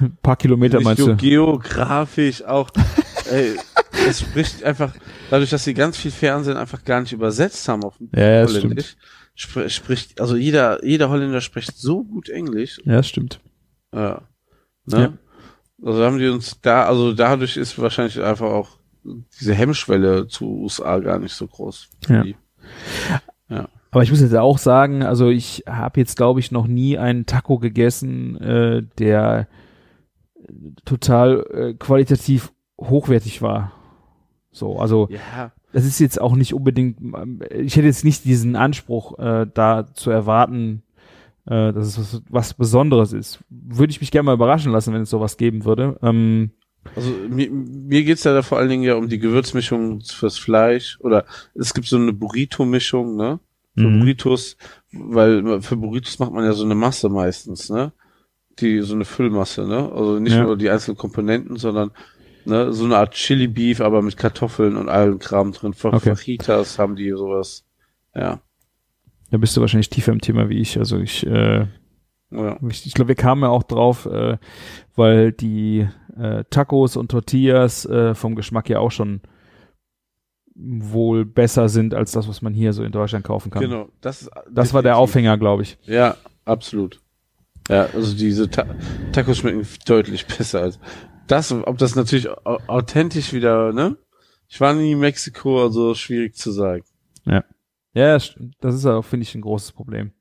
Ein 0.00 0.16
paar 0.22 0.36
Kilometer 0.36 0.80
meinst 0.80 1.00
du? 1.02 1.16
geografisch 1.16 2.44
auch, 2.44 2.70
ey, 3.30 3.56
es 4.08 4.20
spricht 4.20 4.62
einfach, 4.64 4.94
dadurch, 5.30 5.50
dass 5.50 5.64
sie 5.64 5.74
ganz 5.74 5.96
viel 5.96 6.10
Fernsehen 6.10 6.56
einfach 6.58 6.84
gar 6.84 7.00
nicht 7.00 7.12
übersetzt 7.12 7.66
haben 7.68 7.82
auf 7.84 7.94
Ja, 8.14 8.40
ja, 8.42 8.46
Holländisch, 8.46 8.96
spr 9.34 9.68
spricht, 9.70 10.20
also 10.20 10.36
jeder, 10.36 10.84
jeder 10.84 11.08
Holländer 11.08 11.40
spricht 11.40 11.76
so 11.78 12.04
gut 12.04 12.28
Englisch, 12.28 12.78
Ja, 12.84 13.02
stimmt. 13.02 13.40
ja. 13.94 14.22
Ne? 14.86 15.18
Also 15.82 16.04
haben 16.04 16.18
die 16.18 16.28
uns 16.28 16.60
da, 16.60 16.86
also 16.86 17.12
dadurch 17.12 17.56
ist 17.56 17.78
wahrscheinlich 17.80 18.20
einfach 18.22 18.50
auch 18.50 18.70
diese 19.40 19.54
Hemmschwelle 19.54 20.26
zu 20.26 20.62
USA 20.62 20.98
gar 20.98 21.18
nicht 21.18 21.34
so 21.34 21.46
groß. 21.46 21.88
Ja. 22.08 22.22
die. 22.22 22.36
Aber 23.90 24.02
ich 24.02 24.10
muss 24.10 24.20
jetzt 24.20 24.34
auch 24.36 24.58
sagen, 24.58 25.02
also 25.02 25.30
ich 25.30 25.64
habe 25.66 25.98
jetzt, 26.00 26.16
glaube 26.16 26.40
ich, 26.40 26.52
noch 26.52 26.66
nie 26.66 26.98
einen 26.98 27.24
Taco 27.24 27.58
gegessen, 27.58 28.36
äh, 28.38 28.82
der 28.98 29.48
total 30.84 31.46
äh, 31.52 31.74
qualitativ 31.74 32.52
hochwertig 32.78 33.40
war. 33.40 33.72
So, 34.50 34.78
also 34.78 35.08
Ja. 35.10 35.52
das 35.72 35.86
ist 35.86 36.00
jetzt 36.00 36.20
auch 36.20 36.34
nicht 36.36 36.52
unbedingt, 36.52 36.98
ich 37.50 37.76
hätte 37.76 37.86
jetzt 37.86 38.04
nicht 38.04 38.24
diesen 38.26 38.56
Anspruch, 38.56 39.18
äh, 39.18 39.46
da 39.52 39.86
zu 39.94 40.10
erwarten, 40.10 40.82
äh, 41.48 41.72
dass 41.72 41.86
es 41.98 41.98
was, 41.98 42.22
was 42.28 42.54
Besonderes 42.54 43.12
ist. 43.12 43.40
Würde 43.48 43.90
ich 43.90 44.00
mich 44.00 44.10
gerne 44.10 44.26
mal 44.26 44.34
überraschen 44.34 44.72
lassen, 44.72 44.92
wenn 44.94 45.02
es 45.02 45.10
sowas 45.10 45.36
geben 45.36 45.64
würde. 45.64 45.98
Ähm, 46.02 46.50
Also 46.94 47.10
mir, 47.28 47.50
mir 47.50 48.04
geht's 48.04 48.24
ja 48.24 48.32
da 48.32 48.42
vor 48.42 48.58
allen 48.58 48.68
Dingen 48.68 48.82
ja 48.84 48.94
um 48.94 49.08
die 49.08 49.18
Gewürzmischung 49.18 50.00
fürs 50.02 50.38
Fleisch 50.38 50.98
oder 51.00 51.24
es 51.54 51.74
gibt 51.74 51.86
so 51.86 51.96
eine 51.96 52.12
Burrito-Mischung, 52.12 53.16
ne? 53.16 53.40
Für 53.76 53.88
Mhm. 53.88 54.00
Burritos, 54.00 54.56
weil 54.92 55.60
für 55.62 55.76
Burritos 55.76 56.18
macht 56.18 56.32
man 56.32 56.44
ja 56.44 56.52
so 56.52 56.64
eine 56.64 56.74
Masse 56.74 57.08
meistens, 57.08 57.70
ne? 57.70 57.92
Die 58.58 58.80
so 58.80 58.94
eine 58.94 59.04
Füllmasse, 59.04 59.66
ne? 59.68 59.90
Also 59.92 60.18
nicht 60.18 60.34
Ja. 60.34 60.44
nur 60.44 60.56
die 60.56 60.68
einzelnen 60.70 60.96
Komponenten, 60.96 61.56
sondern 61.56 61.92
ne, 62.44 62.72
so 62.72 62.84
eine 62.86 62.96
Art 62.96 63.12
Chili 63.14 63.46
Beef, 63.46 63.80
aber 63.80 64.00
mit 64.02 64.16
Kartoffeln 64.16 64.76
und 64.76 64.88
allem 64.88 65.18
Kram 65.18 65.52
drin. 65.52 65.74
Für 65.74 65.92
Okay. 65.92 66.16
Fajitas 66.16 66.78
haben 66.78 66.96
die 66.96 67.10
sowas. 67.10 67.64
Ja. 68.14 68.40
Da 69.30 69.38
bist 69.38 69.56
du 69.56 69.60
wahrscheinlich 69.60 69.90
tiefer 69.90 70.12
im 70.12 70.20
Thema 70.20 70.48
wie 70.48 70.58
ich. 70.58 70.78
Also 70.78 70.98
ich, 70.98 71.26
äh, 71.26 71.66
ja. 72.30 72.58
ich, 72.68 72.86
ich 72.86 72.94
glaube, 72.94 73.08
wir 73.08 73.14
kamen 73.14 73.42
ja 73.42 73.48
auch 73.48 73.62
drauf, 73.62 74.06
äh, 74.06 74.38
weil 74.96 75.32
die 75.32 75.86
äh, 76.18 76.44
Tacos 76.50 76.96
und 76.96 77.10
Tortillas 77.10 77.84
äh, 77.86 78.14
vom 78.14 78.34
Geschmack 78.36 78.68
ja 78.68 78.78
auch 78.80 78.90
schon 78.90 79.20
wohl 80.54 81.24
besser 81.24 81.68
sind 81.68 81.94
als 81.94 82.12
das, 82.12 82.28
was 82.28 82.42
man 82.42 82.52
hier 82.52 82.72
so 82.72 82.82
in 82.82 82.90
Deutschland 82.92 83.24
kaufen 83.24 83.50
kann. 83.50 83.62
Genau. 83.62 83.88
Das, 84.00 84.28
Das 84.50 84.74
war 84.74 84.82
der. 84.82 84.96
Aufhänger, 84.96 85.38
glaube 85.38 85.62
ich. 85.62 85.78
Ja, 85.84 86.16
absolut. 86.44 87.00
Ja, 87.68 87.86
also 87.94 88.16
diese 88.16 88.50
Ta 88.50 88.66
Tacos 89.12 89.38
schmecken 89.38 89.66
deutlich 89.86 90.26
besser 90.38 90.62
als 90.62 90.80
das, 91.28 91.52
ob 91.52 91.76
das 91.78 91.94
natürlich 91.94 92.28
au- 92.30 92.58
authentisch 92.66 93.32
wieder, 93.34 93.72
ne? 93.72 93.96
Ich 94.48 94.60
war 94.62 94.72
nie 94.72 94.92
in 94.92 94.98
Mexiko, 94.98 95.62
also 95.62 95.94
schwierig 95.94 96.34
zu 96.34 96.50
sagen. 96.50 96.82
Ja, 97.26 97.44
stimmt. 98.20 98.54
das 98.60 98.74
ist 98.74 98.86
auch, 98.86 99.02
finde 99.02 99.24
ich, 99.24 99.34
ein 99.34 99.40
großes 99.40 99.72
Problem. 99.72 100.12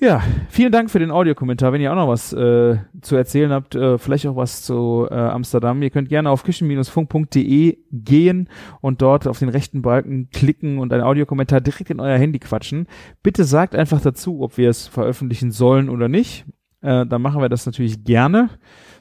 Ja, 0.00 0.22
vielen 0.50 0.70
Dank 0.72 0.90
für 0.90 0.98
den 0.98 1.10
Audiokommentar. 1.10 1.72
Wenn 1.72 1.80
ihr 1.80 1.90
auch 1.90 1.96
noch 1.96 2.08
was 2.08 2.32
äh, 2.32 2.76
zu 3.00 3.16
erzählen 3.16 3.50
habt, 3.52 3.74
äh, 3.74 3.96
vielleicht 3.96 4.26
auch 4.26 4.36
was 4.36 4.62
zu 4.62 5.06
äh, 5.10 5.14
Amsterdam, 5.14 5.80
ihr 5.80 5.88
könnt 5.88 6.10
gerne 6.10 6.28
auf 6.28 6.42
küchen-funk.de 6.42 7.78
gehen 7.90 8.48
und 8.82 9.00
dort 9.00 9.26
auf 9.26 9.38
den 9.38 9.48
rechten 9.48 9.80
Balken 9.82 10.28
klicken 10.30 10.78
und 10.78 10.92
einen 10.92 11.04
Audiokommentar 11.04 11.62
direkt 11.62 11.88
in 11.88 12.00
euer 12.00 12.18
Handy 12.18 12.38
quatschen. 12.38 12.86
Bitte 13.22 13.44
sagt 13.44 13.74
einfach 13.74 14.00
dazu, 14.00 14.42
ob 14.42 14.58
wir 14.58 14.68
es 14.68 14.88
veröffentlichen 14.88 15.52
sollen 15.52 15.88
oder 15.88 16.08
nicht. 16.08 16.44
Äh, 16.82 17.06
dann 17.06 17.22
machen 17.22 17.40
wir 17.40 17.48
das 17.48 17.64
natürlich 17.64 18.04
gerne. 18.04 18.50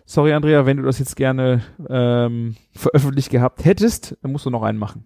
Sorry, 0.06 0.32
Andrea, 0.32 0.66
wenn 0.66 0.78
du 0.78 0.84
das 0.84 1.00
jetzt 1.00 1.18
gerne 1.18 1.64
ähm, 1.89 2.56
veröffentlicht 2.72 3.30
gehabt 3.30 3.66
hättest, 3.66 4.18
dann 4.22 4.32
musst 4.32 4.46
du 4.46 4.52
noch 4.52 4.64
einen 4.64 4.80
machen 4.80 5.04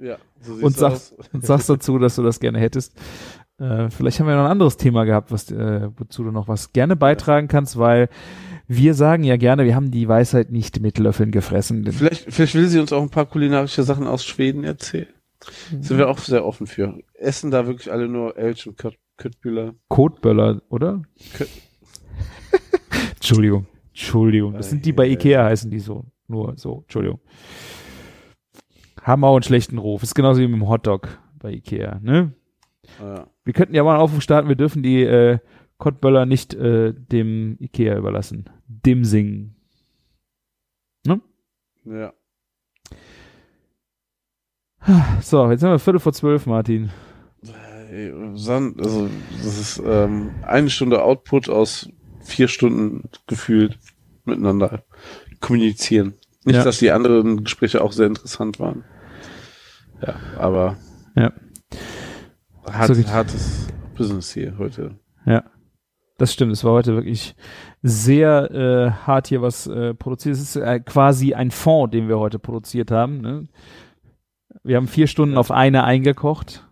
Ja, 0.00 0.16
so 0.40 0.52
Und 0.54 0.58
sieht's 0.60 0.78
sag- 0.78 0.92
aus. 0.92 1.14
und 1.32 1.44
sagst 1.46 1.68
dazu, 1.70 1.98
dass 1.98 2.16
du 2.16 2.22
das 2.22 2.40
gerne 2.40 2.58
hättest. 2.58 2.94
Äh, 3.58 3.90
vielleicht 3.90 4.20
haben 4.20 4.26
wir 4.28 4.36
noch 4.36 4.44
ein 4.44 4.50
anderes 4.52 4.76
Thema 4.76 5.04
gehabt, 5.04 5.32
was, 5.32 5.50
äh, 5.50 5.88
wozu 5.96 6.22
du 6.24 6.30
noch 6.30 6.46
was 6.48 6.72
gerne 6.72 6.94
beitragen 6.96 7.48
kannst, 7.48 7.76
weil 7.78 8.08
wir 8.68 8.94
sagen 8.94 9.24
ja 9.24 9.36
gerne, 9.36 9.64
wir 9.64 9.74
haben 9.74 9.90
die 9.90 10.06
Weisheit 10.06 10.50
nicht 10.52 10.80
mit 10.80 10.98
Löffeln 10.98 11.30
gefressen. 11.32 11.90
Vielleicht, 11.90 12.32
vielleicht 12.32 12.54
will 12.54 12.68
sie 12.68 12.78
uns 12.78 12.92
auch 12.92 13.02
ein 13.02 13.10
paar 13.10 13.26
kulinarische 13.26 13.82
Sachen 13.82 14.06
aus 14.06 14.24
Schweden 14.24 14.62
erzählen. 14.62 15.08
Sind 15.80 15.98
wir 15.98 16.08
auch 16.08 16.18
sehr 16.18 16.44
offen 16.44 16.66
für. 16.66 16.98
Essen 17.14 17.50
da 17.50 17.66
wirklich 17.66 17.90
alle 17.90 18.08
nur 18.08 18.36
Elch 18.36 18.66
und 18.68 18.78
Kött- 18.78 18.98
Köttbühler? 19.16 19.74
Kotböller, 19.88 20.60
oder? 20.68 21.02
Kö- 21.36 21.46
Entschuldigung, 23.16 23.66
Entschuldigung. 23.88 24.54
Das 24.54 24.70
sind 24.70 24.84
die 24.84 24.92
bei 24.92 25.04
Ei, 25.04 25.08
ei, 25.08 25.12
Ikea 25.12 25.44
heißen 25.44 25.70
die 25.70 25.80
so. 25.80 26.04
Nur 26.28 26.54
so, 26.56 26.80
Entschuldigung. 26.82 27.20
Haben 29.08 29.24
auch 29.24 29.34
einen 29.36 29.42
schlechten 29.42 29.78
Ruf. 29.78 30.02
Ist 30.02 30.14
genauso 30.14 30.40
wie 30.40 30.46
mit 30.48 30.60
dem 30.60 30.68
Hotdog 30.68 31.08
bei 31.38 31.50
Ikea, 31.52 31.98
ne? 32.02 32.32
Ja. 33.00 33.26
Wir 33.44 33.52
könnten 33.54 33.74
ja 33.74 33.82
mal 33.82 33.92
einen 33.94 34.02
Aufruf 34.02 34.22
starten, 34.22 34.48
wir 34.48 34.54
dürfen 34.56 34.82
die 34.82 35.02
äh, 35.02 35.38
Kottböller 35.78 36.26
nicht 36.26 36.52
äh, 36.54 36.92
dem 36.92 37.56
Ikea 37.58 37.96
überlassen. 37.96 38.50
Dem 38.66 39.04
Singen. 39.04 39.56
ja. 41.86 42.12
So, 45.22 45.50
jetzt 45.50 45.62
haben 45.62 45.70
wir 45.72 45.78
Viertel 45.78 46.00
vor 46.00 46.12
zwölf, 46.12 46.46
Martin. 46.46 46.90
San- 48.34 48.74
Also, 48.78 49.08
das 49.42 49.58
ist 49.58 49.82
ähm, 49.84 50.30
eine 50.42 50.68
Stunde 50.70 51.02
Output 51.02 51.48
aus 51.48 51.88
vier 52.20 52.48
Stunden 52.48 53.08
gefühlt 53.26 53.78
miteinander 54.24 54.84
kommunizieren. 55.40 56.14
Nicht, 56.44 56.56
Ja. 56.56 56.64
dass 56.64 56.78
die 56.78 56.90
anderen 56.90 57.44
Gespräche 57.44 57.82
auch 57.82 57.92
sehr 57.92 58.06
interessant 58.06 58.60
waren. 58.60 58.84
Ja, 60.00 60.14
aber 60.38 60.76
Ja. 61.16 61.32
hart, 62.70 62.94
So 62.94 63.08
hartes 63.08 63.68
Business 63.96 64.32
hier 64.32 64.56
heute. 64.58 64.96
Ja. 65.26 65.44
Das 66.18 66.32
stimmt, 66.32 66.52
es 66.52 66.64
war 66.64 66.72
heute 66.72 66.94
wirklich 66.94 67.36
sehr 67.82 68.50
äh, 68.50 68.90
hart 69.06 69.28
hier 69.28 69.40
was 69.40 69.68
äh, 69.68 69.94
produziert. 69.94 70.34
Es 70.34 70.42
ist 70.42 70.56
äh, 70.56 70.80
quasi 70.80 71.34
ein 71.34 71.52
Fond, 71.52 71.94
den 71.94 72.08
wir 72.08 72.18
heute 72.18 72.40
produziert 72.40 72.90
haben. 72.90 73.20
Ne? 73.20 73.48
Wir 74.64 74.76
haben 74.76 74.88
vier 74.88 75.06
Stunden 75.06 75.36
auf 75.36 75.52
eine 75.52 75.84
eingekocht. 75.84 76.66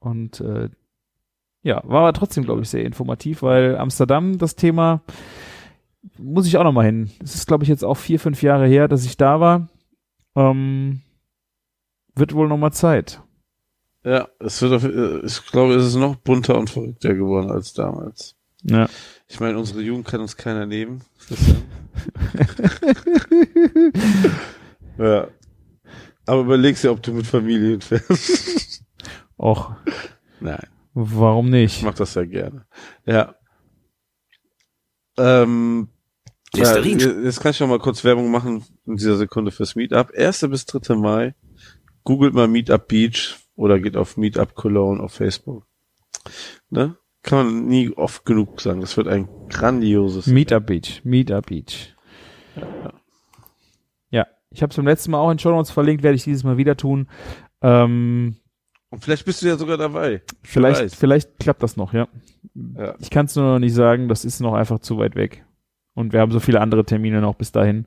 Und 0.00 0.40
äh, 0.40 0.68
ja, 1.62 1.80
war 1.84 2.00
aber 2.00 2.12
trotzdem, 2.12 2.44
glaube 2.44 2.62
ich, 2.62 2.70
sehr 2.70 2.84
informativ, 2.84 3.42
weil 3.42 3.76
Amsterdam, 3.76 4.38
das 4.38 4.56
Thema, 4.56 5.02
muss 6.18 6.46
ich 6.46 6.56
auch 6.56 6.64
noch 6.64 6.72
mal 6.72 6.86
hin. 6.86 7.10
Es 7.22 7.34
ist, 7.34 7.46
glaube 7.46 7.62
ich, 7.64 7.68
jetzt 7.68 7.84
auch 7.84 7.96
vier, 7.96 8.18
fünf 8.18 8.42
Jahre 8.42 8.66
her, 8.66 8.88
dass 8.88 9.04
ich 9.04 9.16
da 9.16 9.38
war. 9.38 9.68
Ähm, 10.34 11.02
wird 12.14 12.34
wohl 12.34 12.48
noch 12.48 12.56
mal 12.58 12.72
Zeit. 12.72 13.22
Ja, 14.04 14.28
es 14.38 14.60
wird 14.62 14.72
auf, 14.72 14.84
äh, 14.84 15.18
ich 15.26 15.46
glaube, 15.46 15.74
es 15.74 15.86
ist 15.86 15.96
noch 15.96 16.16
bunter 16.16 16.58
und 16.58 16.70
verrückter 16.70 17.14
geworden 17.14 17.50
als 17.50 17.72
damals. 17.74 18.36
Ja. 18.62 18.88
Ich 19.28 19.40
meine, 19.40 19.58
unsere 19.58 19.80
Jugend 19.80 20.06
kann 20.06 20.20
uns 20.20 20.36
keiner 20.36 20.66
nehmen. 20.66 21.02
Ja. 24.98 25.28
Aber 26.26 26.42
überlegst 26.42 26.84
dir, 26.84 26.92
ob 26.92 27.02
du 27.02 27.12
mit 27.12 27.26
Familie 27.26 27.80
fährst. 27.80 28.84
Och, 29.38 29.70
Nein. 30.40 30.66
warum 30.92 31.46
Ich 31.46 31.52
nicht? 31.52 31.82
mach 31.82 31.94
das 31.94 32.14
ja 32.14 32.24
gerne. 32.24 32.66
Ja. 33.06 33.34
Ähm, 35.16 35.88
ja, 36.54 36.76
jetzt 36.78 37.40
kann 37.40 37.52
ich 37.52 37.60
noch 37.60 37.68
mal 37.68 37.78
kurz 37.78 38.04
Werbung 38.04 38.30
machen 38.30 38.62
in 38.86 38.96
dieser 38.96 39.16
Sekunde 39.16 39.50
fürs 39.50 39.74
Meetup. 39.74 40.10
1. 40.14 40.46
bis 40.50 40.66
3. 40.66 40.94
Mai. 40.96 41.34
Googelt 42.10 42.34
mal 42.34 42.48
Meetup 42.48 42.88
Beach 42.88 43.36
oder 43.54 43.78
geht 43.78 43.96
auf 43.96 44.16
Meetup 44.16 44.56
Cologne 44.56 45.00
auf 45.00 45.12
Facebook. 45.12 45.64
Ne? 46.68 46.96
Kann 47.22 47.38
man 47.46 47.66
nie 47.68 47.92
oft 47.96 48.24
genug 48.24 48.60
sagen. 48.60 48.80
Das 48.80 48.96
wird 48.96 49.06
ein 49.06 49.28
grandioses. 49.48 50.26
Meetup 50.26 50.66
Beach, 50.66 51.02
Meetup 51.04 51.46
Beach. 51.46 51.94
Ja, 54.10 54.26
ich 54.50 54.60
habe 54.60 54.70
es 54.70 54.76
beim 54.76 54.86
letzten 54.88 55.12
Mal 55.12 55.18
auch 55.18 55.30
in 55.30 55.38
Show 55.38 55.50
Notes 55.50 55.70
verlinkt, 55.70 56.02
werde 56.02 56.16
ich 56.16 56.24
dieses 56.24 56.42
Mal 56.42 56.56
wieder 56.56 56.76
tun. 56.76 57.06
Ähm, 57.62 58.34
Und 58.90 59.04
vielleicht 59.04 59.24
bist 59.24 59.42
du 59.42 59.46
ja 59.46 59.56
sogar 59.56 59.76
dabei. 59.76 60.22
vielleicht, 60.42 60.96
vielleicht 60.96 61.38
klappt 61.38 61.62
das 61.62 61.76
noch, 61.76 61.92
ja. 61.92 62.08
Ja. 62.76 62.96
Ich 62.98 63.10
kann 63.10 63.26
es 63.26 63.36
nur 63.36 63.44
noch 63.44 63.58
nicht 63.60 63.74
sagen, 63.74 64.08
das 64.08 64.24
ist 64.24 64.40
noch 64.40 64.54
einfach 64.54 64.80
zu 64.80 64.98
weit 64.98 65.14
weg. 65.14 65.44
Und 65.94 66.12
wir 66.12 66.18
haben 66.18 66.32
so 66.32 66.40
viele 66.40 66.60
andere 66.60 66.84
Termine 66.84 67.20
noch 67.20 67.36
bis 67.36 67.52
dahin. 67.52 67.86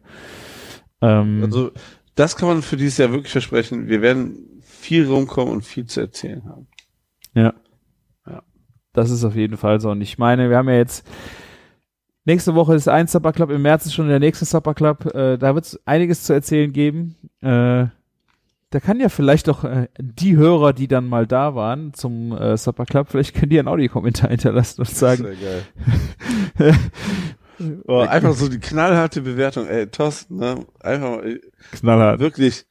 Ähm, 1.02 1.42
Also, 1.44 1.72
das 2.16 2.36
kann 2.36 2.48
man 2.48 2.62
für 2.62 2.78
dieses 2.78 2.98
Jahr 2.98 3.12
wirklich 3.12 3.32
versprechen. 3.32 3.88
Wir 3.88 4.02
werden 4.02 4.62
viel 4.62 5.08
rumkommen 5.08 5.54
und 5.54 5.66
viel 5.66 5.86
zu 5.86 6.02
erzählen 6.02 6.44
haben. 6.46 6.68
Ja. 7.34 7.54
Ja. 8.28 8.44
Das 8.94 9.10
ist 9.10 9.24
auf 9.24 9.36
jeden 9.36 9.58
Fall 9.58 9.80
so. 9.80 9.90
Und 9.92 10.02
ich 10.02 10.18
meine, 10.18 10.50
wir 10.50 10.58
haben 10.58 10.70
ja 10.70 10.76
jetzt 10.76 11.06
nächste 12.26 12.56
Woche 12.56 12.76
ist 12.76 12.88
ein 12.88 13.08
Supper 13.08 13.32
Club, 13.32 13.50
im 13.50 13.62
März 13.62 13.86
ist 13.86 13.94
schon 13.94 14.08
der 14.08 14.20
nächste 14.20 14.46
Supper 14.46 14.74
Club. 14.74 15.14
Äh, 15.14 15.38
da 15.38 15.56
wird 15.56 15.66
es 15.66 15.80
einiges 15.86 16.24
zu 16.24 16.34
erzählen 16.34 16.72
geben. 16.72 17.16
Äh, 17.42 17.88
da 18.70 18.80
kann 18.80 19.00
ja 19.00 19.10
vielleicht 19.10 19.48
doch 19.48 19.64
äh, 19.64 19.88
die 20.00 20.36
Hörer, 20.36 20.74
die 20.74 20.88
dann 20.88 21.08
mal 21.08 21.28
da 21.28 21.54
waren 21.54 21.94
zum 21.94 22.32
äh, 22.32 22.58
Supper 22.58 22.86
Club, 22.86 23.08
vielleicht 23.10 23.36
können 23.36 23.50
die 23.50 23.60
einen 23.60 23.68
Audiokommentar 23.68 24.30
hinterlassen 24.32 24.82
und 24.82 24.90
sagen. 24.90 25.28
Oh, 27.88 28.00
einfach 28.00 28.34
so 28.34 28.50
die 28.50 28.60
knallharte 28.60 29.22
Bewertung, 29.22 29.68
ey, 29.68 29.88
Thorsten, 29.88 30.38
ne? 30.38 30.66
Einfach 30.80 31.10
mal, 31.18 31.26
ey, 31.26 31.42
knallhart. 31.72 32.20
wirklich, 32.20 32.66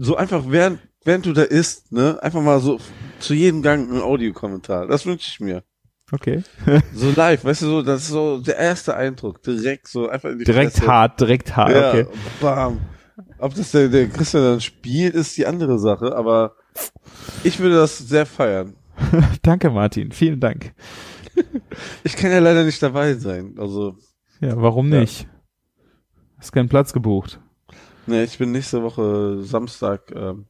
so 0.00 0.16
einfach 0.16 0.44
während, 0.48 0.80
während 1.04 1.26
du 1.26 1.32
da 1.32 1.42
isst, 1.42 1.92
ne? 1.92 2.18
Einfach 2.22 2.40
mal 2.42 2.60
so 2.60 2.78
zu 3.20 3.34
jedem 3.34 3.62
Gang 3.62 3.90
ein 3.92 4.00
Audiokommentar. 4.00 4.86
Das 4.86 5.06
wünsche 5.06 5.28
ich 5.32 5.40
mir. 5.40 5.62
Okay. 6.10 6.42
So 6.94 7.10
live, 7.10 7.44
weißt 7.44 7.62
du, 7.62 7.66
so, 7.66 7.82
das 7.82 8.02
ist 8.02 8.08
so 8.08 8.38
der 8.40 8.56
erste 8.58 8.94
Eindruck. 8.96 9.42
Direkt 9.42 9.88
so, 9.88 10.08
einfach 10.08 10.30
in 10.30 10.38
die 10.38 10.44
Direkt 10.44 10.72
Fresse. 10.74 10.86
hart, 10.86 11.20
direkt 11.20 11.56
hart. 11.56 11.70
Ja, 11.70 11.88
Okay. 11.90 12.06
bam. 12.40 12.80
Ob 13.38 13.54
das 13.54 13.70
der, 13.70 13.88
der 13.88 14.08
Christian 14.08 14.42
dann 14.42 14.60
spielt, 14.60 15.14
ist 15.14 15.36
die 15.36 15.46
andere 15.46 15.78
Sache, 15.78 16.14
aber 16.16 16.54
ich 17.44 17.58
würde 17.60 17.76
das 17.76 17.98
sehr 17.98 18.26
feiern. 18.26 18.74
Danke, 19.42 19.70
Martin. 19.70 20.12
Vielen 20.12 20.40
Dank. 20.40 20.72
Ich 22.04 22.16
kann 22.16 22.30
ja 22.30 22.38
leider 22.38 22.64
nicht 22.64 22.82
dabei 22.82 23.14
sein. 23.14 23.54
Also, 23.58 23.96
Ja, 24.40 24.60
warum 24.60 24.92
Ja. 24.92 25.00
nicht? 25.00 25.26
Hast 26.38 26.52
keinen 26.52 26.68
Platz 26.68 26.92
gebucht. 26.92 27.40
Nee, 28.06 28.24
ich 28.24 28.36
bin 28.38 28.50
nächste 28.52 28.82
Woche 28.82 29.42
Samstag 29.42 30.10
ähm, 30.14 30.46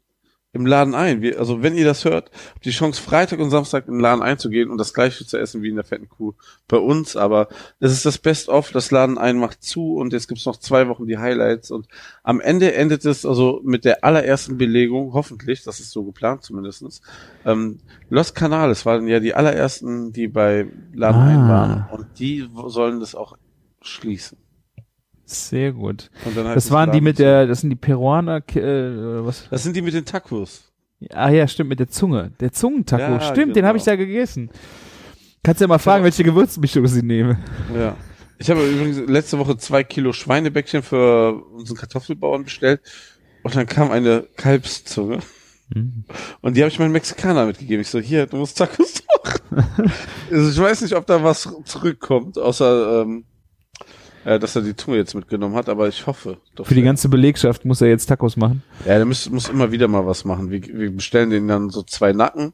im 0.55 0.67
Laden 0.67 0.95
ein. 0.95 1.23
Wir, 1.23 1.39
also 1.39 1.63
wenn 1.63 1.77
ihr 1.77 1.85
das 1.85 2.05
hört, 2.05 2.31
habt 2.55 2.65
die 2.65 2.71
Chance, 2.71 3.01
Freitag 3.01 3.39
und 3.39 3.51
Samstag 3.51 3.89
im 3.89 3.99
Laden 3.99 4.23
einzugehen 4.23 4.71
und 4.71 4.77
das 4.79 4.93
gleiche 4.93 5.27
zu 5.27 5.39
essen 5.39 5.63
wie 5.63 5.71
in 5.71 5.77
der 5.77 5.85
fetten 5.85 6.09
Kuh 6.09 6.35
bei 6.69 6.77
uns. 6.77 7.17
Aber 7.17 7.49
es 7.81 7.93
ist 7.93 8.05
das 8.05 8.19
Best-of, 8.19 8.71
das 8.71 8.91
Laden 8.91 9.17
ein 9.17 9.39
macht 9.39 9.63
zu 9.63 9.95
und 9.97 10.13
jetzt 10.13 10.29
gibt's 10.29 10.45
noch 10.45 10.59
zwei 10.59 10.89
Wochen 10.89 11.07
die 11.07 11.17
Highlights. 11.17 11.71
Und 11.71 11.89
am 12.23 12.41
Ende 12.41 12.75
endet 12.75 13.05
es 13.07 13.25
also 13.25 13.61
mit 13.65 13.85
der 13.87 14.05
allerersten 14.05 14.59
Belegung, 14.59 15.15
hoffentlich, 15.15 15.65
das 15.65 15.81
ist 15.81 15.91
so 15.91 16.05
geplant 16.05 16.43
zumindestens. 16.43 17.01
Ähm, 17.47 17.79
Los 18.11 18.35
Canales 18.35 18.85
waren 18.85 19.09
ja 19.09 19.21
die 19.21 19.35
allerersten, 19.35 20.13
die 20.13 20.29
bei 20.29 20.69
Laden 20.93 21.21
Ah. 21.21 21.27
ein 21.29 21.49
waren. 21.49 21.87
Und 21.93 22.19
die 22.19 22.47
sollen 22.67 23.01
das 23.01 23.15
auch 23.15 23.39
schließen. 23.81 24.42
Sehr 25.33 25.73
gut. 25.73 26.11
Das 26.35 26.71
waren 26.71 26.93
die 26.93 27.01
mit 27.01 27.19
der, 27.19 27.47
das 27.47 27.61
sind 27.61 27.71
die 27.71 27.77
Peruaner, 27.77 28.43
äh, 28.55 29.25
was? 29.25 29.49
Das 29.51 29.63
sind 29.63 29.77
die 29.77 29.83
mit 29.83 29.95
den 29.95 30.05
Tacos. 30.05 30.73
Ah 31.11 31.31
ja, 31.31 31.49
stimmt, 31.49 31.71
mit 31.71 31.81
der 31.81 31.89
Zunge. 31.89 32.33
Der 32.41 32.53
Zungentaco, 32.53 33.03
Ja, 33.03 33.21
stimmt, 33.21 33.49
den 33.49 33.55
genau. 33.55 33.69
habe 33.69 33.79
ich 33.79 33.85
da 33.85 33.97
gegessen. 33.97 34.51
Kannst 35.43 35.61
ja 35.61 35.67
mal 35.67 35.79
fragen, 35.79 36.05
welche 36.05 36.23
Gewürzmischung 36.23 36.87
sie 36.87 37.03
nehmen. 37.03 37.39
Ja. 37.75 37.97
Ich 38.39 38.51
habe 38.51 38.65
übrigens 38.65 38.99
letzte 39.09 39.39
Woche 39.39 39.57
zwei 39.57 39.83
Kilo 39.85 40.13
Schweinebäckchen 40.13 40.83
für 40.83 41.45
unseren 41.53 41.77
Kartoffelbauern 41.77 42.45
bestellt 42.45 42.81
und 43.43 43.55
dann 43.55 43.67
kam 43.67 43.91
eine 43.91 44.27
Kalbszunge 44.37 45.21
und 46.41 46.57
die 46.57 46.63
habe 46.63 46.71
ich 46.71 46.79
meinem 46.79 46.93
Mexikaner 46.93 47.47
mitgegeben. 47.47 47.81
Ich 47.81 47.89
so, 47.89 47.99
hier, 47.99 48.27
du 48.27 48.37
musst 48.37 48.59
Tacos 48.59 49.03
machen. 49.25 49.93
also 50.31 50.51
ich 50.51 50.59
weiß 50.59 50.83
nicht, 50.83 50.95
ob 50.95 51.07
da 51.07 51.23
was 51.23 51.49
zurückkommt, 51.65 52.39
außer 52.39 53.03
ähm, 53.03 53.25
äh, 53.25 53.32
dass 54.25 54.55
er 54.57 54.63
die 54.63 54.77
Zunge 54.77 54.97
jetzt 54.99 55.15
mitgenommen 55.15 55.55
hat, 55.57 55.69
aber 55.69 55.89
ich 55.89 56.07
hoffe. 56.07 56.39
Doch 56.55 56.67
Für 56.67 56.75
die 56.75 56.83
ganze 56.83 57.09
Belegschaft 57.09 57.65
muss 57.65 57.81
er 57.81 57.89
jetzt 57.89 58.07
Tacos 58.07 58.37
machen. 58.37 58.63
Ja, 58.87 58.97
der 58.97 59.05
muss, 59.05 59.29
muss 59.31 59.49
immer 59.49 59.73
wieder 59.73 59.89
mal 59.89 60.07
was 60.07 60.25
machen. 60.25 60.51
Wir, 60.51 60.63
wir 60.63 60.91
bestellen 60.95 61.31
den 61.31 61.49
dann 61.49 61.71
so 61.71 61.83
zwei 61.83 62.13
Nacken, 62.13 62.53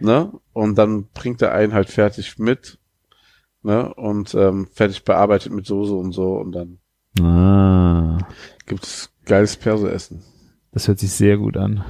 ne? 0.00 0.32
Und 0.52 0.76
dann 0.78 1.08
bringt 1.14 1.42
er 1.42 1.52
einen 1.52 1.74
halt 1.74 1.88
fertig 1.90 2.38
mit, 2.38 2.78
ne? 3.62 3.92
Und 3.94 4.34
ähm, 4.34 4.68
fertig 4.72 5.04
bearbeitet 5.04 5.52
mit 5.52 5.66
Soße 5.66 5.92
und 5.94 6.12
so 6.12 6.34
und 6.38 6.52
dann 6.52 6.78
Ah, 7.20 8.18
gibt's 8.66 9.10
geiles 9.24 9.56
Perso-Essen. 9.56 10.22
das 10.72 10.86
hört 10.86 11.00
sich 11.00 11.10
sehr 11.12 11.36
gut 11.38 11.56
an. 11.56 11.84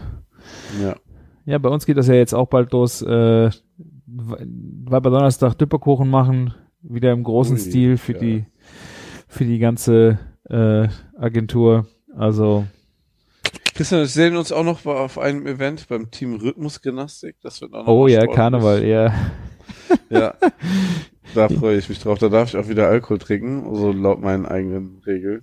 Ja. 0.83 0.97
Ja, 1.45 1.59
bei 1.59 1.69
uns 1.69 1.85
geht 1.85 1.97
das 1.99 2.07
ja 2.09 2.15
jetzt 2.15 2.35
auch 2.35 2.49
bald 2.49 2.73
los. 2.73 3.03
Äh, 3.03 3.51
weil 4.07 5.05
wir 5.05 5.11
Donnerstag 5.11 5.55
Düpperkuchen 5.55 6.09
machen, 6.09 6.55
wieder 6.83 7.13
im 7.13 7.23
großen 7.23 7.57
Ui, 7.57 7.61
Stil 7.61 7.97
für 7.99 8.15
ja. 8.15 8.19
die 8.19 8.47
für 9.31 9.45
die 9.45 9.59
ganze 9.59 10.19
äh, 10.51 10.89
Agentur. 11.17 11.87
Also 12.15 12.67
Christian, 13.75 14.01
wir 14.01 14.07
sehen 14.09 14.37
uns 14.37 14.53
auch 14.53 14.65
noch 14.65 14.85
auf 14.85 15.19
einem 15.19 15.47
Event 15.47 15.89
beim 15.89 16.11
Team 16.11 16.35
Rhythmusgymnastik. 16.35 17.37
Das 17.41 17.63
wird 17.63 17.73
auch 17.73 17.87
noch 17.87 17.93
oh 17.93 18.07
ja, 18.09 18.21
sportlich. 18.21 18.37
Karneval, 18.37 18.85
ja. 18.85 19.15
Ja. 20.11 20.35
Da 21.35 21.49
freue 21.49 21.79
ich 21.79 21.89
mich 21.89 22.01
drauf. 22.01 22.19
Da 22.19 22.29
darf 22.29 22.49
ich 22.49 22.57
auch 22.57 22.69
wieder 22.69 22.89
Alkohol 22.89 23.19
trinken, 23.19 23.75
so 23.75 23.93
laut 23.93 24.21
meinen 24.21 24.47
eigenen 24.47 25.01
Regeln. 25.07 25.43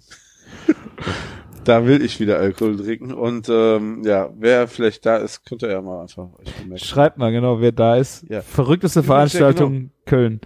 Da 1.67 1.85
will 1.85 2.03
ich 2.03 2.19
wieder 2.19 2.37
Alkohol 2.39 2.77
trinken. 2.77 3.13
Und 3.13 3.49
ähm, 3.49 4.03
ja, 4.05 4.29
wer 4.37 4.67
vielleicht 4.67 5.05
da 5.05 5.17
ist, 5.17 5.45
könnt 5.45 5.63
ihr 5.63 5.69
ja 5.69 5.81
mal 5.81 6.01
einfach 6.01 6.29
euch 6.39 6.53
bemerken. 6.55 6.83
Schreibt 6.83 7.17
mal 7.17 7.31
genau, 7.31 7.59
wer 7.59 7.71
da 7.71 7.95
ist. 7.97 8.25
Ja. 8.29 8.41
Verrückteste 8.41 8.99
Übrigens, 8.99 9.33
ja, 9.33 9.39
Veranstaltung 9.39 9.91
Köln. 10.05 10.41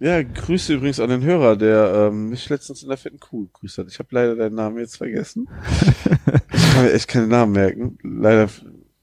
Ja, 0.00 0.22
Grüße 0.22 0.74
übrigens 0.74 0.98
an 1.00 1.10
den 1.10 1.22
Hörer, 1.22 1.56
der 1.56 2.08
ähm, 2.08 2.30
mich 2.30 2.48
letztens 2.48 2.82
in 2.82 2.88
der 2.88 2.98
fetten 2.98 3.20
Kuh 3.20 3.46
gegrüßt 3.46 3.78
hat. 3.78 3.86
Ich 3.88 3.98
habe 3.98 4.08
leider 4.10 4.34
deinen 4.34 4.56
Namen 4.56 4.78
jetzt 4.78 4.96
vergessen. 4.96 5.48
ich 6.52 6.72
kann 6.74 6.84
mir 6.84 6.92
echt 6.92 7.08
keinen 7.08 7.28
Namen 7.28 7.52
merken. 7.52 7.98
Leider 8.02 8.48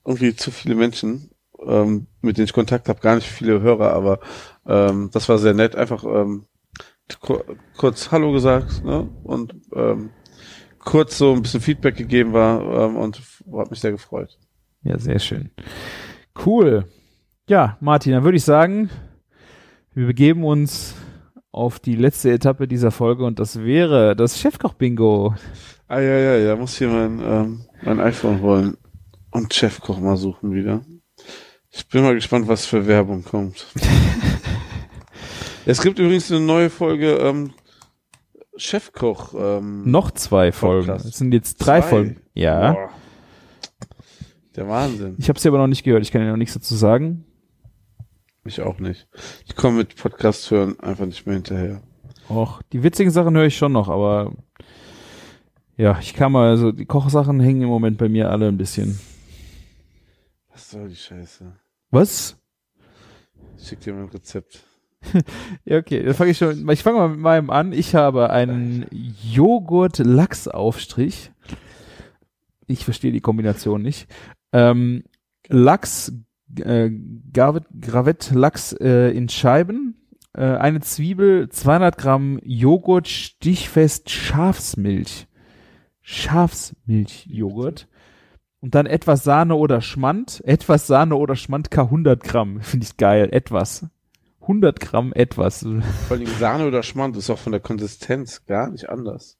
irgendwie 0.05 0.35
zu 0.35 0.51
viele 0.51 0.75
Menschen, 0.75 1.29
ähm, 1.65 2.07
mit 2.21 2.37
denen 2.37 2.45
ich 2.45 2.53
Kontakt 2.53 2.89
habe, 2.89 2.99
gar 2.99 3.15
nicht 3.15 3.27
viele 3.27 3.61
Hörer, 3.61 3.93
aber 3.93 4.19
ähm, 4.67 5.09
das 5.13 5.29
war 5.29 5.37
sehr 5.37 5.53
nett. 5.53 5.75
Einfach 5.75 6.03
ähm, 6.03 6.45
ku- 7.21 7.41
kurz 7.77 8.11
Hallo 8.11 8.31
gesagt 8.33 8.83
ne? 8.83 9.07
und 9.23 9.55
ähm, 9.73 10.09
kurz 10.83 11.17
so 11.17 11.33
ein 11.33 11.41
bisschen 11.41 11.61
Feedback 11.61 11.95
gegeben 11.95 12.33
war 12.33 12.61
ähm, 12.61 12.95
und 12.95 13.21
hat 13.57 13.71
mich 13.71 13.79
sehr 13.79 13.91
gefreut. 13.91 14.37
Ja, 14.83 14.97
sehr 14.97 15.19
schön. 15.19 15.51
Cool. 16.45 16.85
Ja, 17.47 17.77
Martin, 17.81 18.13
dann 18.13 18.23
würde 18.23 18.37
ich 18.37 18.43
sagen, 18.43 18.89
wir 19.93 20.07
begeben 20.07 20.43
uns 20.43 20.95
auf 21.51 21.79
die 21.79 21.95
letzte 21.95 22.31
Etappe 22.31 22.67
dieser 22.67 22.91
Folge 22.91 23.25
und 23.25 23.39
das 23.39 23.61
wäre 23.61 24.15
das 24.15 24.39
Chefkoch-Bingo. 24.39 25.35
Ah 25.87 25.99
ja, 25.99 26.17
ja, 26.17 26.37
ja, 26.37 26.55
muss 26.55 26.77
hier 26.77 26.87
mein, 26.87 27.19
ähm, 27.23 27.65
mein 27.83 27.99
iPhone 27.99 28.41
holen 28.41 28.77
und 29.31 29.53
Chefkoch 29.53 29.99
mal 29.99 30.15
suchen 30.15 30.53
wieder. 30.53 30.81
Ich 31.69 31.87
bin 31.87 32.03
mal 32.03 32.15
gespannt, 32.15 32.47
was 32.47 32.65
für 32.65 32.87
Werbung 32.87 33.23
kommt. 33.23 33.67
es 35.65 35.81
gibt 35.81 35.99
übrigens 35.99 36.31
eine 36.31 36.41
neue 36.41 36.69
Folge 36.69 37.13
ähm, 37.17 37.53
Chefkoch. 38.61 39.33
Ähm, 39.37 39.89
Noch 39.89 40.11
zwei 40.11 40.51
Folgen. 40.51 40.87
Podcast. 40.87 41.05
Es 41.05 41.17
sind 41.17 41.33
jetzt 41.33 41.57
drei 41.57 41.81
Zwei? 41.81 41.87
Folgen. 41.89 42.21
Ja. 42.33 42.73
Boah. 42.73 42.89
Der 44.55 44.67
Wahnsinn. 44.67 45.15
Ich 45.17 45.29
habe 45.29 45.39
sie 45.39 45.47
aber 45.47 45.57
noch 45.57 45.67
nicht 45.67 45.83
gehört. 45.83 46.03
Ich 46.03 46.11
kann 46.11 46.21
ja 46.21 46.29
noch 46.29 46.37
nichts 46.37 46.53
dazu 46.53 46.75
sagen. 46.75 47.25
Ich 48.43 48.61
auch 48.61 48.79
nicht. 48.79 49.07
Ich 49.45 49.55
komme 49.55 49.77
mit 49.77 49.95
Podcast 49.95 50.49
hören 50.51 50.79
einfach 50.79 51.05
nicht 51.05 51.25
mehr 51.25 51.35
hinterher. 51.35 51.81
Och, 52.29 52.61
die 52.71 52.83
witzigen 52.83 53.11
Sachen 53.11 53.35
höre 53.35 53.45
ich 53.45 53.57
schon 53.57 53.71
noch, 53.71 53.87
aber 53.89 54.33
ja, 55.77 55.97
ich 55.99 56.13
kann 56.13 56.31
mal, 56.31 56.49
also 56.49 56.71
die 56.71 56.85
Kochsachen 56.85 57.39
hängen 57.39 57.61
im 57.63 57.69
Moment 57.69 57.97
bei 57.97 58.09
mir 58.09 58.29
alle 58.29 58.47
ein 58.47 58.57
bisschen. 58.57 58.99
Was 60.51 60.69
soll 60.71 60.89
die 60.89 60.95
Scheiße? 60.95 61.51
Was? 61.91 62.37
Ich 63.57 63.67
schick 63.67 63.79
dir 63.81 63.93
mal 63.93 64.03
ein 64.03 64.09
Rezept. 64.09 64.63
Ja, 65.65 65.77
okay, 65.77 66.03
dann 66.03 66.13
fange 66.13 66.31
ich 66.31 66.37
schon. 66.37 66.69
Ich 66.69 66.83
fange 66.83 66.99
mal 66.99 67.09
mit 67.09 67.19
meinem 67.19 67.49
an. 67.49 67.73
Ich 67.73 67.95
habe 67.95 68.29
einen 68.29 68.85
Joghurt-Lachs-Aufstrich. 69.31 71.31
Ich 72.67 72.85
verstehe 72.85 73.11
die 73.11 73.21
Kombination 73.21 73.81
nicht. 73.81 74.07
Ähm, 74.53 75.03
Lachs, 75.47 76.13
äh, 76.59 76.91
Gravett, 77.33 78.31
Lachs 78.31 78.73
äh, 78.73 79.09
in 79.11 79.29
Scheiben, 79.29 79.95
äh, 80.33 80.43
eine 80.43 80.81
Zwiebel, 80.81 81.49
200 81.49 81.97
Gramm 81.97 82.39
Joghurt, 82.43 83.07
stichfest 83.07 84.09
Schafsmilch. 84.09 85.27
Schafsmilchjoghurt. 86.01 87.87
Und 88.59 88.75
dann 88.75 88.85
etwas 88.85 89.23
Sahne 89.23 89.55
oder 89.55 89.81
Schmand. 89.81 90.41
Etwas 90.45 90.87
Sahne 90.87 91.15
oder 91.15 91.35
Schmand, 91.35 91.71
K 91.71 91.83
100 91.83 92.23
Gramm. 92.23 92.61
Finde 92.61 92.85
ich 92.85 92.97
geil. 92.97 93.29
Etwas. 93.31 93.87
100 94.41 94.79
Gramm 94.79 95.13
etwas. 95.13 95.65
Vor 96.07 96.17
allem 96.17 96.27
Sahne 96.39 96.67
oder 96.67 96.83
Schmand 96.83 97.15
ist 97.17 97.29
auch 97.29 97.37
von 97.37 97.51
der 97.51 97.61
Konsistenz 97.61 98.45
gar 98.45 98.69
nicht 98.69 98.89
anders. 98.89 99.37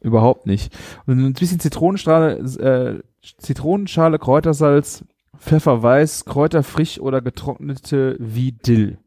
Überhaupt 0.00 0.46
nicht. 0.46 0.72
Und 1.06 1.18
ein 1.18 1.32
bisschen 1.32 1.60
Zitronenschale, 1.60 2.36
äh, 2.36 3.02
Zitronenschale, 3.38 4.18
Kräutersalz, 4.18 5.04
Pfeffer 5.38 5.82
weiß, 5.82 6.24
Kräuter 6.26 6.62
frisch 6.62 7.00
oder 7.00 7.20
getrocknete 7.20 8.16
wie 8.18 8.52
Dill. 8.52 8.98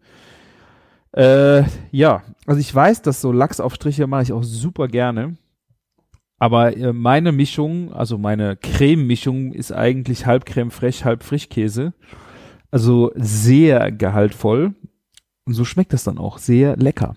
Äh, 1.12 1.64
ja, 1.92 2.24
also 2.46 2.60
ich 2.60 2.74
weiß, 2.74 3.02
dass 3.02 3.22
so 3.22 3.32
Lachsaufstriche 3.32 4.08
mache 4.08 4.24
ich 4.24 4.34
auch 4.34 4.44
super 4.44 4.88
gerne. 4.88 5.38
Aber 6.40 6.76
äh, 6.78 6.94
meine 6.94 7.32
Mischung, 7.32 7.92
also 7.94 8.18
meine 8.18 8.56
Creme-Mischung 8.56 9.54
ist 9.54 9.72
eigentlich 9.72 10.26
halb 10.26 10.46
Creme 10.46 10.72
fraiche, 10.72 11.06
halb 11.06 11.24
Frischkäse. 11.24 11.94
Also 12.70 13.12
sehr 13.16 13.92
gehaltvoll. 13.92 14.76
Und 15.48 15.54
so 15.54 15.66
schmeckt 15.66 15.94
das 15.94 16.04
dann 16.04 16.18
auch. 16.20 16.38
Sehr 16.38 16.76
lecker. 16.78 17.16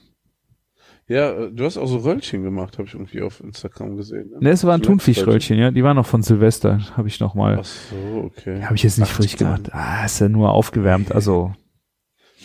Ja, 1.08 1.32
äh, 1.32 1.50
du 1.52 1.64
hast 1.64 1.76
auch 1.76 1.88
so 1.88 1.98
Röllchen 1.98 2.44
gemacht, 2.44 2.78
habe 2.78 2.86
ich 2.86 2.94
irgendwie 2.94 3.20
auf 3.22 3.40
Instagram 3.40 3.96
gesehen. 3.96 4.30
Ne, 4.38 4.50
es 4.50 4.62
waren 4.64 4.80
Thunfischröllchen, 4.80 5.58
ja. 5.58 5.72
Die 5.72 5.82
waren 5.82 5.96
noch 5.96 6.06
von 6.06 6.22
Silvester. 6.22 6.78
Habe 6.96 7.08
ich 7.08 7.18
noch 7.18 7.34
mal. 7.34 7.58
Ach 7.58 7.64
so, 7.64 7.96
okay. 8.24 8.62
Habe 8.62 8.76
ich 8.76 8.84
jetzt 8.84 8.98
nicht 8.98 9.10
frisch 9.10 9.36
gemacht. 9.36 9.74
Ah, 9.74 10.04
ist 10.04 10.20
ja 10.20 10.28
nur 10.28 10.52
aufgewärmt. 10.52 11.10
Also, 11.12 11.52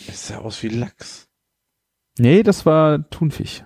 Es 0.07 0.27
sah 0.29 0.39
aus 0.39 0.61
wie 0.63 0.69
Lachs. 0.69 1.29
nee, 2.17 2.41
das 2.41 2.65
war 2.65 3.07
Thunfisch. 3.11 3.63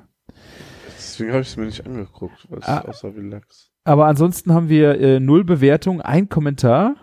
Deswegen 0.98 1.32
habe 1.32 1.42
ich 1.42 1.48
es 1.48 1.56
mir 1.58 1.66
nicht 1.66 1.86
angeguckt, 1.86 2.46
weil 2.50 2.60
es 2.60 2.68
Ah. 2.68 2.82
aussah 2.82 3.16
wie 3.16 3.22
Lachs. 3.22 3.72
Aber 3.86 4.08
ansonsten 4.08 4.54
haben 4.54 4.68
wir 4.68 5.00
äh, 5.00 5.20
null 5.22 5.46
Bewertung, 5.46 6.02
ein 6.02 6.28
Kommentar. 6.28 6.96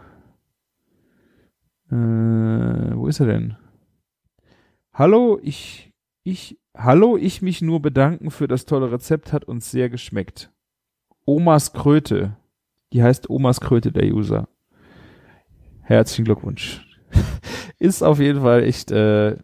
Äh, 1.90 1.94
wo 1.94 3.06
ist 3.08 3.20
er 3.20 3.26
denn? 3.26 3.56
Hallo, 4.98 5.38
ich, 5.42 5.92
ich, 6.24 6.58
hallo, 6.74 7.18
ich 7.18 7.42
mich 7.42 7.60
nur 7.60 7.82
bedanken 7.82 8.30
für 8.30 8.48
das 8.48 8.64
tolle 8.64 8.90
Rezept, 8.90 9.30
hat 9.30 9.44
uns 9.44 9.70
sehr 9.70 9.90
geschmeckt. 9.90 10.50
Omas 11.26 11.74
Kröte. 11.74 12.38
Die 12.94 13.02
heißt 13.02 13.28
Omas 13.28 13.60
Kröte, 13.60 13.92
der 13.92 14.06
User. 14.06 14.48
Herzlichen 15.82 16.24
Glückwunsch. 16.24 16.82
Ist 17.78 18.02
auf 18.02 18.20
jeden 18.20 18.40
Fall 18.40 18.64
echt, 18.64 18.90
äh, 18.90 19.36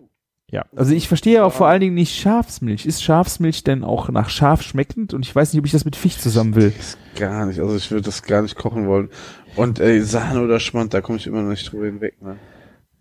Ja, 0.50 0.64
also 0.74 0.94
ich 0.94 1.06
verstehe 1.06 1.34
ja 1.34 1.44
auch 1.44 1.52
vor 1.52 1.66
allen 1.66 1.82
Dingen 1.82 1.96
nicht 1.96 2.14
Schafsmilch. 2.18 2.86
Ist 2.86 3.02
Schafsmilch 3.02 3.62
denn 3.62 3.84
auch 3.84 4.08
nach 4.08 4.30
Schaf 4.30 4.62
schmeckend? 4.62 5.12
Und 5.12 5.26
ich 5.26 5.36
weiß 5.36 5.52
nicht, 5.52 5.60
ob 5.60 5.66
ich 5.66 5.72
das 5.72 5.84
mit 5.84 5.96
Fisch 5.96 6.16
zusammen 6.16 6.54
will. 6.54 6.72
Gar 7.16 7.44
nicht. 7.44 7.60
Also 7.60 7.76
ich 7.76 7.90
würde 7.90 8.06
das 8.06 8.22
gar 8.22 8.40
nicht 8.40 8.56
kochen 8.56 8.86
wollen. 8.86 9.10
Und 9.56 9.80
ey, 9.80 10.00
Sahne 10.00 10.40
oder 10.40 10.60
Schmand, 10.60 10.94
da 10.94 11.02
komme 11.02 11.18
ich 11.18 11.26
immer 11.26 11.42
noch 11.42 11.50
nicht 11.50 11.70
drüber 11.70 11.84
hinweg, 11.84 12.22
ne? 12.22 12.38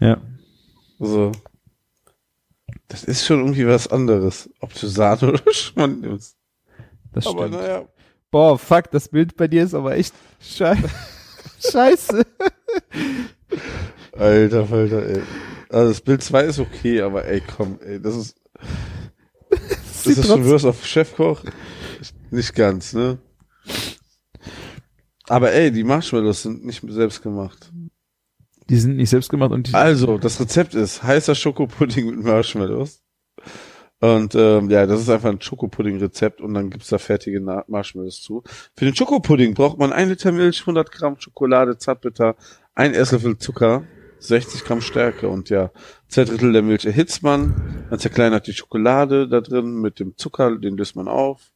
Ja. 0.02 0.18
Also, 1.00 1.32
das 2.92 3.04
ist 3.06 3.26
schon 3.26 3.40
irgendwie 3.40 3.66
was 3.68 3.88
anderes, 3.88 4.50
ob 4.60 4.74
du 4.74 4.88
Sahne 4.88 5.30
oder 5.32 5.42
Schmand 5.54 6.02
nimmst. 6.02 6.36
Das 7.14 7.26
Aber 7.26 7.48
stimmt. 7.48 7.62
naja, 7.62 7.86
Boah, 8.32 8.58
fuck, 8.58 8.90
das 8.92 9.10
Bild 9.10 9.36
bei 9.36 9.48
dir 9.48 9.64
ist 9.64 9.74
aber 9.74 9.96
echt 9.98 10.14
schei 10.40 10.78
scheiße. 11.72 12.26
alter 14.18 14.66
Falter, 14.66 15.06
ey. 15.06 15.22
Also 15.70 15.90
das 15.90 16.02
Bild 16.02 16.24
2 16.24 16.44
ist 16.44 16.60
okay, 16.60 17.02
aber 17.02 17.26
ey, 17.26 17.42
komm, 17.42 17.80
ey, 17.82 18.02
das 18.02 18.16
ist, 18.16 18.36
ist 19.50 20.04
Sieht 20.04 20.18
das 20.18 20.28
schon 20.28 20.44
Würst 20.46 20.66
auf 20.66 20.86
Chefkoch? 20.86 21.44
Nicht 22.30 22.56
ganz, 22.56 22.94
ne? 22.94 23.20
Aber 25.28 25.52
ey, 25.52 25.72
die 25.72 25.84
Marshmallows 25.84 26.44
sind 26.44 26.66
nicht 26.66 26.82
selbst 26.90 27.22
gemacht. 27.22 27.72
Die 28.72 28.78
sind 28.78 28.96
nicht 28.96 29.10
selbst 29.10 29.30
gemacht 29.30 29.52
und 29.52 29.68
die, 29.68 29.74
Also, 29.74 30.18
das 30.18 30.40
Rezept 30.40 30.76
ist 30.76 31.04
heißer 31.04 31.36
Schokopudding 31.36 32.06
mit 32.06 32.24
Marshmallows. 32.24 33.04
Und 34.00 34.34
ähm, 34.34 34.70
ja, 34.70 34.86
das 34.86 35.02
ist 35.02 35.10
einfach 35.10 35.30
ein 35.30 35.42
Schokopudding-Rezept 35.42 36.40
und 36.40 36.54
dann 36.54 36.70
gibt's 36.70 36.88
da 36.88 36.98
fertige 36.98 37.42
Marshmallows 37.68 38.22
zu. 38.22 38.44
Für 38.78 38.86
den 38.86 38.96
Schokopudding 38.96 39.56
braucht 39.56 39.78
man 39.78 39.92
ein 39.92 40.08
Liter 40.08 40.32
Milch, 40.32 40.62
100 40.62 40.90
Gramm 40.90 41.20
Schokolade, 41.20 41.80
Zartbitter, 41.80 42.38
ein 42.74 42.94
Esslöffel 42.94 43.38
Zucker, 43.38 43.84
60 44.20 44.64
Gramm 44.64 44.80
Stärke 44.80 45.28
und 45.28 45.50
ja, 45.50 45.72
zwei 46.08 46.24
Drittel 46.24 46.54
der 46.54 46.62
Milch 46.62 46.86
erhitzt 46.86 47.24
man, 47.24 47.86
dann 47.90 48.00
zerkleinert 48.00 48.48
die 48.48 48.54
Schokolade 48.54 49.28
da 49.28 49.42
drin 49.42 49.82
mit 49.82 50.00
dem 50.00 50.16
Zucker, 50.16 50.58
den 50.58 50.78
löst 50.78 50.96
man 50.96 51.10
auf. 51.10 51.52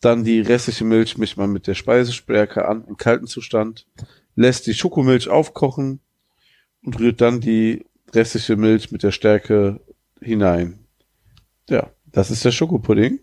Dann 0.00 0.24
die 0.24 0.40
restliche 0.40 0.86
Milch 0.86 1.18
mischt 1.18 1.36
man 1.36 1.52
mit 1.52 1.66
der 1.66 1.74
Speisestärke 1.74 2.66
an 2.66 2.86
im 2.88 2.96
kalten 2.96 3.26
Zustand, 3.26 3.86
lässt 4.34 4.66
die 4.66 4.72
Schokomilch 4.72 5.28
aufkochen 5.28 6.00
und 6.86 6.98
rührt 7.00 7.20
dann 7.20 7.40
die 7.40 7.84
restliche 8.14 8.56
Milch 8.56 8.92
mit 8.92 9.02
der 9.02 9.10
Stärke 9.10 9.80
hinein. 10.20 10.78
Ja, 11.68 11.90
das 12.06 12.30
ist 12.30 12.44
der 12.44 12.52
Schokopudding. 12.52 13.18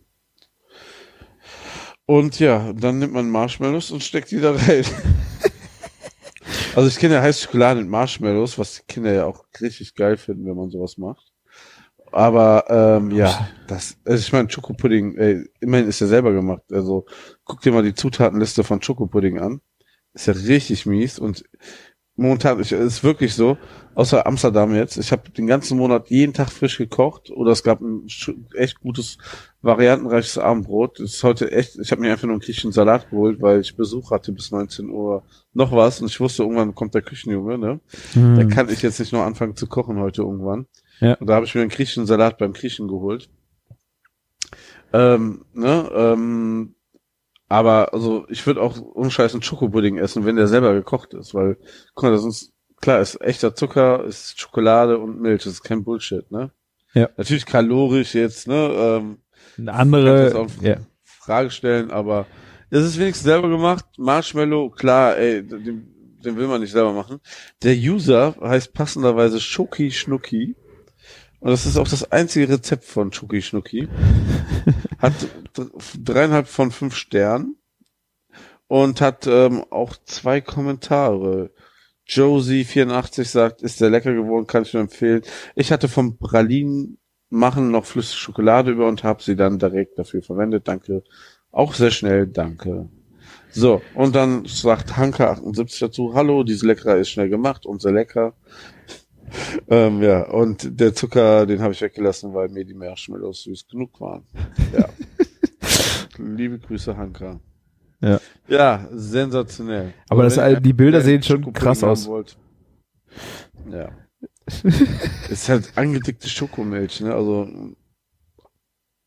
Und 2.06 2.40
ja, 2.40 2.74
dann 2.74 3.00
nimmt 3.00 3.14
man 3.14 3.30
Marshmallows 3.30 3.92
und 3.92 4.04
steckt 4.04 4.32
die 4.32 4.42
da 4.42 4.52
rein. 4.52 4.84
also 6.76 6.90
ich 6.90 6.98
kenne 6.98 7.16
ja 7.16 7.22
heiße 7.22 7.44
Schokolade 7.44 7.80
mit 7.80 7.90
Marshmallows, 7.90 8.60
was 8.60 8.76
die 8.76 8.82
Kinder 8.86 9.14
ja 9.14 9.26
auch 9.26 9.46
richtig 9.62 9.96
geil 9.96 10.18
finden, 10.18 10.46
wenn 10.46 10.58
man 10.58 10.70
sowas 10.70 10.98
macht. 10.98 11.32
Aber 12.12 12.66
ähm, 12.70 13.12
ja, 13.12 13.50
das, 13.68 13.98
also 14.04 14.20
ich 14.20 14.34
meine, 14.34 14.50
Schokopudding, 14.50 15.16
ey, 15.18 15.50
immerhin 15.62 15.88
ist 15.88 16.02
er 16.02 16.08
selber 16.08 16.34
gemacht. 16.34 16.64
Also 16.70 17.06
guck 17.46 17.62
dir 17.62 17.72
mal 17.72 17.82
die 17.82 17.96
Zutatenliste 17.96 18.66
von 18.66 18.82
Schokopudding 18.82 19.40
an. 19.40 19.62
Ist 20.14 20.28
ja 20.28 20.34
richtig 20.34 20.86
mies 20.86 21.18
und 21.18 21.44
momentan 22.16 22.60
ich, 22.60 22.72
ist 22.72 23.04
wirklich 23.04 23.34
so, 23.34 23.58
außer 23.96 24.26
Amsterdam 24.28 24.76
jetzt, 24.76 24.98
ich 24.98 25.12
habe 25.12 25.30
den 25.32 25.48
ganzen 25.48 25.78
Monat 25.78 26.10
jeden 26.10 26.34
Tag 26.34 26.52
frisch 26.52 26.78
gekocht 26.78 27.32
oder 27.32 27.52
es 27.52 27.64
gab 27.64 27.82
ein 27.82 28.08
echt 28.56 28.80
gutes, 28.82 29.18
variantenreiches 29.62 30.38
Abendbrot. 30.38 31.00
Das 31.00 31.16
ist 31.16 31.24
heute 31.24 31.52
echt, 31.52 31.78
ich 31.80 31.92
habe 31.92 32.02
mir 32.02 32.12
einfach 32.12 32.26
nur 32.26 32.34
einen 32.34 32.42
griechischen 32.42 32.72
Salat 32.72 33.10
geholt, 33.10 33.42
weil 33.42 33.62
ich 33.62 33.76
Besuch 33.76 34.12
hatte 34.12 34.32
bis 34.32 34.52
19 34.52 34.90
Uhr 34.90 35.24
noch 35.54 35.72
was 35.72 36.02
und 36.02 36.08
ich 36.08 36.20
wusste, 36.20 36.44
irgendwann 36.44 36.76
kommt 36.76 36.94
der 36.94 37.02
Küchenjunge, 37.02 37.58
ne? 37.58 37.80
Hm. 38.14 38.36
Da 38.36 38.44
kann 38.46 38.70
ich 38.70 38.82
jetzt 38.82 39.00
nicht 39.00 39.14
noch 39.14 39.24
anfangen 39.24 39.56
zu 39.56 39.68
kochen 39.68 40.00
heute 40.00 40.22
irgendwann. 40.22 40.68
Ja. 41.00 41.16
Und 41.16 41.28
da 41.28 41.36
habe 41.36 41.46
ich 41.46 41.56
mir 41.56 41.62
einen 41.62 41.70
griechischen 41.70 42.06
Salat 42.06 42.38
beim 42.38 42.54
Griechen 42.54 42.88
geholt. 42.88 43.30
Ähm, 44.94 45.46
ne, 45.54 45.90
ähm, 45.96 46.76
aber 47.50 47.94
also 47.94 48.26
ich 48.30 48.46
würde 48.48 48.62
auch 48.62 48.78
unscheiß 48.80 49.34
einen 49.34 49.44
Schokopudding 49.44 49.98
essen, 49.98 50.26
wenn 50.26 50.36
der 50.36 50.48
selber 50.48 50.74
gekocht 50.74 51.14
ist, 51.14 51.34
weil, 51.34 51.58
guck 51.94 52.04
mal, 52.06 52.12
das 52.12 52.26
ist 52.26 52.52
klar, 52.82 53.00
ist 53.02 53.22
echter 53.22 53.56
Zucker, 53.56 54.04
ist 54.06 54.40
Schokolade 54.40 54.98
und 54.98 55.22
Milch, 55.22 55.44
das 55.44 55.54
ist 55.54 55.64
kein 55.64 55.84
Bullshit, 55.84 56.30
ne? 56.32 56.52
Ja. 56.94 57.10
Natürlich 57.18 57.46
kalorisch 57.46 58.14
jetzt, 58.16 58.48
ne? 58.48 58.56
Ähm, 58.76 59.18
eine 59.58 59.74
andere, 59.74 60.36
auch- 60.40 60.62
ja. 60.62 60.78
Frage 61.04 61.50
stellen, 61.52 61.92
aber 61.92 62.26
es 62.70 62.84
ist 62.84 63.00
wenigstens 63.00 63.26
selber 63.26 63.50
gemacht. 63.50 63.86
Marshmallow, 63.98 64.70
klar, 64.72 65.18
ey, 65.18 65.42
den, 65.48 65.88
den 66.24 66.36
will 66.38 66.48
man 66.48 66.60
nicht 66.62 66.72
selber 66.72 66.92
machen. 66.92 67.20
Der 67.64 67.76
User 67.76 68.36
heißt 68.42 68.74
passenderweise 68.74 69.40
Schoki 69.40 69.92
Schnucki. 69.92 70.56
Und 71.44 71.50
das 71.50 71.66
ist 71.66 71.76
auch 71.76 71.90
das 71.90 72.10
einzige 72.10 72.48
Rezept 72.48 72.86
von 72.86 73.12
Schoki 73.12 73.42
Schnucki. 73.42 73.90
Hat 75.00 75.14
dreieinhalb 76.02 76.48
von 76.48 76.72
fünf 76.72 76.96
Sternen 76.96 77.58
und 78.68 79.02
hat 79.02 79.28
ähm, 79.28 79.66
auch 79.70 79.94
zwei 80.06 80.40
Kommentare. 80.40 81.52
Josie84 82.08 83.26
sagt, 83.26 83.62
ist 83.62 83.78
sehr 83.78 83.90
lecker 83.90 84.14
geworden, 84.14 84.48
kann 84.48 84.64
ich 84.64 84.74
nur 84.74 84.84
empfehlen. 84.84 85.24
Ich 85.54 85.74
hatte 85.74 85.90
vom 85.90 86.18
Pralinen 86.18 86.98
machen 87.30 87.72
noch 87.72 87.84
flüssige 87.84 88.20
Schokolade 88.20 88.72
über 88.72 88.88
und 88.88 89.04
habe 89.04 89.22
sie 89.22 89.36
dann 89.36 89.60
direkt 89.60 90.00
dafür 90.00 90.22
verwendet. 90.22 90.70
Danke. 90.70 91.04
Auch 91.52 91.74
sehr 91.74 91.92
schnell, 91.92 92.26
danke. 92.26 92.88
So, 93.52 93.82
und 93.96 94.16
dann 94.16 94.46
sagt 94.46 94.94
Hanka78 94.94 95.82
dazu, 95.82 96.14
hallo, 96.14 96.44
diese 96.44 96.66
Leckerer 96.66 96.96
ist 96.96 97.10
schnell 97.10 97.28
gemacht 97.28 97.66
und 97.66 97.82
sehr 97.82 97.92
lecker. 97.92 98.34
Ähm, 99.68 100.02
ja, 100.02 100.24
und 100.30 100.80
der 100.80 100.94
Zucker, 100.94 101.46
den 101.46 101.62
habe 101.62 101.74
ich 101.74 101.82
weggelassen, 101.82 102.34
weil 102.34 102.50
mir 102.50 102.66
die 102.66 102.74
Marshmallows 102.74 103.44
süß 103.44 103.68
genug 103.68 104.00
waren. 104.02 104.24
Ja. 104.78 104.90
Liebe 106.18 106.60
Grüße, 106.60 106.96
Hanka. 106.96 107.40
Ja. 108.02 108.20
Ja, 108.48 108.88
sensationell. 108.92 109.94
Aber 110.10 110.24
das- 110.24 110.38
ihr 110.38 110.60
die 110.60 110.74
Bilder 110.74 111.02
sehen 111.02 111.24
schon 111.24 111.38
Schokopudding 111.38 111.54
krass 111.64 111.84
aus. 111.84 112.08
Wollt. 112.08 112.38
Ja. 113.72 113.90
ist 115.30 115.48
halt 115.50 115.72
angedickte 115.78 116.28
Schokomilch, 116.28 117.00
ne? 117.02 117.14
Also, 117.14 117.48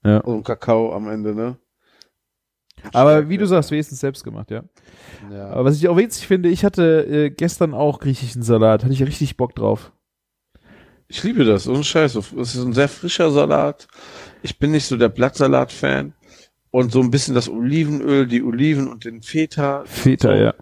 Ja. 0.04 0.24
ein 0.24 0.42
Kakao 0.42 0.94
am 0.94 1.08
Ende, 1.08 1.34
ne? 1.34 1.58
Aber 2.92 3.28
wie 3.28 3.36
du 3.38 3.46
sagst, 3.46 3.70
wenigstens 3.70 4.00
selbst 4.00 4.22
gemacht, 4.24 4.50
ja. 4.50 4.62
Ja. 5.30 5.48
Aber 5.50 5.64
was 5.66 5.76
ich 5.76 5.88
auch 5.88 5.96
witzig 5.96 6.26
finde, 6.26 6.48
ich 6.48 6.64
hatte 6.64 7.04
äh, 7.06 7.30
gestern 7.30 7.74
auch 7.74 7.98
griechischen 7.98 8.42
Salat, 8.42 8.84
hatte 8.84 8.92
ich 8.92 9.02
richtig 9.02 9.36
Bock 9.36 9.54
drauf. 9.54 9.92
Ich 11.08 11.22
liebe 11.22 11.44
das, 11.44 11.68
ohne 11.68 11.84
Scheiß. 11.84 12.16
Es 12.16 12.32
ist 12.32 12.56
ein 12.64 12.72
sehr 12.72 12.88
frischer 12.88 13.30
Salat. 13.30 13.86
Ich 14.42 14.58
bin 14.58 14.72
nicht 14.72 14.86
so 14.86 14.96
der 14.96 15.08
Blattsalat-Fan. 15.08 16.14
Und 16.72 16.92
so 16.92 17.00
ein 17.00 17.10
bisschen 17.10 17.34
das 17.34 17.48
Olivenöl, 17.48 18.26
die 18.26 18.42
Oliven 18.42 18.88
und 18.88 19.04
den 19.04 19.22
Feta. 19.22 19.84
Feta, 19.86 20.28
so, 20.28 20.34
ja. 20.34 20.54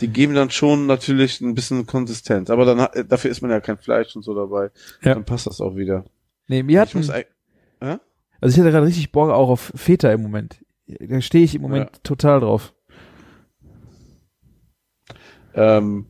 Die 0.00 0.08
geben 0.08 0.34
dann 0.34 0.50
schon 0.50 0.86
natürlich 0.86 1.40
ein 1.40 1.54
bisschen 1.54 1.86
Konsistenz. 1.86 2.50
Aber 2.50 2.64
dann 2.64 2.80
hat- 2.80 2.94
dafür 3.08 3.30
ist 3.30 3.42
man 3.42 3.50
ja 3.50 3.60
kein 3.60 3.78
Fleisch 3.78 4.16
und 4.16 4.22
so 4.22 4.34
dabei. 4.34 4.70
Ja. 5.02 5.14
Dann 5.14 5.24
passt 5.24 5.46
das 5.46 5.60
auch 5.60 5.76
wieder. 5.76 6.04
Nee, 6.48 6.62
mir 6.62 6.80
hat, 6.80 6.88
eig- 6.94 7.26
also 8.40 8.54
ich 8.54 8.58
hatte 8.60 8.72
gerade 8.72 8.86
richtig 8.86 9.12
Bock 9.12 9.30
auch 9.30 9.48
auf 9.48 9.72
Feta 9.76 10.10
im 10.12 10.22
Moment. 10.22 10.64
Da 10.86 11.20
stehe 11.20 11.44
ich 11.44 11.54
im 11.54 11.62
Moment 11.62 11.90
Ja. 11.92 11.98
total 12.02 12.40
drauf. 12.40 12.74
ähm, 15.54 16.06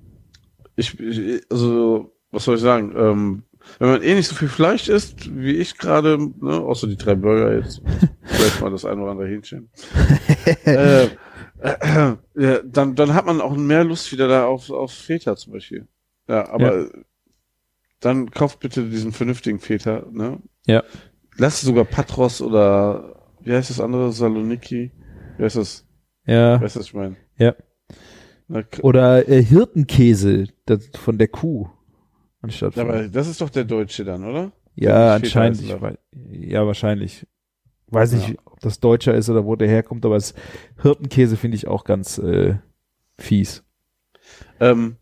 ich, 0.76 0.98
ich, 0.98 1.42
also, 1.50 2.12
was 2.30 2.44
soll 2.44 2.56
ich 2.56 2.62
sagen? 2.62 2.92
Ähm, 2.96 3.42
wenn 3.78 3.90
man 3.90 4.02
eh 4.02 4.14
nicht 4.14 4.28
so 4.28 4.34
viel 4.34 4.48
Fleisch 4.48 4.88
isst, 4.88 5.34
wie 5.34 5.56
ich 5.56 5.78
gerade, 5.78 6.18
ne, 6.18 6.60
außer 6.60 6.86
die 6.86 6.96
drei 6.96 7.14
Burger 7.14 7.56
jetzt, 7.56 7.82
vielleicht 8.24 8.60
mal 8.60 8.70
das 8.70 8.84
eine 8.84 9.02
oder 9.02 9.12
andere 9.12 9.28
Hähnchen, 9.28 9.70
äh, 10.64 11.04
äh, 11.04 11.08
ja, 12.36 12.60
dann, 12.64 12.94
dann 12.94 13.14
hat 13.14 13.26
man 13.26 13.40
auch 13.40 13.56
mehr 13.56 13.84
Lust 13.84 14.12
wieder 14.12 14.28
da 14.28 14.46
auf, 14.46 14.70
auf 14.70 14.92
Feta 14.92 15.36
zum 15.36 15.54
Beispiel. 15.54 15.88
Ja, 16.28 16.48
aber 16.50 16.88
dann 18.00 18.30
kauft 18.30 18.60
bitte 18.60 18.84
diesen 18.88 19.12
vernünftigen 19.12 19.58
Feta, 19.58 20.04
ne? 20.10 20.40
Ja. 20.66 20.82
Lass 21.36 21.60
sogar 21.60 21.84
Patros 21.84 22.42
oder, 22.42 23.22
wie 23.40 23.52
heißt 23.52 23.70
das 23.70 23.80
andere, 23.80 24.12
Saloniki? 24.12 24.92
Wie 25.36 25.42
heißt 25.42 25.56
das? 25.56 25.86
Ja. 26.26 26.60
Weißt 26.60 26.76
du, 26.76 26.80
was 26.80 26.86
ich 26.86 26.94
meine? 26.94 27.16
Ja. 27.38 27.54
Na, 28.46 28.62
Oder 28.82 29.28
äh, 29.28 29.42
Hirtenkäse 29.42 30.48
das, 30.66 30.90
von 30.94 31.18
der 31.18 31.28
Kuh. 31.28 31.68
Anstatt 32.44 32.78
aber 32.78 33.08
das 33.08 33.26
ist 33.26 33.40
doch 33.40 33.50
der 33.50 33.64
Deutsche 33.64 34.04
dann, 34.04 34.24
oder? 34.24 34.52
ja, 34.76 35.18
nicht 35.18 35.36
anscheinend. 35.36 35.60
Ich 35.62 36.50
ja, 36.50 36.66
wahrscheinlich. 36.66 37.26
Weiß 37.88 38.12
nicht, 38.12 38.28
Ja. 38.28 38.34
ob 38.44 38.60
das 38.60 38.80
Deutscher 38.80 39.14
ist 39.14 39.28
oder 39.30 39.44
wo 39.44 39.56
der 39.56 39.68
herkommt, 39.68 40.04
aber 40.04 40.16
das 40.16 40.34
Hirtenkäse 40.82 41.36
finde 41.36 41.56
ich 41.56 41.66
auch 41.68 41.84
ganz 41.84 42.18
äh, 42.18 42.56
fies. 43.18 43.62
Ähm, 44.60 44.96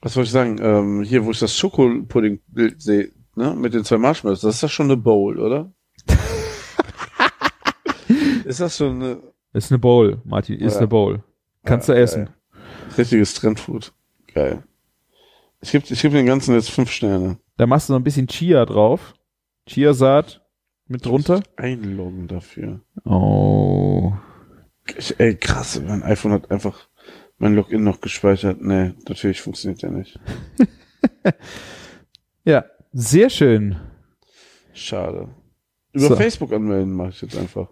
was 0.00 0.14
soll 0.14 0.24
ich 0.24 0.30
sagen? 0.30 0.58
Ähm, 0.62 1.02
hier, 1.02 1.24
wo 1.24 1.30
ich 1.30 1.38
das 1.40 1.56
Schokopudding-Bild 1.56 2.80
sehe, 2.80 3.10
ne, 3.34 3.54
mit 3.54 3.74
den 3.74 3.84
zwei 3.84 3.98
Marshmallows, 3.98 4.40
das 4.40 4.54
ist 4.56 4.62
doch 4.62 4.70
schon 4.70 4.86
eine 4.86 4.96
Bowl, 4.96 5.38
oder? 5.38 5.72
ist 8.44 8.60
das 8.60 8.76
schon 8.76 9.02
eine 9.02 9.18
Ist 9.52 9.70
eine 9.70 9.78
Bowl, 9.78 10.20
Martin, 10.24 10.58
ist 10.58 10.74
Ja. 10.74 10.78
eine 10.80 10.88
Bowl. 10.88 11.22
Kannst 11.64 11.88
Ja, 11.88 11.94
du 11.94 12.00
essen. 12.00 12.24
geil. 12.26 12.34
richtiges 12.98 13.34
Trendfood? 13.34 13.92
Geil. 14.32 14.62
Ich 15.62 15.72
gebe 15.72 15.84
ich 15.88 16.02
geb 16.02 16.12
den 16.12 16.26
ganzen 16.26 16.54
jetzt 16.54 16.70
fünf 16.70 16.90
Sterne. 16.90 17.38
Da 17.56 17.66
machst 17.66 17.88
du 17.88 17.92
noch 17.92 18.00
ein 18.00 18.04
bisschen 18.04 18.26
Chia 18.26 18.64
drauf. 18.66 19.14
Chiasaat 19.68 20.44
mit 20.88 21.06
drunter. 21.06 21.42
Einloggen 21.56 22.26
dafür. 22.28 22.80
Oh. 23.04 24.12
Ich, 24.96 25.18
ey, 25.20 25.36
krass, 25.36 25.80
mein 25.80 26.02
iPhone 26.02 26.32
hat 26.32 26.50
einfach 26.50 26.88
mein 27.38 27.54
Login 27.54 27.84
noch 27.84 28.00
gespeichert. 28.00 28.60
Nee, 28.60 28.94
natürlich 29.08 29.40
funktioniert 29.40 29.82
der 29.82 29.90
nicht. 29.90 30.18
Ja, 32.44 32.64
sehr 32.92 33.30
schön. 33.30 33.76
Schade. 34.72 35.32
Über 35.92 36.08
So. 36.08 36.16
Facebook 36.16 36.52
anmelden 36.52 36.92
mache 36.92 37.10
ich 37.10 37.22
jetzt 37.22 37.36
einfach. 37.36 37.68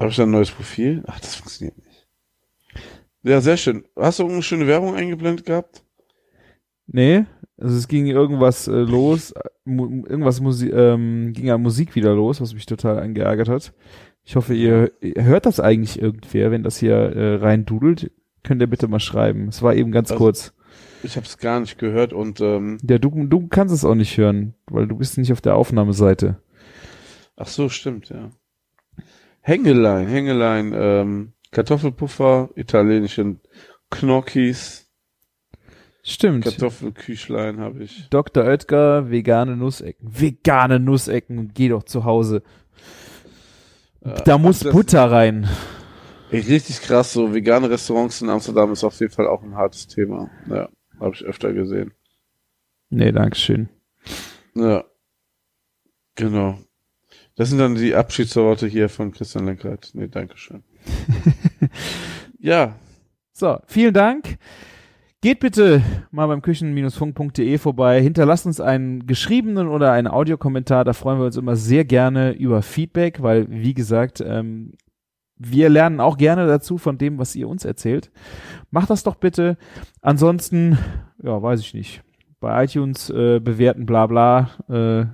Habe 0.00 0.10
ich 0.10 0.16
da 0.16 0.24
ein 0.24 0.32
neues 0.32 0.50
Profil? 0.50 1.04
Ach, 1.06 1.20
das 1.20 1.36
funktioniert 1.36 1.78
nicht. 1.78 1.93
Ja, 3.24 3.40
sehr 3.40 3.56
schön. 3.56 3.84
Hast 3.96 4.18
du 4.18 4.24
irgendeine 4.24 4.42
schöne 4.42 4.66
Werbung 4.66 4.94
eingeblendet 4.94 5.46
gehabt? 5.46 5.82
Nee, 6.86 7.24
also 7.58 7.76
es 7.76 7.88
ging 7.88 8.06
irgendwas 8.06 8.68
äh, 8.68 8.72
los, 8.72 9.32
mu 9.64 10.04
irgendwas 10.06 10.40
Musi 10.40 10.68
ähm, 10.68 11.32
ging 11.32 11.50
an 11.50 11.62
Musik 11.62 11.94
wieder 11.94 12.14
los, 12.14 12.40
was 12.40 12.52
mich 12.52 12.66
total 12.66 12.98
angeärgert 12.98 13.48
hat. 13.48 13.72
Ich 14.24 14.36
hoffe, 14.36 14.54
ihr, 14.54 14.92
ihr 15.00 15.24
hört 15.24 15.46
das 15.46 15.60
eigentlich 15.60 16.00
irgendwer, 16.00 16.50
wenn 16.50 16.62
das 16.62 16.76
hier 16.78 16.94
äh, 16.96 17.34
rein 17.36 17.64
dudelt. 17.64 18.10
Könnt 18.42 18.60
ihr 18.60 18.66
bitte 18.66 18.88
mal 18.88 19.00
schreiben. 19.00 19.48
Es 19.48 19.62
war 19.62 19.74
eben 19.74 19.90
ganz 19.92 20.10
Also- 20.10 20.22
kurz. 20.22 20.52
Ich 21.02 21.16
habe 21.16 21.26
es 21.26 21.36
gar 21.38 21.60
nicht 21.60 21.78
gehört 21.78 22.14
und 22.14 22.40
ähm, 22.40 22.78
Ja, 22.88 22.96
du, 22.98 23.10
du 23.26 23.46
kannst 23.48 23.74
es 23.74 23.84
auch 23.84 23.94
nicht 23.94 24.16
hören, 24.16 24.54
weil 24.66 24.86
du 24.86 24.96
bist 24.96 25.18
nicht 25.18 25.32
auf 25.32 25.42
der 25.42 25.54
Aufnahmeseite. 25.54 26.40
ach 27.36 27.46
so, 27.46 27.68
stimmt, 27.68 28.08
ja. 28.08 28.30
Hängelein, 29.42 30.06
Hängelein, 30.06 30.72
ähm, 30.74 31.32
Kartoffelpuffer, 31.54 32.50
italienische 32.56 33.36
Gnocchis, 33.90 34.84
Stimmt. 36.06 36.44
Kartoffelküchlein 36.44 37.60
habe 37.60 37.84
ich. 37.84 38.08
Dr. 38.10 38.44
Oetker, 38.44 39.10
vegane 39.10 39.56
Nussecken. 39.56 40.06
Vegane 40.06 40.78
Nussecken, 40.78 41.52
geh 41.54 41.70
doch 41.70 41.84
zu 41.84 42.04
Hause. 42.04 42.42
Äh, 44.02 44.22
Da 44.24 44.36
muss 44.36 44.62
Butter 44.64 45.10
rein. 45.10 45.48
Ey, 46.30 46.40
richtig 46.40 46.82
krass, 46.82 47.14
so 47.14 47.32
vegane 47.32 47.70
Restaurants 47.70 48.20
in 48.20 48.28
Amsterdam 48.28 48.72
ist 48.72 48.84
auf 48.84 49.00
jeden 49.00 49.12
Fall 49.12 49.26
auch 49.26 49.42
ein 49.42 49.54
hartes 49.54 49.86
Thema. 49.86 50.28
Ja, 50.50 50.68
habe 51.00 51.14
ich 51.14 51.22
öfter 51.24 51.54
gesehen. 51.54 51.92
Nee, 52.90 53.12
Dankeschön. 53.12 53.70
Ja. 54.54 54.84
Genau. 56.16 56.58
Das 57.36 57.48
sind 57.48 57.58
dann 57.58 57.76
die 57.76 57.94
Abschiedsworte 57.94 58.66
hier 58.66 58.88
von 58.88 59.10
Christian 59.12 59.46
Lenkert. 59.46 59.90
Nee, 59.94 60.08
Dankeschön. 60.08 60.64
ja, 62.38 62.74
So, 63.32 63.58
vielen 63.66 63.94
Dank. 63.94 64.38
Geht 65.20 65.40
bitte 65.40 65.82
mal 66.10 66.26
beim 66.26 66.42
küchen-funk.de 66.42 67.56
vorbei. 67.58 68.02
Hinterlasst 68.02 68.44
uns 68.46 68.60
einen 68.60 69.06
geschriebenen 69.06 69.68
oder 69.68 69.90
einen 69.92 70.06
Audiokommentar. 70.06 70.84
Da 70.84 70.92
freuen 70.92 71.18
wir 71.18 71.24
uns 71.26 71.36
immer 71.38 71.56
sehr 71.56 71.84
gerne 71.86 72.32
über 72.32 72.60
Feedback, 72.62 73.22
weil, 73.22 73.46
wie 73.48 73.72
gesagt, 73.72 74.20
ähm, 74.20 74.72
wir 75.36 75.68
lernen 75.70 76.00
auch 76.00 76.18
gerne 76.18 76.46
dazu 76.46 76.76
von 76.78 76.98
dem, 76.98 77.18
was 77.18 77.34
ihr 77.34 77.48
uns 77.48 77.64
erzählt. 77.64 78.10
Macht 78.70 78.90
das 78.90 79.02
doch 79.02 79.14
bitte. 79.14 79.56
Ansonsten, 80.02 80.78
ja, 81.22 81.42
weiß 81.42 81.60
ich 81.60 81.72
nicht. 81.74 82.02
Bei 82.38 82.62
iTunes 82.64 83.08
äh, 83.08 83.40
bewerten, 83.40 83.86
bla 83.86 84.06
bla. 84.06 84.50
Äh, 84.68 85.06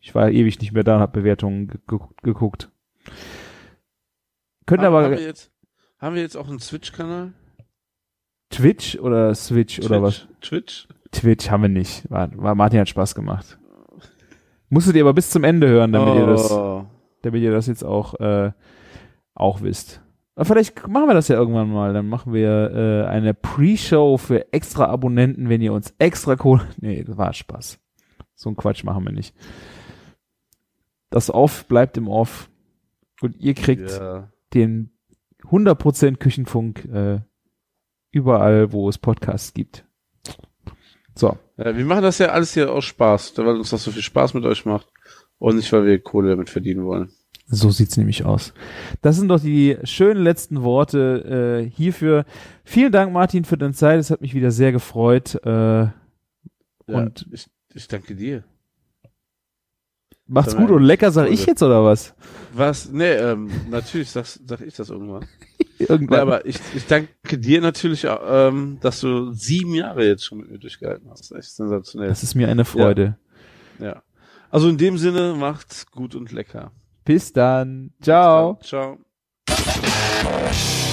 ich 0.00 0.14
war 0.14 0.30
ewig 0.30 0.60
nicht 0.60 0.72
mehr 0.72 0.84
da 0.84 0.96
und 0.96 1.00
habe 1.00 1.18
Bewertungen 1.20 1.68
ge 1.68 1.78
geguckt- 1.88 2.22
geguckt. 2.22 2.70
Könnt 4.66 4.82
haben, 4.82 4.94
aber 4.94 5.04
haben, 5.04 5.12
wir 5.12 5.20
jetzt, 5.22 5.50
haben 5.98 6.14
wir 6.14 6.22
jetzt 6.22 6.36
auch 6.36 6.48
einen 6.48 6.58
Switch-Kanal? 6.60 7.32
Twitch 8.50 8.98
oder 8.98 9.34
Switch 9.34 9.80
oder 9.80 10.02
was? 10.02 10.26
Twitch? 10.40 10.88
Twitch 11.12 11.50
haben 11.50 11.62
wir 11.62 11.68
nicht. 11.68 12.08
War, 12.10 12.30
war 12.36 12.54
Martin 12.54 12.80
hat 12.80 12.88
Spaß 12.88 13.14
gemacht. 13.14 13.58
Musstet 14.68 14.96
ihr 14.96 15.02
aber 15.02 15.14
bis 15.14 15.30
zum 15.30 15.44
Ende 15.44 15.68
hören, 15.68 15.92
damit 15.92 16.14
ihr 16.16 16.26
das, 16.26 16.50
Oh. 16.50 16.86
damit 17.22 17.42
ihr 17.42 17.52
das 17.52 17.66
jetzt 17.66 17.84
auch, 17.84 18.14
äh, 18.20 18.52
auch 19.34 19.62
wisst. 19.62 20.00
Aber 20.34 20.44
vielleicht 20.44 20.86
machen 20.88 21.06
wir 21.08 21.14
das 21.14 21.28
ja 21.28 21.36
irgendwann 21.36 21.70
mal. 21.70 21.92
Dann 21.94 22.08
machen 22.08 22.32
wir 22.32 22.70
äh, 22.72 23.08
eine 23.08 23.32
Pre-Show 23.34 24.16
für 24.18 24.52
extra 24.52 24.86
Abonnenten, 24.86 25.48
wenn 25.48 25.62
ihr 25.62 25.72
uns 25.72 25.94
extra 25.98 26.36
Kohle. 26.36 26.66
Nee, 26.80 27.04
das 27.04 27.16
war 27.16 27.32
Spaß. 27.32 27.78
So 28.34 28.50
ein 28.50 28.56
Quatsch 28.56 28.84
machen 28.84 29.04
wir 29.04 29.12
nicht. 29.12 29.34
Das 31.10 31.30
Off 31.30 31.66
bleibt 31.66 31.96
im 31.96 32.08
Off. 32.08 32.50
Und 33.22 33.36
ihr 33.38 33.54
kriegt 33.54 33.90
Ja. 33.90 34.28
Den 34.54 34.90
100% 35.42 36.16
Küchenfunk 36.16 36.84
äh, 36.86 37.20
überall, 38.10 38.72
wo 38.72 38.88
es 38.88 38.98
Podcasts 38.98 39.54
gibt. 39.54 39.84
So. 41.14 41.38
ja, 41.56 41.76
wir 41.76 41.84
machen 41.84 42.02
das 42.02 42.18
ja 42.18 42.28
alles 42.28 42.52
hier 42.54 42.72
aus 42.72 42.84
Spaß, 42.84 43.36
weil 43.38 43.56
uns 43.56 43.70
das 43.70 43.84
so 43.84 43.90
viel 43.90 44.02
Spaß 44.02 44.34
mit 44.34 44.44
euch 44.44 44.64
macht 44.66 44.86
und 45.38 45.56
nicht, 45.56 45.72
weil 45.72 45.86
wir 45.86 45.98
Kohle 46.02 46.30
damit 46.30 46.50
verdienen 46.50 46.84
wollen. 46.84 47.10
So 47.48 47.70
sieht's 47.70 47.96
nämlich 47.96 48.24
aus. 48.24 48.52
Das 49.02 49.16
sind 49.16 49.28
doch 49.28 49.38
die 49.40 49.78
schönen 49.84 50.20
letzten 50.22 50.62
Worte 50.62 51.62
äh, 51.64 51.70
hierfür. 51.70 52.24
Vielen 52.64 52.90
Dank, 52.90 53.12
Martin, 53.12 53.44
für 53.44 53.56
deine 53.56 53.72
Zeit. 53.72 54.00
Es 54.00 54.10
hat 54.10 54.20
mich 54.20 54.34
wieder 54.34 54.50
sehr 54.50 54.72
gefreut. 54.72 55.36
Äh, 55.44 55.48
Ja, 55.48 55.92
Und- 56.86 57.26
ich, 57.32 57.46
ich 57.72 57.86
danke 57.88 58.14
dir. 58.16 58.42
Macht's 60.26 60.56
gut 60.56 60.70
und 60.70 60.82
lecker, 60.82 61.10
sag 61.10 61.30
ich 61.30 61.46
jetzt 61.46 61.62
oder 61.62 61.84
was? 61.84 62.14
Was? 62.52 62.90
Nee, 62.90 63.12
ähm, 63.12 63.50
natürlich 63.70 64.10
sag, 64.10 64.26
sag 64.26 64.60
ich 64.60 64.74
das 64.74 64.90
irgendwann. 64.90 65.26
Irgendwann. 65.78 66.16
Ja, 66.16 66.22
aber 66.22 66.46
ich, 66.46 66.56
ich 66.74 66.86
danke 66.86 67.38
dir 67.38 67.60
natürlich, 67.60 68.06
ähm, 68.06 68.78
dass 68.80 69.00
du 69.00 69.32
sieben 69.32 69.74
Jahre 69.74 70.06
jetzt 70.06 70.24
schon 70.24 70.38
mit 70.38 70.50
mir 70.50 70.58
durchgehalten 70.58 71.10
hast. 71.10 71.32
Echt 71.32 71.50
sensationell. 71.54 72.08
das 72.08 72.22
ist 72.22 72.34
mir 72.34 72.48
eine 72.48 72.64
Freude. 72.64 73.18
Ja. 73.78 74.02
Also 74.50 74.70
in 74.70 74.78
dem 74.78 74.96
Sinne, 74.96 75.34
macht's 75.34 75.90
gut 75.90 76.14
und 76.14 76.32
lecker. 76.32 76.72
Bis 77.04 77.32
dann. 77.34 77.92
Ciao. 78.00 78.54
Bis 78.54 78.70
dann. 78.70 78.98
Ciao. 79.44 80.85